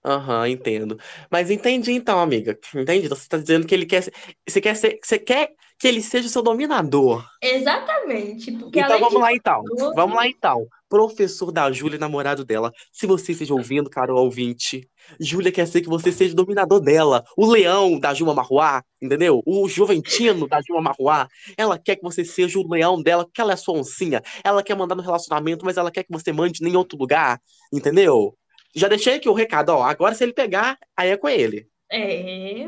Aham, 0.04 0.48
entendo. 0.48 0.98
Mas 1.30 1.52
entendi 1.52 1.92
então, 1.92 2.20
amiga. 2.20 2.58
Entendi. 2.76 3.06
Então 3.06 3.18
você 3.18 3.28
tá 3.28 3.38
dizendo 3.38 3.68
que 3.68 3.76
ele 3.76 3.86
quer 3.86 4.02
ser, 4.04 4.14
você 4.48 4.60
quer 4.62 4.76
ser, 4.76 5.00
você 5.04 5.20
quer 5.20 5.52
que 5.78 5.88
ele 5.88 6.02
seja 6.02 6.28
o 6.28 6.32
seu 6.32 6.42
dominador. 6.44 7.24
Exatamente, 7.42 8.52
porque 8.52 8.80
Então 8.80 8.92
além 8.92 9.00
vamos 9.00 9.16
de 9.16 9.22
lá 9.22 9.34
então. 9.34 9.64
tudo- 9.64 9.94
Vamos 9.96 10.16
lá 10.16 10.28
então. 10.28 10.68
Professor 10.90 11.52
da 11.52 11.72
Júlia, 11.72 11.98
namorado 11.98 12.44
dela. 12.44 12.72
Se 12.92 13.08
você 13.08 13.32
esteja 13.32 13.54
ouvindo, 13.54 13.90
caro 13.90 14.16
ouvinte, 14.16 14.88
Júlia 15.20 15.52
quer 15.52 15.66
ser 15.66 15.82
que 15.82 15.88
você 15.88 16.12
seja 16.12 16.34
o 16.34 16.36
dominador 16.36 16.80
dela. 16.82 17.24
O 17.38 17.50
leão 17.50 17.98
da 18.00 18.14
Juma 18.14 18.34
Marruá, 18.34 18.84
entendeu? 19.02 19.42
O 19.46 19.68
juventino 19.70 20.48
da 20.48 20.60
Juma 20.68 20.82
Marruá. 20.82 21.28
Ela 21.58 21.80
quer 21.80 21.96
que 21.96 22.04
você 22.04 22.26
seja 22.26 22.60
o 22.60 22.68
leão 22.70 23.02
dela, 23.02 23.24
porque 23.24 23.40
ela 23.42 23.54
é 23.54 23.56
sua 23.56 23.76
oncinha. 23.80 24.22
Ela 24.44 24.62
quer 24.62 24.76
mandar 24.76 24.96
no 24.96 25.02
relacionamento, 25.02 25.64
mas 25.66 25.78
ela 25.78 25.90
quer 25.92 26.04
que 26.04 26.12
você 26.12 26.32
mande 26.34 26.64
em 26.64 26.76
outro 26.76 26.98
lugar, 26.98 27.40
entendeu? 27.72 28.36
Já 28.74 28.88
deixei 28.88 29.16
aqui 29.16 29.28
o 29.30 29.34
recado, 29.34 29.70
ó. 29.70 29.84
Agora, 29.84 30.16
se 30.16 30.24
ele 30.24 30.34
pegar, 30.34 30.78
aí 30.96 31.10
é 31.10 31.18
com 31.18 31.28
ele. 31.30 31.68
É, 31.92 32.66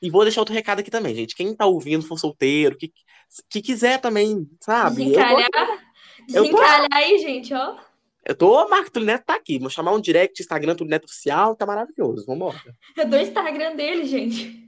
E 0.00 0.10
vou 0.10 0.22
deixar 0.24 0.40
outro 0.40 0.54
recado 0.54 0.80
aqui 0.80 0.90
também, 0.90 1.14
gente. 1.14 1.34
Quem 1.36 1.54
tá 1.54 1.64
ouvindo, 1.66 2.04
for 2.06 2.18
solteiro, 2.18 2.76
que, 2.76 2.92
que 3.48 3.62
quiser 3.62 4.00
também, 4.00 4.48
sabe? 4.60 5.02
Eu, 5.02 5.06
desencalhar, 5.12 5.48
eu 5.48 5.66
tô- 5.66 6.32
desencalhar 6.42 6.88
aí, 6.92 7.18
gente, 7.18 7.54
ó. 7.54 7.76
eu 8.26 8.34
tô, 8.34 8.68
Marco 8.68 8.90
Tulineto 8.90 9.24
tá 9.26 9.34
aqui. 9.36 9.58
Vou 9.60 9.70
chamar 9.70 9.92
um 9.92 10.00
direct, 10.00 10.42
Instagram 10.42 10.74
Tulineto 10.74 11.06
Oficial, 11.06 11.54
tá 11.54 11.64
maravilhoso. 11.64 12.26
Vambora. 12.26 12.60
Eu 12.96 13.06
dou 13.08 13.18
o 13.18 13.22
Instagram 13.22 13.76
dele, 13.76 14.04
gente. 14.04 14.60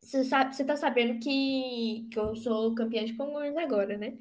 Você 0.00 0.24
você 0.24 0.64
tá 0.64 0.76
sabendo 0.76 1.18
que, 1.20 2.08
que 2.10 2.18
eu 2.18 2.34
sou 2.36 2.74
campeã 2.74 3.04
de 3.04 3.14
Congonhas 3.14 3.56
agora, 3.56 3.96
né? 3.96 4.18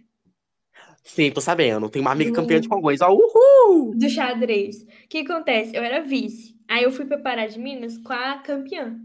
sim, 1.04 1.32
tô 1.32 1.42
sabendo. 1.42 1.90
Tem 1.90 2.02
uma 2.02 2.12
amiga 2.12 2.32
Do- 2.32 2.36
campeã 2.36 2.60
de 2.60 2.68
Congonhas. 2.70 3.02
Ó, 3.02 3.10
uhul! 3.12 3.96
Do 3.96 4.10
xadrez. 4.10 4.84
O 4.84 5.08
que 5.10 5.20
acontece? 5.20 5.76
Eu 5.76 5.84
era 5.84 6.02
vice. 6.04 6.56
Aí 6.68 6.84
eu 6.84 6.92
fui 6.92 7.06
pra 7.06 7.18
Pará 7.18 7.48
de 7.48 7.58
Minas 7.58 7.98
com 7.98 8.14
a 8.14 8.38
campeã. 8.40 9.00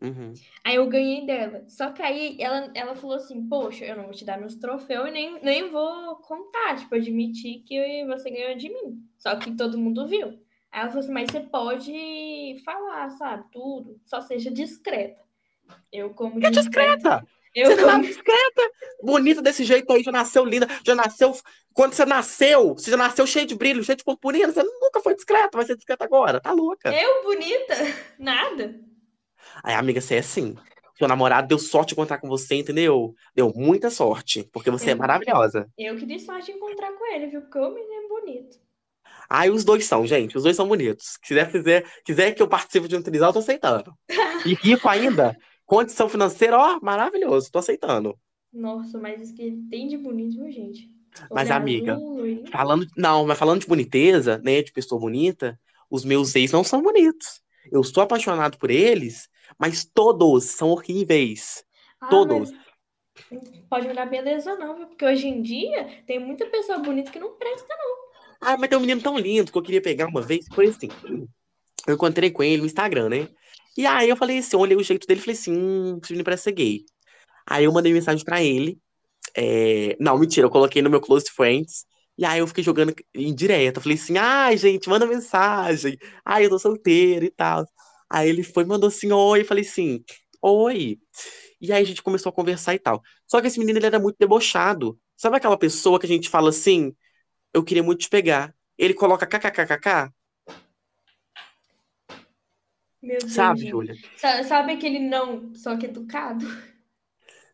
Uhum. 0.00 0.32
Aí 0.64 0.76
eu 0.76 0.86
ganhei 0.88 1.26
dela. 1.26 1.64
Só 1.68 1.90
que 1.90 2.02
aí 2.02 2.36
ela, 2.40 2.70
ela 2.74 2.94
falou 2.94 3.16
assim: 3.16 3.48
Poxa, 3.48 3.84
eu 3.84 3.96
não 3.96 4.04
vou 4.04 4.12
te 4.12 4.24
dar 4.24 4.38
meus 4.38 4.54
troféus 4.54 5.08
e 5.08 5.12
nem, 5.12 5.42
nem 5.42 5.70
vou 5.70 6.16
contar, 6.16 6.76
tipo, 6.76 6.94
admitir 6.94 7.62
que 7.64 8.06
você 8.06 8.30
ganhou 8.30 8.56
de 8.56 8.68
mim. 8.68 9.02
Só 9.18 9.36
que 9.36 9.56
todo 9.56 9.78
mundo 9.78 10.06
viu. 10.06 10.28
Aí 10.70 10.80
ela 10.80 10.88
falou 10.88 11.00
assim: 11.00 11.12
Mas 11.12 11.30
você 11.30 11.40
pode 11.40 12.62
falar, 12.64 13.10
sabe? 13.10 13.44
Tudo. 13.50 14.00
Só 14.04 14.20
seja 14.20 14.50
discreta. 14.50 15.20
Eu, 15.92 16.10
como 16.10 16.40
Que 16.40 16.50
discreta! 16.50 17.26
Eu, 17.54 17.70
Você 17.70 17.76
tá 17.76 17.92
como... 17.92 18.04
discreta, 18.04 18.70
bonita 19.02 19.42
desse 19.42 19.64
jeito 19.64 19.92
aí, 19.92 20.02
já 20.02 20.12
nasceu 20.12 20.44
linda, 20.44 20.68
já 20.84 20.94
nasceu. 20.94 21.34
Quando 21.72 21.94
você 21.94 22.04
nasceu, 22.04 22.74
você 22.74 22.90
já 22.90 22.96
nasceu 22.96 23.26
cheio 23.26 23.46
de 23.46 23.54
brilho, 23.54 23.82
cheio 23.82 23.96
de 23.96 24.04
purpurina, 24.04 24.52
você 24.52 24.62
nunca 24.62 25.00
foi 25.00 25.14
discreta, 25.14 25.56
vai 25.56 25.66
ser 25.66 25.76
discreta 25.76 26.04
agora, 26.04 26.40
tá 26.40 26.52
louca. 26.52 26.92
eu 26.92 27.22
bonita? 27.22 27.74
Nada. 28.18 28.78
Aí, 29.62 29.74
amiga, 29.74 30.00
você 30.00 30.16
é 30.16 30.18
assim. 30.18 30.54
Seu 30.96 31.06
namorado 31.06 31.46
deu 31.46 31.58
sorte 31.58 31.88
de 31.90 31.94
encontrar 31.94 32.18
com 32.18 32.28
você, 32.28 32.56
entendeu? 32.56 33.14
Deu 33.34 33.52
muita 33.54 33.88
sorte, 33.90 34.48
porque 34.52 34.70
você 34.70 34.90
é 34.90 34.92
Eu- 34.94 34.98
maravilhosa. 34.98 35.68
Eu 35.78 35.96
que 35.96 36.04
dei 36.06 36.18
sorte 36.18 36.46
de 36.46 36.52
encontrar 36.52 36.92
com 36.92 37.06
ele, 37.14 37.28
viu? 37.28 37.40
Porque 37.42 37.58
o 37.58 37.70
menino 37.72 37.92
é 38.04 38.08
bonito. 38.08 38.58
Aí 39.30 39.50
os 39.50 39.62
dois 39.64 39.84
são, 39.84 40.06
gente, 40.06 40.36
os 40.36 40.42
dois 40.42 40.56
são 40.56 40.66
bonitos. 40.66 41.16
Quiser, 41.18 41.50
fizer, 41.50 41.84
quiser 42.04 42.32
que 42.34 42.42
eu 42.42 42.48
participe 42.48 42.88
de 42.88 42.96
um 42.96 43.02
trisal, 43.02 43.28
eu 43.28 43.34
tô 43.34 43.38
aceitando. 43.40 43.92
E 44.46 44.54
rico 44.54 44.88
ainda, 44.88 45.36
condição 45.66 46.08
financeira, 46.08 46.56
ó, 46.58 46.78
maravilhoso, 46.80 47.50
tô 47.50 47.58
aceitando. 47.58 48.18
Nossa, 48.52 48.98
mas 48.98 49.20
isso 49.20 49.34
que 49.34 49.50
tem 49.70 49.86
de 49.88 49.96
bonito, 49.98 50.36
viu, 50.36 50.50
gente? 50.50 50.88
Mas, 51.30 51.48
Olho 51.48 51.56
amiga, 51.56 51.92
azul, 51.94 52.16
loirinho. 52.18 52.46
falando. 52.50 52.86
Não, 52.96 53.26
mas 53.26 53.38
falando 53.38 53.60
de 53.60 53.66
boniteza, 53.66 54.38
né? 54.42 54.62
De 54.62 54.72
pessoa 54.72 55.00
bonita, 55.00 55.58
os 55.90 56.04
meus 56.04 56.34
ex 56.34 56.52
não 56.52 56.62
são 56.64 56.80
bonitos. 56.82 57.40
Eu 57.70 57.82
sou 57.84 58.02
apaixonado 58.02 58.56
por 58.56 58.70
eles, 58.70 59.28
mas 59.58 59.84
todos 59.84 60.44
são 60.44 60.70
horríveis. 60.70 61.64
Ah, 62.00 62.08
Todos. 62.08 62.50
mas 62.50 62.68
não 63.30 63.62
pode 63.68 63.88
olhar 63.88 64.06
beleza 64.06 64.54
não, 64.56 64.76
viu? 64.76 64.86
Porque 64.86 65.04
hoje 65.04 65.26
em 65.26 65.42
dia 65.42 66.02
tem 66.06 66.18
muita 66.18 66.46
pessoa 66.46 66.78
bonita 66.78 67.10
que 67.10 67.18
não 67.18 67.36
presta. 67.36 67.74
Ah, 68.40 68.56
mas 68.56 68.68
tem 68.68 68.78
um 68.78 68.80
menino 68.80 69.02
tão 69.02 69.18
lindo 69.18 69.50
que 69.50 69.58
eu 69.58 69.62
queria 69.62 69.82
pegar 69.82 70.06
uma 70.06 70.22
vez. 70.22 70.46
Foi 70.54 70.68
assim. 70.68 70.88
Eu 71.86 71.94
encontrei 71.94 72.30
com 72.30 72.42
ele 72.42 72.58
no 72.58 72.66
Instagram, 72.66 73.08
né? 73.08 73.28
E 73.76 73.86
aí 73.86 74.08
eu 74.08 74.16
falei 74.16 74.38
assim, 74.38 74.56
eu 74.56 74.60
olhei 74.60 74.76
o 74.76 74.82
jeito 74.82 75.06
dele 75.06 75.20
e 75.20 75.22
falei 75.22 75.34
assim, 75.38 75.52
hum, 75.56 75.98
esse 76.02 76.12
menino 76.12 76.24
parece 76.24 76.44
ser 76.44 76.52
gay. 76.52 76.84
Aí 77.46 77.64
eu 77.64 77.72
mandei 77.72 77.92
mensagem 77.92 78.24
pra 78.24 78.42
ele. 78.42 78.78
é, 79.36 79.96
Não, 80.00 80.18
mentira, 80.18 80.46
eu 80.46 80.50
coloquei 80.50 80.82
no 80.82 80.90
meu 80.90 81.00
Close 81.00 81.30
Friends. 81.30 81.84
E 82.16 82.24
aí 82.24 82.40
eu 82.40 82.46
fiquei 82.48 82.64
jogando 82.64 82.94
em 83.14 83.34
direto. 83.34 83.76
Eu 83.78 83.82
falei 83.82 83.96
assim, 83.96 84.16
ai, 84.18 84.56
gente, 84.56 84.88
manda 84.88 85.06
mensagem. 85.06 85.96
Ai, 86.24 86.44
eu 86.46 86.50
tô 86.50 86.58
solteiro 86.58 87.24
e 87.24 87.30
tal. 87.30 87.64
Aí 88.10 88.28
ele 88.28 88.42
foi, 88.42 88.64
mandou 88.64 88.88
assim, 88.88 89.12
oi. 89.12 89.40
Eu 89.42 89.44
falei 89.44 89.64
assim, 89.64 90.04
oi. 90.42 90.98
E 91.60 91.72
aí 91.72 91.82
a 91.82 91.86
gente 91.86 92.02
começou 92.02 92.30
a 92.30 92.32
conversar 92.32 92.74
e 92.74 92.78
tal. 92.78 93.02
Só 93.26 93.40
que 93.40 93.48
esse 93.48 93.58
menino, 93.58 93.78
ele 93.78 93.86
era 93.86 93.98
muito 93.98 94.16
debochado. 94.18 94.98
Sabe 95.16 95.36
aquela 95.36 95.58
pessoa 95.58 95.98
que 96.00 96.06
a 96.06 96.08
gente 96.08 96.28
fala 96.28 96.50
assim, 96.50 96.94
eu 97.54 97.64
queria 97.64 97.82
muito 97.82 98.00
te 98.02 98.10
pegar. 98.10 98.54
Ele 98.78 98.94
coloca 98.94 99.26
kkkk, 99.26 100.12
Meu 103.02 103.28
Deus, 103.28 103.60
sabe. 103.60 103.66
Júlia? 103.66 103.94
Sa- 104.16 104.42
Sabe 104.44 104.72
aquele 104.72 104.98
não, 105.00 105.54
só 105.54 105.76
que 105.76 105.86
educado? 105.86 106.46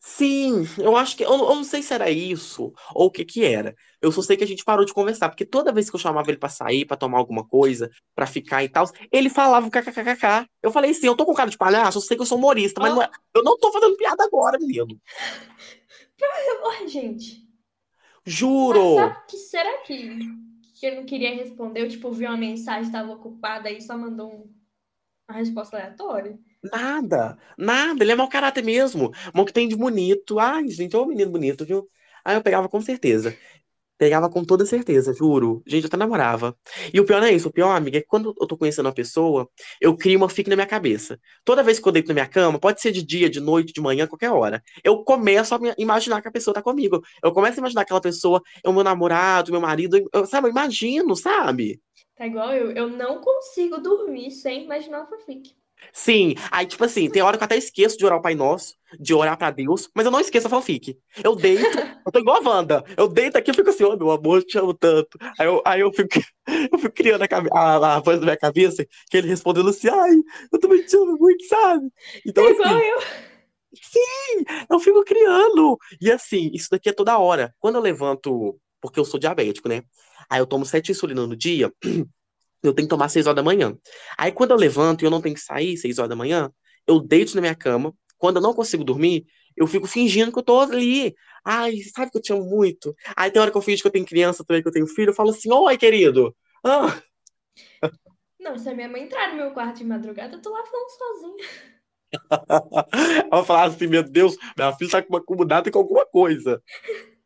Sim, 0.07 0.65
eu 0.79 0.95
acho 0.99 1.17
que. 1.17 1.25
Eu, 1.25 1.31
eu 1.31 1.55
não 1.55 1.65
sei 1.65 1.83
se 1.83 1.95
era 1.95 2.11
isso 2.11 2.75
ou 2.95 3.07
o 3.07 3.11
que 3.11 3.25
que 3.25 3.43
era. 3.43 3.75
Eu 4.03 4.13
só 4.13 4.21
sei 4.21 4.37
que 4.37 4.45
a 4.45 4.47
gente 4.47 4.63
parou 4.63 4.85
de 4.85 4.93
conversar, 4.93 5.31
porque 5.31 5.47
toda 5.47 5.73
vez 5.73 5.89
que 5.89 5.97
eu 5.97 6.01
chamava 6.01 6.31
ele 6.31 6.37
pra 6.37 6.51
sair, 6.51 6.85
pra 6.85 6.95
tomar 6.95 7.17
alguma 7.17 7.43
coisa, 7.49 7.91
pra 8.15 8.27
ficar 8.27 8.63
e 8.63 8.69
tal, 8.69 8.85
ele 9.11 9.31
falava 9.31 9.71
kkkk. 9.71 10.47
Eu 10.63 10.71
falei 10.71 10.91
assim: 10.91 11.07
eu 11.07 11.17
tô 11.17 11.25
com 11.25 11.33
cara 11.33 11.49
de 11.49 11.57
palhaço, 11.57 11.97
eu 11.97 12.03
sei 12.03 12.19
que 12.19 12.23
eu 12.23 12.27
sou 12.27 12.37
humorista, 12.37 12.83
mas 12.83 12.95
não 12.95 13.03
é- 13.03 13.09
eu 13.35 13.43
não 13.43 13.57
tô 13.57 13.73
fazendo 13.73 13.97
piada 13.97 14.23
agora, 14.25 14.59
menino. 14.59 15.01
Ai, 16.71 16.87
gente. 16.87 17.43
Mas 18.27 18.35
Juro. 18.35 18.95
sabe 18.97 19.17
que 19.27 19.37
será 19.39 19.79
que, 19.79 20.19
que 20.79 20.87
ele 20.87 20.97
não 20.97 21.07
queria 21.07 21.35
responder? 21.35 21.81
Eu, 21.81 21.89
tipo, 21.89 22.13
vi 22.13 22.27
uma 22.27 22.37
mensagem, 22.37 22.83
estava 22.83 23.11
ocupada 23.11 23.71
e 23.71 23.81
só 23.81 23.97
mandou 23.97 24.31
um- 24.31 24.55
uma 25.31 25.39
resposta 25.39 25.79
aleatória. 25.79 26.39
Nada, 26.73 27.37
nada, 27.59 28.03
ele 28.03 28.13
é 28.13 28.17
mau 28.17 28.29
caráter 28.29 28.65
mesmo. 28.65 29.11
Mas 29.35 29.43
o 29.43 29.45
que 29.45 29.53
tem 29.53 29.69
de 29.69 29.77
bonito. 29.77 30.39
Ai, 30.39 30.69
gente, 30.69 30.97
é 30.97 30.99
um 30.99 31.07
menino 31.07 31.31
bonito, 31.31 31.65
viu? 31.65 31.89
Aí 32.25 32.37
eu 32.37 32.43
pegava 32.43 32.69
com 32.69 32.81
certeza. 32.81 33.37
Pegava 33.99 34.31
com 34.31 34.45
toda 34.45 34.67
certeza, 34.67 35.13
juro. 35.15 35.63
Gente, 35.67 35.85
eu 35.85 35.89
até 35.89 35.97
namorava. 35.97 36.57
E 36.93 37.01
o 37.01 37.05
pior 37.05 37.21
não 37.21 37.29
é 37.29 37.33
isso. 37.35 37.49
O 37.49 37.53
pior, 37.53 37.71
amiga, 37.77 37.99
é 37.99 38.01
que 38.01 38.07
quando 38.07 38.35
eu 38.41 38.47
tô 38.47 38.57
conhecendo 38.57 38.87
uma 38.87 38.95
pessoa, 38.95 39.49
eu 39.81 39.97
crio 39.97 40.19
uma 40.19 40.29
fic 40.29 40.49
na 40.51 40.57
minha 40.57 40.67
cabeça. 40.67 41.21
Toda 41.45 41.63
vez 41.63 41.79
que 41.79 41.87
eu 41.89 41.93
deito 41.93 42.09
na 42.09 42.15
minha 42.15 42.29
cama, 42.29 42.59
pode 42.59 42.81
ser 42.81 42.93
de 42.93 43.03
dia, 43.05 43.31
de 43.31 43.41
noite, 43.41 43.73
de 43.73 43.81
manhã, 43.81 44.07
qualquer 44.07 44.31
hora. 44.31 44.63
Eu 44.83 45.05
começo 45.05 45.55
a 45.55 45.61
imaginar 45.79 46.23
que 46.23 46.29
a 46.29 46.33
pessoa 46.33 46.55
tá 46.55 46.63
comigo. 46.63 47.03
Eu 47.23 47.33
começo 47.33 47.59
a 47.59 47.61
imaginar 47.61 47.83
aquela 47.83 48.01
pessoa, 48.01 48.43
é 48.65 48.69
o 48.69 48.73
meu 48.73 48.85
namorado, 48.85 49.53
meu 49.53 49.61
marido, 49.61 50.03
eu, 50.13 50.27
sabe? 50.27 50.49
Eu 50.49 50.53
imagino, 50.53 51.15
sabe? 51.15 51.81
Tá 52.17 52.27
igual 52.27 52.53
eu. 52.53 52.71
Eu 52.73 52.89
não 52.89 53.21
consigo 53.21 53.79
dormir 53.79 54.31
sem 54.31 54.65
imaginar 54.65 55.01
uma 55.01 55.07
fanfic. 55.07 55.55
Sim, 55.93 56.35
aí, 56.51 56.67
tipo 56.67 56.85
assim, 56.85 57.09
tem 57.09 57.23
hora 57.23 57.37
que 57.37 57.43
eu 57.43 57.47
até 57.47 57.57
esqueço 57.57 57.97
de 57.97 58.05
orar 58.05 58.19
o 58.19 58.23
Pai 58.23 58.35
Nosso, 58.35 58.75
de 58.99 59.15
orar 59.15 59.37
pra 59.37 59.51
Deus, 59.51 59.89
mas 59.95 60.05
eu 60.05 60.13
não 60.13 60.21
esqueço 60.21 60.47
a 60.47 60.51
fanfic. 60.51 60.99
Eu 61.23 61.35
deito, 61.35 61.79
eu 62.05 62.13
tô 62.13 62.19
igual 62.19 62.37
a 62.45 62.49
Wanda. 62.49 62.85
Eu 62.97 63.09
deito 63.09 63.39
aqui 63.39 63.51
e 63.51 63.55
fico 63.55 63.71
assim, 63.71 63.85
ô 63.85 63.97
meu 63.97 64.11
amor, 64.11 64.39
eu 64.39 64.47
te 64.47 64.59
amo 64.59 64.75
tanto. 64.75 65.19
Aí 65.39 65.47
eu, 65.47 65.63
aí 65.65 65.81
eu 65.81 65.93
fico, 65.93 66.09
eu 66.73 66.79
fico 66.79 66.95
criando 66.95 67.23
a, 67.23 67.27
a, 67.59 67.97
a 67.97 68.01
voz 68.01 68.19
da 68.19 68.25
minha 68.25 68.37
cabeça, 68.37 68.85
que 69.11 69.17
ele 69.17 69.29
respondendo 69.29 69.69
assim, 69.71 69.89
ai, 69.89 70.15
eu 70.53 70.59
também 70.59 70.83
te 70.85 70.97
amo 70.97 71.17
muito, 71.19 71.45
sabe? 71.47 71.89
Então, 72.27 72.49
igual 72.49 72.69
assim, 72.69 72.87
eu. 72.87 72.99
eu 74.71 74.81
fico 74.81 75.05
criando. 75.05 75.79
E 76.01 76.11
assim, 76.11 76.51
isso 76.53 76.69
daqui 76.71 76.89
é 76.89 76.93
toda 76.93 77.19
hora. 77.19 77.55
Quando 77.59 77.77
eu 77.77 77.81
levanto, 77.81 78.59
porque 78.81 79.01
eu 79.01 79.05
sou 79.05 79.19
diabético, 79.19 79.69
né? 79.69 79.83
Aí 80.29 80.41
eu 80.41 80.47
tomo 80.47 80.65
sete 80.65 80.93
insulina 80.93 81.27
no 81.27 81.37
dia, 81.37 81.73
eu 82.67 82.75
tenho 82.75 82.87
que 82.89 82.91
tomar 82.91 83.09
seis 83.09 83.27
horas 83.27 83.37
da 83.37 83.43
manhã. 83.43 83.77
Aí 84.19 84.33
quando 84.33 84.51
eu 84.53 84.57
levanto 84.57 85.03
e 85.03 85.07
eu 85.07 85.11
não 85.11 85.21
tenho 85.21 85.35
que 85.35 85.41
sair 85.41 85.77
seis 85.77 85.99
horas 85.99 86.09
da 86.11 86.17
manhã, 86.17 86.51
eu 86.87 87.01
deito 87.01 87.35
na 87.35 87.41
minha 87.41 87.55
cama. 87.55 87.95
Quando 88.19 88.37
eu 88.37 88.43
não 88.43 88.55
consigo 88.55 88.85
dormir, 88.85 89.25
eu 89.57 89.67
fico 89.67 89.87
fingindo 89.87 90.33
que 90.33 90.39
eu 90.39 90.43
tô 90.43 90.61
ali. 90.61 91.15
Ai, 91.45 91.77
sabe 91.95 92.11
que 92.11 92.19
eu 92.19 92.23
te 92.23 92.33
amo 92.33 92.45
muito? 92.45 92.95
Aí 93.17 93.31
tem 93.31 93.41
hora 93.41 93.51
que 93.51 93.57
eu 93.57 93.63
fingo 93.63 93.81
que 93.81 93.87
eu 93.87 93.91
tenho 93.93 94.07
criança 94.07 94.45
também, 94.45 94.63
que 94.63 94.69
eu 94.69 94.73
tenho 94.73 94.87
filho, 94.87 95.11
eu 95.11 95.15
falo 95.15 95.31
assim, 95.31 95.53
oi, 95.53 95.77
querido. 95.77 96.35
Ah, 96.65 97.01
Não, 98.39 98.59
se 98.59 98.69
a 98.69 98.75
minha 98.75 98.89
mãe 98.89 99.03
entrar 99.05 99.31
no 99.31 99.37
meu 99.37 99.51
quarto 99.53 99.79
de 99.79 99.85
madrugada, 99.85 100.37
eu 100.37 100.43
tô 100.43 100.51
lá 100.51 100.65
falando 100.65 100.91
sozinha. 100.91 101.49
ela 103.33 103.45
fala 103.45 103.65
assim, 103.65 103.87
meu 103.87 104.03
Deus, 104.03 104.37
minha 104.57 104.73
filha 104.73 104.91
tá 104.91 105.03
com 105.03 105.11
uma 105.11 105.19
acomodada 105.19 105.71
com 105.71 105.79
alguma 105.79 106.07
coisa. 106.07 106.63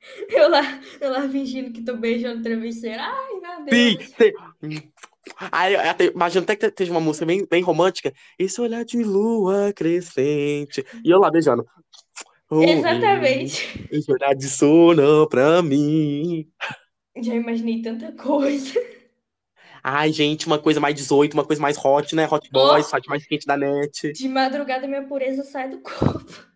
Eu 0.30 0.48
lá, 0.48 0.62
eu 1.00 1.10
lá 1.10 1.28
fingindo 1.28 1.72
que 1.72 1.82
tô 1.82 1.96
beijando 1.96 2.42
travesseiro. 2.42 3.00
Ai, 3.02 3.40
meu 3.40 3.64
Sim, 3.70 3.98
Deus. 3.98 4.10
sim. 4.16 4.92
Aí, 5.52 5.74
imagina 6.14 6.42
até 6.42 6.56
que 6.56 6.72
seja 6.76 6.90
uma 6.90 7.00
música 7.00 7.24
bem, 7.26 7.46
bem 7.46 7.62
romântica. 7.62 8.12
Esse 8.38 8.60
olhar 8.60 8.84
de 8.84 9.02
lua 9.02 9.72
crescente. 9.74 10.84
E 11.04 11.10
eu 11.10 11.18
lá 11.18 11.30
beijando. 11.30 11.66
Oh, 12.50 12.62
Exatamente. 12.62 13.86
Esse 13.90 14.10
olhar 14.10 14.34
de 14.34 14.48
sono 14.48 15.28
pra 15.28 15.60
mim. 15.62 16.48
Já 17.20 17.34
imaginei 17.34 17.82
tanta 17.82 18.12
coisa. 18.12 18.80
Ai, 19.82 20.12
gente, 20.12 20.46
uma 20.46 20.58
coisa 20.58 20.80
mais 20.80 20.94
18, 20.94 21.34
uma 21.34 21.44
coisa 21.44 21.60
mais 21.62 21.76
hot, 21.82 22.14
né? 22.14 22.26
Hot 22.30 22.50
boys, 22.50 22.90
Oh. 22.92 22.96
hot 22.96 23.08
mais 23.08 23.26
quente 23.26 23.46
da 23.46 23.56
net. 23.56 24.12
De 24.12 24.28
madrugada, 24.28 24.86
minha 24.86 25.02
pureza 25.06 25.44
sai 25.44 25.68
do 25.68 25.78
corpo. 25.80 26.46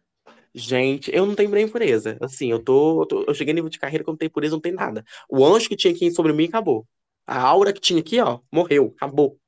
Gente, 0.54 1.10
eu 1.14 1.24
não 1.24 1.34
tenho 1.34 1.50
nem 1.50 1.66
pureza. 1.68 2.18
Assim, 2.20 2.50
eu 2.50 2.58
tô, 2.58 3.02
eu 3.02 3.06
tô- 3.06 3.24
eu 3.26 3.34
cheguei 3.34 3.52
a 3.52 3.54
nível 3.54 3.70
de 3.70 3.78
carreira 3.78 4.04
que 4.04 4.10
eu 4.10 4.12
não 4.12 4.18
tenho 4.18 4.30
pureza, 4.30 4.54
não 4.54 4.60
tem 4.60 4.72
nada. 4.72 5.04
O 5.28 5.44
anjo 5.46 5.68
que 5.68 5.76
tinha 5.76 5.94
aqui 5.94 6.10
sobre 6.10 6.32
mim 6.32 6.44
acabou. 6.46 6.86
A 7.32 7.40
aura 7.40 7.72
que 7.72 7.80
tinha 7.80 7.98
aqui, 8.00 8.20
ó, 8.20 8.40
morreu, 8.52 8.92
acabou. 8.94 9.38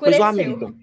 Mas, 0.00 0.18
ô, 0.18 0.22
Escureceu. 0.22 0.22
amiga, 0.24 0.74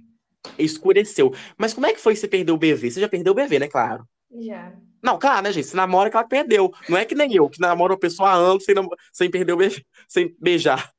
escureceu. 0.57 1.33
Mas 1.57 1.73
como 1.73 1.85
é 1.87 1.93
que 1.93 1.99
foi 2.01 2.13
que 2.13 2.19
você 2.19 2.27
perdeu 2.27 2.55
o 2.55 2.57
BV? 2.57 2.91
Você 2.91 2.99
já 2.99 3.07
perdeu 3.07 3.31
o 3.31 3.35
BV, 3.35 3.59
né? 3.59 3.67
Claro. 3.69 4.05
Já. 4.37 4.75
Não, 5.01 5.17
claro, 5.17 5.43
né, 5.43 5.53
gente? 5.53 5.67
Você 5.67 5.77
namora, 5.77 6.09
claro 6.09 6.27
que 6.27 6.35
perdeu. 6.35 6.73
Não 6.89 6.97
é 6.97 7.05
que 7.05 7.15
nem 7.15 7.33
eu, 7.33 7.49
que 7.49 7.61
namoro 7.61 7.93
uma 7.93 7.99
pessoa 7.99 8.31
há 8.31 8.33
anos 8.33 8.65
sem, 8.65 8.75
sem 9.13 9.31
perder 9.31 9.53
o 9.53 9.57
BV, 9.57 9.85
sem 10.09 10.35
beijar. 10.39 10.91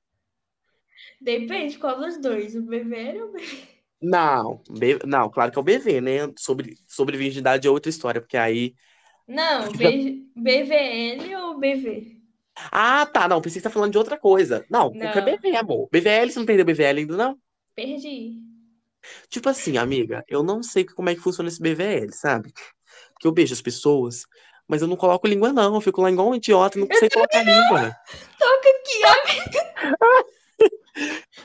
Depende 1.21 1.77
qual 1.79 1.99
dos 1.99 2.17
dois, 2.19 2.55
o 2.57 2.63
BVL 2.63 3.21
ou 3.23 3.29
o 3.29 3.33
BV. 3.33 3.69
Não, 4.01 4.63
B- 4.71 4.99
não, 5.05 5.29
claro 5.31 5.51
que 5.53 5.59
é 5.59 5.61
o 5.61 5.65
BV, 5.65 6.01
né? 6.01 6.33
Sobre, 6.39 6.77
sobre 6.87 7.17
virgindade 7.19 7.67
é 7.67 7.71
outra 7.71 7.91
história, 7.91 8.21
porque 8.23 8.37
aí. 8.37 8.75
Não, 9.27 9.71
B- 9.77 10.25
BVL 10.37 11.35
ou 11.37 11.59
BV? 11.59 12.16
Ah, 12.71 13.07
tá, 13.07 13.29
não, 13.29 13.41
pensei 13.41 13.61
que 13.61 13.63
você 13.63 13.69
tá 13.69 13.71
falando 13.71 13.93
de 13.93 13.99
outra 13.99 14.19
coisa. 14.19 14.65
Não, 14.71 14.93
é 14.95 15.15
Não. 15.15 15.25
BV, 15.25 15.57
amor. 15.57 15.89
BVL, 15.93 16.31
você 16.31 16.39
não 16.39 16.47
perdeu 16.47 16.65
BVL 16.65 17.01
ainda, 17.01 17.17
não? 17.17 17.39
Perdi. 17.75 18.35
Tipo 19.29 19.49
assim, 19.49 19.77
amiga, 19.77 20.25
eu 20.29 20.43
não 20.43 20.63
sei 20.63 20.85
como 20.85 21.09
é 21.09 21.15
que 21.15 21.21
funciona 21.21 21.49
esse 21.49 21.61
BVL, 21.61 22.13
sabe? 22.13 22.53
Porque 23.13 23.27
eu 23.27 23.33
beijo 23.33 23.53
as 23.53 23.63
pessoas, 23.63 24.23
mas 24.67 24.83
eu 24.83 24.89
não 24.89 24.97
coloco 24.97 25.27
língua, 25.27 25.53
não. 25.53 25.75
Eu 25.75 25.81
fico 25.81 26.01
lá 26.01 26.11
igual 26.11 26.31
um 26.31 26.35
idiota, 26.35 26.79
não 26.79 26.89
sei 26.93 27.09
colocar 27.11 27.43
língua. 27.43 27.95
Toca 28.39 28.69
aqui, 28.69 29.03
ó. 29.05 30.25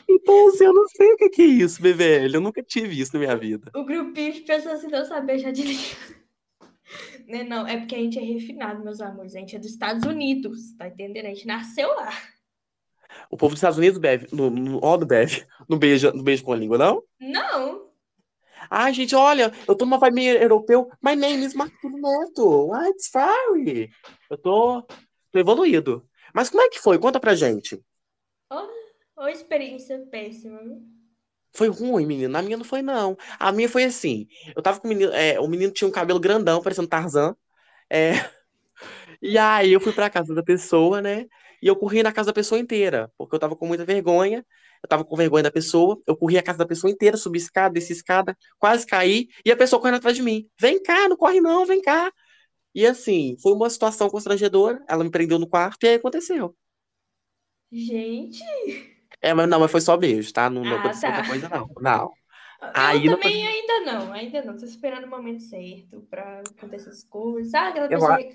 Então, 0.08 0.48
assim, 0.48 0.64
eu 0.64 0.74
não 0.74 0.88
sei 0.88 1.12
o 1.12 1.18
que 1.18 1.42
é 1.42 1.46
isso, 1.46 1.82
BVL. 1.82 2.36
Eu 2.36 2.42
nunca 2.42 2.64
tive 2.64 3.00
isso 3.00 3.14
na 3.14 3.20
minha 3.20 3.36
vida. 3.36 3.70
O 3.76 3.84
grupinho 3.84 4.34
de 4.34 4.42
pessoas 4.42 4.82
que 4.82 4.88
não 4.88 5.06
sabem 5.06 5.26
beijar 5.26 5.52
de 5.52 5.64
língua. 5.64 6.21
Né, 7.28 7.44
não, 7.44 7.68
é 7.68 7.78
porque 7.78 7.96
a 7.96 8.00
gente 8.00 8.20
é 8.20 8.22
refinado, 8.22 8.84
meus 8.84 9.00
amores. 9.00 9.36
A 9.36 9.40
gente 9.40 9.56
é 9.56 9.60
dos 9.60 9.72
Estados 9.72 10.06
Unidos, 10.06 10.74
tá 10.78 10.88
entendendo? 10.88 11.26
A 11.26 11.30
gente 11.30 11.48
nasceu 11.48 11.88
lá. 11.96 12.12
O 13.30 13.38
povo 13.38 13.54
dos 13.54 13.60
Estados 13.60 13.78
Unidos 13.78 14.00
bebe, 14.00 14.28
no, 14.32 14.50
no, 14.50 14.80
ó, 14.84 14.98
não 14.98 15.08
bebe, 15.08 15.46
não 15.68 15.78
beija, 15.78 16.12
não 16.12 16.24
beija 16.24 16.44
com 16.44 16.54
a 16.54 16.56
língua, 16.56 16.78
não? 16.78 17.04
Não. 17.20 17.92
Ai, 18.70 18.94
gente, 18.94 19.16
olha, 19.16 19.52
eu 19.68 19.76
tô 19.76 19.86
numa 19.86 20.10
meio 20.12 20.38
europeu. 20.38 20.90
My 21.04 21.16
name 21.16 21.44
is 21.44 21.54
Marcelo 21.54 21.98
Neto. 21.98 22.68
What's 22.68 23.10
sorry? 23.10 23.90
Eu 24.30 24.38
tô, 24.38 24.82
tô 25.32 25.40
evoluído. 25.40 26.08
Mas 26.34 26.50
como 26.50 26.62
é 26.62 26.70
que 26.70 26.80
foi? 26.80 27.00
Conta 27.00 27.20
pra 27.20 27.36
gente. 27.36 27.82
Ou 29.22 29.28
experiência 29.28 30.00
péssima. 30.10 30.60
Foi 31.54 31.68
ruim, 31.70 32.06
menino. 32.06 32.38
A 32.38 32.42
minha 32.42 32.58
não 32.58 32.64
foi, 32.66 32.82
não. 32.82 33.18
A 33.40 33.52
minha 33.52 33.70
foi 33.70 33.84
assim. 33.84 34.28
Eu 34.56 34.62
tava 34.62 34.80
com 34.80 34.88
o 34.88 34.90
menino. 34.90 35.12
É, 35.14 35.40
o 35.40 35.48
menino 35.48 35.72
tinha 35.72 35.88
um 35.88 35.92
cabelo 35.92 36.20
grandão, 36.20 36.62
parecendo 36.62 36.88
Tarzan. 36.88 37.36
É, 37.90 38.12
e 39.22 39.38
aí 39.38 39.74
eu 39.74 39.82
fui 39.82 39.94
pra 39.94 40.10
casa 40.10 40.34
da 40.36 40.44
pessoa, 40.44 41.02
né? 41.02 41.28
E 41.62 41.68
eu 41.68 41.76
corri 41.76 42.04
na 42.04 42.12
casa 42.12 42.28
da 42.28 42.34
pessoa 42.34 42.60
inteira, 42.60 43.12
porque 43.18 43.36
eu 43.36 43.40
tava 43.40 43.56
com 43.56 43.68
muita 43.68 43.86
vergonha. 43.86 44.46
Eu 44.84 44.90
tava 44.90 45.06
com 45.06 45.16
vergonha 45.16 45.44
da 45.44 45.52
pessoa. 45.52 46.02
Eu 46.08 46.18
corri 46.18 46.38
a 46.38 46.44
casa 46.44 46.58
da 46.60 46.66
pessoa 46.66 46.92
inteira, 46.92 47.18
subi 47.18 47.38
escada, 47.38 47.74
desci 47.74 47.94
escada, 47.94 48.36
quase 48.60 48.86
caí. 48.86 49.28
E 49.46 49.52
a 49.52 49.58
pessoa 49.58 49.80
correndo 49.80 49.98
atrás 49.98 50.16
de 50.18 50.24
mim. 50.24 50.50
Vem 50.60 50.82
cá, 50.82 51.08
não 51.10 51.18
corre 51.18 51.40
não, 51.42 51.66
vem 51.66 51.82
cá. 51.82 52.12
E 52.76 52.86
assim, 52.86 53.38
foi 53.42 53.54
uma 53.54 53.70
situação 53.70 54.10
constrangedora. 54.10 54.84
Ela 54.90 55.04
me 55.04 55.12
prendeu 55.12 55.40
no 55.40 55.48
quarto 55.48 55.84
e 55.84 55.90
aí 55.90 55.96
aconteceu. 55.96 56.56
Gente. 57.72 58.44
É, 59.22 59.34
mas 59.34 59.48
não, 59.50 59.60
mas 59.60 59.72
foi 59.72 59.82
só 59.82 59.98
beijo, 59.98 60.34
tá? 60.34 60.50
Não, 60.50 60.66
não 60.66 60.78
Ah, 60.78 60.78
aconteceu 60.78 61.10
outra 61.10 61.24
tá. 61.24 61.24
coisa, 61.24 61.48
não. 61.50 61.68
Não. 61.82 62.14
Eu 62.90 63.02
Aí 63.02 63.10
não 63.10 63.20
também 63.20 63.46
ainda 63.48 63.80
não, 63.82 64.12
ainda 64.14 64.42
não. 64.44 64.58
Tô 64.58 64.66
esperando 64.66 65.06
o 65.06 65.10
momento 65.10 65.42
certo 65.44 66.02
pra 66.10 66.40
acontecer 66.42 66.90
essas 66.90 67.04
coisas. 67.04 67.52
Sabe 67.52 67.70
aquela 67.72 67.90
Eu, 67.90 68.00
pessoa 68.00 68.16
a- 68.16 68.18
que. 68.18 68.28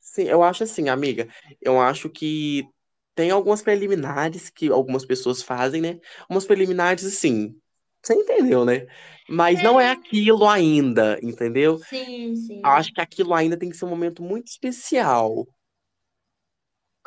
sim, 0.00 0.24
eu 0.24 0.42
acho 0.42 0.64
assim, 0.64 0.88
amiga. 0.88 1.28
Eu 1.60 1.80
acho 1.80 2.08
que 2.10 2.68
tem 3.14 3.30
algumas 3.30 3.62
preliminares 3.62 4.50
que 4.50 4.68
algumas 4.70 5.04
pessoas 5.04 5.42
fazem, 5.42 5.80
né? 5.82 6.00
Umas 6.28 6.46
preliminares, 6.46 7.04
assim, 7.04 7.60
você 8.02 8.14
entendeu, 8.14 8.64
né? 8.64 8.86
Mas 9.28 9.60
não 9.62 9.80
é 9.80 9.90
aquilo 9.90 10.48
ainda, 10.48 11.18
entendeu? 11.22 11.78
Sim, 11.88 12.36
sim. 12.36 12.64
Eu 12.64 12.70
acho 12.72 12.92
que 12.92 13.00
aquilo 13.00 13.34
ainda 13.34 13.58
tem 13.58 13.70
que 13.70 13.76
ser 13.76 13.84
um 13.86 13.90
momento 13.90 14.22
muito 14.22 14.48
especial. 14.48 15.46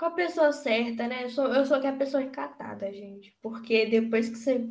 Com 0.03 0.07
a 0.07 0.11
pessoa 0.11 0.51
certa, 0.51 1.07
né? 1.07 1.23
Eu 1.23 1.29
sou, 1.29 1.45
eu 1.45 1.65
sou 1.65 1.79
que 1.79 1.87
a 1.87 1.95
pessoa 1.95 2.21
encatada, 2.21 2.91
gente. 2.91 3.33
Porque 3.41 3.85
depois 3.85 4.27
que 4.27 4.35
você. 4.35 4.61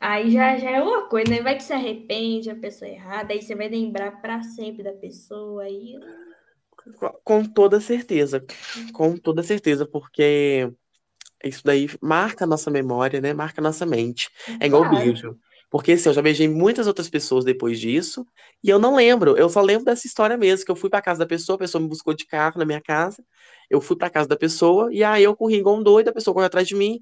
Aí 0.00 0.32
já, 0.32 0.58
já 0.58 0.72
é 0.72 0.82
uma 0.82 1.08
coisa, 1.08 1.30
né? 1.30 1.40
Vai 1.40 1.54
que 1.54 1.62
se 1.62 1.72
arrepende 1.72 2.50
a 2.50 2.56
pessoa 2.56 2.90
errada, 2.90 3.32
aí 3.32 3.40
você 3.40 3.54
vai 3.54 3.68
lembrar 3.68 4.20
pra 4.20 4.42
sempre 4.42 4.82
da 4.82 4.90
pessoa. 4.90 5.62
Aí. 5.62 6.00
Com 7.22 7.44
toda 7.44 7.80
certeza. 7.80 8.44
Com 8.92 9.16
toda 9.16 9.40
certeza, 9.44 9.86
porque 9.86 10.68
isso 11.44 11.62
daí 11.64 11.86
marca 12.02 12.44
a 12.44 12.48
nossa 12.48 12.72
memória, 12.72 13.20
né? 13.20 13.32
Marca 13.32 13.60
a 13.60 13.62
nossa 13.62 13.86
mente. 13.86 14.30
É 14.58 14.66
igual 14.66 14.82
Claro. 14.82 14.96
beijo. 14.96 15.38
Porque 15.70 15.92
assim, 15.92 16.08
eu 16.08 16.14
já 16.14 16.22
beijei 16.22 16.48
muitas 16.48 16.86
outras 16.86 17.08
pessoas 17.10 17.44
depois 17.44 17.78
disso, 17.78 18.26
e 18.62 18.70
eu 18.70 18.78
não 18.78 18.96
lembro. 18.96 19.36
Eu 19.36 19.48
só 19.48 19.60
lembro 19.60 19.84
dessa 19.84 20.06
história 20.06 20.36
mesmo, 20.36 20.64
que 20.64 20.70
eu 20.70 20.76
fui 20.76 20.88
pra 20.88 21.02
casa 21.02 21.18
da 21.18 21.26
pessoa, 21.26 21.56
a 21.56 21.58
pessoa 21.58 21.82
me 21.82 21.88
buscou 21.88 22.14
de 22.14 22.26
carro 22.26 22.58
na 22.58 22.64
minha 22.64 22.80
casa, 22.80 23.22
eu 23.68 23.80
fui 23.80 23.96
pra 23.96 24.08
casa 24.08 24.28
da 24.28 24.36
pessoa, 24.36 24.92
e 24.92 25.04
aí 25.04 25.22
eu 25.22 25.36
corri 25.36 25.56
igual 25.56 25.76
um 25.76 25.82
doido, 25.82 26.08
a 26.08 26.12
pessoa 26.12 26.32
correu 26.32 26.46
atrás 26.46 26.66
de 26.66 26.74
mim, 26.74 27.00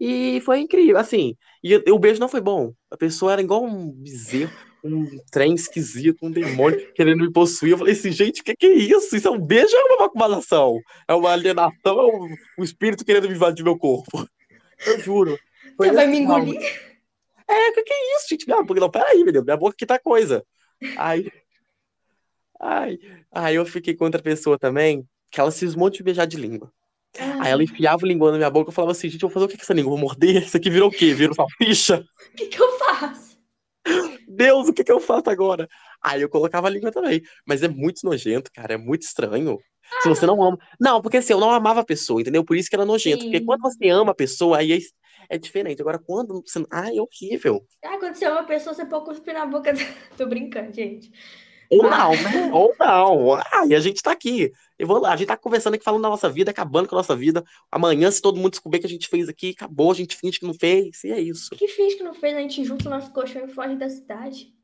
e 0.00 0.40
foi 0.44 0.60
incrível, 0.60 0.98
assim. 0.98 1.36
E 1.62 1.76
o 1.76 1.94
o 1.94 1.98
beijo 1.98 2.20
não 2.20 2.28
foi 2.28 2.40
bom. 2.40 2.72
A 2.90 2.96
pessoa 2.96 3.32
era 3.32 3.42
igual 3.42 3.64
um 3.64 3.90
bezerro, 3.90 4.52
um 4.82 5.06
trem 5.30 5.54
esquisito, 5.54 6.24
um 6.24 6.30
demônio 6.30 6.92
querendo 6.94 7.20
me 7.20 7.32
possuir. 7.32 7.72
Eu 7.72 7.78
falei 7.78 7.92
assim, 7.92 8.12
gente, 8.12 8.40
o 8.40 8.44
que 8.44 8.54
que 8.54 8.66
é 8.66 8.74
isso? 8.74 9.16
Isso 9.16 9.26
é 9.28 9.30
um 9.30 9.40
beijo 9.40 9.74
ou 9.74 9.80
é 9.80 9.84
uma 9.84 10.06
macumbação? 10.06 10.80
É 11.06 11.14
uma 11.14 11.32
alienação, 11.32 12.00
é 12.00 12.04
um, 12.04 12.34
um 12.58 12.64
espírito 12.64 13.04
querendo 13.04 13.28
me 13.28 13.34
invadir 13.34 13.64
meu 13.64 13.76
corpo? 13.76 14.26
Eu 14.86 15.00
juro. 15.00 15.38
Foi 15.76 15.88
Você 15.88 15.94
vai 15.94 16.06
me 16.06 16.18
engolir? 16.18 16.87
É, 17.48 17.70
o 17.70 17.74
que 17.74 17.82
que 17.82 17.92
é 17.92 18.16
isso, 18.16 18.26
gente? 18.28 18.46
Minha 18.46 18.62
boca, 18.62 18.80
não, 18.80 18.90
peraí, 18.90 19.22
meu 19.24 19.32
Deus, 19.32 19.44
minha 19.44 19.56
boca 19.56 19.74
aqui 19.74 19.86
tá 19.86 19.98
coisa. 19.98 20.44
Aí, 20.96 21.30
ai, 22.60 22.98
aí 23.32 23.54
eu 23.54 23.66
fiquei 23.66 23.94
com 23.94 24.04
outra 24.04 24.22
pessoa 24.22 24.58
também, 24.58 25.06
que 25.30 25.40
ela 25.40 25.50
cismou 25.50 25.90
de 25.90 26.02
beijar 26.02 26.26
de 26.26 26.36
língua. 26.36 26.72
Aí 27.40 27.50
ela 27.50 27.62
enfiava 27.62 28.04
o 28.04 28.06
linguão 28.06 28.30
na 28.30 28.36
minha 28.36 28.50
boca 28.50 28.68
e 28.68 28.70
eu 28.70 28.74
falava 28.74 28.92
assim, 28.92 29.08
gente, 29.08 29.22
eu 29.22 29.28
vou 29.28 29.34
fazer 29.34 29.46
o 29.46 29.48
que 29.48 29.56
com 29.56 29.62
essa 29.62 29.74
língua? 29.74 29.90
Vou 29.90 29.98
morder? 29.98 30.44
Isso 30.44 30.56
aqui 30.56 30.70
virou 30.70 30.88
o 30.88 30.92
quê? 30.92 31.14
Virou 31.14 31.34
salsicha? 31.34 32.04
O 32.32 32.36
que, 32.36 32.46
que 32.46 32.60
eu 32.60 32.78
faço? 32.78 33.38
Deus, 34.28 34.68
o 34.68 34.72
que 34.72 34.84
que 34.84 34.92
eu 34.92 35.00
faço 35.00 35.28
agora? 35.30 35.68
Aí 36.02 36.22
eu 36.22 36.28
colocava 36.28 36.68
a 36.68 36.70
língua 36.70 36.92
também. 36.92 37.22
Mas 37.46 37.62
é 37.62 37.68
muito 37.68 38.04
nojento, 38.04 38.50
cara, 38.52 38.74
é 38.74 38.76
muito 38.76 39.02
estranho. 39.02 39.58
Se 40.02 40.08
você 40.08 40.26
não 40.26 40.42
ama. 40.42 40.58
Não, 40.78 41.00
porque 41.00 41.16
assim, 41.16 41.32
eu 41.32 41.40
não 41.40 41.50
amava 41.50 41.80
a 41.80 41.84
pessoa, 41.84 42.20
entendeu? 42.20 42.44
Por 42.44 42.56
isso 42.56 42.68
que 42.68 42.76
era 42.76 42.84
nojento. 42.84 43.24
Porque 43.24 43.38
Sim. 43.38 43.44
quando 43.44 43.62
você 43.62 43.88
ama 43.88 44.12
a 44.12 44.14
pessoa, 44.14 44.58
aí 44.58 44.72
é, 44.72 44.78
é 45.28 45.38
diferente. 45.38 45.80
Agora, 45.80 45.98
quando 45.98 46.42
você. 46.44 46.64
Ai, 46.70 46.96
é 46.96 47.02
horrível. 47.02 47.64
Ah, 47.84 47.98
quando 47.98 48.14
você 48.14 48.24
é 48.24 48.30
uma 48.30 48.44
pessoa, 48.44 48.74
você 48.74 48.86
pode 48.86 49.04
cuspir 49.04 49.34
na 49.34 49.46
boca. 49.46 49.72
Tô 50.16 50.26
brincando, 50.26 50.72
gente. 50.72 51.10
Ou 51.70 51.84
Ah. 51.86 51.90
não, 51.90 52.10
né? 52.12 52.50
Ou 52.52 52.74
não. 52.80 53.34
Ah, 53.34 53.66
e 53.68 53.74
a 53.74 53.80
gente 53.80 54.02
tá 54.02 54.10
aqui. 54.12 54.50
Eu 54.78 54.86
vou 54.86 54.98
lá, 54.98 55.12
a 55.12 55.16
gente 55.16 55.28
tá 55.28 55.36
conversando 55.36 55.74
aqui, 55.74 55.84
falando 55.84 56.02
da 56.02 56.08
nossa 56.08 56.28
vida, 56.30 56.50
acabando 56.50 56.88
com 56.88 56.94
a 56.94 56.98
nossa 56.98 57.14
vida. 57.14 57.44
Amanhã, 57.70 58.10
se 58.10 58.22
todo 58.22 58.36
mundo 58.36 58.50
descobrir 58.52 58.80
que 58.80 58.86
a 58.86 58.88
gente 58.88 59.08
fez 59.08 59.28
aqui, 59.28 59.50
acabou, 59.50 59.90
a 59.90 59.94
gente 59.94 60.16
finge 60.16 60.38
que 60.40 60.46
não 60.46 60.54
fez, 60.54 61.04
e 61.04 61.10
é 61.12 61.20
isso. 61.20 61.50
Que 61.50 61.68
finge 61.68 61.96
que 61.96 62.02
não 62.02 62.14
fez, 62.14 62.34
a 62.36 62.40
gente 62.40 62.64
junta 62.64 62.88
o 62.88 62.90
nosso 62.90 63.12
colchão 63.12 63.44
e 63.44 63.48
foge 63.48 63.76
da 63.76 63.88
cidade. 63.88 64.54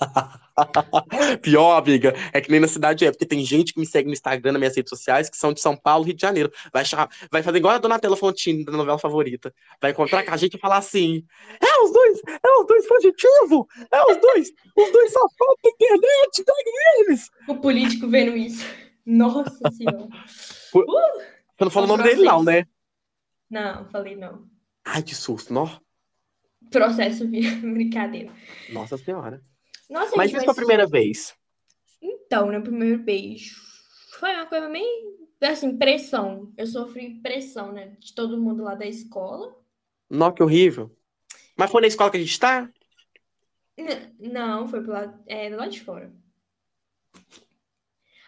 Pior, 1.42 1.76
amiga, 1.76 2.14
é 2.32 2.40
que 2.40 2.50
nem 2.50 2.60
na 2.60 2.68
cidade 2.68 3.04
é, 3.04 3.10
porque 3.10 3.26
tem 3.26 3.44
gente 3.44 3.72
que 3.72 3.80
me 3.80 3.86
segue 3.86 4.06
no 4.06 4.12
Instagram, 4.12 4.52
nas 4.52 4.60
minhas 4.60 4.76
redes 4.76 4.90
sociais, 4.90 5.28
que 5.28 5.36
são 5.36 5.52
de 5.52 5.60
São 5.60 5.76
Paulo, 5.76 6.04
Rio 6.04 6.14
de 6.14 6.20
Janeiro. 6.20 6.52
Vai, 6.72 6.82
achar, 6.82 7.08
vai 7.30 7.42
fazer 7.42 7.58
igual 7.58 7.74
a 7.74 7.78
Donatella 7.78 8.16
Fontini, 8.16 8.64
da 8.64 8.72
novela 8.72 8.98
favorita. 8.98 9.52
Vai 9.80 9.90
encontrar 9.90 10.24
com 10.24 10.32
a 10.32 10.36
gente 10.36 10.54
e 10.54 10.60
falar 10.60 10.78
assim: 10.78 11.24
é 11.60 11.84
os 11.84 11.92
dois, 11.92 12.20
é 12.26 12.60
os 12.60 12.66
dois 12.66 12.86
fugitivos, 12.86 13.66
é 13.92 14.02
os 14.02 14.20
dois, 14.20 14.52
os 14.76 14.92
dois 14.92 15.12
safados 15.12 15.56
da 15.62 15.70
internet, 15.70 16.44
peguem 16.44 16.74
eles. 17.00 17.30
O 17.48 17.54
político 17.56 18.08
vendo 18.08 18.36
isso. 18.36 18.64
Nossa 19.04 19.70
senhora. 19.70 20.08
Você 20.72 21.64
não 21.64 21.70
falou 21.70 21.88
o 21.88 21.96
nome 21.96 22.04
dele, 22.04 22.22
não, 22.22 22.42
né? 22.42 22.66
Não, 23.50 23.84
falei 23.86 24.14
não. 24.14 24.44
Ai, 24.84 25.02
que 25.02 25.14
susto, 25.14 25.52
nó. 25.52 25.68
Processo 26.70 27.26
brincadeira. 27.26 28.32
Nossa 28.72 28.96
Senhora. 28.96 29.42
Nossa, 29.90 30.16
Mas 30.16 30.32
isso 30.32 30.44
foi 30.44 30.52
a 30.52 30.54
primeira 30.54 30.86
vez. 30.86 31.34
Então, 32.00 32.50
né, 32.50 32.60
primeiro 32.60 33.02
beijo. 33.02 33.56
Foi 34.18 34.32
uma 34.32 34.46
coisa 34.46 34.68
meio, 34.68 35.28
assim, 35.42 35.76
pressão. 35.76 36.52
Eu 36.56 36.66
sofri 36.66 37.20
pressão, 37.20 37.72
né, 37.72 37.96
de 37.98 38.14
todo 38.14 38.40
mundo 38.40 38.62
lá 38.62 38.74
da 38.74 38.86
escola. 38.86 39.54
Nó, 40.08 40.32
que 40.32 40.42
horrível. 40.42 40.96
Mas 41.56 41.70
foi 41.70 41.80
na 41.80 41.86
escola 41.88 42.10
que 42.10 42.16
a 42.16 42.20
gente 42.20 42.38
tá? 42.38 42.70
N- 43.76 44.14
não, 44.18 44.68
foi 44.68 44.82
pro 44.82 44.92
lado, 44.92 45.22
é, 45.26 45.50
do 45.50 45.56
lado 45.56 45.70
de 45.70 45.80
fora. 45.82 46.12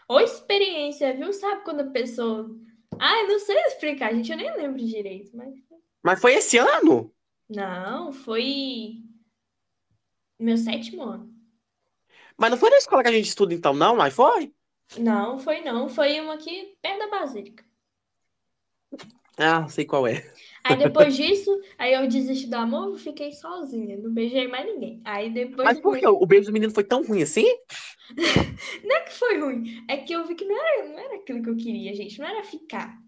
Ou 0.08 0.20
experiência, 0.20 1.14
viu? 1.16 1.32
Sabe 1.32 1.64
quando 1.64 1.80
a 1.80 1.90
pessoa... 1.90 2.50
Ai, 2.98 3.26
não 3.26 3.38
sei 3.38 3.56
explicar, 3.62 4.14
gente, 4.14 4.30
eu 4.30 4.36
nem 4.36 4.54
lembro 4.56 4.84
direito, 4.84 5.34
mas... 5.36 5.54
Mas 6.02 6.20
foi 6.20 6.34
esse 6.34 6.58
ano? 6.58 7.14
Não, 7.48 8.12
foi 8.12 9.02
meu 10.38 10.56
sétimo 10.58 11.02
ano. 11.02 11.31
Mas 12.36 12.50
não 12.50 12.58
foi 12.58 12.70
na 12.70 12.76
escola 12.76 13.02
que 13.02 13.08
a 13.08 13.12
gente 13.12 13.28
estuda, 13.28 13.54
então, 13.54 13.74
não? 13.74 13.96
Mas 13.96 14.14
foi? 14.14 14.52
Não, 14.98 15.38
foi 15.38 15.60
não. 15.60 15.88
Foi 15.88 16.20
uma 16.20 16.34
aqui 16.34 16.76
perto 16.82 16.98
da 16.98 17.08
Basílica. 17.08 17.64
Ah, 19.38 19.66
sei 19.68 19.84
qual 19.84 20.06
é. 20.06 20.30
Aí 20.62 20.76
depois 20.76 21.16
disso, 21.16 21.50
aí 21.78 21.94
eu 21.94 22.06
desisti 22.06 22.46
do 22.46 22.54
amor, 22.54 22.96
fiquei 22.98 23.32
sozinha. 23.32 23.96
Não 23.96 24.12
beijei 24.12 24.46
mais 24.46 24.66
ninguém. 24.66 25.00
Aí 25.04 25.30
depois. 25.30 25.64
Mas 25.64 25.80
por 25.80 25.98
que 25.98 26.06
o 26.06 26.26
beijo 26.26 26.46
do 26.46 26.52
menino 26.52 26.72
foi 26.72 26.84
tão 26.84 27.02
ruim 27.02 27.22
assim? 27.22 27.46
Não 28.84 28.96
é 28.96 29.00
que 29.00 29.12
foi 29.12 29.40
ruim. 29.40 29.84
É 29.88 29.96
que 29.96 30.12
eu 30.12 30.26
vi 30.26 30.34
que 30.34 30.44
não 30.44 30.56
era, 30.56 30.88
não 30.88 30.98
era 30.98 31.16
aquilo 31.16 31.42
que 31.42 31.48
eu 31.48 31.56
queria, 31.56 31.94
gente. 31.94 32.18
Não 32.18 32.26
era 32.26 32.44
ficar. 32.44 32.98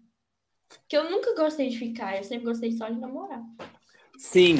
Que 0.87 0.97
eu 0.97 1.09
nunca 1.09 1.35
gostei 1.35 1.69
de 1.69 1.77
ficar. 1.77 2.17
Eu 2.17 2.23
sempre 2.23 2.45
gostei 2.45 2.71
só 2.71 2.89
de 2.89 2.99
namorar. 2.99 3.43
Sim. 4.17 4.57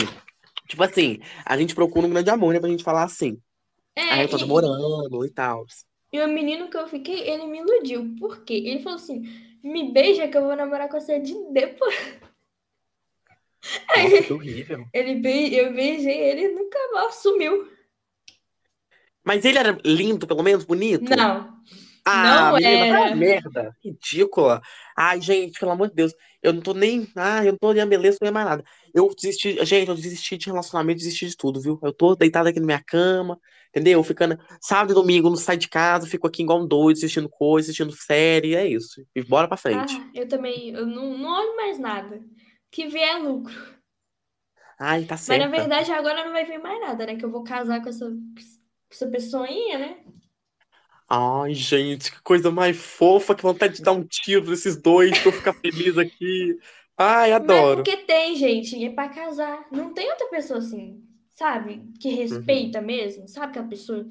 Tipo 0.67 0.83
assim, 0.83 1.19
a 1.43 1.57
gente 1.57 1.73
procura 1.73 2.05
um 2.05 2.09
grande 2.11 2.29
amor, 2.29 2.53
né? 2.53 2.59
Pra 2.59 2.69
gente 2.69 2.83
falar 2.83 3.03
assim. 3.03 3.41
É, 3.95 4.01
Aí 4.13 4.21
eu 4.23 4.29
tô 4.29 4.37
e- 4.37 4.41
namorando 4.41 5.25
e 5.25 5.29
tal. 5.29 5.65
E 6.11 6.21
o 6.21 6.27
menino 6.27 6.69
que 6.69 6.77
eu 6.77 6.87
fiquei, 6.87 7.27
ele 7.29 7.45
me 7.47 7.59
iludiu. 7.59 8.15
Por 8.19 8.43
quê? 8.43 8.53
Ele 8.53 8.81
falou 8.81 8.97
assim: 8.97 9.23
me 9.63 9.91
beija 9.91 10.27
que 10.27 10.37
eu 10.37 10.43
vou 10.43 10.55
namorar 10.55 10.89
com 10.89 10.99
você 10.99 11.19
de 11.19 11.33
depois. 11.51 11.95
Nossa, 13.97 14.23
que 14.23 14.33
horrível. 14.33 14.85
Ele 14.93 15.15
be... 15.15 15.55
Eu 15.55 15.73
beijei 15.73 16.17
ele 16.29 16.41
e 16.45 16.47
nunca 16.53 16.77
mais 16.93 17.15
sumiu. 17.15 17.67
Mas 19.23 19.43
ele 19.43 19.57
era 19.57 19.77
lindo, 19.83 20.27
pelo 20.27 20.43
menos, 20.43 20.63
bonito? 20.65 21.09
Não. 21.15 21.55
Ah, 22.05 22.51
Não 22.51 22.53
menina, 22.55 22.85
era. 22.85 23.15
merda. 23.15 23.75
Ridícula. 23.83 24.61
Ai, 24.95 25.19
gente, 25.19 25.59
pelo 25.59 25.71
amor 25.71 25.89
de 25.89 25.95
Deus. 25.95 26.13
Eu 26.43 26.53
não 26.53 26.61
tô 26.61 26.73
nem. 26.75 27.07
Ah, 27.15 27.43
eu 27.43 27.53
não 27.53 27.57
tô 27.57 27.73
nem 27.73 27.81
a 27.81 27.85
beleza, 27.87 28.19
nem 28.21 28.31
mais 28.31 28.45
nada. 28.45 28.63
Eu 28.95 29.13
desisti. 29.13 29.63
Gente, 29.65 29.89
eu 29.89 29.95
desisti 29.95 30.37
de 30.37 30.45
relacionamento, 30.45 30.99
desisti 30.99 31.27
de 31.27 31.35
tudo, 31.35 31.59
viu? 31.59 31.77
Eu 31.83 31.91
tô 31.91 32.15
deitado 32.15 32.47
aqui 32.47 32.61
na 32.61 32.65
minha 32.65 32.81
cama, 32.81 33.37
entendeu? 33.67 34.01
Ficando. 34.01 34.39
Sábado 34.61 34.91
e 34.91 34.95
domingo, 34.95 35.29
não 35.29 35.35
saio 35.35 35.59
de 35.59 35.67
casa, 35.67 36.07
fico 36.07 36.25
aqui 36.25 36.43
igual 36.43 36.61
um 36.61 36.65
doido, 36.65 36.95
assistindo 36.95 37.27
coisa, 37.27 37.65
assistindo 37.65 37.91
série, 37.91 38.55
é 38.55 38.65
isso. 38.65 39.05
E 39.13 39.21
bora 39.21 39.49
pra 39.49 39.57
frente. 39.57 39.93
Ah, 39.93 40.09
eu 40.13 40.25
também. 40.29 40.69
Eu 40.69 40.85
não, 40.85 41.17
não 41.17 41.29
olho 41.29 41.57
mais 41.57 41.77
nada. 41.77 42.23
Que 42.71 42.87
vier 42.87 43.17
é 43.17 43.17
lucro. 43.17 43.53
Ai, 44.79 45.03
tá 45.03 45.15
Mas 45.15 45.25
certo. 45.25 45.41
na 45.41 45.47
verdade 45.47 45.91
agora 45.91 46.23
não 46.23 46.31
vai 46.31 46.45
vir 46.45 46.59
mais 46.59 46.79
nada, 46.79 47.05
né? 47.05 47.17
Que 47.17 47.25
eu 47.25 47.31
vou 47.31 47.43
casar 47.43 47.81
com 47.81 47.89
essa, 47.89 48.09
com 48.09 48.91
essa 48.91 49.07
pessoinha, 49.07 49.77
né? 49.77 49.97
Ai, 51.09 51.53
gente, 51.53 52.11
que 52.11 52.21
coisa 52.21 52.49
mais 52.49 52.77
fofa, 52.77 53.35
que 53.35 53.43
vontade 53.43 53.75
de 53.75 53.83
dar 53.83 53.91
um 53.91 54.03
tiro 54.03 54.49
nesses 54.49 54.75
dois, 54.75 55.19
pra 55.19 55.29
eu 55.29 55.33
ficar 55.33 55.53
feliz 55.53 55.97
aqui. 55.97 56.57
Ai, 56.97 57.31
Mas 57.31 57.41
adoro. 57.41 57.83
porque 57.83 57.97
tem, 57.97 58.35
gente, 58.35 58.83
é 58.83 58.89
pra 58.89 59.09
casar. 59.09 59.67
Não 59.71 59.93
tem 59.93 60.09
outra 60.09 60.27
pessoa 60.27 60.59
assim, 60.59 61.01
sabe? 61.31 61.81
Que 61.99 62.09
respeita 62.09 62.81
mesmo, 62.81 63.27
sabe? 63.27 63.47
Aquela 63.47 63.67
pessoa. 63.67 64.05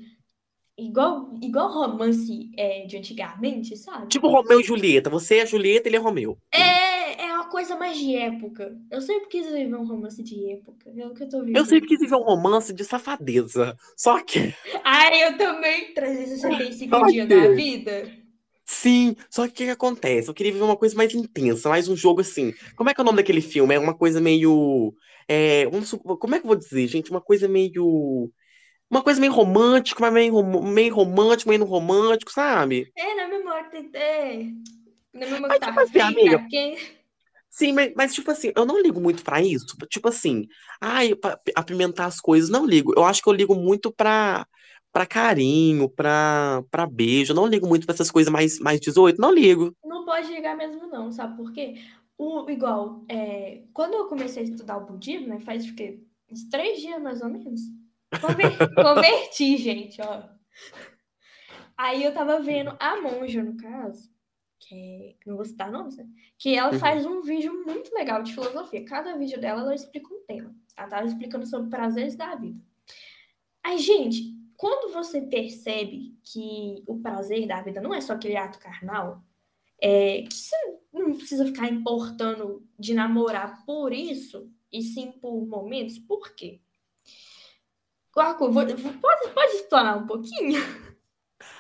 Igual, 0.76 1.30
igual 1.40 1.72
romance 1.72 2.50
é, 2.58 2.84
de 2.84 2.96
antigamente, 2.96 3.76
sabe? 3.76 4.08
Tipo 4.08 4.26
Romeu 4.28 4.60
e 4.60 4.64
Julieta. 4.64 5.08
Você 5.08 5.36
é 5.38 5.46
Julieta, 5.46 5.88
ele 5.88 5.94
é 5.96 6.00
Romeu. 6.00 6.36
É, 6.52 7.22
é 7.26 7.32
uma 7.32 7.48
coisa 7.48 7.76
mais 7.76 7.96
de 7.96 8.16
época. 8.16 8.76
Eu 8.90 9.00
sempre 9.00 9.28
quis 9.28 9.46
viver 9.46 9.72
um 9.76 9.86
romance 9.86 10.20
de 10.20 10.50
época. 10.50 10.90
É 10.96 11.06
o 11.06 11.14
que 11.14 11.22
eu 11.22 11.28
tô 11.28 11.38
vivendo. 11.40 11.56
Eu 11.56 11.64
sempre 11.64 11.88
quis 11.88 12.00
viver 12.00 12.16
um 12.16 12.24
romance 12.24 12.74
de 12.74 12.82
safadeza. 12.84 13.76
Só 13.96 14.20
que. 14.20 14.52
Ai, 14.82 15.22
eu 15.28 15.38
também. 15.38 15.94
365 15.94 16.90
Só 16.98 17.06
dias 17.06 17.28
que- 17.28 17.34
da 17.40 17.48
vida. 17.52 18.23
Sim, 18.64 19.14
só 19.28 19.44
que 19.46 19.52
o 19.52 19.54
que, 19.54 19.64
que 19.66 19.70
acontece? 19.70 20.28
Eu 20.28 20.34
queria 20.34 20.52
viver 20.52 20.64
uma 20.64 20.76
coisa 20.76 20.96
mais 20.96 21.14
intensa, 21.14 21.68
mais 21.68 21.88
um 21.88 21.96
jogo 21.96 22.22
assim. 22.22 22.52
Como 22.76 22.88
é 22.88 22.94
que 22.94 23.00
é 23.00 23.02
o 23.02 23.04
nome 23.04 23.18
daquele 23.18 23.42
filme? 23.42 23.74
É 23.74 23.78
uma 23.78 23.94
coisa 23.94 24.20
meio. 24.20 24.94
É, 25.28 25.66
vamos 25.66 25.90
como 25.90 26.34
é 26.34 26.38
que 26.38 26.44
eu 26.44 26.48
vou 26.48 26.56
dizer, 26.56 26.86
gente? 26.88 27.10
Uma 27.10 27.20
coisa 27.20 27.46
meio. 27.46 28.30
Uma 28.90 29.02
coisa 29.02 29.20
meio 29.20 29.32
romântica, 29.32 30.00
mas 30.00 30.12
meio, 30.12 30.62
meio 30.62 30.94
romântico, 30.94 31.48
meio 31.48 31.60
não 31.60 31.66
romântico, 31.66 32.32
sabe? 32.32 32.90
É, 32.96 33.14
na 33.14 33.28
memória. 33.28 33.68
É. 33.92 34.44
Na 35.12 35.26
memória 35.26 35.58
que 35.58 35.66
tipo 35.66 35.74
tá 35.74 35.82
assim, 35.82 36.00
amiga, 36.00 36.46
quem. 36.48 36.78
Sim, 37.50 37.72
mas, 37.72 37.92
mas, 37.94 38.12
tipo 38.12 38.30
assim, 38.32 38.50
eu 38.56 38.66
não 38.66 38.82
ligo 38.82 39.00
muito 39.00 39.22
pra 39.22 39.40
isso. 39.40 39.76
Tipo 39.88 40.08
assim, 40.08 40.48
ai, 40.80 41.12
apimentar 41.54 42.06
as 42.06 42.20
coisas, 42.20 42.50
não 42.50 42.66
ligo. 42.66 42.92
Eu 42.96 43.04
acho 43.04 43.22
que 43.22 43.28
eu 43.28 43.32
ligo 43.32 43.54
muito 43.54 43.92
pra, 43.92 44.44
pra 44.94 45.04
carinho, 45.04 45.88
pra, 45.88 46.62
pra 46.70 46.86
beijo. 46.86 47.32
Eu 47.32 47.36
não 47.36 47.46
ligo 47.48 47.66
muito 47.66 47.84
pra 47.84 47.92
essas 47.94 48.10
coisas 48.12 48.32
mais, 48.32 48.60
mais 48.60 48.80
18, 48.80 49.20
não 49.20 49.34
ligo. 49.34 49.74
Não 49.84 50.04
pode 50.04 50.28
ligar 50.32 50.56
mesmo, 50.56 50.86
não, 50.86 51.10
sabe 51.10 51.36
por 51.36 51.52
quê? 51.52 51.74
O, 52.16 52.48
igual, 52.48 53.04
é, 53.08 53.64
quando 53.72 53.94
eu 53.94 54.06
comecei 54.06 54.44
a 54.44 54.46
estudar 54.46 54.76
o 54.78 54.86
budismo, 54.86 55.26
né, 55.26 55.40
faz 55.40 55.66
o 55.68 55.74
quê? 55.74 56.00
Uns 56.30 56.44
três 56.48 56.80
dias 56.80 57.02
mais 57.02 57.20
ou 57.20 57.28
menos. 57.28 57.60
Conver- 58.20 58.56
Converti, 58.76 59.56
gente, 59.56 60.00
ó. 60.00 60.22
Aí 61.76 62.04
eu 62.04 62.14
tava 62.14 62.40
vendo 62.40 62.74
a 62.78 63.00
monja, 63.00 63.42
no 63.42 63.56
caso, 63.56 64.08
que 64.60 64.74
é, 64.74 65.14
não 65.26 65.34
vou 65.36 65.44
citar 65.44 65.72
nomes, 65.72 65.96
né? 65.96 66.06
Que 66.38 66.54
ela 66.54 66.72
Uhum. 66.72 66.78
faz 66.78 67.04
um 67.04 67.20
vídeo 67.20 67.52
muito 67.66 67.92
legal 67.92 68.22
de 68.22 68.32
filosofia. 68.32 68.84
Cada 68.84 69.16
vídeo 69.16 69.40
dela, 69.40 69.62
ela 69.62 69.74
explica 69.74 70.06
um 70.14 70.20
tema. 70.26 70.54
Ela 70.76 70.88
tava 70.88 71.06
explicando 71.06 71.46
sobre 71.46 71.68
prazeres 71.68 72.14
da 72.14 72.34
vida. 72.36 72.60
Aí, 73.64 73.78
gente, 73.78 74.33
quando 74.56 74.92
você 74.92 75.20
percebe 75.20 76.16
que 76.22 76.82
o 76.86 77.00
prazer 77.00 77.46
da 77.46 77.62
vida 77.62 77.80
não 77.80 77.94
é 77.94 78.00
só 78.00 78.12
aquele 78.14 78.36
ato 78.36 78.58
carnal, 78.58 79.22
é, 79.80 80.22
que 80.22 80.34
você 80.34 80.56
não 80.92 81.16
precisa 81.16 81.44
ficar 81.46 81.68
importando 81.68 82.66
de 82.78 82.94
namorar 82.94 83.64
por 83.66 83.92
isso, 83.92 84.50
e 84.72 84.82
sim 84.82 85.12
por 85.12 85.46
momentos, 85.46 85.98
por 85.98 86.34
quê? 86.34 86.60
Vou- 88.76 88.92
pode, 88.94 89.28
pode 89.34 89.52
explanar 89.56 89.98
um 89.98 90.06
pouquinho? 90.06 90.60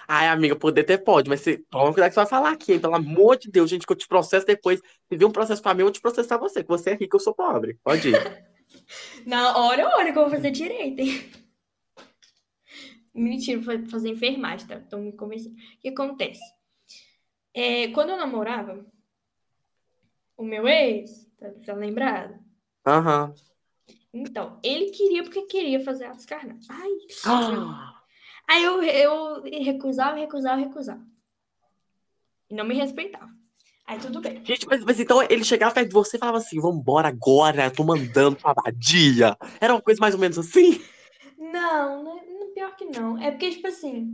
Ai, 0.06 0.28
amiga, 0.28 0.54
poder 0.54 0.82
até 0.82 0.96
pode, 0.96 1.28
mas 1.28 1.40
você, 1.40 1.58
toma 1.70 1.92
cuidado 1.92 2.10
que 2.10 2.14
você 2.14 2.20
vai 2.20 2.26
falar 2.26 2.52
aqui, 2.52 2.74
hein? 2.74 2.80
Pelo 2.80 2.94
amor 2.94 3.36
de 3.36 3.50
Deus, 3.50 3.68
gente, 3.70 3.86
que 3.86 3.92
eu 3.92 3.96
te 3.96 4.06
processo 4.06 4.46
depois. 4.46 4.80
Se 5.08 5.16
vir 5.16 5.24
um 5.24 5.32
processo 5.32 5.62
pra 5.62 5.74
mim, 5.74 5.80
eu 5.80 5.86
vou 5.86 5.92
te 5.92 6.00
processar 6.00 6.38
você, 6.38 6.62
que 6.62 6.68
você 6.68 6.90
é 6.90 6.94
rico, 6.94 7.16
eu 7.16 7.20
sou 7.20 7.34
pobre. 7.34 7.78
Pode 7.82 8.08
ir. 8.08 8.14
Na 9.26 9.56
hora, 9.58 9.88
olha 9.96 10.12
que 10.12 10.18
eu 10.18 10.22
vou 10.22 10.30
fazer 10.30 10.50
direito, 10.50 11.00
hein? 11.00 11.30
Mentira, 13.14 13.60
vou 13.60 13.86
fazer 13.88 14.08
enfermagem, 14.10 14.66
tá? 14.66 14.76
Estão 14.76 15.00
me 15.00 15.12
convencendo. 15.12 15.54
O 15.54 15.80
que 15.80 15.88
acontece? 15.88 16.40
É, 17.54 17.88
quando 17.88 18.10
eu 18.10 18.16
namorava, 18.16 18.84
o 20.36 20.42
meu 20.44 20.66
ex, 20.66 21.30
tá, 21.38 21.50
tá 21.64 21.74
lembrado? 21.74 22.38
Aham. 22.86 23.32
Então, 24.12 24.58
ele 24.62 24.90
queria 24.90 25.22
porque 25.22 25.42
queria 25.42 25.80
fazer 25.84 26.06
atos 26.06 26.26
carnais. 26.26 26.66
Ai, 26.68 26.90
Ah, 27.26 28.00
Aí 28.48 28.62
eu, 28.64 28.82
eu 28.82 29.42
recusava, 29.62 30.16
recusava, 30.16 30.60
recusava. 30.60 31.04
E 32.50 32.54
não 32.54 32.64
me 32.64 32.74
respeitava. 32.74 33.30
Aí 33.86 33.98
tudo 33.98 34.20
bem. 34.20 34.44
Gente, 34.44 34.66
mas, 34.66 34.82
mas 34.84 34.98
então 35.00 35.22
ele 35.22 35.44
chegava 35.44 35.74
perto 35.74 35.88
de 35.88 35.94
você 35.94 36.16
e 36.16 36.20
falava 36.20 36.38
assim: 36.38 36.60
vambora 36.60 37.08
agora, 37.08 37.66
eu 37.66 37.70
tô 37.70 37.84
mandando 37.84 38.36
pra 38.36 38.52
vadia. 38.54 39.36
Era 39.60 39.74
uma 39.74 39.82
coisa 39.82 40.00
mais 40.00 40.14
ou 40.14 40.20
menos 40.20 40.38
assim? 40.38 40.82
Não, 41.38 42.02
não, 42.02 42.33
que 42.92 42.98
não. 42.98 43.18
É 43.22 43.30
porque, 43.30 43.50
tipo 43.50 43.66
assim. 43.66 44.12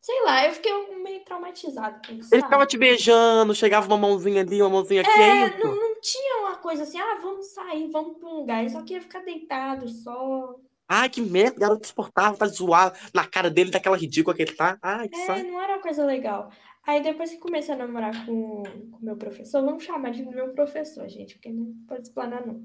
Sei 0.00 0.22
lá, 0.22 0.46
eu 0.46 0.52
fiquei 0.52 0.72
meio 1.02 1.24
traumatizada 1.24 2.00
com 2.06 2.12
isso. 2.14 2.32
Ele 2.32 2.40
sabe? 2.40 2.42
ficava 2.44 2.66
te 2.66 2.78
beijando, 2.78 3.54
chegava 3.54 3.88
uma 3.88 3.98
mãozinha 3.98 4.42
ali, 4.42 4.62
uma 4.62 4.70
mãozinha 4.70 5.00
aqui, 5.00 5.10
é, 5.10 5.42
É, 5.42 5.58
não, 5.58 5.74
não 5.74 6.00
tinha 6.00 6.40
uma 6.42 6.56
coisa 6.58 6.84
assim, 6.84 6.98
ah, 7.00 7.18
vamos 7.20 7.46
sair, 7.52 7.90
vamos 7.90 8.18
pra 8.18 8.28
um 8.28 8.34
lugar. 8.36 8.60
Ele 8.60 8.70
só 8.70 8.82
queria 8.82 9.02
ficar 9.02 9.20
deitado 9.24 9.88
só. 9.88 10.54
Ai, 10.88 11.08
que 11.08 11.20
merda, 11.20 11.58
garoto 11.58 11.84
exportável, 11.84 12.38
tá 12.38 12.46
zoar 12.46 12.96
na 13.12 13.26
cara 13.26 13.50
dele 13.50 13.72
daquela 13.72 13.96
ridícula 13.96 14.36
que 14.36 14.42
ele 14.42 14.52
tá. 14.52 14.78
Ai, 14.80 15.08
que 15.08 15.16
É, 15.16 15.26
saco. 15.26 15.42
não 15.42 15.60
era 15.60 15.72
uma 15.74 15.82
coisa 15.82 16.04
legal. 16.04 16.52
Aí 16.86 17.02
depois 17.02 17.30
que 17.30 17.38
comecei 17.38 17.74
a 17.74 17.78
namorar 17.78 18.24
com 18.24 18.62
o 18.62 18.98
meu 19.02 19.16
professor, 19.16 19.64
vamos 19.64 19.82
chamar 19.82 20.12
de 20.12 20.24
meu 20.24 20.50
professor, 20.54 21.08
gente, 21.08 21.34
porque 21.34 21.50
não 21.50 21.74
pode 21.88 22.02
explanar, 22.02 22.46
não. 22.46 22.64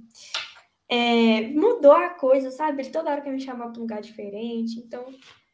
É, 0.93 1.47
mudou 1.47 1.93
a 1.93 2.09
coisa, 2.09 2.51
sabe? 2.51 2.81
Ele 2.81 2.89
toda 2.89 3.09
hora 3.09 3.21
quer 3.21 3.31
me 3.31 3.39
chamar 3.39 3.69
pra 3.69 3.77
um 3.77 3.83
lugar 3.83 4.01
diferente, 4.01 4.77
então, 4.77 5.05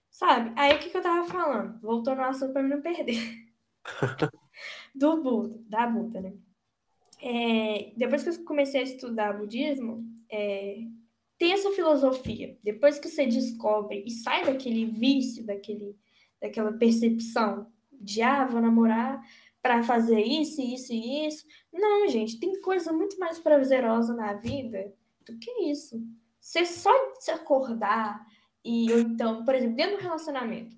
sabe? 0.10 0.52
Aí 0.56 0.76
o 0.76 0.80
que, 0.80 0.90
que 0.90 0.98
eu 0.98 1.02
tava 1.04 1.28
falando? 1.30 1.80
Voltou 1.80 2.16
no 2.16 2.24
assunto 2.24 2.60
mim 2.60 2.70
não 2.70 2.82
perder. 2.82 3.22
Do 4.96 5.22
Buda, 5.22 5.62
da 5.70 5.86
Buda, 5.86 6.22
né? 6.22 6.34
É, 7.22 7.94
depois 7.96 8.24
que 8.24 8.30
eu 8.30 8.46
comecei 8.46 8.82
a 8.82 8.84
estudar 8.84 9.38
budismo, 9.38 10.04
é, 10.28 10.80
tem 11.38 11.54
essa 11.54 11.70
filosofia. 11.70 12.58
Depois 12.64 12.98
que 12.98 13.08
você 13.08 13.28
descobre 13.28 14.04
e 14.08 14.10
sai 14.10 14.44
daquele 14.44 14.88
vício, 14.88 15.46
daquele, 15.46 15.96
daquela 16.42 16.74
percepção 16.74 17.72
de, 17.92 18.24
ah, 18.24 18.44
vou 18.44 18.60
namorar 18.60 19.22
para 19.62 19.84
fazer 19.84 20.20
isso, 20.20 20.60
isso 20.62 20.92
e 20.92 21.28
isso. 21.28 21.46
Não, 21.72 22.08
gente, 22.08 22.40
tem 22.40 22.60
coisa 22.60 22.92
muito 22.92 23.20
mais 23.20 23.38
prazerosa 23.38 24.16
na 24.16 24.34
vida 24.34 24.97
do 25.28 25.38
que 25.40 25.52
isso. 25.70 26.00
Você 26.40 26.66
só 26.66 26.92
se 27.20 27.32
acordar 27.32 28.26
e, 28.64 28.92
ou 28.92 29.00
então, 29.00 29.44
por 29.46 29.54
exemplo, 29.56 29.76
dentro 29.76 29.98
do 29.98 30.04
relacionamento. 30.04 30.76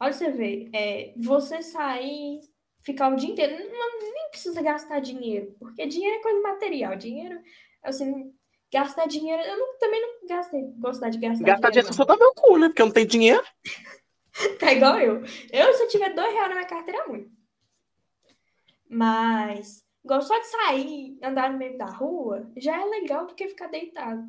Olha 0.00 0.12
você 0.12 0.30
ver, 0.30 0.70
é, 0.72 1.12
você 1.16 1.62
sair, 1.62 2.40
ficar 2.82 3.12
o 3.12 3.16
dia 3.16 3.30
inteiro, 3.30 3.56
não, 3.72 4.00
nem 4.00 4.30
precisa 4.30 4.60
gastar 4.60 5.00
dinheiro, 5.00 5.54
porque 5.58 5.86
dinheiro 5.86 6.16
é 6.16 6.22
coisa 6.22 6.40
material. 6.40 6.96
Dinheiro, 6.96 7.40
assim, 7.82 8.34
gastar 8.72 9.06
dinheiro, 9.06 9.42
eu 9.42 9.58
não- 9.58 9.78
também 9.78 10.00
não 10.00 10.26
gastei, 10.26 10.62
gostar 10.78 11.10
de 11.10 11.18
gastar 11.18 11.44
Gastar 11.44 11.70
dinheiro. 11.70 11.88
dinheiro 11.88 11.94
só 11.94 12.04
dá 12.04 12.16
meu 12.16 12.34
cu, 12.34 12.58
né? 12.58 12.68
Porque 12.68 12.82
eu 12.82 12.86
não 12.86 12.92
tenho 12.92 13.06
dinheiro. 13.06 13.42
Tá 14.58 14.72
igual 14.72 14.98
eu. 14.98 15.22
Eu, 15.52 15.74
se 15.74 15.82
eu 15.82 15.88
tiver 15.88 16.14
dois 16.14 16.32
reais 16.32 16.48
na 16.48 16.54
minha 16.56 16.66
carteira, 16.66 17.02
é 17.02 17.06
muito. 17.06 17.30
Mas, 18.88 19.84
igual 20.04 20.22
só 20.22 20.38
de 20.38 20.46
sair, 20.46 21.18
andar 21.22 21.52
no 21.52 21.58
meio 21.58 21.78
da 21.78 21.86
rua, 21.86 22.50
já 22.56 22.80
é 22.80 22.84
legal 22.84 23.26
do 23.26 23.34
que 23.34 23.48
ficar 23.48 23.68
deitado. 23.68 24.22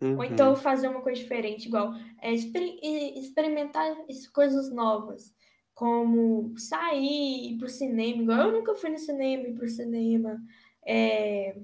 Uhum. 0.00 0.16
Ou 0.18 0.24
então 0.24 0.56
fazer 0.56 0.88
uma 0.88 1.00
coisa 1.00 1.20
diferente, 1.20 1.66
igual 1.66 1.92
é, 2.20 2.32
exper- 2.32 2.78
experimentar 2.82 3.96
coisas 4.32 4.70
novas, 4.70 5.32
como 5.72 6.56
sair, 6.58 7.52
ir 7.52 7.58
pro 7.58 7.68
cinema, 7.68 8.22
igual 8.22 8.38
eu 8.48 8.52
nunca 8.52 8.74
fui 8.74 8.90
no 8.90 8.98
cinema, 8.98 9.48
ir 9.48 9.54
pro 9.54 9.68
cinema, 9.68 10.40
é, 10.86 11.56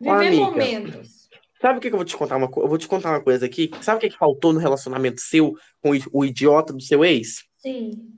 viver 0.00 0.26
amiga. 0.28 0.44
momentos. 0.44 1.28
Sabe 1.60 1.78
o 1.78 1.80
que 1.80 1.88
que 1.88 1.94
eu 1.94 1.98
vou 1.98 2.04
te 2.04 2.16
contar 2.16 2.36
uma? 2.36 2.50
Eu 2.56 2.68
vou 2.68 2.76
te 2.76 2.88
contar 2.88 3.10
uma 3.10 3.22
coisa 3.22 3.46
aqui. 3.46 3.70
Sabe 3.80 3.98
o 3.98 4.00
que 4.00 4.10
que 4.10 4.18
faltou 4.18 4.52
no 4.52 4.58
relacionamento 4.58 5.20
seu 5.20 5.54
com 5.80 5.92
o 6.12 6.24
idiota 6.24 6.72
do 6.72 6.82
seu 6.82 7.04
ex? 7.04 7.44
Sim, 7.56 8.12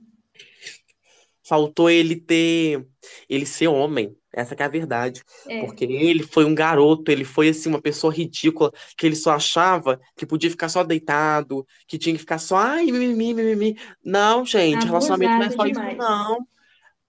Faltou 1.47 1.91
ele 1.91 2.15
ter, 2.15 2.87
ele 3.29 3.45
ser 3.45 3.67
homem. 3.67 4.15
Essa 4.33 4.55
que 4.55 4.61
é 4.61 4.65
a 4.65 4.69
verdade. 4.69 5.23
é, 5.47 5.61
Porque 5.65 5.85
ele 5.85 6.21
foi 6.23 6.43
um 6.45 6.53
garoto, 6.53 7.09
ele 7.11 7.23
foi 7.23 7.49
assim 7.49 7.69
uma 7.69 7.81
pessoa 7.81 8.13
ridícula, 8.13 8.71
que 8.97 9.05
ele 9.05 9.15
só 9.15 9.31
achava 9.31 9.99
que 10.17 10.25
podia 10.25 10.49
ficar 10.49 10.67
só 10.69 10.83
deitado, 10.83 11.65
que 11.87 11.97
tinha 11.97 12.13
que 12.13 12.19
ficar 12.19 12.37
só, 12.39 12.57
ai, 12.57 12.85
mimimi, 12.85 13.33
mimimi. 13.33 13.77
Não, 14.03 14.45
gente, 14.45 14.85
relacionamento 14.85 15.31
não 15.33 15.41
é 15.41 15.45
Abusado 15.45 15.61
só 15.61 15.65
isso, 15.67 15.79
demais. 15.79 15.97
não. 15.97 16.47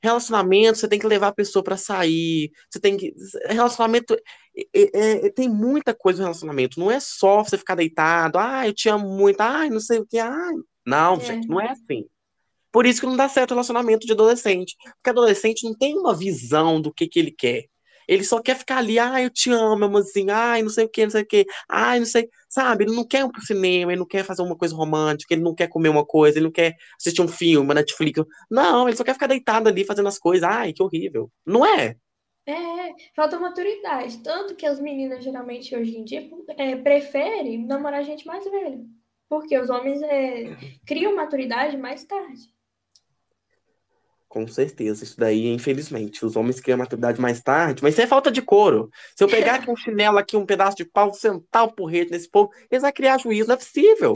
Relacionamento, 0.02 0.78
você 0.78 0.86
tem 0.86 0.98
que 0.98 1.06
levar 1.06 1.28
a 1.28 1.34
pessoa 1.34 1.64
pra 1.64 1.76
sair, 1.76 2.52
você 2.70 2.78
tem 2.78 2.96
que. 2.96 3.12
Relacionamento. 3.48 4.14
é- 4.74 5.26
é- 5.26 5.30
tem 5.30 5.48
muita 5.50 5.92
coisa 5.94 6.18
no 6.20 6.24
relacionamento, 6.26 6.80
não 6.80 6.90
é 6.90 6.98
só 7.00 7.42
você 7.44 7.58
ficar 7.58 7.74
deitado, 7.74 8.38
ai, 8.38 8.68
eu 8.68 8.72
te 8.72 8.88
amo 8.88 9.06
muito, 9.08 9.38
ai, 9.40 9.68
não 9.68 9.80
sei 9.80 9.98
o 9.98 10.06
que, 10.06 10.18
ai. 10.18 10.54
Não, 10.86 11.16
É. 11.16 11.20
gente, 11.20 11.48
não 11.48 11.60
é 11.60 11.70
assim. 11.72 12.06
Por 12.72 12.86
isso 12.86 13.00
que 13.00 13.06
não 13.06 13.16
dá 13.16 13.28
certo 13.28 13.50
o 13.50 13.54
relacionamento 13.54 14.06
de 14.06 14.12
adolescente. 14.12 14.76
Porque 14.96 15.10
adolescente 15.10 15.64
não 15.64 15.74
tem 15.74 15.96
uma 15.98 16.14
visão 16.14 16.80
do 16.80 16.92
que 16.92 17.06
que 17.08 17.18
ele 17.18 17.30
quer. 17.30 17.64
Ele 18.08 18.22
só 18.22 18.40
quer 18.40 18.56
ficar 18.56 18.78
ali, 18.78 18.98
ai, 18.98 19.24
eu 19.24 19.30
te 19.30 19.50
amo, 19.50 19.84
amorzinho, 19.84 20.32
ai, 20.32 20.62
não 20.62 20.70
sei 20.70 20.84
o 20.84 20.88
que, 20.88 21.02
não 21.02 21.10
sei 21.10 21.22
o 21.22 21.26
que, 21.26 21.44
ai, 21.68 21.98
não 21.98 22.06
sei, 22.06 22.28
sabe? 22.48 22.84
Ele 22.84 22.94
não 22.94 23.04
quer 23.04 23.24
ir 23.24 23.32
pro 23.32 23.44
cinema, 23.44 23.90
ele 23.92 23.98
não 23.98 24.06
quer 24.06 24.24
fazer 24.24 24.42
uma 24.42 24.56
coisa 24.56 24.76
romântica, 24.76 25.34
ele 25.34 25.42
não 25.42 25.54
quer 25.54 25.68
comer 25.68 25.88
uma 25.88 26.06
coisa, 26.06 26.38
ele 26.38 26.44
não 26.44 26.52
quer 26.52 26.76
assistir 27.00 27.20
um 27.20 27.26
filme, 27.28 27.66
uma 27.66 27.74
Netflix. 27.74 28.22
Não, 28.48 28.88
ele 28.88 28.96
só 28.96 29.02
quer 29.02 29.14
ficar 29.14 29.26
deitado 29.26 29.68
ali 29.68 29.84
fazendo 29.84 30.08
as 30.08 30.18
coisas, 30.18 30.48
ai, 30.48 30.72
que 30.72 30.82
horrível. 30.82 31.30
Não 31.44 31.66
é? 31.66 31.96
é, 32.46 32.94
falta 33.14 33.38
maturidade. 33.38 34.22
Tanto 34.22 34.54
que 34.54 34.64
as 34.64 34.78
meninas, 34.78 35.24
geralmente, 35.24 35.74
hoje 35.74 35.98
em 35.98 36.04
dia, 36.04 36.30
é, 36.56 36.76
preferem 36.76 37.66
namorar 37.66 38.04
gente 38.04 38.26
mais 38.26 38.44
velha. 38.44 38.80
Porque 39.28 39.58
os 39.58 39.68
homens 39.68 40.00
é, 40.02 40.56
criam 40.86 41.16
maturidade 41.16 41.76
mais 41.76 42.04
tarde. 42.04 42.54
Com 44.28 44.46
certeza, 44.46 45.04
isso 45.04 45.18
daí, 45.18 45.46
infelizmente. 45.46 46.24
Os 46.24 46.36
homens 46.36 46.60
criam 46.60 46.78
maturidade 46.78 47.20
mais 47.20 47.40
tarde, 47.40 47.82
mas 47.82 47.94
isso 47.94 48.02
é 48.02 48.06
falta 48.06 48.30
de 48.30 48.42
couro. 48.42 48.90
Se 49.16 49.22
eu 49.22 49.28
pegar 49.28 49.56
aqui 49.56 49.70
um 49.70 49.76
chinelo, 49.76 50.18
aqui 50.18 50.36
um 50.36 50.44
pedaço 50.44 50.76
de 50.76 50.84
pau, 50.84 51.12
sentar 51.14 51.64
o 51.64 51.72
porrete 51.72 52.10
nesse 52.10 52.28
povo, 52.28 52.50
eles 52.70 52.82
vão 52.82 52.92
criar 52.92 53.18
juízo, 53.18 53.48
não 53.48 53.54
é 53.54 53.58
possível. 53.58 54.14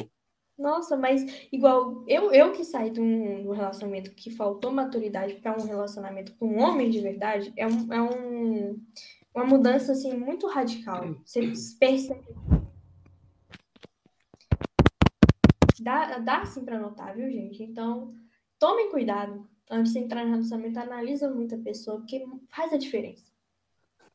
Nossa, 0.59 0.95
mas 0.95 1.25
igual 1.51 2.05
eu, 2.07 2.31
eu 2.33 2.53
que 2.53 2.65
saí 2.65 2.91
de 2.91 3.01
um, 3.01 3.41
de 3.41 3.49
um 3.49 3.53
relacionamento 3.53 4.11
que 4.11 4.31
faltou 4.31 4.71
maturidade 4.71 5.35
para 5.37 5.57
um 5.57 5.65
relacionamento 5.65 6.35
com 6.35 6.49
um 6.49 6.61
homem 6.61 6.91
de 6.91 7.01
verdade, 7.01 7.51
é, 7.57 7.67
um, 7.67 7.91
é 7.91 8.03
um, 8.03 8.79
uma 9.35 9.45
mudança 9.45 9.93
assim 9.93 10.13
muito 10.13 10.47
radical. 10.47 11.17
Você 11.25 11.53
percebe. 11.79 12.27
Dá, 15.81 16.19
dá 16.19 16.43
assim 16.43 16.63
para 16.63 16.79
notar, 16.79 17.17
viu, 17.17 17.31
gente? 17.31 17.63
Então, 17.63 18.13
tomem 18.59 18.91
cuidado 18.91 19.49
antes 19.71 19.93
de 19.93 20.01
entrar 20.01 20.25
no 20.25 20.33
relacionamento, 20.33 20.79
analisa 20.79 21.31
muito 21.31 21.55
a 21.55 21.59
pessoa, 21.59 21.99
porque 21.99 22.25
faz 22.51 22.73
a 22.73 22.77
diferença. 22.77 23.31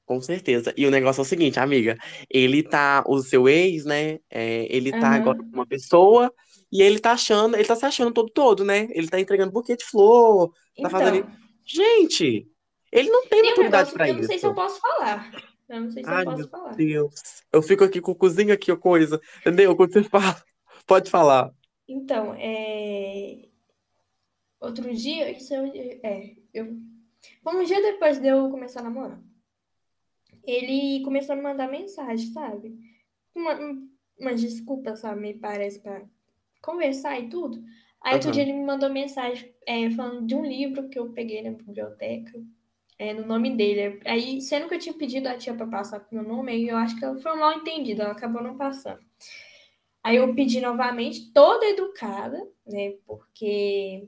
Com 0.05 0.21
certeza. 0.21 0.73
E 0.77 0.85
o 0.85 0.91
negócio 0.91 1.21
é 1.21 1.23
o 1.23 1.25
seguinte, 1.25 1.59
amiga, 1.59 1.97
ele 2.29 2.61
tá, 2.61 3.03
o 3.07 3.19
seu 3.21 3.49
ex, 3.49 3.85
né? 3.85 4.19
É, 4.29 4.67
ele 4.69 4.91
tá 4.91 5.09
agora 5.09 5.39
com 5.39 5.45
uma 5.45 5.65
pessoa 5.65 6.31
e 6.71 6.81
ele 6.81 6.99
tá 6.99 7.13
achando, 7.13 7.55
ele 7.55 7.65
tá 7.65 7.75
se 7.75 7.85
achando 7.85 8.11
todo 8.11 8.29
todo, 8.29 8.63
né? 8.63 8.87
Ele 8.91 9.07
tá 9.07 9.19
entregando 9.19 9.51
buquê 9.51 9.75
de 9.75 9.83
flor, 9.83 10.51
tá 10.79 10.89
fazendo. 10.89 11.17
Então, 11.17 11.45
Gente, 11.65 12.47
ele 12.91 13.09
não 13.09 13.21
tem 13.27 13.41
tem 13.41 13.41
um 13.41 13.49
maturidade 13.49 13.89
negócio 13.89 13.93
pra 13.95 14.05
que 14.05 14.11
eu 14.11 14.15
não 14.17 14.23
sei 14.23 14.37
se 14.37 14.45
eu 14.45 14.51
isso. 14.51 14.55
posso 14.55 14.79
falar. 14.79 15.31
Eu 15.67 15.81
não 15.81 15.89
sei 15.89 16.03
se 16.03 16.09
eu 16.09 16.13
Ai, 16.13 16.25
posso 16.25 16.37
meu 16.37 16.47
falar. 16.49 16.75
Deus. 16.75 17.13
Eu 17.51 17.61
fico 17.63 17.83
aqui 17.83 17.99
com 17.99 18.13
cozinha 18.13 18.53
aqui, 18.53 18.71
ó, 18.71 18.77
coisa. 18.77 19.19
Entendeu? 19.39 19.75
Quando 19.75 19.91
você 19.91 20.03
fala, 20.03 20.43
pode 20.85 21.09
falar. 21.09 21.51
Então, 21.87 22.35
é... 22.37 23.44
outro 24.65 24.93
dia, 24.93 25.31
isso 25.31 25.53
eu, 25.53 25.65
é, 26.03 26.35
eu... 26.53 26.77
Foi 27.41 27.55
um 27.55 27.63
dia 27.63 27.81
depois 27.81 28.19
de 28.19 28.27
eu 28.27 28.49
começar 28.49 28.81
a 28.81 28.83
namorar. 28.83 29.19
Ele 30.43 31.03
começou 31.03 31.33
a 31.33 31.35
me 31.35 31.41
mandar 31.41 31.69
mensagem, 31.69 32.27
sabe? 32.31 32.77
Uma, 33.33 33.57
umas 34.19 34.41
desculpas, 34.41 34.99
sabe? 34.99 35.21
Me 35.21 35.33
parece, 35.33 35.79
pra 35.79 36.03
conversar 36.61 37.19
e 37.19 37.29
tudo. 37.29 37.63
Aí 38.01 38.13
outro 38.13 38.31
dia 38.31 38.43
ele 38.43 38.53
me 38.53 38.63
mandou 38.63 38.89
mensagem 38.89 39.51
é, 39.65 39.89
falando 39.89 40.27
de 40.27 40.35
um 40.35 40.45
livro 40.45 40.87
que 40.89 40.99
eu 40.99 41.11
peguei 41.11 41.41
na 41.41 41.51
biblioteca, 41.51 42.39
é, 42.99 43.13
no 43.13 43.25
nome 43.25 43.55
dele. 43.55 43.99
Aí, 44.05 44.39
sendo 44.41 44.67
que 44.67 44.75
eu 44.75 44.79
tinha 44.79 44.93
pedido 44.93 45.27
a 45.27 45.37
tia 45.37 45.55
pra 45.55 45.65
passar 45.65 45.99
com 45.99 46.15
meu 46.15 46.23
nome, 46.23 46.51
aí 46.51 46.67
eu 46.67 46.77
acho 46.77 46.95
que 46.97 47.03
ela 47.03 47.17
foi 47.17 47.35
mal 47.35 47.53
entendida, 47.53 48.03
ela 48.03 48.11
acabou 48.11 48.43
não 48.43 48.55
passando. 48.55 48.99
Aí 50.03 50.17
eu 50.17 50.35
pedi 50.35 50.61
novamente, 50.61 51.31
toda 51.33 51.65
educada, 51.65 52.47
né? 52.67 52.93
Porque 53.07 54.07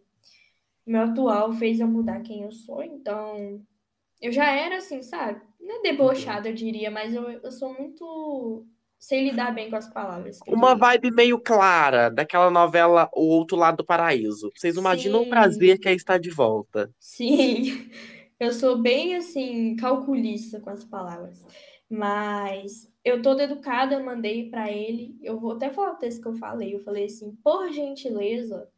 meu 0.87 1.01
atual 1.01 1.53
fez 1.53 1.79
eu 1.79 1.87
mudar 1.87 2.21
quem 2.21 2.43
eu 2.43 2.51
sou, 2.51 2.81
então 2.83 3.61
eu 4.21 4.31
já 4.31 4.49
era 4.51 4.77
assim, 4.77 5.01
sabe? 5.03 5.41
Não 5.59 5.79
é 5.79 5.81
debochada, 5.81 6.49
eu 6.49 6.53
diria, 6.53 6.89
mas 6.89 7.13
eu, 7.13 7.29
eu 7.29 7.51
sou 7.51 7.73
muito. 7.73 8.65
Sei 8.99 9.29
lidar 9.29 9.53
bem 9.53 9.69
com 9.69 9.75
as 9.75 9.87
palavras, 9.87 10.39
Uma 10.47 10.73
vibe 10.73 11.11
meio 11.11 11.39
clara 11.39 12.09
daquela 12.09 12.49
novela 12.49 13.07
O 13.13 13.27
Outro 13.27 13.55
Lado 13.55 13.77
do 13.77 13.85
Paraíso. 13.85 14.51
Vocês 14.55 14.75
imaginam 14.75 15.21
o 15.21 15.27
prazer 15.27 15.75
Sim, 15.75 15.81
que 15.81 15.87
é 15.87 15.93
estar 15.93 16.17
de 16.17 16.31
volta. 16.31 16.91
sim. 16.99 17.89
Eu 18.39 18.53
sou 18.53 18.77
bem 18.77 19.15
assim, 19.15 19.75
calculista 19.77 20.59
com 20.59 20.69
as 20.69 20.83
palavras. 20.85 21.43
Mas 21.89 22.87
eu 23.03 23.19
toda 23.21 23.43
educada, 23.43 23.95
eu 23.95 24.03
mandei 24.03 24.49
para 24.49 24.71
ele. 24.71 25.17
Eu 25.23 25.39
vou 25.39 25.53
até 25.53 25.71
falar 25.71 25.93
o 25.93 25.97
texto 25.97 26.21
que 26.21 26.27
eu 26.27 26.35
falei. 26.35 26.75
Eu 26.75 26.79
falei 26.83 27.05
assim, 27.05 27.35
por 27.43 27.71
gentileza, 27.71 28.69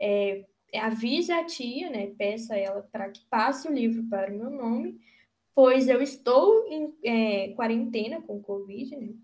é, 0.00 0.44
avise 0.74 1.32
a 1.32 1.44
tia, 1.44 1.90
né? 1.90 2.08
Peça 2.18 2.54
a 2.54 2.58
ela 2.58 2.82
para 2.92 3.08
que 3.10 3.24
passe 3.30 3.68
o 3.68 3.72
livro 3.72 4.02
para 4.08 4.32
o 4.32 4.36
meu 4.36 4.50
nome, 4.50 5.00
pois 5.54 5.88
eu 5.88 6.00
estou 6.02 6.66
em 6.68 6.94
é, 7.04 7.48
quarentena 7.54 8.20
com 8.22 8.40
Covid, 8.42 8.96
né? 8.96 9.14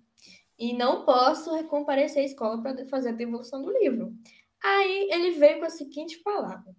E 0.59 0.73
não 0.73 1.05
posso 1.05 1.51
comparecer 1.65 2.23
à 2.23 2.27
escola 2.27 2.63
para 2.63 2.87
fazer 2.87 3.09
a 3.11 3.13
devolução 3.13 3.61
do 3.63 3.73
livro. 3.73 4.15
Aí 4.63 5.09
ele 5.11 5.33
veio 5.33 5.59
com 5.59 5.65
a 5.67 5.71
seguinte 5.71 6.19
palavra: 6.21 6.75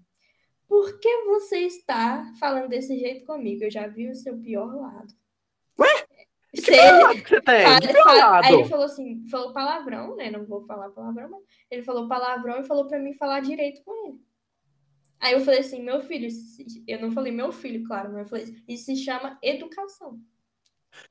Por 0.68 0.98
que 1.00 1.24
você 1.26 1.60
está 1.60 2.32
falando 2.40 2.70
desse 2.70 2.98
jeito 2.98 3.26
comigo? 3.26 3.64
Eu 3.64 3.70
já 3.72 3.86
vi 3.88 4.10
o 4.10 4.16
seu 4.16 4.38
pior 4.40 4.74
lado. 4.76 5.14
Ué? 5.78 5.88
E 6.54 6.62
que 6.62 6.72
pior 6.72 7.02
lado 7.04 7.22
que 7.22 7.30
você 7.30 7.42
tem? 7.42 7.66
Que 7.82 7.88
fala- 8.04 8.16
Aí 8.48 8.54
ele 8.62 8.70
falou 8.70 8.86
assim, 8.86 9.28
falou 9.28 9.52
palavrão, 9.54 10.16
né? 10.16 10.32
Não 10.32 10.46
vou 10.46 10.66
falar 10.66 10.90
palavrão, 10.90 11.30
mas 11.30 11.42
ele 11.70 11.84
falou 11.84 12.08
palavrão 12.08 12.62
e 12.62 12.64
falou 12.66 12.88
para 12.88 12.98
mim 12.98 13.14
falar 13.14 13.42
direito 13.42 13.84
com 13.84 14.08
ele. 14.08 14.25
Aí 15.20 15.34
eu 15.34 15.42
falei 15.42 15.62
assim, 15.62 15.82
meu 15.82 16.02
filho, 16.02 16.28
eu 16.88 17.02
não 17.02 17.12
falei 17.12 17.32
meu 17.32 17.52
filho, 17.52 17.86
claro, 17.88 18.12
mas 18.12 18.24
eu 18.24 18.28
falei, 18.28 18.56
isso 18.68 18.86
se 18.86 18.98
chama 18.98 19.38
educação. 19.42 20.20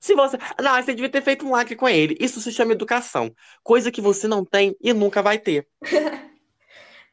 Se 0.00 0.14
você. 0.14 0.38
Não, 0.62 0.82
você 0.82 0.94
devia 0.94 1.10
ter 1.10 1.22
feito 1.22 1.46
um 1.46 1.50
lacre 1.50 1.76
com 1.76 1.88
ele. 1.88 2.16
Isso 2.18 2.40
se 2.40 2.50
chama 2.50 2.72
educação. 2.72 3.34
Coisa 3.62 3.90
que 3.90 4.00
você 4.00 4.26
não 4.26 4.44
tem 4.44 4.74
e 4.80 4.92
nunca 4.92 5.22
vai 5.22 5.38
ter. 5.38 5.68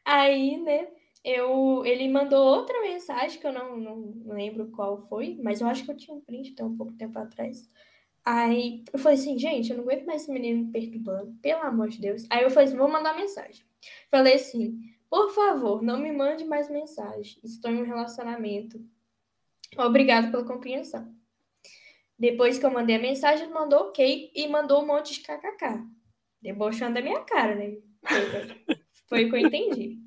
Aí, 0.06 0.58
né, 0.58 0.88
eu, 1.24 1.84
ele 1.86 2.10
mandou 2.10 2.44
outra 2.44 2.82
mensagem 2.82 3.40
que 3.40 3.46
eu 3.46 3.54
não, 3.54 3.78
não 3.78 4.14
lembro 4.26 4.72
qual 4.72 5.06
foi, 5.08 5.38
mas 5.42 5.62
eu 5.62 5.68
acho 5.68 5.84
que 5.84 5.92
eu 5.92 5.98
tinha 5.98 6.16
um 6.16 6.22
print 6.22 6.54
até 6.54 6.64
um 6.64 6.76
pouco 6.76 6.94
tempo 6.94 7.18
atrás. 7.20 7.70
Aí 8.26 8.84
eu 8.92 9.00
falei 9.00 9.18
assim, 9.18 9.38
gente, 9.38 9.72
eu 9.72 9.78
não 9.78 9.84
aguento 9.84 10.06
mais 10.06 10.24
esse 10.24 10.32
menino 10.32 10.66
me 10.66 10.72
perturbando, 10.72 11.34
pelo 11.42 11.62
amor 11.62 11.90
de 11.90 12.00
Deus. 12.00 12.26
Aí 12.30 12.44
eu 12.44 12.50
falei 12.50 12.68
assim, 12.68 12.78
vou 12.78 12.90
mandar 12.90 13.16
mensagem. 13.16 13.64
Falei 14.10 14.36
assim, 14.36 14.80
por 15.12 15.30
favor, 15.32 15.82
não 15.82 16.00
me 16.00 16.10
mande 16.10 16.46
mais 16.46 16.70
mensagem. 16.70 17.38
Estou 17.44 17.70
em 17.70 17.82
um 17.82 17.86
relacionamento. 17.86 18.82
Obrigado 19.78 20.32
pela 20.32 20.46
compreensão. 20.46 21.14
Depois 22.18 22.58
que 22.58 22.66
eu 22.66 22.72
mandei 22.72 22.96
a 22.96 23.00
mensagem, 23.00 23.44
ele 23.44 23.54
mandou 23.54 23.80
ok 23.90 24.32
e 24.34 24.48
mandou 24.48 24.82
um 24.82 24.88
monte 24.88 25.14
de 25.16 25.20
kkk. 25.20 25.86
Debochando 26.42 26.94
da 26.94 27.02
minha 27.02 27.20
cara, 27.26 27.56
né? 27.56 27.76
Foi, 28.08 28.26
o 28.26 28.32
que 28.32 28.38
eu- 28.38 28.78
foi 29.10 29.26
o 29.26 29.30
que 29.30 29.36
eu 29.36 29.40
entendi. 29.40 30.00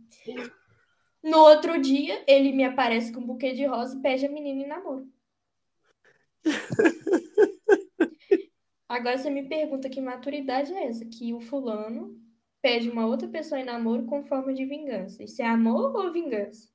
No 1.23 1.39
outro 1.41 1.79
dia, 1.79 2.25
ele 2.27 2.53
me 2.53 2.65
aparece 2.65 3.13
com 3.13 3.21
um 3.21 3.27
buquê 3.27 3.53
de 3.53 3.67
rosa 3.67 3.99
e 3.99 4.01
pede 4.01 4.25
a 4.25 4.31
menina 4.31 4.63
em 4.63 4.67
namoro. 4.67 5.07
Agora 8.89 9.19
você 9.19 9.29
me 9.29 9.47
pergunta 9.49 9.91
que 9.91 10.01
maturidade 10.01 10.73
é 10.73 10.87
essa? 10.87 11.05
Que 11.05 11.35
o 11.35 11.41
fulano 11.43 12.19
pede 12.65 12.89
uma 12.89 13.07
outra 13.07 13.29
pessoa 13.29 13.61
em 13.61 13.65
namoro 13.65 14.07
com 14.07 14.25
forma 14.25 14.55
de 14.55 14.65
vingança. 14.65 15.23
Isso 15.23 15.43
é 15.43 15.45
amor 15.45 15.95
ou 15.95 16.11
vingança? 16.11 16.67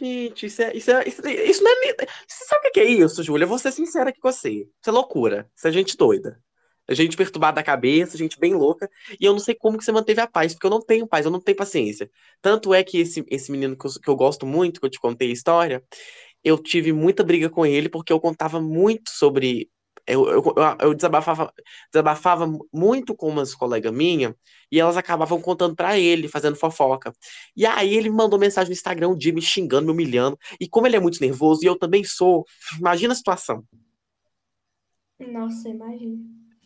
Gente, 0.00 0.46
isso, 0.46 0.62
é, 0.62 0.76
isso, 0.76 0.90
é, 0.90 1.06
isso, 1.06 1.28
isso 1.28 1.62
não 1.62 1.70
é. 1.70 1.94
Você 2.26 2.44
sabe 2.44 2.66
o 2.66 2.72
que 2.72 2.80
é 2.80 2.84
isso, 2.84 3.22
Júlia? 3.22 3.44
Eu 3.44 3.48
vou 3.48 3.58
ser 3.60 3.70
sincera 3.70 4.10
aqui 4.10 4.18
com 4.18 4.32
você. 4.32 4.50
Isso 4.50 4.88
é 4.88 4.90
loucura. 4.90 5.48
Isso 5.54 5.68
é 5.68 5.70
gente 5.70 5.96
doida. 5.96 6.42
É 6.88 6.94
gente 6.94 7.16
perturbada 7.16 7.54
da 7.54 7.62
cabeça, 7.62 8.18
gente 8.18 8.36
bem 8.36 8.52
louca. 8.52 8.90
E 9.20 9.24
eu 9.24 9.32
não 9.32 9.38
sei 9.38 9.54
como 9.54 9.78
que 9.78 9.84
você 9.84 9.92
manteve 9.92 10.20
a 10.20 10.26
paz, 10.26 10.52
porque 10.52 10.66
eu 10.66 10.70
não 10.70 10.80
tenho 10.80 11.06
paz, 11.06 11.24
eu 11.24 11.30
não 11.30 11.40
tenho 11.40 11.56
paciência. 11.56 12.10
Tanto 12.42 12.74
é 12.74 12.82
que 12.82 12.98
esse, 12.98 13.24
esse 13.28 13.52
menino 13.52 13.78
que 13.78 13.86
eu, 13.86 13.92
que 13.92 14.10
eu 14.10 14.16
gosto 14.16 14.44
muito, 14.44 14.80
que 14.80 14.86
eu 14.86 14.90
te 14.90 14.98
contei 14.98 15.30
a 15.30 15.32
história, 15.32 15.84
eu 16.42 16.58
tive 16.58 16.92
muita 16.92 17.22
briga 17.22 17.48
com 17.48 17.64
ele, 17.64 17.88
porque 17.88 18.12
eu 18.12 18.18
contava 18.18 18.60
muito 18.60 19.10
sobre. 19.10 19.70
Eu, 20.06 20.28
eu, 20.28 20.54
eu, 20.80 20.94
desabafava, 20.94 21.52
desabafava 21.92 22.46
muito 22.72 23.14
com 23.14 23.28
umas 23.28 23.54
colegas 23.54 23.92
minhas, 23.92 24.34
e 24.70 24.78
elas 24.78 24.96
acabavam 24.96 25.40
contando 25.40 25.74
pra 25.74 25.98
ele, 25.98 26.28
fazendo 26.28 26.56
fofoca. 26.56 27.12
E 27.56 27.64
aí 27.64 27.94
ele 27.94 28.10
me 28.10 28.16
mandou 28.16 28.38
mensagem 28.38 28.68
no 28.68 28.74
Instagram 28.74 29.08
um 29.08 29.16
dia 29.16 29.32
me 29.32 29.40
xingando, 29.40 29.86
me 29.86 29.92
humilhando. 29.92 30.38
E 30.60 30.68
como 30.68 30.86
ele 30.86 30.96
é 30.96 31.00
muito 31.00 31.20
nervoso, 31.20 31.60
e 31.62 31.66
eu 31.66 31.78
também 31.78 32.04
sou, 32.04 32.44
imagina 32.78 33.12
a 33.12 33.16
situação. 33.16 33.64
Nossa, 35.18 35.68
imagina. 35.68 36.18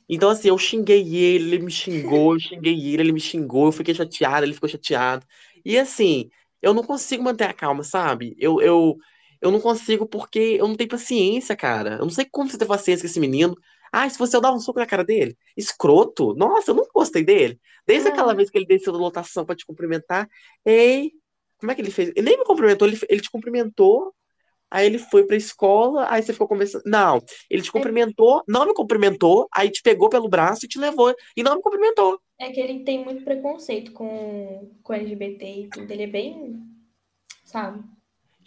Então, 0.09 0.31
assim, 0.31 0.49
eu 0.49 0.57
xinguei 0.57 1.15
ele, 1.15 1.55
ele 1.55 1.65
me 1.65 1.71
xingou, 1.71 2.35
eu 2.35 2.41
xinguei 2.41 2.73
ele, 2.73 3.03
ele 3.03 3.13
me 3.13 3.21
xingou, 3.21 3.67
eu 3.67 3.73
fiquei 3.73 3.95
chateada, 3.95 4.47
ele 4.47 4.55
ficou 4.55 4.69
chateado. 4.69 5.27
E 5.65 5.79
assim, 5.79 6.31
eu 6.63 6.73
não 6.73 6.83
consigo 6.83 7.23
manter 7.23 7.45
a 7.45 7.53
calma, 7.53 7.85
sabe? 7.85 8.35
Eu, 8.39 8.61
eu, 8.61 8.97
eu 9.41 9.51
não 9.51 9.61
consigo 9.61 10.07
porque 10.07 10.57
eu 10.59 10.69
não 10.69 10.77
tenho 10.77 10.91
paciência, 10.91 11.57
cara. 11.57 11.95
Eu 11.97 12.01
não 12.05 12.11
sei 12.11 12.27
como 12.31 12.51
você 12.51 12.59
tem 12.59 12.69
paciência 12.69 13.03
com 13.03 13.07
esse 13.11 13.21
menino. 13.21 13.55
Ah, 13.93 14.09
se 14.09 14.19
você 14.19 14.37
eu 14.37 14.41
dar 14.41 14.53
um 14.53 14.61
soco 14.61 14.79
na 14.79 14.87
cara 14.87 15.05
dele, 15.05 15.37
escroto. 15.57 16.35
Nossa, 16.35 16.71
eu 16.71 16.75
não 16.75 16.85
gostei 16.95 17.25
dele. 17.25 17.59
Desde 17.87 18.09
aquela 18.09 18.35
Não, 18.35 18.37
vez 18.37 18.51
que 18.51 18.59
ele 18.59 18.67
desceu 18.67 18.93
da 18.93 18.99
lotação 18.99 19.45
pra 19.47 19.57
te 19.57 19.65
cumprimentar. 19.67 20.29
Ei, 20.65 21.13
como 21.59 21.73
é 21.73 21.75
que 21.75 21.81
ele 21.81 21.91
fez? 21.91 22.11
Ele 22.11 22.23
nem 22.23 22.39
me 22.39 22.45
cumprimentou, 22.45 22.87
ele, 22.89 22.99
ele 23.09 23.21
te 23.21 23.31
cumprimentou. 23.31 24.15
Aí 24.71 24.87
ele 24.87 24.99
foi 24.99 25.25
pra 25.25 25.37
escola, 25.37 26.07
aí 26.11 26.23
você 26.23 26.33
ficou 26.33 26.47
conversando. 26.49 26.83
Não, 26.87 27.23
ele 27.51 27.63
te 27.63 27.71
é, 27.73 27.73
cumprimentou, 27.73 28.43
não 28.47 28.67
me 28.67 28.75
cumprimentou, 28.75 29.49
aí 29.55 29.71
te 29.71 29.83
pegou 29.83 30.11
pelo 30.11 30.29
braço 30.29 30.67
e 30.67 30.69
te 30.69 30.79
levou 30.79 31.15
e 31.37 31.43
não 31.43 31.57
me 31.57 31.63
cumprimentou. 31.63 32.21
é 32.39 32.51
que 32.53 32.61
ele 32.61 32.85
tem 32.85 33.05
muito 33.05 33.25
preconceito 33.25 33.93
com, 33.93 34.71
com 34.83 34.93
LGBT 34.93 35.45
e 35.47 35.71
tudo. 35.71 35.91
Ele 35.91 36.03
é 36.05 36.07
bem, 36.07 36.61
sabe? 37.45 37.83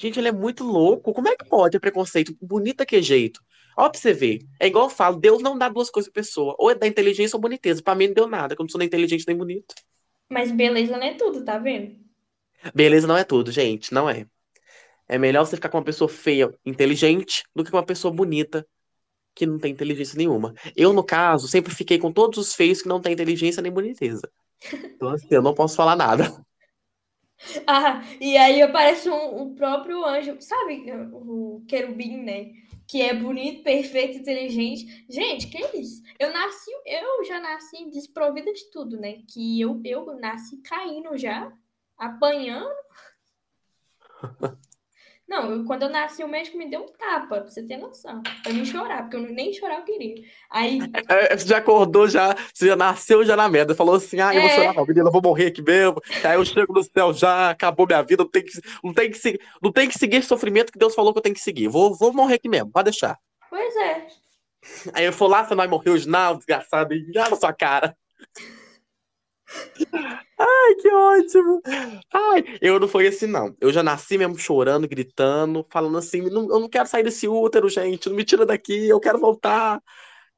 Gente, 0.02 0.20
ele 0.20 0.30
é 0.30 0.32
muito 0.32 0.64
louco. 0.64 1.14
Como 1.14 1.28
é 1.28 1.36
que 1.36 1.46
pode 1.48 1.74
ter 1.74 1.80
preconceito? 1.80 2.36
Bonita 2.42 2.84
que 2.88 3.04
jeito. 3.04 3.40
Ó, 3.78 3.88
pra 3.88 4.00
você 4.00 4.12
ver. 4.12 4.40
É 4.60 4.66
igual 4.66 4.86
eu 4.86 4.90
falo, 4.90 5.20
Deus 5.20 5.44
não 5.44 5.56
dá 5.56 5.70
duas 5.70 5.92
coisas 5.92 6.12
pra 6.12 6.24
pessoa. 6.24 6.56
Ou 6.58 6.72
é 6.72 6.76
da 6.76 6.88
inteligência 6.88 7.38
ou 7.38 7.42
boniteza. 7.42 7.84
Pra 7.84 7.94
mim 7.94 8.08
não 8.08 8.16
deu 8.16 8.28
nada, 8.28 8.56
não 8.58 8.68
sou 8.68 8.80
nem 8.80 8.88
inteligente 8.88 9.26
nem 9.28 9.38
bonito. 9.38 9.76
Mas 10.28 10.52
beleza 10.52 10.98
não 10.98 11.04
é 11.04 11.14
tudo, 11.14 11.46
tá 11.46 11.60
vendo? 11.60 11.98
Beleza 12.74 13.06
não 13.06 13.16
é 13.16 13.24
tudo, 13.24 13.52
gente, 13.52 13.94
não 13.94 14.10
é. 14.10 14.26
É 15.08 15.20
melhor 15.20 15.46
você 15.46 15.56
ficar 15.56 15.70
com 15.70 15.78
uma 15.78 15.84
pessoa 15.84 16.10
feia, 16.10 16.52
inteligente, 16.66 17.44
do 17.56 17.64
que 17.64 17.70
com 17.70 17.78
uma 17.78 17.86
pessoa 17.86 18.12
bonita, 18.12 18.66
que 19.36 19.46
não 19.46 19.60
tem 19.60 19.72
inteligência 19.72 20.18
nenhuma. 20.18 20.56
Eu, 20.76 20.94
no 20.94 21.04
caso, 21.04 21.48
sempre 21.48 21.76
fiquei 21.76 22.00
com 22.00 22.12
todos 22.12 22.40
os 22.40 22.56
feios 22.56 22.82
que 22.82 22.90
não 22.90 23.00
têm 23.00 23.14
inteligência 23.14 23.62
nem 23.62 23.72
boniteza. 23.72 24.28
Então, 24.74 25.10
assim, 25.10 25.28
eu 25.30 25.44
não 25.44 25.54
posso 25.54 25.76
falar 25.76 25.96
nada. 25.96 26.44
Ah, 27.66 28.04
e 28.20 28.38
aí 28.38 28.62
aparece 28.62 29.10
um, 29.10 29.42
um 29.42 29.56
próprio 29.56 30.06
anjo, 30.06 30.38
sabe? 30.40 30.86
O 31.12 31.64
querubim, 31.68 32.18
né? 32.18 32.52
Que 32.88 33.02
é 33.02 33.14
bonito, 33.14 33.64
perfeito, 33.64 34.18
inteligente. 34.18 35.06
Gente, 35.10 35.48
que 35.48 35.58
é 35.58 35.78
isso? 35.78 36.04
Eu 36.20 36.32
nasci, 36.32 36.72
eu 36.86 37.24
já 37.24 37.40
nasci 37.40 37.90
desprovida 37.90 38.52
de 38.54 38.70
tudo, 38.70 38.98
né? 38.98 39.24
Que 39.28 39.60
eu, 39.62 39.82
eu 39.86 40.06
nasci 40.20 40.58
caindo 40.58 41.18
já, 41.18 41.52
apanhando. 41.98 42.70
Não, 45.32 45.50
eu, 45.50 45.64
quando 45.64 45.84
eu 45.84 45.90
nasci, 45.90 46.26
o 46.26 46.28
médico 46.28 46.58
me 46.58 46.70
deu 46.70 46.82
um 46.82 46.88
tapa, 46.92 47.40
pra 47.40 47.48
você 47.50 47.64
ter 47.64 47.78
noção. 47.78 48.22
Pra 48.44 48.52
mim 48.52 48.66
chorar, 48.66 49.04
porque 49.04 49.16
eu 49.16 49.22
nem 49.22 49.54
chorar 49.54 49.78
eu 49.78 49.84
queria. 49.86 50.26
Aí. 50.50 50.80
É, 51.08 51.38
você 51.38 51.48
já 51.48 51.58
acordou, 51.60 52.06
já, 52.06 52.36
você 52.54 52.68
já 52.68 52.76
nasceu 52.76 53.24
já 53.24 53.38
na 53.38 53.48
merda. 53.48 53.74
Falou 53.74 53.96
assim, 53.96 54.20
ah, 54.20 54.36
eu 54.36 54.42
vou 54.42 54.50
É. 54.50 54.54
chorar, 54.54 54.74
não, 54.74 54.86
menina, 54.86 55.08
eu 55.08 55.12
vou 55.12 55.22
morrer 55.22 55.48
aqui 55.48 55.62
mesmo. 55.62 56.02
Aí 56.22 56.36
eu 56.36 56.44
chego 56.44 56.74
no 56.74 56.84
céu 56.84 57.14
já, 57.14 57.50
acabou 57.52 57.88
minha 57.88 58.02
vida, 58.04 58.24
não 58.24 58.30
tem 58.30 58.44
que, 58.44 58.52
não 58.84 58.94
tem 58.94 59.10
que, 59.10 59.18
se- 59.18 59.40
não 59.62 59.72
tem 59.72 59.88
que 59.88 59.98
seguir 59.98 60.18
esse 60.18 60.28
sofrimento 60.28 60.70
que 60.74 60.78
Deus 60.78 60.94
falou 60.94 61.14
que 61.14 61.20
eu 61.20 61.24
tenho 61.24 61.36
que 61.36 61.42
seguir. 61.42 61.70
Vou, 61.70 61.96
vou 61.96 62.12
morrer 62.12 62.36
aqui 62.36 62.50
mesmo, 62.50 62.70
pode 62.70 62.92
deixar. 62.92 63.18
Pois 63.50 63.74
é. 63.78 64.08
Aí 64.94 65.06
eu 65.06 65.14
for 65.14 65.28
lá, 65.28 65.44
você 65.46 65.52
não 65.52 65.58
vai 65.58 65.68
morrer 65.70 65.92
hoje, 65.92 66.10
não, 66.10 66.36
desgraçado, 66.36 66.94
e 66.94 67.10
já 67.14 67.30
na 67.30 67.38
sua 67.38 67.54
cara. 67.54 67.96
Ai, 70.44 70.76
que 70.76 70.88
ótimo! 70.90 71.62
Ai, 72.14 72.44
eu 72.62 72.80
não 72.80 72.88
fui 72.88 73.08
assim, 73.08 73.28
não. 73.28 73.56
Eu 73.62 73.72
já 73.72 73.84
nasci 73.84 74.18
mesmo 74.18 74.38
chorando, 74.38 74.88
gritando, 74.88 75.66
falando 75.70 75.98
assim: 75.98 76.22
"Não- 76.22 76.50
eu 76.50 76.60
não 76.60 76.70
quero 76.70 76.88
sair 76.88 77.04
desse 77.04 77.28
útero, 77.28 77.70
gente, 77.70 78.10
não 78.10 78.16
me 78.16 78.24
tira 78.26 78.46
daqui, 78.46 78.88
eu 78.88 79.00
quero 79.00 79.20
voltar. 79.20 79.82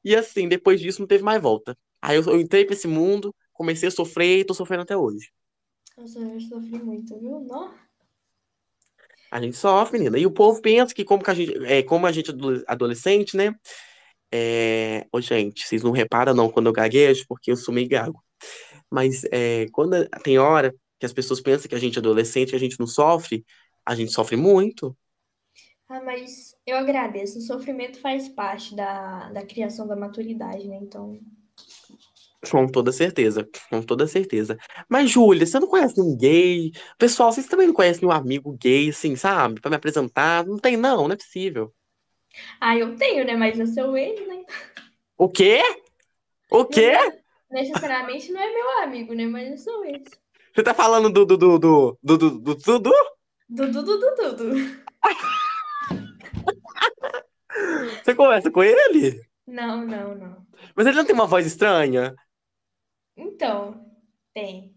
E 0.04 0.14
assim, 0.14 0.48
depois 0.48 0.80
disso 0.80 1.00
não 1.00 1.06
teve 1.08 1.24
mais 1.24 1.40
volta. 1.42 1.76
Aí 2.02 2.16
eu, 2.16 2.22
eu 2.24 2.40
entrei 2.40 2.64
pra 2.66 2.74
esse 2.74 2.86
mundo, 2.88 3.34
comecei 3.52 3.88
a 3.88 3.92
sofrer 3.92 4.40
e 4.40 4.44
tô 4.44 4.52
sofrendo 4.54 4.82
até 4.82 4.96
hoje. 4.96 5.30
Nossa, 5.96 6.18
eu 6.20 6.40
sofri 6.40 6.78
muito, 6.82 7.18
viu? 7.18 7.40
Não. 7.40 7.74
A 9.30 9.40
gente 9.40 9.56
sofre, 9.56 9.98
menina. 9.98 10.18
E 10.18 10.26
o 10.26 10.30
povo 10.30 10.60
pensa 10.60 10.94
que, 10.94 11.04
como 11.04 11.22
que 11.24 11.30
a 11.30 11.34
gente, 11.34 11.64
é, 11.64 11.82
como 11.82 12.06
a 12.06 12.12
gente 12.12 12.30
é 12.30 12.34
ado- 12.34 12.64
adolescente, 12.68 13.36
né? 13.36 13.54
É... 14.32 15.06
Ô, 15.12 15.20
gente, 15.20 15.66
vocês 15.66 15.82
não 15.82 15.92
reparam 15.92 16.34
não 16.34 16.50
quando 16.50 16.66
eu 16.66 16.72
gaguejo, 16.72 17.24
porque 17.28 17.50
eu 17.52 17.56
sou 17.56 17.72
meio 17.74 17.88
gago. 17.88 18.22
Mas 18.94 19.24
é, 19.32 19.66
quando 19.72 20.08
tem 20.22 20.38
hora 20.38 20.72
que 21.00 21.04
as 21.04 21.12
pessoas 21.12 21.40
pensam 21.40 21.68
que 21.68 21.74
a 21.74 21.80
gente 21.80 21.96
é 21.96 21.98
adolescente, 21.98 22.50
que 22.50 22.56
a 22.56 22.60
gente 22.60 22.78
não 22.78 22.86
sofre, 22.86 23.44
a 23.84 23.92
gente 23.92 24.12
sofre 24.12 24.36
muito. 24.36 24.96
Ah, 25.88 26.00
mas 26.00 26.54
eu 26.64 26.76
agradeço. 26.76 27.38
O 27.38 27.42
sofrimento 27.42 28.00
faz 28.00 28.28
parte 28.28 28.76
da, 28.76 29.30
da 29.30 29.44
criação 29.44 29.88
da 29.88 29.96
maturidade, 29.96 30.68
né? 30.68 30.78
Então. 30.80 31.18
Com 32.48 32.68
toda 32.68 32.92
certeza, 32.92 33.48
com 33.68 33.82
toda 33.82 34.06
certeza. 34.06 34.56
Mas, 34.88 35.10
Júlia, 35.10 35.44
você 35.44 35.58
não 35.58 35.66
conhece 35.66 35.98
nenhum 35.98 36.16
gay? 36.16 36.70
Pessoal, 36.96 37.32
vocês 37.32 37.48
também 37.48 37.66
não 37.66 37.74
conhecem 37.74 38.02
nenhum 38.02 38.12
amigo 38.12 38.56
gay, 38.60 38.90
assim, 38.90 39.16
sabe? 39.16 39.60
Pra 39.60 39.70
me 39.70 39.76
apresentar? 39.76 40.46
Não 40.46 40.56
tem, 40.56 40.76
não, 40.76 41.08
não 41.08 41.14
é 41.14 41.16
possível. 41.16 41.74
Ah, 42.60 42.76
eu 42.76 42.94
tenho, 42.96 43.24
né? 43.24 43.34
Mas 43.34 43.58
é 43.58 43.66
seu 43.66 43.96
ex, 43.96 44.28
né? 44.28 44.44
O 45.18 45.28
quê? 45.28 45.60
O 46.48 46.64
quê? 46.64 47.23
Necessariamente 47.54 48.32
não 48.32 48.40
é 48.40 48.52
meu 48.52 48.82
amigo, 48.82 49.14
né? 49.14 49.26
Mas 49.26 49.46
é 49.46 49.52
eu 49.52 49.58
sou 49.58 49.84
esse. 49.84 50.18
Você 50.52 50.62
tá 50.64 50.74
falando 50.74 51.08
do 51.08 51.24
Dudu? 51.24 51.56
Do 51.56 51.98
Dudu? 52.02 52.40
Do 52.40 52.54
Dudu? 52.56 52.92
do 53.48 53.66
do 53.70 54.14
Dudu. 54.16 54.84
Você 58.02 58.12
conversa 58.12 58.50
com 58.50 58.60
ele? 58.60 59.24
Não, 59.46 59.86
não, 59.86 60.16
não. 60.16 60.46
Mas 60.74 60.84
ele 60.84 60.96
não 60.96 61.04
tem 61.04 61.14
uma 61.14 61.28
voz 61.28 61.46
estranha? 61.46 62.16
Então, 63.16 63.88
tem. 64.34 64.74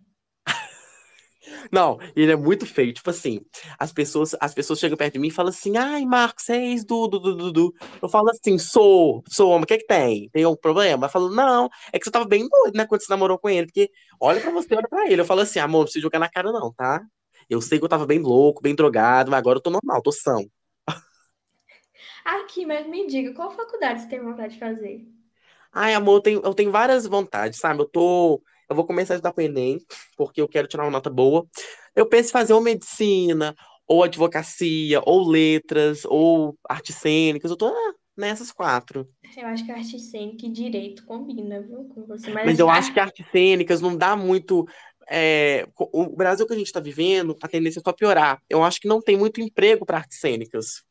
Não, 1.71 1.97
ele 2.15 2.31
é 2.31 2.35
muito 2.35 2.65
feio. 2.65 2.93
Tipo 2.93 3.09
assim, 3.09 3.41
as 3.79 3.91
pessoas, 3.91 4.35
as 4.39 4.53
pessoas 4.53 4.79
chegam 4.79 4.97
perto 4.97 5.13
de 5.13 5.19
mim 5.19 5.27
e 5.27 5.31
falam 5.31 5.49
assim: 5.49 5.77
ai, 5.77 6.05
Marcos, 6.05 6.49
é 6.49 6.57
ex 6.57 6.85
do, 6.85 7.07
do, 7.07 7.19
do, 7.19 7.35
do, 7.35 7.51
do." 7.51 7.73
Eu 8.01 8.09
falo 8.09 8.29
assim: 8.29 8.57
sou, 8.57 9.23
sou, 9.29 9.53
mas 9.55 9.63
o 9.63 9.65
que 9.67 9.73
é 9.75 9.77
que 9.77 9.87
tem? 9.87 10.29
Tem 10.31 10.43
algum 10.43 10.57
problema? 10.57 11.05
Eu 11.05 11.09
falo: 11.09 11.29
não, 11.29 11.69
é 11.91 11.99
que 11.99 12.05
você 12.05 12.11
tava 12.11 12.25
bem 12.25 12.47
doido, 12.47 12.75
né, 12.75 12.85
quando 12.85 13.01
você 13.01 13.11
namorou 13.11 13.37
com 13.37 13.49
ele. 13.49 13.67
Porque 13.67 13.89
olha 14.19 14.41
pra 14.41 14.51
você, 14.51 14.75
olha 14.75 14.87
pra 14.87 15.05
ele. 15.11 15.21
Eu 15.21 15.25
falo 15.25 15.41
assim: 15.41 15.59
amor, 15.59 15.79
não 15.79 15.83
precisa 15.85 16.03
jogar 16.03 16.19
na 16.19 16.29
cara, 16.29 16.51
não, 16.51 16.73
tá? 16.73 17.01
Eu 17.49 17.61
sei 17.61 17.79
que 17.79 17.85
eu 17.85 17.89
tava 17.89 18.05
bem 18.05 18.19
louco, 18.19 18.61
bem 18.61 18.75
drogado, 18.75 19.31
mas 19.31 19.39
agora 19.39 19.57
eu 19.57 19.61
tô 19.61 19.69
normal, 19.69 20.01
tô 20.01 20.11
são. 20.11 20.45
Aqui, 22.25 22.65
mas 22.65 22.85
me 22.87 23.07
diga, 23.07 23.33
qual 23.33 23.51
faculdade 23.51 24.01
você 24.01 24.09
tem 24.09 24.19
vontade 24.19 24.53
de 24.53 24.59
fazer? 24.59 25.07
Ai, 25.71 25.93
amor, 25.93 26.15
eu 26.17 26.21
tenho, 26.21 26.41
eu 26.43 26.53
tenho 26.53 26.71
várias 26.71 27.05
vontades, 27.05 27.59
sabe? 27.59 27.81
Eu 27.81 27.87
tô. 27.87 28.41
Eu 28.69 28.75
vou 28.75 28.85
começar 28.85 29.13
a 29.13 29.15
estudar 29.15 29.33
pro 29.33 29.43
Enem, 29.43 29.79
porque 30.17 30.41
eu 30.41 30.47
quero 30.47 30.67
tirar 30.67 30.83
uma 30.83 30.91
nota 30.91 31.09
boa. 31.09 31.47
Eu 31.95 32.05
penso 32.05 32.29
em 32.29 32.33
fazer 32.33 32.53
ou 32.53 32.61
medicina, 32.61 33.55
ou 33.87 34.03
advocacia, 34.03 35.01
ou 35.05 35.27
letras, 35.27 36.03
ou 36.05 36.57
artes 36.67 36.95
cênicas. 36.95 37.49
Eu 37.49 37.57
tô 37.57 37.67
ah, 37.67 37.93
nessas 38.17 38.51
quatro. 38.51 39.07
Eu 39.35 39.47
acho 39.47 39.65
que 39.65 39.71
arte 39.71 39.97
cênica 39.99 40.45
e 40.45 40.49
direito 40.49 41.05
combina, 41.05 41.61
viu, 41.61 41.85
com 41.85 42.05
você. 42.05 42.29
Mas, 42.31 42.45
Mas 42.45 42.59
eu 42.59 42.69
acho 42.69 42.93
que 42.93 42.99
artes 42.99 43.25
cênicas 43.31 43.79
não 43.79 43.95
dá 43.95 44.15
muito. 44.15 44.67
é, 45.09 45.65
o 45.77 46.15
Brasil 46.15 46.45
que 46.45 46.53
a 46.53 46.57
gente 46.57 46.71
tá 46.71 46.81
vivendo, 46.81 47.37
a 47.41 47.47
tendência 47.47 47.79
é 47.79 47.83
só 47.83 47.93
piorar. 47.93 48.41
Eu 48.49 48.63
acho 48.63 48.81
que 48.81 48.87
não 48.87 49.01
tem 49.01 49.15
muito 49.15 49.39
emprego 49.39 49.85
para 49.85 49.99
artes 49.99 50.19
cênicas. 50.19 50.83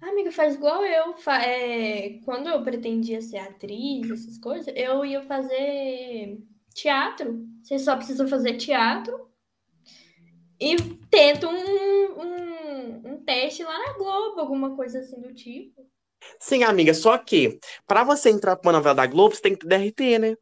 Amiga, 0.00 0.30
faz 0.30 0.54
igual 0.54 0.84
eu. 0.84 1.14
É, 1.42 2.20
Quando 2.24 2.48
eu 2.48 2.62
pretendia 2.62 3.20
ser 3.20 3.38
atriz, 3.38 4.10
essas 4.10 4.38
coisas, 4.38 4.72
eu 4.76 5.04
ia 5.04 5.22
fazer 5.22 6.38
teatro. 6.74 7.46
Você 7.62 7.78
só 7.78 7.96
precisa 7.96 8.26
fazer 8.28 8.56
teatro 8.58 9.30
e 10.60 10.76
tenta 11.10 11.48
um, 11.48 11.54
um, 11.54 13.12
um 13.14 13.24
teste 13.24 13.62
lá 13.62 13.78
na 13.78 13.92
Globo, 13.94 14.40
alguma 14.40 14.74
coisa 14.76 15.00
assim 15.00 15.20
do 15.20 15.34
tipo. 15.34 15.84
Sim, 16.40 16.62
amiga, 16.64 16.94
só 16.94 17.16
que 17.18 17.58
para 17.86 18.04
você 18.04 18.30
entrar 18.30 18.56
pra 18.56 18.68
uma 18.70 18.78
novela 18.78 18.94
da 18.94 19.06
Globo, 19.06 19.34
você 19.34 19.42
tem 19.42 19.54
que 19.54 19.60
ter 19.60 19.68
DRT, 19.68 20.18
né? 20.18 20.36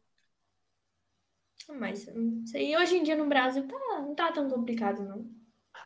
Mas 1.79 2.07
hum, 2.07 2.41
isso 2.45 2.55
aí 2.57 2.75
hoje 2.77 2.95
em 2.97 3.03
dia 3.03 3.15
no 3.17 3.27
Brasil 3.27 3.67
tá, 3.67 3.75
não 4.01 4.15
tá 4.15 4.31
tão 4.31 4.49
complicado, 4.49 5.03
não. 5.03 5.29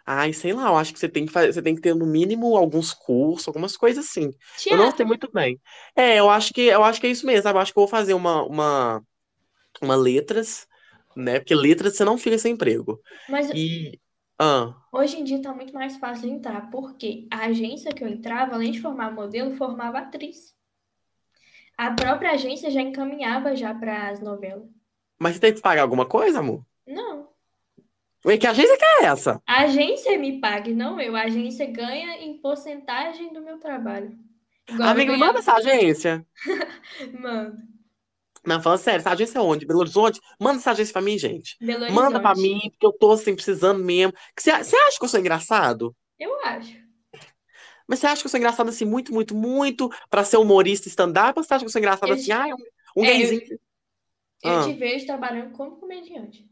Ai, 0.06 0.32
sei 0.34 0.53
lá, 0.53 0.68
eu 0.68 0.78
acho 0.78 0.94
que 0.94 0.99
você 0.99 1.10
tem 1.10 1.26
que 1.26 1.32
fazer, 1.32 1.53
você 1.53 1.61
tem 1.61 1.76
que 1.76 1.82
ter 1.82 1.94
no 1.94 2.06
mínimo 2.06 2.56
alguns 2.56 2.94
cursos, 2.94 3.48
algumas 3.48 3.76
coisas 3.76 4.06
assim. 4.06 4.32
Eu 4.69 4.78
não 4.78 4.90
sei 4.91 5.06
Teatro, 5.06 5.06
muito 5.06 5.30
bem. 5.32 5.60
É, 5.95 6.18
eu 6.19 6.30
acho 6.30 6.53
que 6.53 6.61
eu 6.61 6.84
acho 6.84 6.99
que 7.02 7.07
é 7.07 7.10
isso 7.10 7.26
mesmo, 7.26 7.44
sabe? 7.44 7.57
Eu 7.57 7.61
acho 7.61 7.74
que 7.74 7.80
eu 7.80 7.82
vou 7.84 7.90
fazer 7.90 8.14
uma, 8.14 8.44
uma, 8.44 9.03
uma 9.82 9.95
letras, 9.95 10.68
né? 11.16 11.40
Porque 11.40 11.56
letras 11.56 11.95
você 11.95 12.04
não 12.06 12.18
fica 12.18 12.38
sem 12.38 12.54
emprego. 12.54 13.02
mas 13.30 13.49
E 13.54 13.99
ah, 14.40 14.76
hoje 14.91 15.18
em 15.18 15.24
dia 15.24 15.41
tá 15.41 15.54
muito 15.54 15.74
mais 15.74 15.95
fácil 15.98 16.24
de 16.28 16.36
entrar, 16.36 16.70
porque 16.70 17.26
a 17.32 17.45
agência 17.45 17.94
que 17.94 18.04
eu 18.04 18.08
entrava, 18.10 18.56
além 18.56 18.72
de 18.72 18.82
formar 18.82 19.12
modelo, 19.12 19.56
formava 19.56 19.99
atriz. 19.99 20.54
A 21.78 21.91
própria 21.91 22.32
agência 22.32 22.70
já 22.70 22.82
encaminhava 22.82 23.56
já 23.56 23.74
para 23.74 24.10
as 24.10 24.20
novelas. 24.20 24.68
mas 25.20 25.36
você 25.36 25.40
tem 25.40 25.54
que 25.54 25.62
pagar 25.62 25.82
alguma 25.84 26.06
coisa, 26.06 26.40
amor? 26.40 26.66
Não, 26.88 27.30
Ué, 28.26 28.38
que 28.38 28.48
agência 28.48 28.78
que 28.78 28.86
é 28.86 29.06
essa? 29.06 29.41
a 29.48 29.64
agência 29.64 30.18
me 30.18 30.40
paga, 30.41 30.72
não 30.72 30.99
eu. 30.99 31.16
A 31.16 31.22
agência 31.24 31.66
ganha 31.66 32.18
em 32.22 32.38
porcentagem 32.40 33.32
do 33.34 33.41
meu 33.41 33.58
trabalho. 33.60 34.18
Igual 34.70 34.95
me 34.95 35.06
ganhava- 35.06 35.26
manda 35.28 35.40
essa 35.40 35.54
agência. 35.56 36.26
Mano, 37.20 37.58
Não, 38.48 38.61
falando 38.61 38.80
sério, 38.80 38.99
essa 38.99 39.11
agência 39.11 39.40
é 39.40 39.41
onde? 39.41 39.65
Belo 39.65 39.80
Horizonte? 39.82 40.19
Manda 40.40 40.60
essa 40.60 40.72
agência 40.72 40.94
pra 40.94 41.02
mim, 41.02 41.18
gente. 41.18 41.57
Belo 41.60 41.91
Manda 41.94 42.19
pra 42.19 42.32
Horizonte. 42.32 42.49
mim, 42.53 42.69
porque 42.72 42.86
eu 42.86 42.94
tô 42.94 43.11
assim, 43.11 43.36
precisando 43.36 43.84
mesmo. 43.84 44.14
Você 44.40 44.52
acha 44.52 44.98
que 44.98 45.03
eu 45.03 45.10
sou 45.10 45.19
engraçado? 45.19 45.95
Eu 46.18 46.34
acho. 46.45 46.76
Mas 47.88 47.99
você 47.99 48.07
acha 48.07 48.22
que 48.22 48.28
eu 48.28 48.32
sou 48.32 48.38
engraçado 48.38 48.69
assim, 48.69 48.86
muito, 48.86 49.14
muito, 49.14 49.36
muito, 49.36 49.90
pra 50.10 50.24
ser 50.24 50.38
humorista 50.38 50.88
stand-up? 50.88 51.38
Ou 51.38 51.44
você 51.44 51.53
acha 51.53 51.64
que 51.64 51.68
eu 51.68 51.72
sou 51.72 51.80
engraçado 51.80 52.10
Eu 52.10 52.15
assim, 52.15 52.26
te- 52.26 52.32
ai, 52.32 52.53
um, 52.53 52.57
um 52.98 53.03
É, 53.06 53.07
eu- 53.14 53.18
gayzinho? 53.18 53.60
Eu 54.44 54.52
Ah. 54.52 54.64
te 54.64 54.74
vejo 54.74 55.06
trabalhando 55.06 55.52
como 55.52 55.78
comediante. 55.78 56.45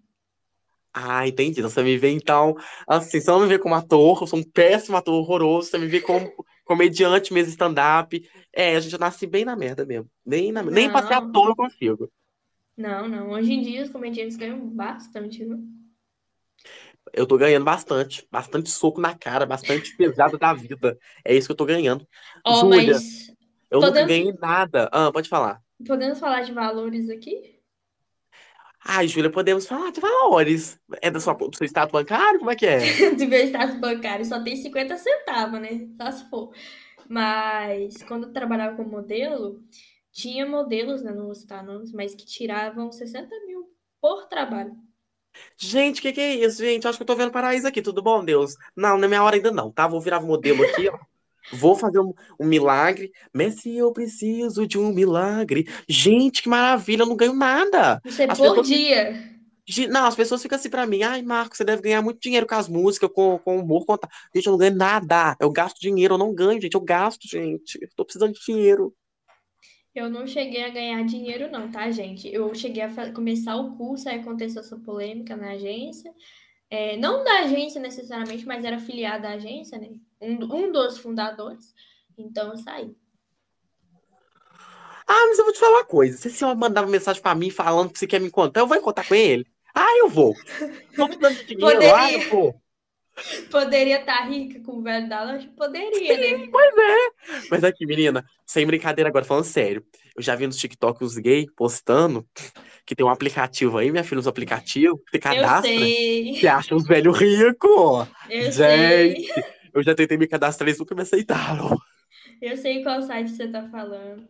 Ah, 0.93 1.27
entendi. 1.27 1.59
Então 1.59 1.69
você 1.69 1.83
me 1.83 1.97
vê, 1.97 2.09
então, 2.11 2.55
assim, 2.87 3.19
você 3.19 3.29
não 3.29 3.41
me 3.41 3.47
vê 3.47 3.59
como 3.59 3.75
ator, 3.75 4.21
eu 4.21 4.27
sou 4.27 4.39
um 4.39 4.43
péssimo 4.43 4.95
ator 4.95 5.13
horroroso, 5.13 5.69
você 5.69 5.77
me 5.77 5.87
vê 5.87 5.99
como 6.01 6.31
comediante 6.65 7.33
mesmo, 7.33 7.51
stand-up. 7.51 8.27
É, 8.51 8.75
a 8.75 8.79
gente 8.79 8.99
nasce 8.99 9.25
bem 9.25 9.45
na 9.45 9.55
merda 9.55 9.85
mesmo. 9.85 10.09
Bem 10.25 10.51
na... 10.51 10.61
Nem 10.63 10.91
pra 10.91 11.03
ser 11.07 11.15
Não. 11.21 11.29
ator 11.29 11.49
eu 11.49 11.55
consigo. 11.55 12.11
Não, 12.75 13.07
não. 13.07 13.29
Hoje 13.29 13.53
em 13.53 13.61
dia 13.61 13.83
os 13.83 13.89
comediantes 13.89 14.35
ganham 14.35 14.59
bastante, 14.67 15.45
viu? 15.45 15.63
Eu 17.13 17.25
tô 17.25 17.37
ganhando 17.37 17.63
bastante. 17.63 18.27
Bastante 18.29 18.69
soco 18.69 18.99
na 18.99 19.15
cara, 19.15 19.45
bastante 19.45 19.95
pesado 19.95 20.37
da 20.37 20.53
vida. 20.53 20.97
É 21.23 21.33
isso 21.33 21.47
que 21.47 21.51
eu 21.53 21.57
tô 21.57 21.65
ganhando. 21.65 22.05
Júlia, 22.45 22.93
mas 22.93 23.33
eu 23.71 23.79
podemos- 23.79 24.07
ganhei 24.09 24.33
nada. 24.33 24.89
Ah, 24.91 25.11
pode 25.11 25.29
falar. 25.29 25.61
podemos 25.87 26.19
falar 26.19 26.41
de 26.41 26.51
valores 26.51 27.09
aqui? 27.09 27.54
Ai, 28.87 29.07
Júlia, 29.07 29.31
podemos 29.31 29.65
falar 29.65 29.91
de 29.91 29.99
valores. 29.99 30.79
É 31.01 31.09
da 31.09 31.19
sua, 31.19 31.33
do 31.33 31.57
seu 31.57 31.65
estado 31.65 31.91
bancário? 31.91 32.37
Como 32.37 32.51
é 32.51 32.55
que 32.55 32.67
é? 32.67 32.77
do 33.17 33.27
meu 33.27 33.43
status 33.47 33.79
bancário 33.79 34.23
só 34.23 34.43
tem 34.43 34.55
50 34.55 34.95
centavos, 34.97 35.59
né? 35.59 35.87
Só 35.99 36.11
se 36.11 36.29
for. 36.29 36.53
Mas 37.09 38.03
quando 38.03 38.27
eu 38.27 38.33
trabalhava 38.33 38.75
como 38.75 38.91
modelo, 38.91 39.63
tinha 40.11 40.45
modelos, 40.45 41.01
né? 41.01 41.11
Não 41.11 41.25
vou 41.25 41.33
citar 41.33 41.65
nomes, 41.65 41.91
mas 41.91 42.13
que 42.13 42.27
tiravam 42.27 42.91
60 42.91 43.27
mil 43.47 43.73
por 43.99 44.27
trabalho. 44.27 44.75
Gente, 45.57 45.99
o 45.99 46.01
que, 46.03 46.13
que 46.13 46.21
é 46.21 46.35
isso, 46.35 46.63
gente? 46.63 46.87
Acho 46.87 46.99
que 46.99 47.03
eu 47.03 47.07
tô 47.07 47.15
vendo 47.15 47.31
paraíso 47.31 47.67
aqui, 47.67 47.81
tudo 47.81 48.03
bom, 48.03 48.23
Deus? 48.23 48.55
Não, 48.75 48.97
não 48.97 49.05
é 49.05 49.07
minha 49.07 49.23
hora 49.23 49.35
ainda 49.35 49.51
não, 49.51 49.71
tá? 49.71 49.87
Vou 49.87 49.99
virar 49.99 50.21
modelo 50.21 50.63
aqui, 50.63 50.87
ó. 50.89 50.97
Vou 51.51 51.75
fazer 51.75 51.99
um, 51.99 52.13
um 52.39 52.45
milagre. 52.45 53.11
Messi, 53.33 53.75
eu 53.75 53.91
preciso 53.91 54.67
de 54.67 54.77
um 54.77 54.93
milagre. 54.93 55.67
Gente, 55.87 56.41
que 56.41 56.49
maravilha, 56.49 57.03
eu 57.03 57.07
não 57.07 57.15
ganho 57.15 57.35
nada. 57.35 58.01
Isso 58.05 58.21
é 58.21 58.25
As 58.29 58.37
por 58.37 58.49
pessoas, 58.49 58.67
dia. 58.67 59.35
Não, 59.89 60.05
as 60.05 60.15
pessoas 60.15 60.41
ficam 60.41 60.57
assim 60.57 60.69
pra 60.69 60.85
mim. 60.85 61.01
Ai, 61.03 61.21
Marco, 61.21 61.55
você 61.55 61.63
deve 61.63 61.81
ganhar 61.81 62.01
muito 62.01 62.19
dinheiro 62.19 62.45
com 62.45 62.55
as 62.55 62.69
músicas, 62.69 63.09
com, 63.13 63.39
com 63.39 63.57
o 63.57 63.61
humor. 63.61 63.85
Com... 63.85 63.97
ta-" 63.97 64.09
Gente, 64.33 64.45
eu 64.45 64.51
não 64.51 64.59
ganho 64.59 64.75
nada. 64.75 65.35
Eu 65.39 65.51
gasto 65.51 65.79
dinheiro, 65.79 66.15
eu 66.15 66.17
não 66.17 66.33
ganho, 66.33 66.61
gente. 66.61 66.75
Eu 66.75 66.81
gasto, 66.81 67.27
gente. 67.27 67.79
Eu 67.81 67.89
tô 67.95 68.05
precisando 68.05 68.33
de 68.33 68.39
dinheiro. 68.45 68.93
Eu 69.93 70.09
não 70.09 70.27
cheguei 70.27 70.63
a 70.63 70.69
ganhar 70.69 71.01
dinheiro, 71.05 71.49
não, 71.49 71.71
tá, 71.71 71.89
gente? 71.89 72.27
Eu 72.27 72.53
cheguei 72.53 72.83
a 72.83 73.13
começar 73.13 73.55
o 73.55 73.77
curso, 73.77 74.09
aí 74.09 74.19
aconteceu 74.19 74.61
essa 74.61 74.77
polêmica 74.77 75.37
na 75.37 75.51
agência. 75.51 76.13
É, 76.69 76.97
não 76.97 77.23
da 77.23 77.39
agência 77.39 77.79
necessariamente, 77.79 78.45
mas 78.45 78.65
era 78.65 78.77
filiada 78.77 79.29
à 79.29 79.33
agência, 79.33 79.77
né? 79.77 79.91
Um, 80.25 80.55
um 80.55 80.71
dos 80.71 80.97
fundadores. 80.97 81.73
Então 82.17 82.51
eu 82.51 82.57
saí. 82.57 82.95
Ah, 85.07 85.25
mas 85.27 85.37
eu 85.37 85.45
vou 85.45 85.53
te 85.53 85.59
falar 85.59 85.77
uma 85.77 85.85
coisa. 85.85 86.17
Se 86.17 86.29
você 86.31 86.45
mandar 86.55 86.81
uma 86.81 86.91
mensagem 86.91 87.21
pra 87.21 87.35
mim 87.35 87.51
falando 87.51 87.91
que 87.91 87.99
você 87.99 88.07
quer 88.07 88.19
me 88.19 88.27
encontrar, 88.27 88.63
eu 88.63 88.67
vou 88.67 88.77
encontrar 88.77 89.07
com 89.07 89.13
ele. 89.13 89.45
Ah, 89.73 89.97
eu 89.99 90.09
vou. 90.09 90.33
Tô 90.95 91.07
precisando 91.07 91.35
de 91.37 91.55
dinheiro. 91.55 91.73
Poderia. 91.75 91.95
Ah, 91.95 92.11
eu 92.11 92.29
vou. 92.29 92.61
Poderia 93.49 93.99
estar 93.99 94.27
rica 94.27 94.59
com 94.61 94.73
o 94.73 94.81
velho 94.81 95.07
da 95.07 95.23
lanche? 95.23 95.47
Poderia, 95.47 96.17
né? 96.17 96.47
Mas 97.49 97.63
aqui, 97.63 97.85
menina, 97.85 98.25
sem 98.45 98.65
brincadeira 98.65 99.09
agora, 99.09 99.23
falando 99.23 99.45
sério. 99.45 99.85
Eu 100.15 100.21
já 100.21 100.35
vi 100.35 100.47
nos 100.47 100.57
TikTok 100.57 101.03
os 101.03 101.17
gays 101.17 101.45
postando 101.55 102.27
que 102.85 102.95
tem 102.95 103.05
um 103.05 103.09
aplicativo 103.09 103.77
aí, 103.77 103.89
minha 103.89 104.03
filha, 104.03 104.19
uns 104.19 104.27
aplicativos, 104.27 104.99
que 105.05 105.11
você 105.11 105.17
Eu 105.17 105.21
cadastra, 105.21 105.69
sei, 105.71 106.35
você 106.39 106.47
acha 106.47 106.75
uns 106.75 106.85
velhos 106.85 107.17
ricos. 107.17 108.07
eu 108.29 108.51
sei. 108.51 109.27
Eu 109.75 109.83
já 109.83 109.93
tentei 109.95 110.17
me 110.17 110.27
cadastrar, 110.27 110.67
eles 110.67 110.79
nunca 110.79 110.95
me 110.95 111.03
aceitaram. 111.03 111.77
Eu 112.41 112.55
sei 112.57 112.81
qual 112.83 113.01
site 113.01 113.29
você 113.31 113.47
tá 113.47 113.67
falando. 113.69 114.27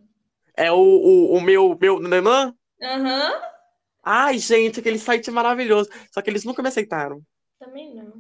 É 0.58 0.70
o, 0.72 0.78
o, 0.78 1.38
o 1.38 1.42
meu, 1.42 1.78
meu 1.82 2.00
nanã? 2.00 2.54
Aham, 2.82 3.34
Ai, 4.04 4.38
gente, 4.40 4.80
aquele 4.80 4.98
site 5.00 5.30
é 5.30 5.34
maravilhoso. 5.34 5.90
Só 6.12 6.22
que 6.22 6.30
eles 6.30 6.44
nunca 6.46 6.62
me 6.62 6.70
aceitaram. 6.70 7.22
também 7.60 7.94
não. 7.94 8.14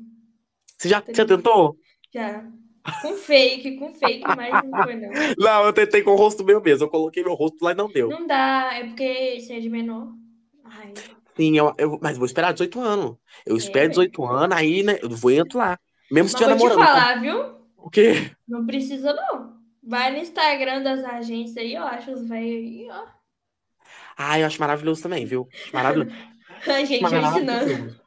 Você 0.78 0.88
já, 0.90 1.04
já 1.14 1.26
tentou? 1.26 1.78
Já. 2.14 2.52
Com 3.00 3.16
fake, 3.16 3.78
com 3.78 3.94
fake, 3.94 4.34
mas 4.34 4.56
não 4.56 4.76
foi 4.76 4.96
não. 4.96 5.22
Não, 5.38 5.66
eu 5.66 5.74
tentei 5.74 6.02
com 6.04 6.12
o 6.12 6.16
rosto 6.16 6.44
meu 6.44 6.62
mesmo. 6.62 6.86
Eu 6.86 6.90
coloquei 6.90 7.24
meu 7.24 7.34
rosto 7.34 7.64
lá 7.64 7.72
e 7.72 7.76
não 7.76 7.92
deu. 7.92 8.18
Não 8.18 8.26
dá, 8.28 8.74
é 8.76 8.84
porque 8.86 9.40
você 9.40 9.56
é 9.56 9.60
de 9.60 9.70
menor. 9.70 10.16
Ai, 10.64 10.94
Sim, 11.38 11.58
eu, 11.58 11.74
eu- 11.78 12.00
mas 12.02 12.18
vou 12.18 12.26
esperar 12.26 12.54
18 12.54 12.80
anos. 12.80 13.18
Eu 13.46 13.58
espero 13.58 13.86
É, 13.86 13.90
18 13.90 14.26
anos, 14.26 14.56
aí, 14.58 14.84
né, 14.84 14.98
eu 15.02 15.10
vou 15.10 15.32
entrar 15.32 15.60
lá. 15.72 15.80
Mesmo 16.11 16.30
se 16.30 16.36
mas 16.36 16.41
estiver 16.41 16.56
vou 16.56 16.69
te 16.69 16.76
namorando. 16.76 16.77
falar, 16.77 17.22
viu? 17.22 17.56
O 17.77 17.90
quê? 17.90 18.32
Não 18.48 18.65
precisa 18.65 19.14
não. 19.14 19.56
Vai 19.84 20.11
no 20.11 20.18
Instagram 20.18 20.82
das 20.82 21.03
agências 21.03 21.57
aí, 21.57 21.73
eu 21.76 21.84
acho 21.84 22.11
os 22.11 22.27
velhos 22.27 22.65
aí, 22.65 22.88
ó. 22.90 23.06
Ah, 24.18 24.40
eu 24.40 24.48
acho 24.48 24.60
maravilhoso 24.60 25.02
também, 25.03 25.26
viu? 25.26 25.48
Maravilhoso. 25.73 26.11
A 26.68 26.84
gente 26.84 27.02
vai 27.02 27.19
ensinando. 27.19 27.45
Maravilhoso. 27.45 28.06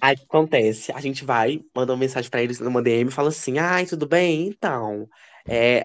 Aí 0.00 0.14
o 0.14 0.18
que 0.18 0.24
acontece? 0.24 0.92
A 0.92 1.00
gente 1.00 1.24
vai, 1.24 1.60
manda 1.74 1.92
uma 1.92 1.98
mensagem 1.98 2.30
pra 2.30 2.42
eles 2.42 2.58
numa 2.60 2.82
DM 2.82 3.08
e 3.08 3.12
fala 3.12 3.28
assim: 3.28 3.58
Ai, 3.58 3.86
tudo 3.86 4.06
bem? 4.06 4.48
Então, 4.48 5.08
é, 5.46 5.84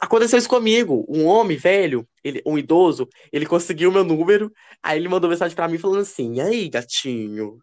aconteceu 0.00 0.38
isso 0.38 0.48
comigo. 0.48 1.04
Um 1.08 1.26
homem 1.26 1.56
velho, 1.56 2.08
ele, 2.24 2.42
um 2.46 2.58
idoso, 2.58 3.08
ele 3.32 3.46
conseguiu 3.46 3.92
meu 3.92 4.04
número, 4.04 4.52
aí 4.82 4.98
ele 4.98 5.08
mandou 5.08 5.28
mensagem 5.28 5.54
pra 5.54 5.68
mim 5.68 5.78
falando 5.78 6.00
assim: 6.00 6.40
aí, 6.40 6.68
gatinho? 6.68 7.58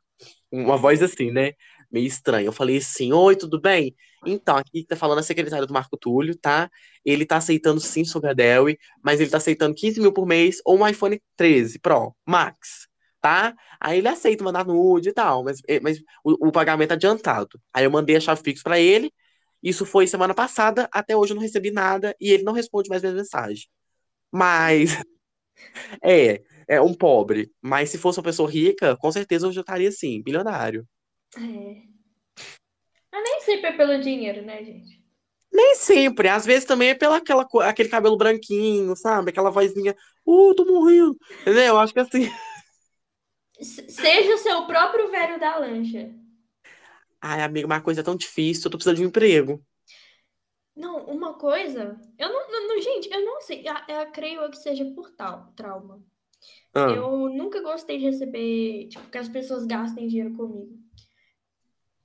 Uma 0.52 0.78
voz 0.78 1.02
assim, 1.02 1.32
né? 1.32 1.54
Meio 1.94 2.08
estranha. 2.08 2.48
Eu 2.48 2.54
falei 2.54 2.78
assim: 2.78 3.14
Oi, 3.14 3.36
tudo 3.38 3.62
bem? 3.62 3.96
Então, 4.26 4.58
aqui 4.58 4.86
tá 4.86 4.96
falando 4.96 5.20
a 5.20 5.24
secretária 5.24 5.68
do 5.68 5.74
Marco 5.74 5.98
Túlio, 5.98 6.36
tá? 6.38 6.70
Ele 7.06 7.26
tá 7.26 7.38
aceitando 7.38 7.80
sim 7.82 8.04
Sugar 8.06 8.36
Daddy, 8.36 8.80
mas 9.04 9.22
ele 9.22 9.30
tá 9.32 9.38
aceitando 9.38 9.76
15 9.76 10.02
mil 10.02 10.14
por 10.14 10.26
mês 10.26 10.58
ou 10.66 10.80
um 10.80 10.88
iPhone 10.88 11.22
13 11.38 11.80
Pro 11.80 12.16
Max, 12.28 12.88
tá? 13.22 13.54
Aí 13.80 14.00
ele 14.00 14.08
aceita 14.08 14.44
mandar 14.44 14.66
nude 14.66 15.10
e 15.10 15.14
tal, 15.14 15.44
mas, 15.44 15.60
eh, 15.68 15.80
mas 15.82 16.00
o, 16.24 16.48
o 16.50 16.52
pagamento 16.52 16.92
é 16.92 16.96
adiantado. 16.96 17.60
Aí 17.74 17.86
eu 17.86 17.92
mandei 17.92 18.16
a 18.16 18.20
chave 18.22 18.42
fixa 18.44 18.64
pra 18.64 18.80
ele. 18.80 19.12
Isso 19.62 19.86
foi 19.86 20.08
semana 20.08 20.34
passada, 20.34 20.90
até 20.92 21.16
hoje 21.16 21.32
eu 21.34 21.36
não 21.36 21.42
recebi 21.44 21.72
nada 21.72 22.16
e 22.20 22.32
ele 22.32 22.44
não 22.44 22.54
responde 22.54 22.90
mais 22.90 23.02
minhas 23.02 23.16
mensagens. 23.16 23.68
Mas 24.32 24.92
é, 26.04 26.42
é 26.68 26.82
um 26.82 26.94
pobre. 26.94 27.52
Mas 27.62 27.90
se 27.90 27.98
fosse 27.98 28.20
uma 28.20 28.24
pessoa 28.26 28.50
rica, 28.50 28.98
com 28.98 29.12
certeza 29.12 29.48
eu 29.48 29.52
já 29.52 29.62
estaria 29.62 29.90
assim, 29.90 30.22
bilionário. 30.24 30.88
É. 31.38 31.84
Mas 33.12 33.24
nem 33.24 33.42
sempre 33.42 33.68
é 33.70 33.78
pelo 33.78 34.00
dinheiro, 34.02 34.42
né, 34.44 34.64
gente? 34.64 35.02
Nem 35.52 35.76
sempre, 35.76 36.28
às 36.30 36.46
vezes 36.46 36.66
também 36.66 36.90
é 36.90 36.96
pela 36.96 37.18
aquela, 37.18 37.48
aquele 37.64 37.90
cabelo 37.90 38.18
branquinho, 38.18 38.96
sabe? 38.96 39.30
Aquela 39.30 39.52
vozinha, 39.52 39.96
uh, 40.26 40.56
tô 40.56 40.66
morrendo. 40.66 41.16
Entendeu? 41.42 41.64
Eu 41.66 41.80
acho 41.80 41.94
que 41.94 42.00
assim. 42.00 42.28
Se- 43.62 43.88
Seja 43.90 44.34
o 44.34 44.38
seu 44.40 44.66
próprio 44.66 45.12
velho 45.12 45.40
da 45.40 45.58
lancha. 45.58 46.12
Ai, 47.22 47.42
amigo, 47.42 47.68
uma 47.68 47.82
coisa 47.82 48.02
é 48.02 48.04
tão 48.04 48.16
difícil, 48.16 48.66
eu 48.66 48.72
tô 48.72 48.78
precisando 48.78 48.98
de 48.98 49.04
um 49.04 49.08
emprego. 49.08 49.64
Não, 50.76 51.06
uma 51.06 51.36
coisa. 51.36 52.00
Eu 52.18 52.30
não, 52.30 52.52
não- 52.52 52.68
não- 52.70 52.82
gente, 52.82 53.10
eu 53.12 53.24
não 53.24 53.42
sei. 53.42 53.64
Eu, 53.68 53.96
eu 53.96 54.12
creio 54.12 54.50
que 54.50 54.58
seja 54.58 54.84
por 54.94 55.12
tal 55.12 55.54
trauma. 55.56 56.04
Ah, 56.74 56.90
Eu 56.90 57.30
nunca 57.30 57.62
gostei 57.62 57.98
de 58.00 58.06
receber, 58.06 58.88
tipo, 58.90 59.08
que 59.10 59.18
as 59.18 59.30
pessoas 59.30 59.66
gastem 59.66 60.08
dinheiro 60.08 60.36
comigo. 60.36 60.83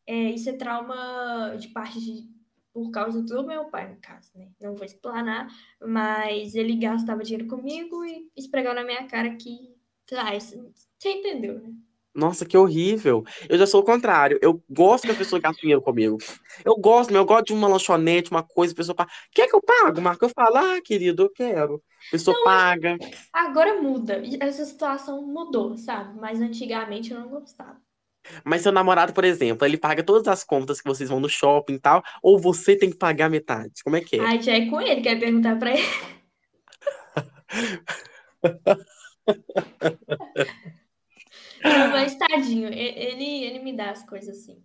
É, 0.08 0.30
isso 0.30 0.48
é 0.50 0.54
trauma 0.54 1.56
de 1.58 1.68
parte 1.68 2.00
de, 2.00 2.28
por 2.72 2.90
causa 2.90 3.22
do 3.22 3.46
meu 3.46 3.66
pai, 3.70 3.92
no 3.92 4.00
caso, 4.00 4.30
né? 4.36 4.50
Não 4.60 4.74
vou 4.74 4.84
explanar, 4.86 5.48
mas 5.80 6.54
ele 6.54 6.76
gastava 6.76 7.22
dinheiro 7.22 7.46
comigo 7.48 8.04
e 8.04 8.30
esfregava 8.36 8.76
na 8.76 8.84
minha 8.84 9.06
cara 9.06 9.36
que, 9.36 9.74
ah, 10.14 10.34
isso- 10.36 10.72
você 10.98 11.10
entendeu, 11.12 11.60
né? 11.60 11.74
Nossa, 12.14 12.44
que 12.44 12.56
horrível. 12.58 13.22
Eu 13.48 13.56
já 13.58 13.66
sou 13.66 13.80
o 13.80 13.84
contrário. 13.84 14.38
Eu 14.42 14.62
gosto 14.68 15.04
que 15.04 15.12
as 15.12 15.16
pessoas 15.16 15.40
gastem 15.40 15.62
dinheiro 15.62 15.82
comigo. 15.82 16.18
Eu 16.64 16.76
gosto, 16.76 17.12
meu, 17.12 17.22
eu 17.22 17.26
gosto 17.26 17.46
de 17.46 17.52
uma 17.52 17.68
lanchonete, 17.68 18.30
uma 18.30 18.42
coisa, 18.42 18.72
a 18.72 18.76
pessoa 18.76 18.94
paga. 18.96 19.10
Quer 19.32 19.46
que 19.48 19.54
eu 19.54 19.62
pago, 19.62 20.00
Marco? 20.00 20.24
Eu 20.24 20.30
falo, 20.30 20.56
ah, 20.56 20.80
querido, 20.82 21.22
eu 21.24 21.30
quero. 21.30 21.76
A 22.08 22.10
pessoa 22.10 22.36
paga. 22.42 22.98
Agora 23.32 23.80
muda, 23.80 24.20
essa 24.40 24.64
situação 24.64 25.22
mudou, 25.26 25.76
sabe? 25.76 26.18
Mas 26.18 26.40
antigamente 26.40 27.12
eu 27.12 27.20
não 27.20 27.28
gostava. 27.28 27.80
Mas 28.44 28.62
seu 28.62 28.72
namorado, 28.72 29.12
por 29.12 29.24
exemplo, 29.24 29.66
ele 29.66 29.76
paga 29.76 30.02
todas 30.02 30.28
as 30.28 30.44
contas 30.44 30.80
que 30.80 30.88
vocês 30.88 31.08
vão 31.08 31.20
no 31.20 31.28
shopping 31.28 31.74
e 31.74 31.78
tal, 31.78 32.02
ou 32.22 32.38
você 32.38 32.76
tem 32.76 32.90
que 32.90 32.96
pagar 32.96 33.28
metade? 33.28 33.82
Como 33.82 33.96
é 33.96 34.00
que 34.00 34.16
é? 34.16 34.20
Aí 34.20 34.42
já 34.42 34.52
é 34.52 34.66
com 34.66 34.80
ele, 34.80 35.00
quer 35.00 35.18
perguntar 35.18 35.58
pra 35.58 35.72
ele. 35.72 35.82
Não, 41.62 41.90
mas 41.90 42.16
tadinho, 42.16 42.68
ele, 42.68 43.44
ele 43.44 43.58
me 43.60 43.76
dá 43.76 43.90
as 43.90 44.04
coisas 44.04 44.38
assim. 44.38 44.62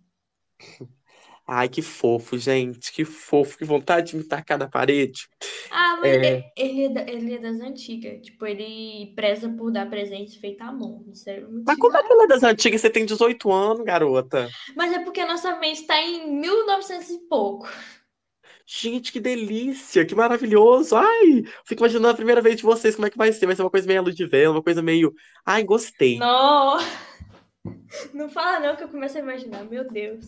Ai, 1.46 1.68
que 1.68 1.82
fofo, 1.82 2.38
gente. 2.38 2.90
Que 2.90 3.04
fofo, 3.04 3.58
que 3.58 3.64
vontade 3.66 4.12
de 4.12 4.16
me 4.16 4.24
tacar 4.24 4.58
na 4.58 4.66
parede. 4.68 5.28
Ah, 5.70 5.98
mas 6.00 6.10
É. 6.16 6.50
ele 6.56 6.84
é, 6.84 6.88
da- 6.88 7.02
ele 7.10 7.34
é 7.34 7.38
das 7.38 7.60
antigas. 7.60 8.20
Tipo, 8.22 8.46
ele 8.46 9.12
preza 9.14 9.48
por 9.50 9.70
dar 9.70 9.88
presente 9.90 10.38
feito 10.40 10.62
à 10.62 10.72
mão. 10.72 11.04
Isso 11.12 11.28
é 11.28 11.40
muito 11.40 11.64
Mas 11.66 11.76
como 11.78 11.96
é 11.96 12.02
que 12.02 12.10
ela 12.12 12.24
é 12.24 12.26
das 12.28 12.42
antigas? 12.42 12.80
Você 12.80 12.88
tem 12.88 13.04
18 13.04 13.52
anos, 13.52 13.84
garota. 13.84 14.48
Mas 14.74 14.92
é 14.94 15.00
porque 15.00 15.20
a 15.20 15.26
nossa 15.26 15.58
mente 15.58 15.86
tá 15.86 16.00
em 16.00 16.30
1900 16.40 17.10
e 17.10 17.18
pouco. 17.28 17.68
Gente, 18.66 19.12
que 19.12 19.20
delícia, 19.20 20.06
que 20.06 20.14
maravilhoso. 20.14 20.96
Ai, 20.96 21.44
fico 21.66 21.82
imaginando 21.82 22.08
a 22.08 22.14
primeira 22.14 22.40
vez 22.40 22.56
de 22.56 22.62
vocês, 22.62 22.94
como 22.94 23.06
é 23.06 23.10
que 23.10 23.18
vai 23.18 23.30
ser. 23.30 23.44
Vai 23.44 23.54
ser 23.54 23.62
uma 23.62 23.70
coisa 23.70 23.86
meio 23.86 24.00
luz 24.02 24.16
de 24.16 24.26
vela, 24.26 24.54
uma 24.56 24.62
coisa 24.62 24.80
meio. 24.80 25.12
Ai, 25.44 25.62
gostei. 25.62 26.16
Não! 26.18 26.78
Não 28.14 28.28
fala 28.28 28.60
não 28.60 28.76
que 28.76 28.84
eu 28.84 28.88
começo 28.88 29.16
a 29.16 29.20
imaginar. 29.20 29.64
Meu 29.64 29.86
Deus. 29.90 30.26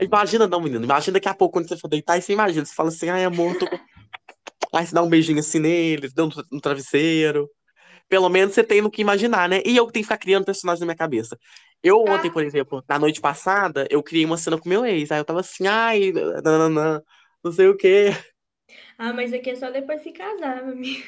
Imagina 0.00 0.46
não, 0.46 0.60
menino. 0.60 0.84
Imagina 0.84 1.14
daqui 1.14 1.28
a 1.28 1.34
pouco, 1.34 1.54
quando 1.54 1.68
você 1.68 1.76
for 1.76 1.88
deitar, 1.88 2.16
e 2.18 2.22
você 2.22 2.32
imagina. 2.32 2.64
Você 2.64 2.74
fala 2.74 2.88
assim, 2.88 3.08
ai, 3.08 3.24
amor, 3.24 3.56
tô... 3.56 3.66
com-" 3.68 3.78
Aí 4.74 4.86
você 4.86 4.94
dá 4.94 5.02
um 5.02 5.08
beijinho 5.08 5.40
assim 5.40 5.58
nele, 5.58 6.08
dá 6.14 6.24
um 6.24 6.30
no 6.50 6.60
travesseiro. 6.60 7.48
Pelo 8.08 8.28
menos 8.28 8.54
você 8.54 8.64
tem 8.64 8.80
no 8.82 8.90
que 8.90 9.02
imaginar, 9.02 9.48
né? 9.48 9.62
E 9.64 9.76
eu 9.76 9.86
que 9.86 9.92
tenho 9.92 10.04
que 10.04 10.08
ficar 10.08 10.18
criando 10.18 10.44
personagens 10.44 10.80
na 10.80 10.86
minha 10.86 10.96
cabeça. 10.96 11.38
Eu 11.82 11.98
Ah. 12.06 12.14
ontem, 12.14 12.30
por 12.30 12.44
exemplo, 12.44 12.84
na 12.88 12.98
noite 12.98 13.20
passada, 13.20 13.86
eu 13.90 14.02
criei 14.02 14.24
uma 14.24 14.36
cena 14.36 14.58
com 14.58 14.68
meu 14.68 14.84
ex. 14.86 15.10
Aí 15.12 15.18
eu 15.20 15.24
tava 15.24 15.40
assim, 15.40 15.66
ai, 15.66 16.12
nananã, 16.44 17.02
não 17.42 17.52
sei 17.52 17.68
o 17.68 17.76
quê. 17.76 18.10
Ah, 18.98 19.12
mas 19.12 19.32
aqui 19.32 19.50
é 19.50 19.56
só 19.56 19.70
depois 19.70 20.02
se 20.02 20.12
casar, 20.12 20.62
meu 20.64 20.74
amigo. 20.74 21.02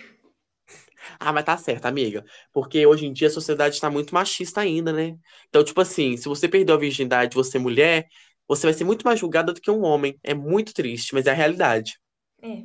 Ah, 1.18 1.32
mas 1.32 1.44
tá 1.44 1.56
certo, 1.56 1.86
amiga. 1.86 2.24
Porque 2.52 2.86
hoje 2.86 3.06
em 3.06 3.12
dia 3.12 3.28
a 3.28 3.30
sociedade 3.30 3.74
está 3.74 3.90
muito 3.90 4.14
machista 4.14 4.60
ainda, 4.60 4.92
né? 4.92 5.16
Então, 5.48 5.64
tipo 5.64 5.80
assim, 5.80 6.16
se 6.16 6.28
você 6.28 6.48
perdeu 6.48 6.74
a 6.74 6.78
virgindade, 6.78 7.34
você 7.34 7.56
é 7.58 7.60
mulher, 7.60 8.06
você 8.48 8.66
vai 8.66 8.74
ser 8.74 8.84
muito 8.84 9.04
mais 9.04 9.18
julgada 9.18 9.52
do 9.52 9.60
que 9.60 9.70
um 9.70 9.82
homem. 9.82 10.18
É 10.22 10.34
muito 10.34 10.74
triste, 10.74 11.14
mas 11.14 11.26
é 11.26 11.30
a 11.30 11.34
realidade. 11.34 11.98
É. 12.42 12.62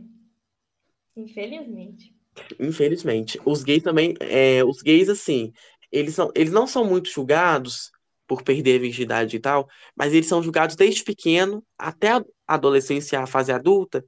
Infelizmente. 1.16 2.14
Infelizmente. 2.60 3.40
Os 3.46 3.64
gays 3.64 3.84
também, 3.84 4.16
é, 4.20 4.64
os 4.64 4.82
gays, 4.82 5.10
assim, 5.10 5.52
eles, 5.92 6.16
são, 6.16 6.32
eles 6.36 6.52
não 6.52 6.68
são 6.68 6.86
muito 6.86 7.10
julgados 7.10 7.92
por 8.28 8.44
perder 8.44 8.78
a 8.78 8.82
virgindade 8.82 9.36
e 9.36 9.40
tal, 9.40 9.68
mas 9.96 10.14
eles 10.14 10.28
são 10.28 10.44
julgados 10.44 10.76
desde 10.76 11.04
pequeno 11.04 11.64
até 11.78 12.12
a 12.12 12.24
adolescência, 12.46 13.20
a 13.20 13.26
fase 13.26 13.52
adulta, 13.52 14.04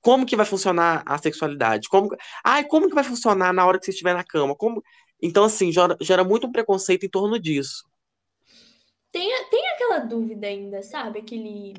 como 0.00 0.24
que 0.24 0.36
vai 0.36 0.46
funcionar 0.46 1.02
a 1.06 1.18
sexualidade? 1.18 1.88
Como, 1.88 2.08
ai, 2.44 2.64
como 2.64 2.88
que 2.88 2.94
vai 2.94 3.04
funcionar 3.04 3.52
na 3.52 3.66
hora 3.66 3.78
que 3.78 3.84
você 3.84 3.90
estiver 3.90 4.14
na 4.14 4.24
cama? 4.24 4.54
Como... 4.54 4.82
Então, 5.20 5.44
assim, 5.44 5.72
gera, 5.72 5.96
gera 6.00 6.24
muito 6.24 6.46
um 6.46 6.52
preconceito 6.52 7.04
em 7.04 7.10
torno 7.10 7.38
disso. 7.38 7.84
Tem, 9.10 9.30
tem 9.50 9.68
aquela 9.70 9.98
dúvida 10.00 10.46
ainda, 10.46 10.82
sabe? 10.82 11.20
Aquele. 11.20 11.74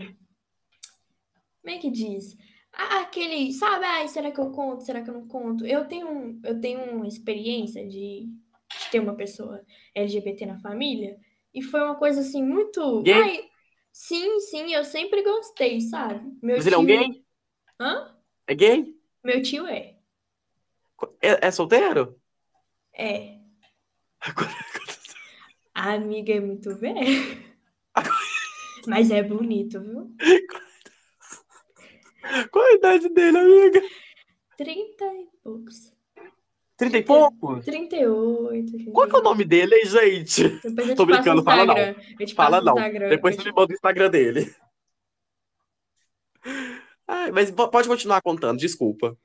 Como 1.62 1.76
é 1.76 1.78
que 1.78 1.90
diz? 1.90 2.36
Aquele, 2.72 3.52
sabe? 3.54 3.86
Ai, 3.86 4.08
será 4.08 4.32
que 4.32 4.40
eu 4.40 4.52
conto? 4.52 4.84
Será 4.84 5.02
que 5.02 5.10
eu 5.10 5.14
não 5.14 5.28
conto? 5.28 5.66
Eu 5.66 5.88
tenho, 5.88 6.40
eu 6.44 6.60
tenho 6.60 6.96
uma 6.96 7.08
experiência 7.08 7.88
de, 7.88 8.28
de 8.28 8.92
ter 8.92 9.00
uma 9.00 9.16
pessoa 9.16 9.64
LGBT 9.94 10.46
na 10.46 10.60
família 10.60 11.18
e 11.54 11.62
foi 11.62 11.82
uma 11.82 11.96
coisa 11.96 12.22
assim 12.22 12.44
muito. 12.44 13.02
Gay? 13.04 13.14
Ai, 13.14 13.50
sim, 13.92 14.40
sim, 14.40 14.74
eu 14.74 14.84
sempre 14.84 15.24
gostei, 15.24 15.82
sabe? 15.82 16.20
Meu 16.42 16.58
Mas 16.58 16.66
tio... 16.66 16.70
ele 16.70 16.76
é 16.76 16.78
um 16.78 16.86
gay? 16.86 17.26
Hã? 17.80 18.16
É 18.48 18.56
gay? 18.56 18.96
Meu 19.24 19.42
tio 19.42 19.68
é. 19.68 19.96
É, 21.22 21.48
é 21.48 21.52
solteiro? 21.52 22.20
É. 22.94 23.38
A 25.80 25.94
amiga 25.94 26.34
é 26.34 26.42
muito 26.42 26.76
velha. 26.76 27.00
Mas 28.86 29.10
é 29.12 29.24
bonito, 29.24 29.80
viu? 29.80 30.14
Qual 32.52 32.66
a 32.66 32.74
idade 32.74 33.08
dele, 33.08 33.38
amiga? 33.38 33.82
Trinta 34.58 35.06
e 35.06 35.30
poucos. 35.42 35.94
Trinta 36.76 36.98
e 36.98 37.04
poucos? 37.04 37.64
Trinta 37.64 37.96
e 37.96 38.06
oito. 38.06 38.92
Qual 38.92 39.08
que 39.08 39.16
é 39.16 39.20
o 39.20 39.24
nome 39.24 39.46
dele, 39.46 39.74
hein, 39.74 39.86
gente? 39.86 40.50
Depois 40.50 40.96
Tô 40.96 41.06
brincando, 41.06 41.42
fala 41.44 41.66
não. 41.66 41.76
Fala 42.36 42.60
não. 42.62 42.76
Depois 43.08 43.38
você 43.38 43.44
me 43.46 43.56
manda 43.56 43.72
o 43.72 43.76
Instagram 43.76 44.10
dele. 44.10 44.54
Ai, 47.08 47.32
mas 47.32 47.52
pode 47.52 47.88
continuar 47.88 48.22
contando, 48.22 48.60
desculpa. 48.60 49.18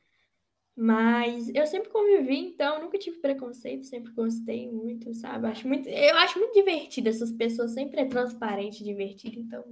Mas 0.77 1.49
eu 1.55 1.67
sempre 1.67 1.89
convivi, 1.89 2.37
então 2.37 2.81
nunca 2.83 2.99
tive 2.99 3.19
preconceito, 3.19 3.87
sempre 3.87 4.13
gostei 4.13 4.69
muito, 4.69 5.15
sabe? 5.15 5.47
Acho 5.47 5.69
muito, 5.69 5.89
eu 5.89 6.17
acho 6.17 6.39
muito 6.39 6.53
divertido 6.53 7.09
essas 7.09 7.31
pessoas, 7.31 7.73
sempre 7.73 8.01
é 8.01 8.05
transparente, 8.05 8.83
divertido, 8.83 9.39
então. 9.39 9.65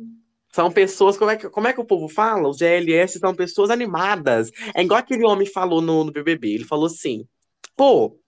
São 0.53 0.71
pessoas, 0.71 1.17
como 1.17 1.31
é 1.31 1.37
que, 1.37 1.49
como 1.49 1.67
é 1.67 1.73
que 1.73 1.81
o 1.81 1.85
povo 1.85 2.09
fala? 2.09 2.49
Os 2.49 2.59
GLS 2.59 3.19
são 3.19 3.35
pessoas 3.35 3.71
animadas. 3.71 4.51
É 4.75 4.83
igual 4.83 5.01
aquele 5.01 5.25
homem 5.25 5.47
falou 5.47 5.81
no, 5.81 6.05
no 6.05 6.13
BBB. 6.13 6.55
Ele 6.55 6.65
falou 6.65 6.87
assim: 6.87 7.27
pô, 7.75 8.21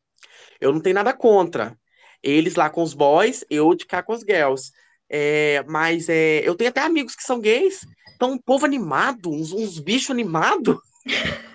eu 0.58 0.72
não 0.72 0.80
tenho 0.80 0.94
nada 0.94 1.12
contra. 1.12 1.78
Eles 2.22 2.54
lá 2.54 2.70
com 2.70 2.82
os 2.82 2.94
boys, 2.94 3.44
eu 3.50 3.74
de 3.74 3.84
cá 3.84 4.02
com 4.02 4.14
as 4.14 4.22
girls. 4.22 4.72
É, 5.08 5.62
mas 5.68 6.08
é, 6.08 6.40
eu 6.48 6.54
tenho 6.54 6.70
até 6.70 6.80
amigos 6.80 7.14
que 7.14 7.22
são 7.22 7.38
gays. 7.38 7.80
Então, 8.16 8.32
um 8.32 8.38
povo 8.38 8.64
animado, 8.64 9.30
uns, 9.30 9.52
uns 9.52 9.78
bichos 9.78 10.10
animados. 10.10 10.76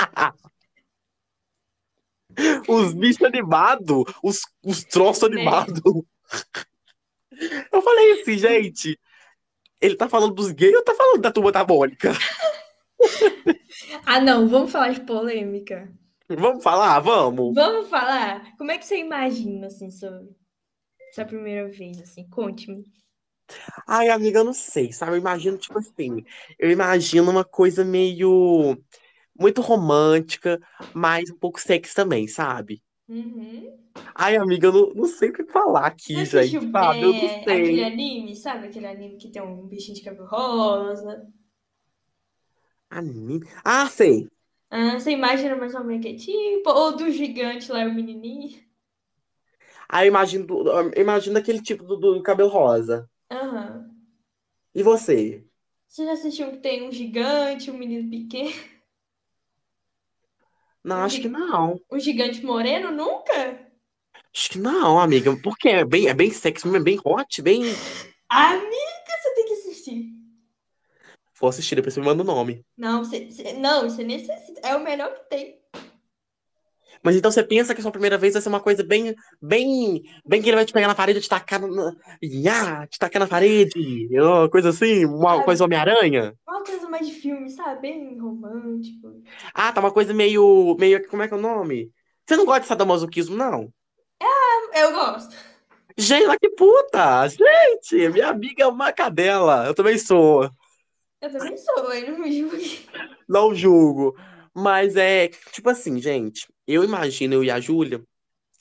os 2.68 2.94
bichos 2.94 3.22
animados, 3.22 4.04
os, 4.22 4.40
os 4.64 4.84
troços 4.84 5.28
né? 5.30 5.36
animados. 5.36 5.80
Eu 7.72 7.82
falei 7.82 8.20
assim, 8.20 8.38
gente. 8.38 8.98
Ele 9.80 9.96
tá 9.96 10.08
falando 10.08 10.34
dos 10.34 10.50
gays 10.50 10.74
ou 10.74 10.84
tá 10.84 10.94
falando 10.94 11.22
da 11.22 11.32
turma 11.32 11.50
da 11.50 11.64
Mônica? 11.64 12.12
ah, 14.04 14.20
não, 14.20 14.46
vamos 14.46 14.70
falar 14.70 14.92
de 14.92 15.00
polêmica. 15.00 15.90
Vamos 16.28 16.62
falar? 16.62 17.00
Vamos. 17.00 17.54
Vamos 17.54 17.88
falar? 17.88 18.54
Como 18.58 18.70
é 18.70 18.76
que 18.76 18.84
você 18.84 18.98
imagina, 18.98 19.68
assim, 19.68 19.90
sobre 19.90 20.28
essa 21.10 21.24
primeira 21.24 21.68
vez, 21.68 21.98
assim? 22.00 22.28
Conte-me. 22.28 22.84
Ai, 23.86 24.10
amiga, 24.10 24.40
eu 24.40 24.44
não 24.44 24.52
sei, 24.52 24.92
sabe? 24.92 25.12
Eu 25.12 25.16
imagino, 25.16 25.58
tipo 25.58 25.78
assim, 25.78 26.24
eu 26.58 26.70
imagino 26.70 27.30
uma 27.30 27.44
coisa 27.44 27.84
meio 27.84 28.76
muito 29.40 29.60
romântica, 29.62 30.60
mas 30.92 31.30
um 31.30 31.38
pouco 31.38 31.60
sexy 31.60 31.94
também, 31.94 32.28
sabe? 32.28 32.82
Uhum. 33.08 33.70
Ai, 34.14 34.36
amiga, 34.36 34.66
eu 34.68 34.72
não, 34.72 34.94
não 34.94 35.04
sei 35.06 35.30
o 35.30 35.32
que 35.32 35.44
falar 35.46 35.86
aqui, 35.86 36.24
Você 36.24 36.24
gente, 36.24 36.36
assistiu, 36.38 36.62
sabe? 36.70 37.06
Eu 37.06 37.14
não 37.14 37.26
é, 37.26 37.38
sei. 37.44 37.54
Aquele 37.54 37.84
anime, 37.84 38.36
sabe? 38.36 38.66
Aquele 38.66 38.86
anime 38.86 39.16
que 39.16 39.28
tem 39.30 39.42
um 39.42 39.66
bichinho 39.68 39.96
de 39.96 40.02
cabelo 40.02 40.26
rosa. 40.28 41.26
Anime? 42.90 43.40
Ah, 43.64 43.88
sei. 43.88 44.28
Ah, 44.70 44.98
você 44.98 45.10
imagina 45.12 45.54
mais 45.56 45.74
ou 45.76 45.84
menos 45.84 46.02
que 46.02 46.08
é 46.08 46.16
tipo, 46.16 46.70
ou 46.70 46.96
do 46.96 47.08
gigante 47.10 47.70
lá, 47.72 47.84
o 47.84 47.94
menininho. 47.94 48.60
Ah, 49.88 50.04
eu 50.04 50.08
imagino, 50.08 50.46
imagino 50.96 51.38
aquele 51.38 51.60
tipo 51.62 51.84
do, 51.84 51.96
do 51.96 52.22
cabelo 52.22 52.48
rosa. 52.48 53.08
Aham. 53.30 53.96
E 54.74 54.82
você? 54.82 55.44
Você 55.88 56.06
já 56.06 56.12
assistiu 56.12 56.50
que 56.52 56.56
tem 56.58 56.88
um 56.88 56.92
gigante, 56.92 57.70
um 57.70 57.76
menino 57.76 58.08
pequeno? 58.10 58.79
Não, 60.84 60.96
Um, 60.96 61.04
acho 61.04 61.20
que 61.20 61.28
não. 61.28 61.80
um 61.92 61.98
gigante 62.00 62.44
moreno? 62.44 62.90
Nunca? 62.90 63.70
Acho 64.34 64.50
que 64.50 64.58
não, 64.58 64.98
amiga. 64.98 65.36
Porque 65.42 65.68
é 65.68 65.84
bem, 65.84 66.08
é 66.08 66.14
bem 66.14 66.30
sexy, 66.32 66.68
é 66.74 66.80
bem 66.80 66.98
hot, 67.04 67.40
bem. 67.42 67.62
Amiga, 68.28 69.12
você 69.22 69.34
tem 69.34 69.46
que 69.46 69.52
assistir. 69.54 70.10
Vou 71.40 71.48
assistir, 71.48 71.74
depois 71.74 71.94
você 71.94 72.00
me 72.00 72.06
manda 72.06 72.22
o 72.22 72.26
nome. 72.26 72.64
Não, 72.76 73.04
você, 73.04 73.26
você- 73.30 73.52
não, 73.54 73.82
você 73.88 74.04
necessita. 74.04 74.60
É 74.66 74.74
o 74.76 74.80
melhor 74.82 75.14
que 75.14 75.28
tem. 75.28 75.59
Mas 77.02 77.16
então 77.16 77.30
você 77.30 77.42
pensa 77.42 77.74
que 77.74 77.80
a 77.80 77.82
sua 77.82 77.92
primeira 77.92 78.18
vez 78.18 78.34
vai 78.34 78.42
ser 78.42 78.48
uma 78.48 78.60
coisa 78.60 78.84
bem, 78.84 79.14
bem, 79.40 80.02
bem 80.26 80.42
que 80.42 80.48
ele 80.48 80.56
vai 80.56 80.64
te 80.64 80.72
pegar 80.72 80.88
na 80.88 80.94
parede 80.94 81.18
e 81.18 81.22
te 81.22 81.28
tacar 81.28 81.60
na, 81.60 81.92
ya, 82.22 82.86
te 82.86 82.98
tacar 82.98 83.20
na 83.20 83.26
parede, 83.26 84.08
uma 84.12 84.48
coisa 84.50 84.68
assim, 84.68 85.06
uma 85.06 85.34
Sabe? 85.34 85.44
coisa 85.44 85.64
Homem-Aranha. 85.64 86.34
Uma 86.46 86.62
coisa 86.62 86.88
mais 86.88 87.06
de 87.06 87.14
filme, 87.14 87.48
sabe? 87.50 87.80
Bem 87.80 88.18
romântico. 88.18 89.22
Ah, 89.54 89.72
tá 89.72 89.80
uma 89.80 89.92
coisa 89.92 90.12
meio, 90.12 90.76
meio, 90.78 91.06
como 91.08 91.22
é 91.22 91.28
que 91.28 91.34
é 91.34 91.36
o 91.36 91.40
nome? 91.40 91.90
Você 92.26 92.36
não 92.36 92.44
gosta 92.44 92.60
de 92.60 92.66
sadomasoquismo, 92.66 93.36
não? 93.36 93.72
Eu 94.74 94.92
gosto. 94.92 95.36
Gente, 95.96 96.38
que 96.38 96.48
puta! 96.50 97.26
Gente, 97.28 98.08
minha 98.10 98.28
amiga 98.28 98.64
é 98.64 98.66
uma 98.66 98.92
cadela. 98.92 99.66
Eu 99.66 99.74
também 99.74 99.98
sou. 99.98 100.48
Eu 101.20 101.30
também 101.30 101.56
sou, 101.56 101.92
eu 101.92 102.12
não 102.12 102.20
me 102.20 102.40
julgue. 102.40 102.88
Não 103.28 103.54
julgo. 103.54 104.16
Mas 104.54 104.96
é, 104.96 105.28
tipo 105.28 105.68
assim, 105.68 106.00
gente, 106.00 106.48
eu 106.74 106.84
imagino 106.84 107.34
eu 107.34 107.44
e 107.44 107.50
a 107.50 107.60
Júlia 107.60 108.02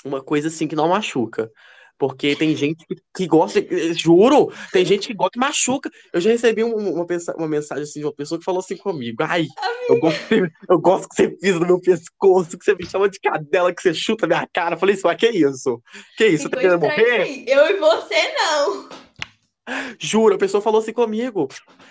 uma 0.03 0.21
coisa 0.21 0.47
assim 0.47 0.67
que 0.67 0.75
não 0.75 0.89
machuca. 0.89 1.51
Porque 1.97 2.33
tem 2.33 2.55
gente 2.55 2.85
que, 3.13 3.27
gosta, 3.27 3.59
juro, 3.93 4.53
tem 4.71 4.85
gente 4.85 5.09
que 5.09 5.13
gosta 5.13 5.31
que 5.33 5.39
machuca. 5.39 5.91
Eu 6.13 6.21
já 6.21 6.29
recebi 6.29 6.63
um, 6.63 6.73
uma, 6.73 7.05
uma 7.35 7.47
mensagem 7.47 7.83
assim 7.83 7.99
de 7.99 8.05
uma 8.05 8.15
pessoa 8.15 8.39
que 8.39 8.45
falou 8.45 8.61
assim 8.61 8.77
comigo: 8.77 9.21
Ai, 9.21 9.45
eu 9.89 9.99
gosto, 9.99 10.19
eu 10.69 10.79
gosto 10.79 11.09
que 11.09 11.15
você 11.15 11.27
pisa 11.27 11.59
no 11.59 11.65
meu 11.65 11.81
pescoço, 11.81 12.57
que 12.57 12.63
você 12.63 12.73
me 12.73 12.85
chama 12.85 13.09
de 13.09 13.19
cadela, 13.19 13.75
que 13.75 13.81
você 13.81 13.93
chuta 13.93 14.25
minha 14.25 14.47
cara. 14.53 14.75
Eu 14.75 14.79
falei 14.79 14.95
assim: 14.95 15.07
Mas 15.07 15.17
que 15.17 15.29
isso? 15.29 15.81
Que 16.15 16.27
isso? 16.27 16.43
Você 16.43 16.49
tá 16.49 16.57
querendo 16.57 16.79
morrer? 16.79 17.43
Eu 17.45 17.69
e 17.69 17.77
você 17.77 18.33
não. 18.33 18.89
Juro, 19.99 20.35
a 20.35 20.37
pessoa 20.37 20.61
falou 20.61 20.81
assim 20.81 20.93
comigo. 20.93 21.47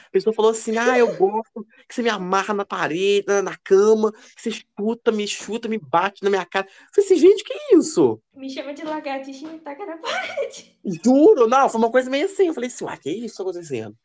A 0.06 0.10
pessoa 0.10 0.34
falou 0.34 0.50
assim: 0.50 0.76
ah, 0.76 0.98
eu 0.98 1.16
gosto 1.16 1.66
que 1.88 1.94
você 1.94 2.02
me 2.02 2.08
amarra 2.08 2.54
na 2.54 2.64
parede, 2.64 3.24
na 3.42 3.56
cama, 3.56 4.12
que 4.12 4.42
você 4.42 4.50
chuta, 4.50 5.12
me 5.12 5.26
chuta, 5.26 5.68
me 5.68 5.78
bate 5.78 6.22
na 6.22 6.30
minha 6.30 6.44
cara. 6.44 6.66
Eu 6.66 6.94
falei 6.94 7.06
assim, 7.06 7.16
gente, 7.16 7.44
que 7.44 7.54
isso? 7.76 8.20
Me 8.34 8.50
chama 8.50 8.72
de 8.72 8.84
lagartixa 8.84 9.46
e 9.46 9.48
me 9.48 9.58
taca 9.58 9.84
na 9.84 9.96
parede. 9.98 10.78
Juro, 11.04 11.46
não, 11.46 11.68
foi 11.68 11.80
uma 11.80 11.90
coisa 11.90 12.10
meio 12.10 12.26
assim. 12.26 12.48
Eu 12.48 12.54
falei 12.54 12.68
assim, 12.68 12.84
uai, 12.84 12.98
que 12.98 13.10
isso 13.10 13.36
tá 13.36 13.42
acontecendo? 13.42 13.96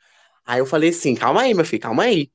Aí 0.46 0.60
eu 0.60 0.66
falei 0.66 0.90
assim, 0.90 1.16
calma 1.16 1.42
aí, 1.42 1.54
meu 1.54 1.66
filho, 1.66 1.82
calma 1.82 2.04
aí. 2.04 2.30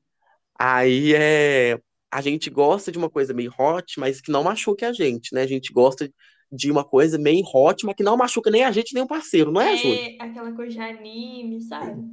Aí 0.57 1.13
é. 1.15 1.79
A 2.11 2.21
gente 2.21 2.49
gosta 2.49 2.91
de 2.91 2.97
uma 2.97 3.09
coisa 3.09 3.35
meio 3.35 3.53
hot, 3.57 3.99
mas 3.99 4.19
que 4.19 4.31
não 4.31 4.43
machuque 4.43 4.83
a 4.83 4.91
gente, 4.91 5.33
né? 5.33 5.43
A 5.43 5.47
gente 5.47 5.71
gosta 5.71 6.11
de 6.51 6.71
uma 6.71 6.83
coisa 6.83 7.17
meio 7.17 7.43
hot, 7.45 7.85
mas 7.85 7.95
que 7.95 8.03
não 8.03 8.17
machuca 8.17 8.49
nem 8.49 8.63
a 8.63 8.71
gente, 8.71 8.93
nem 8.93 9.03
o 9.03 9.07
parceiro, 9.07 9.51
não 9.51 9.61
é, 9.61 9.75
Júlia? 9.75 10.01
É, 10.01 10.23
aquela 10.23 10.51
coisa 10.51 10.71
de 10.71 10.79
anime, 10.79 11.61
sabe? 11.61 12.03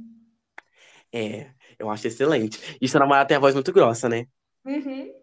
É, 1.11 1.47
eu 1.79 1.89
acho 1.89 2.07
excelente. 2.07 2.59
E 2.81 2.87
seu 2.87 2.99
namorado 2.99 3.27
tem 3.27 3.37
a 3.37 3.39
voz 3.39 3.53
muito 3.53 3.71
grossa, 3.71 4.09
né? 4.09 4.25
Uhum. 4.65 5.13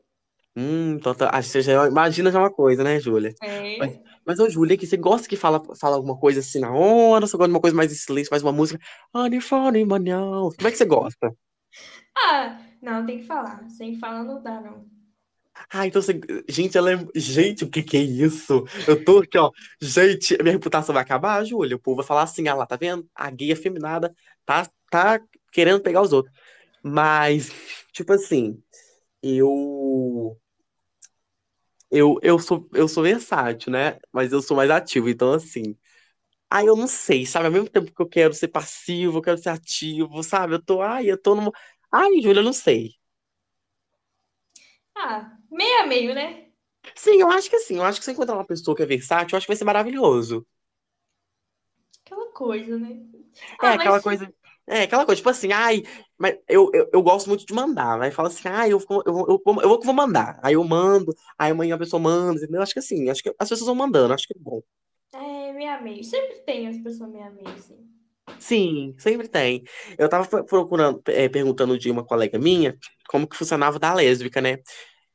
Hum, 0.57 0.95
então 0.95 1.15
tá, 1.15 1.31
acho 1.33 1.49
que 1.49 1.53
você 1.53 1.63
já 1.63 1.87
imagina 1.87 2.31
já 2.31 2.39
uma 2.39 2.51
coisa, 2.51 2.85
né, 2.85 3.01
Júlia? 3.01 3.35
É. 3.43 3.77
Mas, 3.79 3.99
mas 4.25 4.39
ô, 4.39 4.49
Júlia, 4.49 4.77
que 4.77 4.87
você 4.87 4.97
gosta 4.97 5.29
que 5.29 5.37
fala, 5.37 5.61
fala 5.81 5.97
alguma 5.97 6.17
coisa 6.17 6.41
assim 6.41 6.61
na 6.61 6.73
hora, 6.73 7.27
você 7.27 7.37
gosta 7.37 7.49
de 7.49 7.55
uma 7.55 7.61
coisa 7.61 7.77
mais 7.77 7.93
em 7.93 7.97
silêncio, 7.97 8.31
faz 8.31 8.43
uma 8.43 8.53
música, 8.53 8.79
funny, 9.43 9.85
manhão. 9.85 10.51
Como 10.57 10.69
é 10.69 10.71
que 10.71 10.79
você 10.79 10.85
gosta? 10.85 11.35
Ah, 12.17 12.61
não, 12.81 13.05
tem 13.05 13.19
que 13.19 13.25
falar. 13.25 13.69
Sem 13.69 13.99
falar 13.99 14.23
não 14.23 14.41
dá, 14.41 14.61
não. 14.61 14.94
Ah, 15.71 15.87
então 15.87 16.03
você. 16.03 16.21
Gente, 16.49 16.77
ela 16.77 16.93
é. 16.93 17.07
Gente, 17.15 17.65
o 17.65 17.71
que 17.71 17.83
que 17.83 17.97
é 17.97 18.01
isso? 18.01 18.65
Eu 18.87 19.05
tô 19.05 19.19
aqui, 19.21 19.39
ó. 19.39 19.51
Gente, 19.81 20.37
minha 20.43 20.53
reputação 20.53 20.93
vai 20.93 21.03
acabar, 21.03 21.45
Júlia. 21.45 21.77
O 21.77 21.81
povo 21.81 21.97
vai 21.99 22.07
falar 22.07 22.23
assim: 22.23 22.49
ah 22.49 22.55
lá, 22.55 22.67
tá 22.67 22.77
vendo? 22.77 23.09
A 23.15 23.31
gay 23.31 23.53
afeminada 23.53 24.15
tá, 24.45 24.69
tá 24.91 25.21
querendo 25.53 25.81
pegar 25.81 26.03
os 26.03 26.13
outros. 26.13 26.35
Mas, 26.83 27.51
tipo 27.93 28.13
assim, 28.13 28.63
eu. 29.23 30.39
Eu, 31.91 32.19
eu, 32.23 32.39
sou, 32.41 32.69
eu 32.73 32.89
sou 32.89 33.03
versátil, 33.05 33.71
né? 33.73 33.99
Mas 34.13 34.33
eu 34.33 34.43
sou 34.43 34.57
mais 34.57 34.71
ativo. 34.71 35.09
Então, 35.09 35.33
assim. 35.33 35.77
Ai, 36.51 36.69
eu 36.69 36.77
não 36.77 36.87
sei, 36.89 37.27
sabe? 37.27 37.47
Ao 37.47 37.53
mesmo 37.53 37.69
tempo 37.69 37.93
que 37.95 38.03
eu 38.03 38.09
quero 38.09 38.35
ser 38.35 38.49
passivo, 38.49 39.19
eu 39.19 39.23
quero 39.23 39.39
ser 39.39 39.51
ativo, 39.51 40.23
sabe? 40.23 40.55
Eu 40.55 40.63
tô. 40.63 40.83
Ai, 40.83 41.11
eu 41.11 41.21
tô 41.21 41.35
numa. 41.35 41.53
Ai, 41.93 42.21
Júlia, 42.23 42.41
eu 42.41 42.45
não 42.45 42.53
sei. 42.53 42.93
Ah, 44.97 45.37
meio 45.55 45.81
a 45.83 45.87
meio, 45.87 46.15
né? 46.15 46.47
Sim, 46.97 47.21
eu 47.21 47.31
acho 47.31 47.49
que 47.51 47.59
sim. 47.61 47.77
Eu 47.77 47.85
acho 47.85 47.99
que 48.01 48.05
se 48.05 48.11
eu 48.11 48.15
encontrar 48.15 48.35
uma 48.37 48.45
pessoa 48.47 48.77
que 48.77 48.83
é 48.83 48.87
versátil, 48.87 49.35
eu 49.35 49.39
acho 49.39 49.47
que 49.47 49.51
vai 49.53 49.57
ser 49.57 49.65
maravilhoso. 49.65 50.45
Aquela 52.05 52.31
coisa, 52.33 52.79
né? 52.79 53.03
É, 53.63 53.69
Ah, 53.69 53.75
aquela 53.75 54.01
mas 54.01 54.03
coisa. 54.03 54.33
É, 54.67 54.83
aquela 54.83 55.05
coisa, 55.05 55.17
tipo 55.19 55.29
assim, 55.29 55.53
ai, 55.53 55.83
mas 56.19 56.37
eu, 56.49 56.71
eu, 56.73 56.89
eu 56.93 57.03
gosto 57.03 57.29
muito 57.29 57.45
de 57.45 57.53
mandar. 57.53 58.01
Aí 58.01 58.11
fala 58.11 58.29
assim, 58.29 58.49
ai, 58.49 58.73
eu, 58.73 58.79
vou- 58.79 59.03
eu, 59.07 59.15
eu, 59.29 59.43
vou- 59.45 59.63
eu 59.63 59.81
vou 59.81 59.93
mandar. 59.95 60.39
Aí 60.43 60.55
eu 60.55 60.65
mando, 60.65 61.15
aí 61.39 61.51
amanhã 61.51 61.75
a 61.75 61.79
pessoa 61.79 62.01
manda, 62.01 62.39
entendeu? 62.41 62.63
Acho 62.63 62.73
que 62.73 62.79
assim, 62.79 63.11
acho 63.11 63.23
que 63.23 63.35
as 63.39 63.49
pessoas 63.49 63.67
vão 63.67 63.75
mandando, 63.75 64.15
acho 64.15 64.27
que 64.27 64.35
é 64.35 64.41
bom. 64.41 64.63
é 65.13 65.53
meio 65.53 65.71
a 65.73 65.81
meio. 65.81 66.05
Sempre 66.05 66.41
tem 66.41 66.69
as 66.69 66.79
pessoas 66.79 67.11
meio 67.11 67.25
a 67.27 67.31
meio, 67.31 67.49
assim. 67.55 67.79
Sim, 68.39 68.95
sempre 68.99 69.29
tem. 69.29 69.63
Eu 69.99 70.09
tava 70.09 70.27
pro- 70.29 70.45
procurando, 70.45 71.03
é, 71.09 71.29
perguntando 71.29 71.79
de 71.79 71.91
uma 71.91 72.05
colega 72.05 72.39
minha 72.39 72.77
como 73.09 73.27
que 73.27 73.37
funcionava 73.37 73.79
da 73.79 73.95
lésbica, 73.95 74.41
né? 74.41 74.59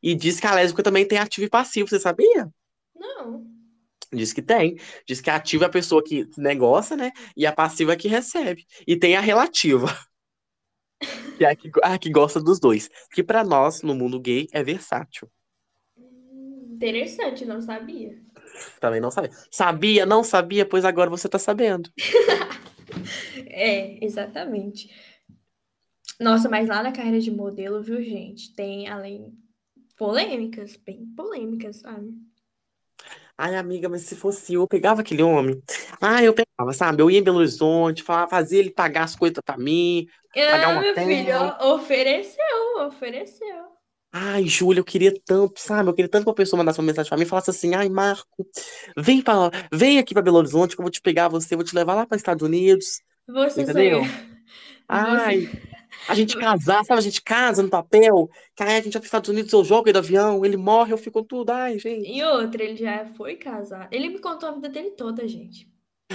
E 0.01 0.15
diz 0.15 0.39
que 0.39 0.47
a 0.47 0.55
lésbica 0.55 0.83
também 0.83 1.07
tem 1.07 1.17
ativo 1.17 1.45
e 1.45 1.49
passivo, 1.49 1.89
você 1.89 1.99
sabia? 1.99 2.49
Não. 2.95 3.45
Diz 4.11 4.33
que 4.33 4.41
tem. 4.41 4.77
Diz 5.05 5.21
que 5.21 5.29
a 5.29 5.35
ativa 5.35 5.65
é 5.65 5.67
a 5.67 5.71
pessoa 5.71 6.03
que 6.03 6.27
negocia, 6.37 6.97
né? 6.97 7.11
E 7.35 7.45
a 7.45 7.53
passiva 7.53 7.93
é 7.93 7.95
que 7.95 8.07
recebe. 8.07 8.65
E 8.87 8.95
tem 8.95 9.15
a 9.15 9.21
relativa, 9.21 9.87
que 11.37 11.45
é 11.45 11.51
a 11.51 11.55
que, 11.55 11.71
a 11.83 11.97
que 11.97 12.09
gosta 12.09 12.41
dos 12.41 12.59
dois. 12.59 12.89
Que 13.11 13.23
pra 13.23 13.43
nós, 13.43 13.81
no 13.83 13.93
mundo 13.93 14.19
gay, 14.19 14.47
é 14.51 14.63
versátil. 14.63 15.29
Interessante, 16.73 17.45
não 17.45 17.61
sabia. 17.61 18.17
Também 18.79 18.99
não 18.99 19.11
sabia. 19.11 19.31
Sabia, 19.51 20.05
não 20.05 20.23
sabia, 20.23 20.65
pois 20.65 20.85
agora 20.85 21.09
você 21.09 21.27
tá 21.29 21.37
sabendo. 21.37 21.91
É, 23.51 24.03
exatamente. 24.03 24.89
Nossa, 26.19 26.49
mas 26.49 26.67
lá 26.67 26.81
na 26.81 26.91
carreira 26.91 27.19
de 27.19 27.31
modelo, 27.31 27.81
viu, 27.81 28.01
gente? 28.01 28.53
Tem 28.53 28.87
além 28.87 29.33
polêmicas, 29.99 30.77
bem 30.77 31.05
polêmicas, 31.15 31.77
sabe? 31.81 32.11
Ai, 33.37 33.55
amiga, 33.55 33.87
mas 33.89 34.03
se 34.03 34.15
fosse 34.15 34.53
eu, 34.53 34.61
eu 34.61 34.67
pegava 34.67 35.01
aquele 35.01 35.23
homem. 35.23 35.61
Ah, 36.01 36.23
eu 36.23 36.33
pegava, 36.33 36.73
sabe? 36.73 37.01
Eu 37.01 37.09
ia 37.09 37.19
em 37.19 37.23
Belo 37.23 37.37
Horizonte, 37.37 38.03
falava, 38.03 38.29
fazia 38.29 38.59
ele 38.59 38.71
pagar 38.71 39.03
as 39.03 39.15
coisas 39.15 39.37
pra 39.43 39.57
mim, 39.57 40.07
pagar 40.45 40.69
Ah, 40.69 40.75
um 40.75 40.79
meu 40.79 40.95
filho, 40.95 41.33
hotel. 41.33 41.53
ó, 41.59 41.75
ofereceu, 41.75 42.85
ofereceu. 42.87 43.77
Ai, 44.11 44.47
Júlia, 44.47 44.79
eu 44.79 44.83
queria 44.85 45.13
tanto, 45.25 45.59
sabe? 45.59 45.89
Eu 45.89 45.93
queria 45.93 46.09
tanto 46.09 46.23
que 46.23 46.29
uma 46.29 46.35
pessoa 46.35 46.57
mandasse 46.57 46.79
uma 46.79 46.85
mensagem 46.87 47.09
pra 47.09 47.17
mim 47.17 47.23
e 47.23 47.27
falasse 47.27 47.51
assim: 47.51 47.75
ai, 47.75 47.89
Marco, 47.89 48.27
vem, 48.97 49.21
pra, 49.21 49.51
vem 49.71 49.99
aqui 49.99 50.13
pra 50.13 50.23
Belo 50.23 50.37
Horizonte 50.37 50.75
que 50.75 50.81
eu 50.81 50.83
vou 50.83 50.91
te 50.91 51.01
pegar 51.01 51.29
você, 51.29 51.55
vou 51.55 51.63
te 51.65 51.75
levar 51.75 51.93
lá 51.95 52.07
para 52.07 52.17
Estados 52.17 52.43
Unidos, 52.45 53.01
Você 53.27 53.65
sonha. 53.65 53.95
entendeu? 53.95 54.13
Você. 54.89 55.49
A 56.07 56.15
gente 56.15 56.37
casar, 56.37 56.83
sabe? 56.85 56.99
A 56.99 57.01
gente 57.03 57.21
casa 57.21 57.63
no 57.63 57.69
papel, 57.69 58.29
que 58.55 58.63
aí 58.63 58.77
a 58.77 58.81
gente 58.81 58.93
vai 58.93 59.01
para 59.01 59.05
Estados 59.07 59.29
Unidos, 59.29 59.53
eu 59.53 59.63
jogo 59.63 59.87
ele 59.87 59.93
do 59.93 59.99
avião, 59.99 60.43
ele 60.45 60.57
morre, 60.57 60.93
eu 60.93 60.97
fico 60.97 61.23
tudo, 61.23 61.51
ai, 61.51 61.77
gente. 61.79 62.09
E 62.11 62.23
outra, 62.23 62.63
ele 62.63 62.75
já 62.77 63.05
foi 63.13 63.35
casado. 63.37 63.87
Ele 63.93 64.09
me 64.09 64.19
contou 64.19 64.49
a 64.49 64.51
vida 64.53 64.69
dele 64.69 64.91
toda, 64.91 65.27
gente. 65.27 65.69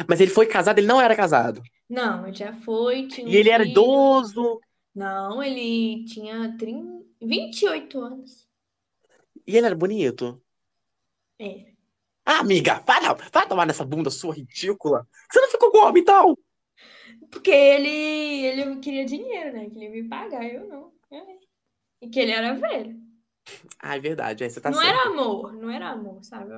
Mas 0.08 0.20
ele 0.20 0.30
foi 0.30 0.46
casado, 0.46 0.78
ele 0.78 0.86
não 0.86 1.00
era 1.00 1.14
casado. 1.16 1.62
Não, 1.88 2.26
ele 2.26 2.36
já 2.36 2.52
foi, 2.52 3.06
tinha 3.08 3.28
E 3.28 3.36
ele 3.36 3.50
era 3.50 3.64
idoso, 3.64 4.60
Não, 4.94 5.42
ele 5.42 6.04
tinha 6.06 6.56
30, 6.56 7.04
28 7.22 8.00
anos. 8.00 8.48
e 9.46 9.56
ele 9.56 9.66
era 9.66 9.74
bonito. 9.76 10.42
É. 11.38 11.74
Ah, 12.26 12.38
amiga, 12.40 12.80
vai, 12.86 13.00
vai 13.32 13.46
tomar 13.48 13.66
nessa 13.66 13.84
bunda 13.84 14.10
sua 14.10 14.34
ridícula. 14.34 15.06
Você 15.30 15.40
não 15.40 15.50
ficou 15.50 15.70
com 15.70 15.78
homem, 15.78 16.02
então? 16.02 16.36
Porque 17.34 17.50
ele, 17.50 17.88
ele 18.46 18.76
queria 18.78 19.04
dinheiro, 19.04 19.52
né? 19.52 19.68
Que 19.68 19.76
ele 19.76 19.84
ia 19.84 19.90
me 19.90 20.08
pagar, 20.08 20.44
eu 20.46 20.66
não. 20.68 20.92
É. 21.10 21.22
E 22.00 22.08
que 22.08 22.20
ele 22.20 22.30
era 22.32 22.54
velho. 22.54 22.96
Ah, 23.78 23.96
é 23.96 24.00
verdade, 24.00 24.44
aí 24.44 24.48
você 24.50 24.60
tá 24.60 24.70
não 24.70 24.78
certo. 24.78 24.88
era 24.96 25.08
amor, 25.10 25.52
não 25.52 25.68
era 25.70 25.88
amor, 25.90 26.22
sabe? 26.24 26.50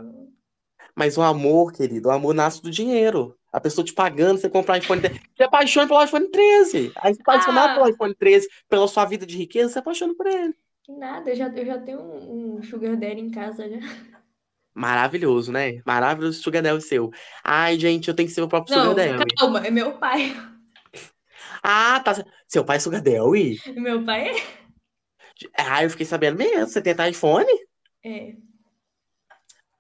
Mas 0.95 1.17
o 1.19 1.23
amor, 1.23 1.73
querido, 1.73 2.09
o 2.09 2.13
amor 2.13 2.35
nasce 2.35 2.63
do 2.63 2.71
dinheiro. 2.71 3.37
A 3.53 3.61
pessoa 3.61 3.85
te 3.85 3.93
pagando, 3.93 4.39
você 4.39 4.49
comprar 4.51 4.75
um 4.75 4.79
iPhone 4.79 5.01
13. 5.01 5.21
Você 5.35 5.43
apaixona 5.43 5.89
pelo 5.89 6.05
iPhone 6.05 6.29
13. 6.31 6.93
Aí 6.97 7.15
você 7.15 7.23
apaixonado 7.23 7.75
pelo 7.75 7.87
Ah, 7.87 7.91
iPhone 7.91 8.15
13, 8.15 8.49
pela 8.69 8.87
sua 8.87 9.05
vida 9.07 9.27
de 9.27 9.37
riqueza, 9.37 9.73
você 9.73 9.79
apaixona 9.79 10.15
por 10.15 10.27
ele. 10.27 10.55
que 10.85 10.93
nada, 10.93 11.31
eu 11.31 11.37
já, 11.37 11.49
eu 11.49 11.65
já 11.67 11.79
tenho 11.81 12.01
um, 12.01 12.57
um 12.59 12.63
Sugar 12.63 12.97
Daddy 12.97 13.21
em 13.21 13.31
casa 13.31 13.69
já. 13.69 13.79
Maravilhoso, 14.75 15.51
né? 15.51 15.81
Maravilhoso 15.87 16.43
Sugar 16.43 16.63
Daddy 16.63 16.83
seu. 16.83 17.11
Ai, 17.43 17.79
gente, 17.79 18.09
eu 18.09 18.15
tenho 18.15 18.29
que 18.29 18.35
ser 18.35 18.43
meu 18.43 18.49
próprio 18.49 18.75
Sugar 18.75 18.89
Não, 18.89 18.95
Daddy. 18.95 19.35
calma, 19.37 19.67
é 19.67 19.71
meu 19.71 19.97
pai. 19.99 20.35
Ah, 21.63 22.01
tá. 22.01 22.25
Seu 22.47 22.65
pai 22.65 22.77
é 22.77 22.81
Sugar 22.81 23.03
Daddy? 23.03 23.61
Meu 23.75 24.05
pai 24.05 24.29
é. 24.29 24.43
Ah, 25.57 25.83
eu 25.83 25.91
fiquei 25.91 26.07
sabendo 26.07 26.39
mesmo. 26.39 26.67
Você 26.67 26.81
tem 26.81 26.95
iPhone? 27.11 27.47
É, 28.05 28.35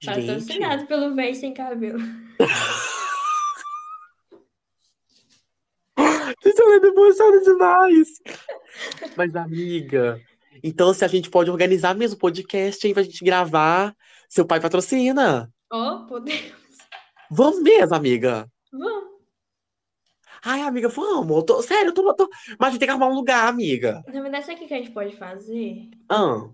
patrocinado 0.04 0.86
pelo 0.86 1.14
velho 1.14 1.34
sem 1.34 1.54
cabelo. 1.54 1.98
Vocês 5.96 6.54
estão 6.54 6.68
me 6.68 6.88
emocionando 6.88 7.44
demais. 7.44 8.08
Mas, 9.16 9.34
amiga, 9.34 10.20
então 10.62 10.92
se 10.92 11.04
a 11.04 11.08
gente 11.08 11.30
pode 11.30 11.50
organizar 11.50 11.94
mesmo 11.94 12.16
o 12.16 12.20
podcast, 12.20 12.86
hein, 12.86 12.92
pra 12.92 13.02
gente 13.02 13.24
gravar, 13.24 13.94
seu 14.28 14.46
pai 14.46 14.60
patrocina. 14.60 15.50
Ó, 15.72 16.04
podemos. 16.06 16.52
Vamos 17.30 17.62
mesmo, 17.62 17.94
amiga. 17.94 18.46
Vamos. 18.70 19.15
Ai, 20.48 20.62
amiga, 20.62 20.88
vamos. 20.88 21.36
Eu 21.36 21.42
tô- 21.42 21.60
sério, 21.62 21.88
eu 21.90 21.94
tô, 21.94 22.14
tô- 22.14 22.28
Mas 22.58 22.68
a 22.68 22.70
gente 22.70 22.78
tem 22.78 22.86
que 22.86 22.90
arrumar 22.92 23.08
um 23.08 23.14
lugar, 23.14 23.48
amiga. 23.48 24.02
Na 24.06 24.22
verdade, 24.22 24.46
sabe 24.46 24.64
o 24.64 24.68
que 24.68 24.72
a 24.74 24.76
gente 24.78 24.92
pode 24.92 25.16
fazer? 25.16 25.90
Ah, 26.08 26.48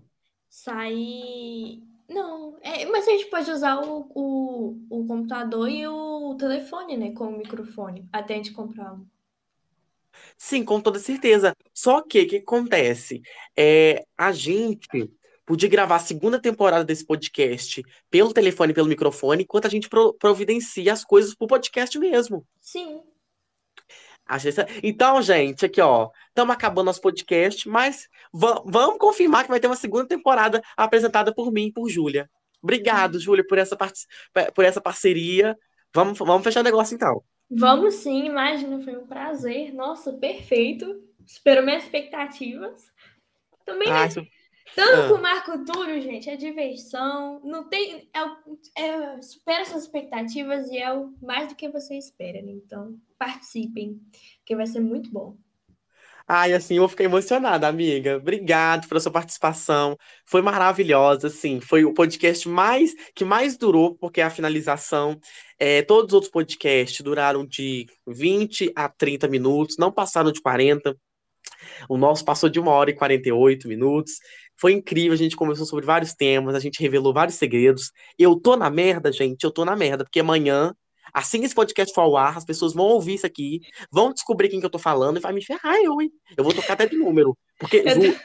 Sair. 0.49 1.83
Não, 2.09 2.57
é, 2.61 2.85
mas 2.87 3.07
a 3.07 3.11
gente 3.11 3.25
pode 3.25 3.49
usar 3.49 3.77
o, 3.79 4.07
o, 4.13 4.77
o 4.89 5.07
computador 5.07 5.69
e 5.69 5.87
o 5.87 6.35
telefone, 6.37 6.97
né? 6.97 7.11
Com 7.11 7.25
o 7.25 7.37
microfone, 7.37 8.07
até 8.11 8.33
a 8.33 8.37
gente 8.37 8.51
comprar 8.51 8.93
um. 8.93 9.05
sim, 10.37 10.63
com 10.63 10.81
toda 10.81 10.99
certeza. 10.99 11.55
Só 11.73 12.01
que, 12.01 12.21
o 12.21 12.27
que 12.27 12.37
acontece? 12.37 13.21
É, 13.55 14.05
a 14.17 14.31
gente 14.31 15.09
podia 15.45 15.69
gravar 15.69 15.95
a 15.97 15.99
segunda 15.99 16.39
temporada 16.41 16.83
desse 16.83 17.05
podcast 17.05 17.83
pelo 18.09 18.33
telefone 18.33 18.71
e 18.71 18.75
pelo 18.75 18.87
microfone, 18.87 19.43
enquanto 19.43 19.65
a 19.65 19.69
gente 19.69 19.89
pro- 19.89 20.13
providencia 20.13 20.91
as 20.93 21.03
coisas 21.03 21.33
pro 21.35 21.47
podcast 21.47 21.97
mesmo. 21.99 22.45
Sim. 22.59 23.01
Essa- 24.35 24.67
Então, 24.81 25.21
gente, 25.21 25.65
aqui, 25.65 25.81
ó, 25.81 26.09
estamos 26.29 26.53
acabando 26.53 26.85
nosso 26.85 27.01
podcast, 27.01 27.67
mas 27.67 28.07
va- 28.33 28.61
vamos 28.65 28.97
confirmar 28.97 29.43
que 29.43 29.49
vai 29.49 29.59
ter 29.59 29.67
uma 29.67 29.75
segunda 29.75 30.07
temporada 30.07 30.61
apresentada 30.77 31.33
por 31.33 31.51
mim 31.51 31.67
e 31.67 31.71
por 31.71 31.89
Júlia. 31.89 32.29
Obrigado, 32.61 33.19
Júlia, 33.19 33.45
por 33.47 33.57
essa, 33.57 33.75
por 34.55 34.63
essa 34.63 34.79
parceria. 34.81 35.57
Vamos, 35.93 36.17
vamos 36.17 36.43
fechar 36.43 36.61
o 36.61 36.63
negócio, 36.63 36.95
então. 36.95 37.21
Vamos 37.49 37.95
sim, 37.95 38.25
imagina, 38.25 38.81
foi 38.83 38.95
um 38.97 39.05
prazer. 39.05 39.73
Nossa, 39.73 40.13
perfeito. 40.13 41.03
Esperou 41.25 41.63
minhas 41.63 41.83
expectativas. 41.83 42.91
Também, 43.65 43.89
isso- 44.07 44.25
Tanto 44.75 45.01
ah. 45.01 45.07
com 45.09 45.15
o 45.15 45.21
Marco 45.21 45.65
Túlio, 45.65 46.01
gente, 46.01 46.29
é 46.29 46.35
diversão. 46.35 47.41
Não 47.43 47.67
tem. 47.67 48.09
É, 48.13 48.83
é- 48.83 49.21
supera 49.21 49.65
suas 49.65 49.83
expectativas 49.83 50.69
e 50.69 50.77
é 50.77 50.91
o 50.91 51.13
mais 51.21 51.49
do 51.49 51.55
que 51.55 51.69
você 51.69 51.95
espera, 51.95 52.41
né? 52.41 52.51
Então, 52.51 52.97
participem, 53.17 53.99
que 54.45 54.55
vai 54.55 54.65
ser 54.65 54.79
muito 54.79 55.11
bom. 55.11 55.37
Ai, 56.25 56.53
assim, 56.53 56.75
eu 56.75 56.81
vou 56.81 56.89
ficar 56.89 57.03
emocionada, 57.03 57.67
amiga. 57.67 58.15
Obrigado 58.17 58.87
pela 58.87 58.99
sua 58.99 59.11
participação. 59.11 59.97
Foi 60.25 60.41
maravilhosa, 60.41 61.27
assim. 61.27 61.59
Foi 61.59 61.83
o 61.83 61.93
podcast 61.93 62.47
mais 62.47 62.93
que 63.13 63.25
mais 63.25 63.57
durou, 63.57 63.95
porque 63.95 64.21
é 64.21 64.23
a 64.23 64.29
finalização. 64.29 65.19
É, 65.59 65.81
todos 65.81 66.07
os 66.07 66.13
outros 66.13 66.31
podcasts 66.31 67.01
duraram 67.01 67.45
de 67.45 67.87
20 68.07 68.71
a 68.73 68.87
30 68.87 69.27
minutos, 69.27 69.75
não 69.77 69.91
passaram 69.91 70.31
de 70.31 70.41
40. 70.41 70.95
O 71.89 71.97
nosso 71.97 72.23
passou 72.23 72.49
de 72.49 72.59
uma 72.59 72.71
hora 72.71 72.89
e 72.89 72.95
48 72.95 73.67
minutos. 73.67 74.13
Foi 74.59 74.71
incrível, 74.71 75.13
a 75.13 75.17
gente 75.17 75.35
conversou 75.35 75.65
sobre 75.65 75.85
vários 75.85 76.13
temas, 76.13 76.55
a 76.55 76.59
gente 76.59 76.81
revelou 76.81 77.13
vários 77.13 77.37
segredos. 77.37 77.91
Eu 78.17 78.35
tô 78.39 78.55
na 78.55 78.69
merda, 78.69 79.11
gente, 79.11 79.43
eu 79.43 79.51
tô 79.51 79.65
na 79.65 79.75
merda, 79.75 80.03
porque 80.03 80.19
amanhã, 80.19 80.73
assim 81.13 81.39
que 81.39 81.45
esse 81.45 81.55
podcast 81.55 81.93
for 81.93 82.01
ao 82.01 82.17
ar, 82.17 82.37
as 82.37 82.45
pessoas 82.45 82.73
vão 82.73 82.85
ouvir 82.85 83.15
isso 83.15 83.25
aqui, 83.25 83.61
vão 83.91 84.13
descobrir 84.13 84.49
quem 84.49 84.59
que 84.59 84.65
eu 84.65 84.69
tô 84.69 84.79
falando 84.79 85.17
e 85.17 85.21
vai 85.21 85.33
me 85.33 85.43
ferrar 85.43 85.75
eu, 85.77 86.01
hein? 86.01 86.11
Eu 86.37 86.43
vou 86.43 86.53
tocar 86.53 86.73
até 86.73 86.87
de 86.87 86.97
número. 86.97 87.37
Porque, 87.59 87.83
Eu 87.85 88.15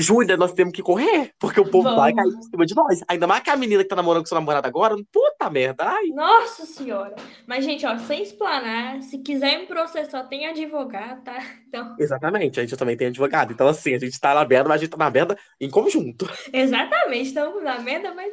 Júlia, 0.00 0.36
nós 0.36 0.52
temos 0.52 0.72
que 0.72 0.82
correr, 0.82 1.32
porque 1.38 1.60
o 1.60 1.64
povo 1.64 1.84
Vamos. 1.84 1.98
vai 1.98 2.12
cair 2.12 2.28
em 2.28 2.42
cima 2.42 2.66
de 2.66 2.74
nós. 2.74 3.00
Ainda 3.08 3.26
mais 3.26 3.42
que 3.42 3.50
a 3.50 3.56
menina 3.56 3.82
que 3.82 3.88
tá 3.88 3.96
namorando 3.96 4.22
com 4.22 4.28
seu 4.28 4.34
namorado 4.36 4.66
agora, 4.66 4.96
puta 5.12 5.50
merda. 5.50 5.84
Ai, 5.84 6.06
Nossa 6.08 6.64
senhora! 6.66 7.14
Mas, 7.46 7.64
gente, 7.64 7.86
ó, 7.86 7.96
sem 7.98 8.22
explanar, 8.22 9.02
se 9.02 9.18
quiser 9.18 9.60
me 9.60 9.66
processar, 9.66 10.24
tem 10.24 10.46
advogado, 10.46 11.22
tá? 11.22 11.38
Então, 11.68 11.94
exatamente, 11.98 12.58
a 12.58 12.62
gente 12.64 12.76
também 12.76 12.96
tem 12.96 13.08
advogado. 13.08 13.52
Então, 13.52 13.68
assim, 13.68 13.94
a 13.94 13.98
gente 13.98 14.18
tá 14.18 14.34
na 14.34 14.44
merda, 14.44 14.68
mas 14.68 14.80
a 14.80 14.84
gente 14.84 14.90
tá 14.90 14.96
na 14.96 15.10
merda 15.10 15.38
em 15.60 15.70
conjunto. 15.70 16.28
exatamente, 16.52 17.28
estamos 17.28 17.62
na 17.62 17.78
merda, 17.78 18.12
mas 18.12 18.32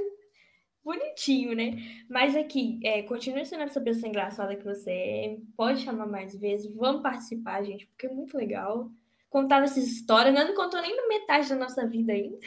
bonitinho, 0.87 1.53
né? 1.53 1.77
Mas 2.09 2.33
aqui, 2.35 2.79
é, 2.81 3.01
continue 3.03 3.45
sendo 3.45 3.63
essa 3.63 3.81
pessoa 3.81 4.07
engraçada 4.07 4.55
que 4.55 4.63
você 4.63 4.89
é. 4.89 5.37
Pode 5.55 5.81
chamar 5.81 6.07
mais 6.07 6.33
vezes, 6.33 6.73
vamos 6.73 7.01
participar, 7.01 7.61
gente, 7.63 7.85
porque 7.87 8.07
é 8.07 8.09
muito 8.09 8.37
legal. 8.37 8.89
Contar 9.29 9.63
essas 9.63 9.83
histórias, 9.85 10.33
nós 10.33 10.47
não 10.47 10.55
contou 10.55 10.81
nem 10.81 11.07
metade 11.07 11.49
da 11.49 11.55
nossa 11.55 11.85
vida 11.85 12.13
ainda. 12.13 12.37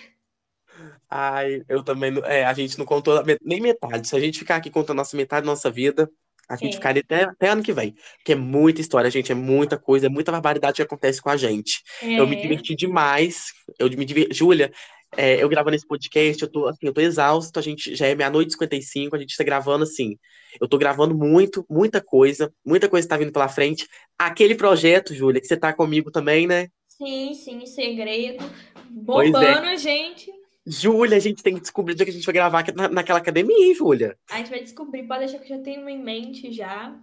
Ai, 1.09 1.63
eu 1.69 1.83
também. 1.83 2.11
não- 2.11 2.25
É, 2.25 2.45
a 2.45 2.53
gente 2.55 2.79
não 2.79 2.87
contou 2.87 3.23
nem 3.43 3.61
metade. 3.61 4.09
Se 4.09 4.17
a 4.17 4.21
gente 4.21 4.39
ficar 4.39 4.57
aqui 4.57 4.71
contando 4.71 4.99
a 4.99 5.03
nossa 5.03 5.17
metade 5.17 5.45
da 5.45 5.51
nossa 5.53 5.71
vida, 5.71 6.11
a 6.49 6.57
gente 6.57 6.73
É. 6.75 6.77
ficaria 6.77 7.03
até, 7.03 7.25
até 7.25 7.49
ano 7.49 7.63
que 7.63 7.73
vem. 7.73 7.95
Porque 8.19 8.33
é 8.33 8.37
muita 8.37 8.81
história, 8.81 9.11
gente. 9.11 9.31
É 9.33 9.35
muita 9.35 9.79
coisa, 9.79 10.07
é 10.07 10.09
muita 10.09 10.33
barbaridade 10.33 10.77
que 10.77 10.83
acontece 10.83 11.21
com 11.21 11.29
a 11.31 11.37
gente. 11.37 11.83
Eu 12.03 12.27
me 12.27 12.37
É. 12.37 12.41
diverti 12.41 12.75
demais. 12.75 13.53
Eu 13.79 13.89
me 13.91 14.05
diverti. 14.05 14.35
Júlia, 14.35 14.73
é, 15.17 15.43
eu 15.43 15.49
gravando 15.49 15.77
esse 15.77 15.87
podcast, 15.87 16.43
eu 16.43 16.49
tô, 16.49 16.67
assim, 16.69 16.87
eu 16.87 16.93
tô 16.93 17.01
exausto. 17.01 17.59
A 17.59 17.63
gente 17.63 17.95
já 17.95 18.07
é 18.07 18.15
meia-noite 18.15 18.51
e 18.51 18.53
55, 18.53 19.17
a 19.17 19.19
gente 19.19 19.37
tá 19.37 19.45
gravando 19.45 19.85
assim. 19.85 20.17
Eu 20.61 20.69
tô 20.69 20.79
gravando 20.79 21.15
muito, 21.17 21.65
muita 21.69 22.01
coisa. 22.01 22.53
Muita 22.65 22.89
coisa 22.89 23.09
tá 23.09 23.17
vindo 23.17 23.33
pela 23.33 23.49
frente. 23.49 23.87
Aquele 24.19 24.55
projeto, 24.55 25.15
Júlia, 25.15 25.41
que 25.41 25.47
você 25.47 25.57
tá 25.57 25.73
comigo 25.73 26.11
também, 26.11 26.47
né? 26.47 26.69
Sim, 26.89 27.35
sim, 27.35 27.67
segredo. 27.67 28.45
É. 28.45 28.51
Bombando, 28.91 29.77
gente. 29.77 30.31
Júlia, 30.67 31.17
a 31.17 31.21
gente 31.21 31.43
tem 31.43 31.55
que 31.55 31.61
descobrir 31.61 31.95
o 31.95 31.97
dia 31.97 32.05
que 32.05 32.11
a 32.11 32.15
gente 32.15 32.27
vai 32.27 32.35
gravar 32.35 32.59
aqui 32.61 32.73
na- 32.73 32.89
naquela 32.89 33.19
academia, 33.19 33.67
hein, 33.67 33.75
Júlia. 33.75 34.17
A 34.31 34.37
gente 34.39 34.51
vai 34.51 34.61
descobrir, 34.63 35.05
pode 35.05 35.21
deixar 35.21 35.39
que 35.39 35.51
eu 35.53 35.57
já 35.57 35.63
tenho 35.63 35.81
uma 35.81 35.91
em 35.91 36.03
mente 36.03 36.53
já. 36.53 36.95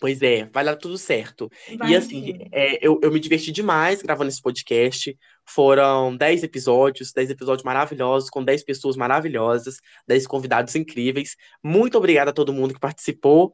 Pois 0.00 0.20
é, 0.22 0.44
vai 0.52 0.64
dar 0.64 0.76
tudo 0.76 0.98
certo. 0.98 1.50
Vai 1.78 1.90
E 1.90 1.96
assim, 1.96 2.26
sim. 2.26 2.48
é, 2.52 2.78
eu, 2.86 2.98
eu 3.02 3.10
me 3.12 3.20
diverti 3.20 3.50
demais 3.52 4.02
gravando 4.02 4.28
esse 4.28 4.42
podcast. 4.42 5.16
Foram 5.46 6.16
10 6.16 6.42
episódios, 6.42 7.12
10 7.12 7.30
episódios 7.30 7.64
maravilhosos, 7.64 8.30
com 8.30 8.44
10 8.44 8.64
pessoas 8.64 8.96
maravilhosas, 8.96 9.76
10 10.06 10.26
convidados 10.26 10.74
incríveis. 10.74 11.36
Muito 11.62 11.96
obrigada 11.96 12.30
a 12.30 12.34
todo 12.34 12.52
mundo 12.52 12.74
que 12.74 12.80
participou. 12.80 13.52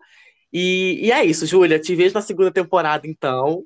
E, 0.53 0.99
e 1.07 1.13
é 1.13 1.25
isso, 1.25 1.47
Júlia. 1.47 1.79
Te 1.79 1.95
vejo 1.95 2.15
na 2.15 2.23
segunda 2.23 2.51
temporada, 2.51 3.07
então. 3.07 3.65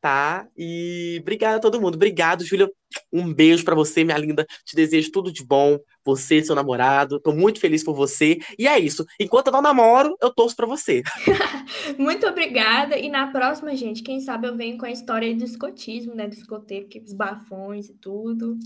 Tá? 0.00 0.48
E 0.56 1.18
obrigada 1.20 1.56
a 1.56 1.60
todo 1.60 1.80
mundo. 1.80 1.96
Obrigado, 1.96 2.44
Júlia. 2.44 2.70
Um 3.12 3.32
beijo 3.32 3.64
pra 3.64 3.74
você, 3.74 4.02
minha 4.02 4.16
linda. 4.16 4.46
Te 4.64 4.74
desejo 4.74 5.12
tudo 5.12 5.30
de 5.30 5.44
bom. 5.44 5.78
Você, 6.04 6.42
seu 6.42 6.54
namorado. 6.54 7.20
Tô 7.20 7.32
muito 7.32 7.60
feliz 7.60 7.84
por 7.84 7.94
você. 7.94 8.38
E 8.58 8.66
é 8.66 8.78
isso. 8.78 9.04
Enquanto 9.20 9.48
eu 9.48 9.52
não 9.52 9.60
namoro, 9.60 10.16
eu 10.22 10.32
torço 10.32 10.56
pra 10.56 10.66
você. 10.66 11.02
Muito 11.98 12.26
obrigada. 12.26 12.96
E 12.96 13.10
na 13.10 13.30
próxima, 13.30 13.76
gente, 13.76 14.02
quem 14.02 14.20
sabe 14.20 14.48
eu 14.48 14.56
venho 14.56 14.78
com 14.78 14.86
a 14.86 14.90
história 14.90 15.34
do 15.36 15.44
escotismo, 15.44 16.14
né? 16.14 16.26
Do 16.26 16.34
escoteiro, 16.34 16.88
os 17.04 17.12
bafões 17.12 17.90
e 17.90 17.94
tudo. 17.94 18.58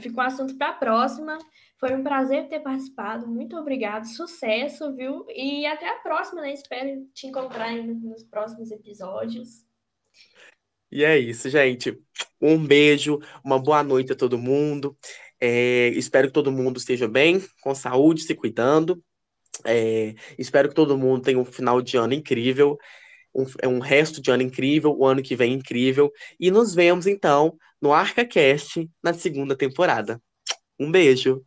Fica 0.00 0.20
um 0.20 0.24
assunto 0.24 0.56
para 0.56 0.70
a 0.70 0.74
próxima. 0.74 1.38
Foi 1.78 1.94
um 1.94 2.02
prazer 2.02 2.48
ter 2.48 2.60
participado. 2.60 3.26
Muito 3.26 3.56
obrigado. 3.56 4.04
Sucesso, 4.06 4.92
viu? 4.94 5.26
E 5.28 5.64
até 5.66 5.88
a 5.88 6.00
próxima, 6.00 6.40
né? 6.40 6.52
Espero 6.52 7.06
te 7.14 7.26
encontrar 7.26 7.72
nos 7.72 8.24
próximos 8.24 8.70
episódios. 8.70 9.64
E 10.90 11.04
é 11.04 11.18
isso, 11.18 11.48
gente. 11.50 11.98
Um 12.40 12.64
beijo, 12.64 13.18
uma 13.44 13.58
boa 13.58 13.82
noite 13.82 14.12
a 14.12 14.16
todo 14.16 14.38
mundo. 14.38 14.96
É, 15.40 15.88
espero 15.90 16.28
que 16.28 16.34
todo 16.34 16.52
mundo 16.52 16.78
esteja 16.78 17.08
bem, 17.08 17.42
com 17.62 17.74
saúde, 17.74 18.22
se 18.22 18.34
cuidando. 18.34 19.02
É, 19.64 20.14
espero 20.38 20.68
que 20.68 20.74
todo 20.74 20.98
mundo 20.98 21.22
tenha 21.22 21.38
um 21.38 21.44
final 21.44 21.80
de 21.82 21.96
ano 21.96 22.14
incrível, 22.14 22.78
um, 23.34 23.44
um 23.68 23.78
resto 23.78 24.20
de 24.20 24.30
ano 24.30 24.42
incrível, 24.42 24.94
o 24.96 25.06
ano 25.06 25.22
que 25.22 25.36
vem 25.36 25.54
incrível. 25.54 26.10
E 26.38 26.50
nos 26.50 26.74
vemos 26.74 27.06
então 27.06 27.56
no 27.80 27.92
ArcaCast 27.92 28.88
na 29.02 29.12
segunda 29.12 29.56
temporada. 29.56 30.20
Um 30.78 30.90
beijo. 30.90 31.44